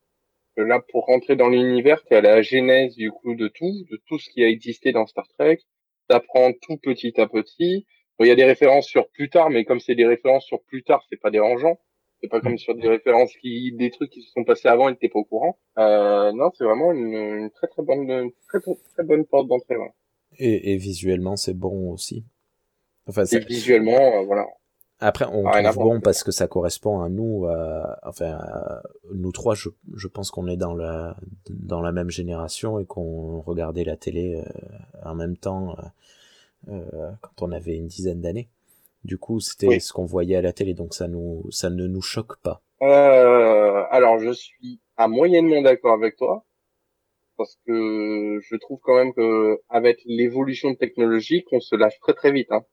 euh, 0.63 0.67
là, 0.67 0.81
pour 0.93 1.07
rentrer 1.07 1.37
dans 1.37 1.49
l'univers, 1.49 2.03
t'es 2.05 2.17
à 2.17 2.21
la 2.21 2.43
genèse 2.43 2.95
du 2.97 3.11
coup 3.11 3.35
de 3.35 3.49
tout, 3.49 3.73
de 3.91 3.99
tout 4.07 4.19
ce 4.19 4.29
qui 4.31 4.45
a 4.45 4.49
existé 4.49 4.93
dans 4.93 5.07
Star 5.07 5.27
Trek. 5.39 5.59
T'apprends 6.09 6.53
tout 6.63 6.77
petit 6.77 7.19
à 7.21 7.27
petit. 7.27 7.87
Bon, 8.19 8.25
il 8.27 8.29
y 8.29 8.31
a 8.31 8.37
des 8.37 8.45
références 8.45 8.87
sur 8.87 9.09
plus 9.11 9.31
tard, 9.31 9.49
mais 9.51 9.65
comme 9.65 9.81
c'est 9.81 9.95
des 9.95 10.07
références 10.07 10.45
sur 10.45 10.63
plus 10.65 10.85
tard, 10.85 11.03
c'est 11.11 11.17
pas 11.21 11.31
dérangeant. 11.31 11.79
C'est 12.21 12.29
pas 12.29 12.41
comme 12.41 12.59
sur 12.59 12.75
des 12.75 12.89
références 12.89 13.33
qui, 13.41 13.73
des 13.73 13.91
trucs 13.91 14.11
qui 14.11 14.23
se 14.23 14.31
sont 14.33 14.45
passés 14.45 14.69
avant 14.69 14.89
et 14.89 14.95
que 14.95 15.01
t'es 15.01 15.09
pas 15.09 15.19
au 15.19 15.25
courant. 15.25 15.59
Euh, 15.79 16.31
non, 16.33 16.51
c'est 16.57 16.65
vraiment 16.65 16.93
une, 16.93 17.13
une 17.15 17.51
très 17.51 17.67
très 17.69 17.83
bonne, 17.83 18.09
une 18.11 18.31
très 18.49 18.61
très, 18.61 18.73
très 18.95 19.03
bonne 19.05 19.25
porte 19.27 19.49
d'entrée. 19.49 19.77
ouais. 19.77 19.91
et, 20.39 20.73
et 20.73 20.77
visuellement, 20.77 21.37
c'est 21.37 21.55
bon 21.59 21.91
aussi. 21.91 22.25
Enfin, 23.07 23.25
visuellement, 23.49 24.21
euh, 24.21 24.25
voilà. 24.25 24.47
après, 25.01 25.27
on 25.27 25.47
à 25.47 25.63
trouve 25.63 25.85
bon 25.85 26.01
parce 26.01 26.23
que 26.23 26.33
ça 26.33 26.47
correspond 26.49 27.01
à 27.01 27.09
nous, 27.09 27.47
à- 27.47 27.99
enfin, 28.05 28.33
à- 28.33 28.83
nous 29.13 29.33
trois, 29.33 29.55
je, 29.55 29.69
je 29.95 30.09
pense 30.09 30.31
qu'on 30.31 30.47
est 30.49 30.57
dans 30.57 30.75
la, 30.75 31.17
dans 31.51 31.83
la 31.83 31.93
même 31.93 32.11
génération 32.11 32.79
et 32.79 32.87
qu'on 32.87 33.41
regardait 33.41 33.85
la 33.85 33.97
télé 33.97 34.37
euh, 34.37 34.79
en 35.05 35.15
même 35.15 35.37
temps 35.37 35.77
euh, 36.69 36.73
euh, 36.73 37.11
quand 37.21 37.43
on 37.43 37.53
avait 37.53 37.77
une 37.77 37.89
dizaine 37.89 38.21
d'années. 38.23 38.49
Du 39.05 39.19
coup, 39.19 39.41
c'était 39.41 39.69
Oui. 39.69 39.81
ce 39.81 39.93
qu'on 39.93 40.07
voyait 40.07 40.37
à 40.37 40.43
la 40.43 40.53
télé, 40.55 40.73
donc 40.75 40.95
ça 40.95 41.09
nous, 41.09 41.45
ça 41.51 41.69
ne 41.71 41.87
nous 41.87 42.03
choque 42.03 42.39
pas. 42.39 42.63
Euh, 42.83 43.85
alors, 43.91 44.19
je 44.19 44.31
suis 44.33 44.81
à 44.97 45.09
moyennement 45.09 45.61
d'accord 45.63 45.93
avec 45.93 46.17
toi, 46.17 46.45
parce 47.37 47.59
que 47.67 48.41
je 48.43 48.57
trouve 48.57 48.81
quand 48.83 48.97
même 48.97 49.13
que 49.15 49.61
avec 49.69 50.01
l'évolution 50.07 50.75
technologique, 50.75 51.47
on 51.53 51.61
se 51.61 51.77
lâche 51.77 51.99
très 52.01 52.15
très 52.15 52.33
vite. 52.33 52.51
Hein. 52.51 52.65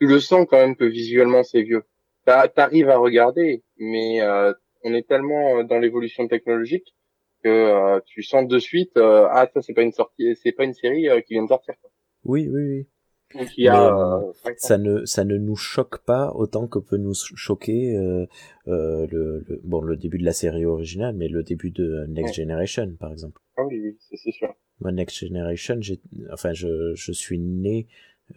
Tu 0.00 0.06
le 0.06 0.20
sens 0.20 0.46
quand 0.48 0.58
même 0.58 0.76
que 0.76 0.84
visuellement 0.84 1.42
c'est 1.42 1.62
vieux. 1.62 1.84
T'a- 2.24 2.48
T'arrives 2.48 2.88
à 2.90 2.98
regarder, 2.98 3.62
mais 3.78 4.20
euh, 4.22 4.52
on 4.82 4.92
est 4.94 5.06
tellement 5.06 5.64
dans 5.64 5.78
l'évolution 5.78 6.28
technologique 6.28 6.94
que 7.42 7.48
euh, 7.48 8.00
tu 8.06 8.22
sens 8.22 8.46
de 8.48 8.58
suite 8.58 8.96
euh, 8.96 9.26
ah 9.30 9.48
ça 9.52 9.62
c'est 9.62 9.74
pas 9.74 9.82
une 9.82 9.92
sortie, 9.92 10.34
c'est 10.42 10.52
pas 10.52 10.64
une 10.64 10.74
série 10.74 11.08
euh, 11.08 11.20
qui 11.20 11.34
vient 11.34 11.42
de 11.44 11.48
sortir. 11.48 11.74
quoi. 11.80 11.90
Oui, 12.24 12.48
oui, 12.50 12.62
oui. 12.62 12.86
Ou 13.34 13.44
qui 13.44 13.68
a 13.68 13.74
Mais, 13.74 13.78
euh, 13.86 13.92
ans. 13.92 14.32
ça 14.56 14.78
ne 14.78 15.04
ça 15.04 15.24
ne 15.24 15.36
nous 15.36 15.56
choque 15.56 15.98
pas 16.04 16.32
autant 16.34 16.66
que 16.68 16.78
peut 16.78 16.96
nous 16.96 17.14
choquer 17.14 17.96
euh, 17.96 18.26
euh, 18.68 19.06
le, 19.10 19.44
le 19.48 19.60
bon 19.64 19.80
le 19.80 19.96
début 19.96 20.18
de 20.18 20.24
la 20.24 20.32
série 20.32 20.64
originale 20.64 21.14
mais 21.16 21.28
le 21.28 21.42
début 21.42 21.70
de 21.70 22.04
Next. 22.08 22.34
Generation 22.36 22.94
par 22.98 23.12
exemple 23.12 23.40
Ah 23.56 23.64
oui, 23.64 23.80
oui, 23.82 23.96
c'est- 24.00 24.30
sûr. 24.30 24.54
moi 24.80 24.92
Next 24.92 25.18
Generation 25.18 25.76
j'ai 25.80 26.00
enfin 26.32 26.52
je 26.52 26.94
je 26.94 27.12
suis 27.12 27.38
né 27.38 27.88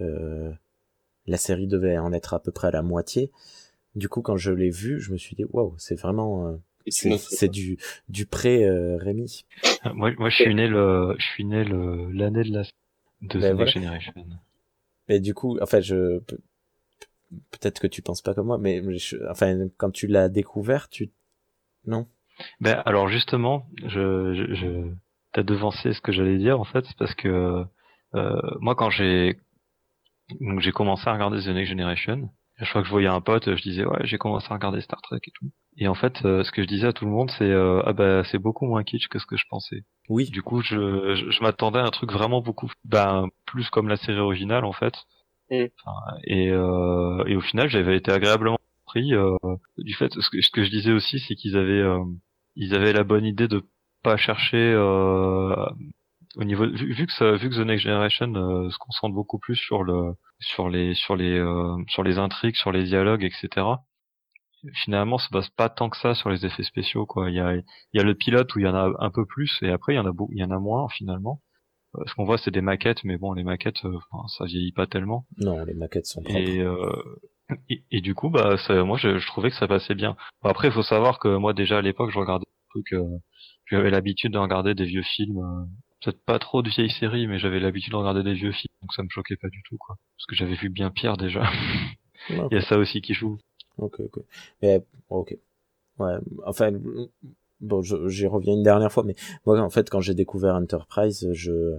euh, 0.01 0.51
la 1.29 1.37
série 1.37 1.67
devait 1.67 1.97
en 1.97 2.11
être 2.13 2.33
à 2.33 2.39
peu 2.39 2.51
près 2.51 2.67
à 2.67 2.71
la 2.71 2.81
moitié 2.81 3.31
du 3.95 4.09
coup 4.09 4.21
quand 4.21 4.37
je 4.37 4.51
l'ai 4.51 4.69
vu 4.69 4.99
je 4.99 5.11
me 5.11 5.17
suis 5.17 5.35
dit 5.35 5.45
waouh 5.45 5.75
c'est 5.77 5.95
vraiment 5.99 6.47
euh, 6.47 6.57
c'est 6.89 7.49
du 7.49 7.77
du 8.09 8.25
pré 8.25 8.65
euh, 8.65 8.97
Rémi 8.97 9.45
Moi 9.93 10.11
moi 10.17 10.29
je 10.29 10.35
suis 10.43 10.55
né 10.55 10.67
le 10.67 11.15
je 11.17 11.25
suis 11.25 11.45
né 11.45 11.63
le 11.63 12.11
l'année 12.11 12.43
de 12.43 12.53
la 12.53 12.63
de 13.21 13.39
Ben 13.39 13.51
The 13.51 13.55
voilà. 13.55 13.57
Next 13.65 13.73
Generation. 13.73 14.13
mais 15.07 15.19
du 15.19 15.33
coup 15.33 15.57
enfin 15.61 15.81
je 15.81 16.19
pe- 16.19 16.37
peut-être 17.51 17.79
que 17.79 17.87
tu 17.87 18.01
penses 18.01 18.21
pas 18.21 18.33
comme 18.33 18.47
moi 18.47 18.57
mais 18.57 18.81
je- 18.97 19.17
enfin 19.29 19.67
quand 19.77 19.91
tu 19.91 20.07
l'as 20.07 20.29
découvert 20.29 20.89
tu 20.89 21.11
non? 21.85 22.07
Ben 22.61 22.81
alors 22.85 23.09
justement, 23.09 23.67
je, 23.85 24.33
je, 24.33 24.53
je 24.55 24.91
t'as 25.33 25.43
devancé 25.43 25.91
ce 25.93 25.99
que 26.01 26.11
j'allais 26.13 26.37
dire 26.37 26.59
en 26.59 26.63
fait, 26.63 26.85
c'est 26.85 26.97
parce 26.97 27.13
que 27.15 27.65
euh, 28.15 28.41
moi 28.61 28.75
quand 28.75 28.89
j'ai 28.89 29.37
donc 30.39 30.59
j'ai 30.59 30.71
commencé 30.71 31.07
à 31.07 31.13
regarder 31.13 31.39
The 31.41 31.47
Next 31.47 31.69
Generation, 31.69 32.29
À 32.57 32.65
chaque 32.65 32.73
fois 32.73 32.81
que 32.81 32.87
je 32.87 32.91
voyais 32.91 33.07
un 33.07 33.21
pote, 33.21 33.55
je 33.55 33.61
disais 33.61 33.85
ouais, 33.85 33.99
j'ai 34.03 34.17
commencé 34.17 34.47
à 34.49 34.55
regarder 34.55 34.81
Star 34.81 35.01
Trek 35.01 35.19
et 35.25 35.31
tout. 35.31 35.51
Et 35.77 35.87
en 35.87 35.95
fait, 35.95 36.25
euh, 36.25 36.43
ce 36.43 36.51
que 36.51 36.61
je 36.61 36.67
disais 36.67 36.87
à 36.87 36.93
tout 36.93 37.05
le 37.05 37.11
monde, 37.11 37.31
c'est 37.37 37.49
euh, 37.49 37.81
ah 37.85 37.93
bah 37.93 38.23
c'est 38.25 38.39
beaucoup 38.39 38.65
moins 38.65 38.83
kitsch 38.83 39.07
que 39.07 39.19
ce 39.19 39.25
que 39.25 39.37
je 39.37 39.45
pensais. 39.49 39.83
Oui. 40.09 40.29
Du 40.29 40.41
coup, 40.41 40.61
je, 40.61 41.15
je, 41.15 41.31
je 41.31 41.43
m'attendais 41.43 41.79
à 41.79 41.85
un 41.85 41.91
truc 41.91 42.11
vraiment 42.11 42.41
beaucoup, 42.41 42.69
ben 42.83 43.27
plus 43.45 43.69
comme 43.69 43.87
la 43.87 43.97
série 43.97 44.19
originale 44.19 44.65
en 44.65 44.73
fait. 44.73 44.93
Mm. 45.51 45.65
Enfin, 45.85 46.17
et, 46.25 46.49
euh, 46.51 47.23
et 47.25 47.35
au 47.35 47.41
final, 47.41 47.69
j'avais 47.69 47.97
été 47.97 48.11
agréablement 48.11 48.59
pris 48.85 49.13
euh, 49.13 49.37
du 49.77 49.93
fait. 49.93 50.11
Ce 50.13 50.29
que, 50.29 50.41
ce 50.41 50.49
que 50.51 50.63
je 50.63 50.69
disais 50.69 50.91
aussi, 50.91 51.19
c'est 51.19 51.35
qu'ils 51.35 51.57
avaient 51.57 51.81
euh, 51.81 52.03
ils 52.55 52.75
avaient 52.75 52.93
la 52.93 53.03
bonne 53.03 53.25
idée 53.25 53.47
de 53.47 53.63
pas 54.03 54.17
chercher 54.17 54.57
euh, 54.57 55.55
au 56.37 56.43
niveau 56.43 56.65
vu, 56.67 56.93
vu 56.93 57.07
que 57.07 57.13
ça, 57.13 57.31
vu 57.35 57.49
que 57.49 57.55
The 57.55 57.65
Next 57.65 57.83
Generation 57.83 58.33
euh, 58.35 58.69
se 58.69 58.77
concentre 58.77 59.13
beaucoup 59.15 59.39
plus 59.39 59.55
sur 59.55 59.83
le 59.83 60.13
sur 60.39 60.69
les 60.69 60.93
sur 60.95 61.15
les 61.15 61.37
euh, 61.37 61.75
sur 61.87 62.03
les 62.03 62.17
intrigues, 62.19 62.55
sur 62.55 62.71
les 62.71 62.83
dialogues, 62.83 63.23
etc. 63.23 63.65
Finalement, 64.73 65.17
ça 65.17 65.29
passe 65.31 65.49
pas 65.49 65.69
tant 65.69 65.89
que 65.89 65.95
ça 65.97 66.13
sur 66.15 66.29
les 66.29 66.45
effets 66.45 66.63
spéciaux 66.63 67.05
quoi. 67.05 67.29
Il 67.29 67.35
y 67.35 67.39
a 67.39 67.55
il 67.55 67.63
y 67.93 67.99
a 67.99 68.03
le 68.03 68.13
pilote 68.13 68.53
où 68.55 68.59
il 68.59 68.65
y 68.65 68.67
en 68.67 68.75
a 68.75 68.91
un 68.99 69.09
peu 69.09 69.25
plus 69.25 69.57
et 69.61 69.69
après 69.69 69.93
il 69.93 69.95
y 69.95 69.99
en 69.99 70.05
a 70.05 70.11
il 70.31 70.37
y 70.37 70.43
en 70.43 70.51
a 70.51 70.59
moins 70.59 70.87
finalement. 70.89 71.41
Euh, 71.95 72.03
Ce 72.07 72.13
qu'on 72.13 72.25
voit 72.25 72.37
c'est 72.37 72.51
des 72.51 72.61
maquettes, 72.61 73.03
mais 73.05 73.17
bon 73.17 73.33
les 73.33 73.43
maquettes 73.45 73.83
euh, 73.85 73.97
enfin, 74.11 74.27
ça 74.27 74.45
vieillit 74.45 74.73
pas 74.73 74.85
tellement. 74.85 75.25
Non, 75.37 75.63
les 75.63 75.73
maquettes 75.73 76.05
sont 76.07 76.21
propres. 76.21 76.37
Et, 76.37 76.59
euh, 76.59 77.01
et, 77.69 77.83
et 77.89 78.01
du 78.01 78.13
coup, 78.15 78.29
bah, 78.29 78.57
ça, 78.57 78.83
moi, 78.83 78.97
je, 78.97 79.17
je 79.17 79.25
trouvais 79.27 79.49
que 79.49 79.55
ça 79.55 79.67
passait 79.67 79.95
bien. 79.95 80.15
Bon, 80.43 80.49
après, 80.49 80.67
il 80.67 80.73
faut 80.73 80.83
savoir 80.83 81.17
que 81.17 81.35
moi, 81.37 81.53
déjà 81.53 81.79
à 81.79 81.81
l'époque, 81.81 82.11
je 82.11 82.19
regardais 82.19 82.45
des 82.45 82.69
trucs. 82.69 82.93
euh, 82.93 83.17
j'avais 83.65 83.89
l'habitude 83.89 84.33
de 84.33 84.37
regarder 84.37 84.75
des 84.75 84.85
vieux 84.85 85.01
films. 85.01 85.39
Peut-être 86.03 86.21
pas 86.23 86.39
trop 86.39 86.61
de 86.61 86.69
vieilles 86.69 86.89
séries, 86.91 87.27
mais 87.27 87.39
j'avais 87.39 87.59
l'habitude 87.59 87.91
de 87.91 87.97
regarder 87.97 88.23
des 88.23 88.33
vieux 88.33 88.51
films, 88.53 88.73
donc 88.81 88.93
ça 88.93 89.03
me 89.03 89.09
choquait 89.09 89.35
pas 89.35 89.49
du 89.49 89.61
tout, 89.63 89.77
quoi. 89.77 89.97
Parce 90.17 90.25
que 90.27 90.35
j'avais 90.35 90.55
vu 90.55 90.69
bien 90.69 90.91
pire 90.91 91.17
déjà. 91.17 91.43
Ok, 92.29 92.51
Il 92.51 92.55
y 92.55 92.57
a 92.57 92.61
ça 92.61 92.77
aussi 92.77 93.01
qui 93.01 93.13
joue. 93.13 93.37
ok. 93.77 93.99
ok. 94.01 94.19
Mais, 94.61 94.81
ok. 95.09 95.37
Ouais, 95.99 96.15
enfin, 96.45 96.71
bon, 97.61 97.81
j'y 97.81 98.27
reviens 98.27 98.53
une 98.53 98.63
dernière 98.63 98.91
fois, 98.91 99.03
mais 99.03 99.15
moi, 99.45 99.59
en 99.61 99.69
fait, 99.69 99.89
quand 99.89 100.01
j'ai 100.01 100.13
découvert 100.13 100.55
Enterprise, 100.55 101.27
je, 101.33 101.77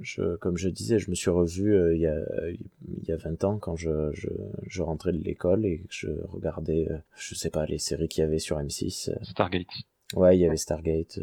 je, 0.00 0.36
comme 0.36 0.56
je 0.58 0.68
disais, 0.68 0.98
je 0.98 1.10
me 1.10 1.14
suis 1.14 1.30
revu 1.30 1.74
euh, 1.74 1.94
il 1.94 2.00
y 2.00 2.06
a, 2.06 2.18
il 2.52 3.04
y 3.08 3.12
a 3.12 3.16
20 3.16 3.44
ans 3.44 3.58
quand 3.58 3.76
je, 3.76 4.12
je, 4.12 4.28
je 4.66 4.82
rentrais 4.82 5.12
de 5.12 5.18
l'école 5.18 5.64
et 5.66 5.78
que 5.78 5.86
je 5.90 6.08
regardais, 6.32 6.88
euh, 6.90 6.98
je 7.16 7.34
sais 7.34 7.50
pas, 7.50 7.66
les 7.66 7.78
séries 7.78 8.08
qu'il 8.08 8.22
y 8.22 8.26
avait 8.26 8.38
sur 8.38 8.58
M6. 8.58 9.10
euh, 9.10 9.14
Stargate. 9.24 9.66
Ouais, 10.14 10.36
il 10.36 10.40
y 10.40 10.46
avait 10.46 10.56
Stargate. 10.56 11.18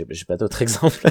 Euh, 0.00 0.04
J'ai 0.08 0.14
j'ai 0.14 0.24
pas 0.24 0.36
d'autres 0.36 0.62
exemples. 0.66 1.06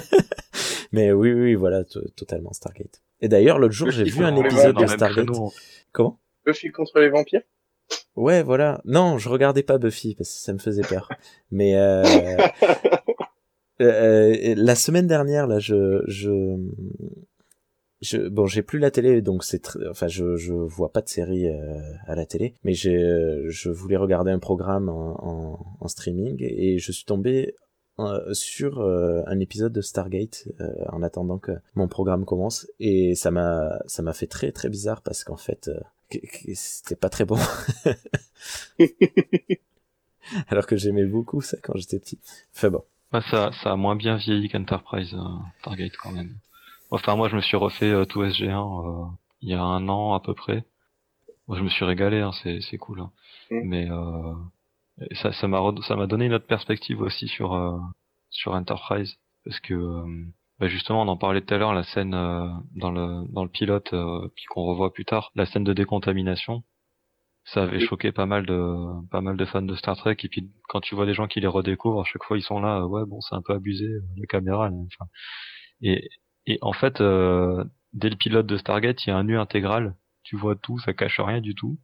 Mais 0.92 1.12
oui, 1.12 1.34
oui, 1.34 1.56
voilà, 1.56 1.84
to- 1.84 2.08
totalement 2.16 2.54
Stargate. 2.54 3.02
Et 3.22 3.28
d'ailleurs, 3.28 3.58
l'autre 3.60 3.74
jour, 3.74 3.90
j'ai 3.90 4.04
Buffy 4.04 4.18
vu 4.20 4.26
un 4.26 4.30
contre 4.34 4.44
les 4.44 4.50
épisode 4.54 4.76
de 4.78 4.86
Stargate. 4.88 5.28
Comment? 5.92 6.20
Buffy 6.46 6.72
contre 6.72 7.00
les 7.00 7.10
vampires? 7.10 7.42
Ouais, 8.16 8.44
voilà. 8.44 8.82
Non, 8.86 9.18
je 9.18 9.28
regardais 9.30 9.64
pas 9.64 9.78
Buffy 9.78 10.14
parce 10.16 10.30
que 10.30 10.38
ça 10.40 10.54
me 10.54 10.60
faisait 10.60 10.84
peur. 10.84 11.10
Mais 11.52 11.76
euh, 11.76 12.04
euh, 13.82 14.54
la 14.56 14.76
semaine 14.76 15.08
dernière, 15.08 15.48
là, 15.48 15.60
je, 15.60 16.04
je, 16.08 16.56
je 18.02 18.18
bon, 18.28 18.46
j'ai 18.46 18.62
plus 18.62 18.80
la 18.80 18.92
télé, 18.92 19.22
donc 19.22 19.44
c'est, 19.44 19.64
tr- 19.66 19.90
enfin, 19.90 20.08
je, 20.08 20.36
je 20.36 20.54
vois 20.54 20.92
pas 20.92 21.02
de 21.02 21.10
série 21.10 21.48
euh, 21.48 21.80
à 22.06 22.16
la 22.16 22.26
télé, 22.26 22.54
mais 22.64 22.74
j'ai, 22.74 22.96
euh, 22.98 23.46
je 23.50 23.70
voulais 23.70 23.98
regarder 23.98 24.32
un 24.32 24.40
programme 24.40 24.90
en, 24.90 25.16
en, 25.26 25.66
en 25.80 25.88
streaming 25.88 26.38
et 26.42 26.78
je 26.80 26.92
suis 26.92 27.06
tombé 27.06 27.56
euh, 28.00 28.34
sur 28.34 28.80
euh, 28.82 29.22
un 29.28 29.40
épisode 29.40 29.72
de 29.74 29.82
Stargate 29.82 30.48
euh, 30.60 30.74
en 30.90 31.04
attendant 31.04 31.38
que 31.38 31.52
mon 31.76 31.88
programme 31.88 32.26
commence 32.26 32.68
et 32.80 33.16
ça 33.16 33.32
m'a, 33.32 33.80
ça 33.86 34.02
m'a 34.02 34.14
fait 34.14 34.28
très 34.28 34.52
très 34.52 34.70
bizarre 34.70 35.02
parce 35.02 35.24
qu'en 35.24 35.38
fait, 35.38 35.70
euh, 35.70 35.80
c'était 36.56 36.96
pas 36.96 37.10
très 37.10 37.26
bon. 37.26 37.38
Alors 40.48 40.66
que 40.66 40.78
j'aimais 40.78 41.06
beaucoup 41.06 41.42
ça 41.42 41.58
quand 41.62 41.78
j'étais 41.78 42.00
petit. 42.00 42.20
Enfin 42.56 42.70
bon. 42.70 42.84
Ouais, 43.14 43.22
ça, 43.30 43.52
ça 43.62 43.72
a 43.72 43.76
moins 43.76 43.96
bien 43.96 44.16
vieilli 44.16 44.50
qu'Enterprise, 44.50 45.14
euh, 45.14 45.20
Stargate 45.60 45.96
quand 46.02 46.12
même. 46.12 46.36
Enfin, 46.90 47.16
moi, 47.16 47.30
je 47.30 47.36
me 47.36 47.42
suis 47.42 47.58
refait 47.58 47.92
euh, 47.92 48.06
tout 48.06 48.24
SG1 48.24 48.88
euh, 48.88 49.06
il 49.42 49.50
y 49.50 49.54
a 49.54 49.62
un 49.62 49.88
an 49.90 50.14
à 50.14 50.20
peu 50.20 50.34
près. 50.34 50.64
Moi, 51.48 51.58
je 51.58 51.64
me 51.64 51.70
suis 51.70 51.86
régalé, 51.86 52.22
hein, 52.22 52.32
c'est, 52.42 52.60
c'est 52.62 52.78
cool. 52.78 53.02
hein. 53.02 53.12
Mm. 53.52 53.62
Mais 53.66 53.90
euh, 53.92 54.34
et 55.10 55.16
ça, 55.16 55.32
ça 55.34 55.48
m'a, 55.48 55.60
ça 55.88 55.96
m'a 55.96 56.08
donné 56.08 56.26
une 56.26 56.34
autre 56.34 56.48
perspective 56.48 57.02
aussi 57.02 57.28
sur 57.28 57.54
euh, 57.54 57.78
sur 58.30 58.54
Enterprise, 58.54 59.16
parce 59.46 59.60
que 59.60 59.74
euh, 59.74 60.26
bah, 60.60 60.68
justement, 60.68 61.02
on 61.04 61.08
en 61.08 61.18
parlait 61.18 61.42
tout 61.42 61.54
à 61.54 61.58
l'heure, 61.58 61.74
la 61.74 61.84
scène 61.84 62.14
euh, 62.14 62.48
dans 62.76 62.92
le 62.92 63.26
dans 63.34 63.44
le 63.44 63.50
pilote, 63.50 63.94
euh, 63.94 64.28
puis 64.36 64.46
qu'on 64.50 64.64
revoit 64.64 64.94
plus 64.94 65.06
tard, 65.06 65.32
la 65.36 65.46
scène 65.46 65.64
de 65.64 65.74
décontamination. 65.74 66.64
Ça 67.46 67.64
avait 67.64 67.80
Oui. 67.80 67.86
choqué 67.88 68.12
pas 68.14 68.26
mal 68.26 68.46
de 68.46 69.08
pas 69.12 69.22
mal 69.22 69.36
de 69.38 69.46
fans 69.46 69.62
de 69.62 69.76
Star 69.76 69.98
Trek. 69.98 70.16
Et 70.24 70.30
puis 70.30 70.50
quand 70.70 70.80
tu 70.82 70.96
vois 70.96 71.06
des 71.06 71.14
gens 71.14 71.28
qui 71.28 71.42
les 71.42 71.48
redécouvrent 71.48 72.02
à 72.02 72.06
chaque 72.06 72.24
fois 72.24 72.38
ils 72.38 72.42
sont 72.44 72.60
là 72.62 72.80
euh, 72.82 72.88
ouais 72.88 73.06
bon 73.06 73.20
c'est 73.22 73.36
un 73.36 73.42
peu 73.42 73.54
abusé 73.54 73.86
la 74.18 74.26
caméra 74.28 74.70
enfin 74.72 75.06
et 75.82 76.10
et 76.48 76.60
en 76.62 76.74
fait 76.74 77.02
euh, 77.02 77.64
dès 77.94 78.10
le 78.10 78.16
pilote 78.18 78.46
de 78.48 78.58
Stargate 78.58 79.06
il 79.06 79.10
y 79.10 79.14
a 79.14 79.18
un 79.18 79.24
nu 79.26 79.38
intégral. 79.40 79.96
Tu 80.24 80.38
vois 80.38 80.56
tout 80.56 80.80
ça 80.80 80.94
cache 80.94 81.20
rien 81.20 81.42
du 81.42 81.54
tout 81.56 81.78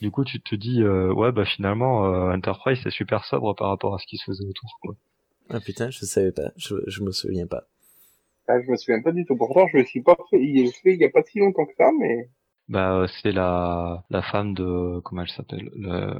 du 0.00 0.10
coup 0.10 0.24
tu 0.24 0.40
te 0.40 0.54
dis 0.54 0.82
euh, 0.82 1.12
ouais 1.12 1.32
bah 1.32 1.44
finalement 1.44 2.06
euh, 2.06 2.32
Enterprise 2.34 2.78
c'est 2.82 2.90
super 2.90 3.24
sobre 3.24 3.54
par 3.54 3.68
rapport 3.68 3.94
à 3.94 3.98
ce 3.98 4.06
qui 4.06 4.16
se 4.16 4.24
faisait 4.24 4.44
autour 4.46 4.78
quoi 4.82 4.94
Ah 5.50 5.60
putain, 5.60 5.90
je 5.90 6.04
savais 6.04 6.32
pas. 6.32 6.50
Je, 6.56 6.74
je 6.86 7.02
me 7.02 7.10
souviens 7.12 7.46
pas. 7.46 7.64
ah, 8.48 8.60
Je 8.60 8.70
me 8.70 8.76
souviens 8.76 9.00
pas 9.02 9.12
du 9.12 9.24
tout. 9.24 9.36
Pourtant, 9.36 9.66
je 9.68 9.78
me 9.78 9.84
suis 9.84 10.02
pas 10.02 10.16
fait, 10.30 10.40
il 10.42 10.70
fait 10.82 10.94
il 10.94 11.00
y 11.00 11.04
a 11.04 11.10
pas 11.10 11.22
si 11.22 11.38
longtemps 11.38 11.64
que 11.66 11.74
ça, 11.78 11.90
mais 11.98 12.28
bah 12.68 12.92
euh, 12.98 13.06
c'est 13.22 13.32
la 13.32 14.04
la 14.10 14.20
femme 14.22 14.52
de 14.54 15.00
comment 15.04 15.22
elle 15.22 15.30
s'appelle 15.30 15.70
le 15.74 16.18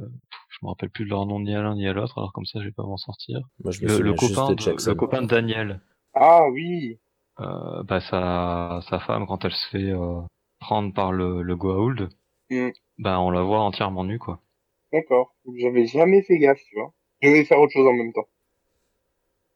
je 0.49 0.57
me 0.63 0.69
rappelle 0.69 0.89
plus 0.89 1.05
de 1.05 1.11
leur 1.11 1.27
nom 1.27 1.39
ni 1.39 1.53
à 1.55 1.61
l'un 1.61 1.75
ni 1.75 1.87
à 1.87 1.93
l'autre 1.93 2.17
alors 2.17 2.33
comme 2.33 2.45
ça 2.47 2.59
je 2.59 2.65
vais 2.65 2.71
pas 2.71 2.81
m'en 2.83 2.97
sortir 2.97 3.39
Moi, 3.63 3.71
je 3.71 3.85
me 3.85 3.99
le, 3.99 4.13
copain 4.13 4.49
de 4.49 4.55
de- 4.55 4.61
Jackson. 4.63 4.89
le 4.89 4.95
copain 4.95 5.21
de 5.21 5.27
Daniel 5.27 5.79
ah 6.15 6.49
oui, 6.49 6.97
euh, 7.39 7.83
bah 7.83 7.99
sa 8.01 8.81
sa 8.89 8.99
femme 8.99 9.27
quand 9.27 9.45
elle 9.45 9.53
se 9.53 9.69
fait 9.69 9.91
euh, 9.91 10.21
prendre 10.59 10.91
par 10.91 11.11
le 11.11 11.43
le 11.43 11.55
Goa'uld, 11.55 12.09
Mm. 12.49 12.69
Bah 12.99 13.19
on 13.19 13.31
la 13.31 13.41
voit 13.41 13.61
entièrement 13.61 14.03
nue 14.03 14.19
quoi. 14.19 14.39
d'accord. 14.93 15.33
J'avais 15.57 15.87
jamais 15.87 16.21
fait 16.21 16.37
gaffe, 16.37 16.61
tu 16.69 16.75
vois. 16.75 16.93
Je 17.21 17.29
vais 17.29 17.43
faire 17.45 17.59
autre 17.59 17.73
chose 17.73 17.87
en 17.87 17.93
même 17.93 18.13
temps. 18.13 18.27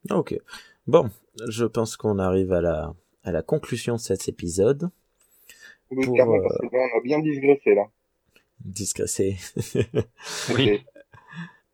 Ah, 0.09 0.17
Ok. 0.17 0.35
Bon, 0.87 1.09
je 1.47 1.63
pense 1.65 1.95
qu'on 1.95 2.19
arrive 2.19 2.51
à 2.51 2.59
la, 2.61 2.93
à 3.23 3.31
la 3.31 3.41
conclusion 3.41 3.93
de 3.95 3.99
cet 3.99 4.27
épisode. 4.27 4.89
Oui, 5.91 6.03
Pour, 6.05 6.13
clairement, 6.15 6.35
euh, 6.35 6.41
parce 6.43 6.57
que 6.59 6.75
là, 6.75 6.87
on 6.93 6.97
a 6.97 7.01
bien 7.01 7.19
digressé, 7.19 7.73
là. 7.75 7.83
Discrécé. 8.65 9.37
Oui. 10.55 10.81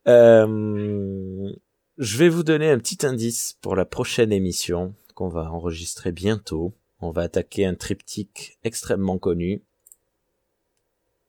Euh, 0.07 1.51
je 1.97 2.17
vais 2.17 2.29
vous 2.29 2.41
donner 2.43 2.69
un 2.69 2.79
petit 2.79 3.05
indice 3.05 3.57
pour 3.61 3.75
la 3.75 3.85
prochaine 3.85 4.31
émission 4.31 4.95
qu'on 5.13 5.27
va 5.27 5.51
enregistrer 5.51 6.11
bientôt. 6.11 6.73
On 6.99 7.11
va 7.11 7.23
attaquer 7.23 7.65
un 7.65 7.75
triptyque 7.75 8.57
extrêmement 8.63 9.19
connu. 9.19 9.61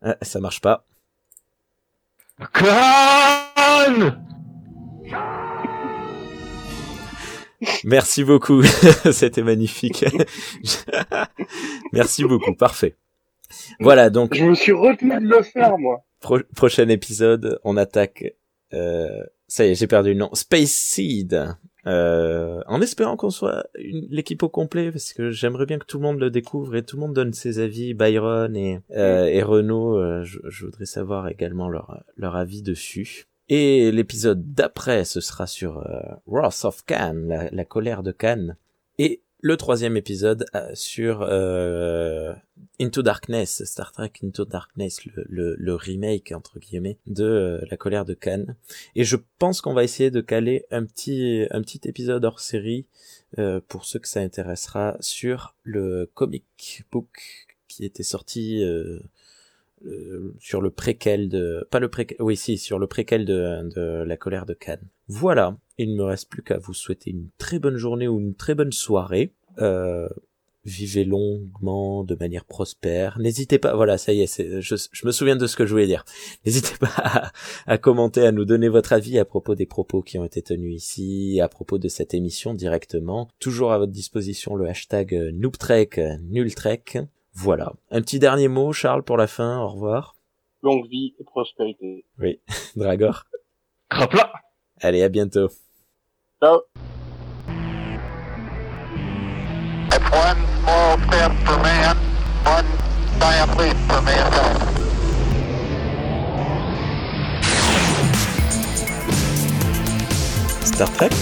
Ah, 0.03 0.17
ça 0.23 0.41
marche 0.41 0.61
pas. 0.61 0.87
Merci 7.85 8.25
beaucoup. 8.25 8.63
C'était 9.13 9.43
magnifique. 9.43 10.05
Merci 11.93 12.25
beaucoup. 12.25 12.55
Parfait. 12.55 12.97
Voilà, 13.81 14.11
donc 14.11 14.35
Je 14.35 14.45
me 14.45 14.55
suis 14.55 14.73
retenu 14.73 15.11
de 15.21 15.29
le 15.29 15.43
faire, 15.43 15.77
moi. 15.77 16.03
pro- 16.21 16.39
prochain 16.55 16.89
épisode, 16.89 17.59
on 17.65 17.77
attaque. 17.77 18.25
Euh, 18.73 19.23
ça 19.49 19.67
y 19.67 19.71
est, 19.71 19.75
j'ai 19.75 19.87
perdu 19.89 20.11
le 20.11 20.19
nom. 20.21 20.31
Space 20.33 20.71
Seed. 20.71 21.55
Euh, 21.87 22.61
en 22.66 22.81
espérant 22.83 23.16
qu'on 23.16 23.31
soit 23.31 23.66
l'équipe 23.74 24.43
au 24.43 24.49
complet, 24.49 24.91
parce 24.91 25.12
que 25.12 25.31
j'aimerais 25.31 25.66
bien 25.66 25.78
que 25.78 25.87
tout 25.87 25.99
le 25.99 26.03
monde 26.03 26.20
le 26.20 26.31
découvre 26.31 26.76
et 26.76 26.83
tout 26.83 26.97
le 26.97 27.01
monde 27.01 27.14
donne 27.14 27.33
ses 27.33 27.59
avis. 27.59 27.95
Byron 27.95 28.55
et, 28.57 28.81
euh, 28.93 29.24
et 29.26 29.43
Renaud, 29.43 29.97
euh, 29.97 30.22
je, 30.24 30.39
je 30.49 30.64
voudrais 30.66 30.87
savoir 30.87 31.28
également 31.28 31.68
leur, 31.68 32.03
leur 32.16 32.37
avis 32.37 32.62
dessus. 32.62 33.26
Et 33.49 33.91
l'épisode 33.91 34.55
d'après, 34.55 35.05
ce 35.05 35.20
sera 35.20 35.47
sur 35.47 35.78
euh, 35.78 36.01
Wrath 36.26 36.64
of 36.64 36.85
Khan, 36.85 37.16
la, 37.26 37.51
la 37.51 37.64
colère 37.64 38.03
de 38.03 38.12
Khan. 38.12 38.55
Et 38.99 39.22
le 39.43 39.57
troisième 39.57 39.97
épisode 39.97 40.47
euh, 40.55 40.70
sur 40.74 41.22
euh, 41.22 42.34
Into 42.80 43.03
Darkness, 43.03 43.62
Star 43.64 43.93
Trek 43.93 44.12
Into 44.24 44.45
Darkness, 44.45 45.05
le, 45.05 45.74
remake 45.74 46.32
entre 46.32 46.59
guillemets 46.59 46.99
de 47.07 47.24
euh, 47.24 47.61
La 47.70 47.76
colère 47.76 48.05
de 48.05 48.14
Khan. 48.14 48.45
Et 48.95 49.05
je 49.05 49.16
pense 49.38 49.61
qu'on 49.61 49.74
va 49.74 49.84
essayer 49.84 50.11
de 50.11 50.20
caler 50.20 50.64
un 50.70 50.84
petit 50.84 51.47
un 51.51 51.61
petit 51.61 51.80
épisode 51.84 52.24
hors 52.24 52.41
série 52.41 52.86
euh, 53.38 53.61
pour 53.68 53.84
ceux 53.84 53.99
que 53.99 54.09
ça 54.09 54.20
intéressera 54.20 54.97
sur 55.01 55.55
le 55.62 56.11
comic 56.14 56.84
book 56.91 57.49
qui 57.68 57.84
était 57.84 58.03
sorti 58.03 58.62
euh, 58.62 59.01
sur 60.38 60.61
le 60.61 60.70
préquel 60.70 61.28
de 61.28 61.66
pas 61.70 61.80
le 61.80 61.88
préquel 61.88 62.16
oui 62.20 62.36
si 62.36 62.57
sur 62.59 62.78
le 62.78 62.86
préquel 62.86 63.24
de, 63.24 63.68
de 63.74 64.05
La 64.05 64.16
colère 64.16 64.47
de 64.47 64.55
Khan. 64.55 64.78
Voilà, 65.09 65.57
il 65.83 65.93
ne 65.93 65.97
me 65.97 66.05
reste 66.05 66.28
plus 66.28 66.43
qu'à 66.43 66.59
vous 66.59 66.74
souhaiter 66.74 67.11
une 67.11 67.28
très 67.39 67.59
bonne 67.59 67.76
journée 67.76 68.09
ou 68.09 68.18
une 68.18 68.35
très 68.35 68.55
bonne 68.55 68.72
soirée. 68.72 69.33
Euh, 69.59 70.09
vivez 70.64 71.05
longuement, 71.05 72.05
de 72.05 72.14
manière 72.14 72.45
prospère. 72.45 73.18
N'hésitez 73.18 73.59
pas, 73.59 73.74
voilà, 73.74 73.97
ça 73.99 74.12
y 74.12 74.20
est, 74.20 74.61
je, 74.61 74.76
je 74.91 75.07
me 75.07 75.12
souviens 75.12 75.37
de 75.37 75.47
ce 75.47 75.57
que 75.57 75.64
je 75.64 75.72
voulais 75.72 75.87
dire. 75.87 76.05
N'hésitez 76.45 76.76
pas 76.78 76.93
à, 76.97 77.33
à 77.66 77.78
commenter, 77.78 78.26
à 78.26 78.33
nous 78.33 78.45
donner 78.45 78.68
votre 78.68 78.93
avis 78.93 79.18
à 79.18 79.24
propos 79.24 79.55
des 79.55 79.66
propos 79.66 80.03
qui 80.03 80.18
ont 80.18 80.24
été 80.24 80.43
tenus 80.43 80.76
ici, 80.76 81.41
à 81.41 81.49
propos 81.49 81.78
de 81.78 81.89
cette 81.89 82.14
émission 82.14 82.55
directement. 82.55 83.28
Toujours 83.39 83.72
à 83.72 83.78
votre 83.78 83.93
disposition 83.93 84.55
le 84.55 84.68
hashtag 84.68 85.14
euh, 85.14 85.33
NoobTrek, 85.33 85.99
euh, 85.99 86.16
NulTrek. 86.28 86.99
Voilà. 87.33 87.72
Un 87.91 88.03
petit 88.03 88.18
dernier 88.18 88.49
mot, 88.49 88.72
Charles, 88.72 89.03
pour 89.03 89.16
la 89.16 89.26
fin. 89.26 89.61
Au 89.61 89.68
revoir. 89.68 90.16
Longue 90.62 90.89
vie 90.89 91.14
et 91.18 91.24
prospérité. 91.24 92.05
Dragor. 92.76 93.24
Crapla 93.89 94.33
Allez, 94.83 95.03
à 95.03 95.09
bientôt. 95.09 95.49
Ciao. 96.43 96.62
That's 99.91 100.11
one 100.11 100.41
small 100.62 100.97
step 101.05 101.32
for 101.45 101.59
man, 101.61 101.97
one 102.47 102.64
giant 103.20 103.59
leap 103.59 103.76
for 103.86 104.01
mankind. 104.01 104.57
Star 110.64 110.88
Trek 110.97 111.12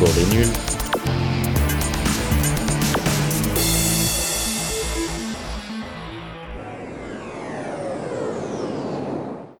pour 0.00 0.08
les 0.16 0.26
nuls. 0.34 0.73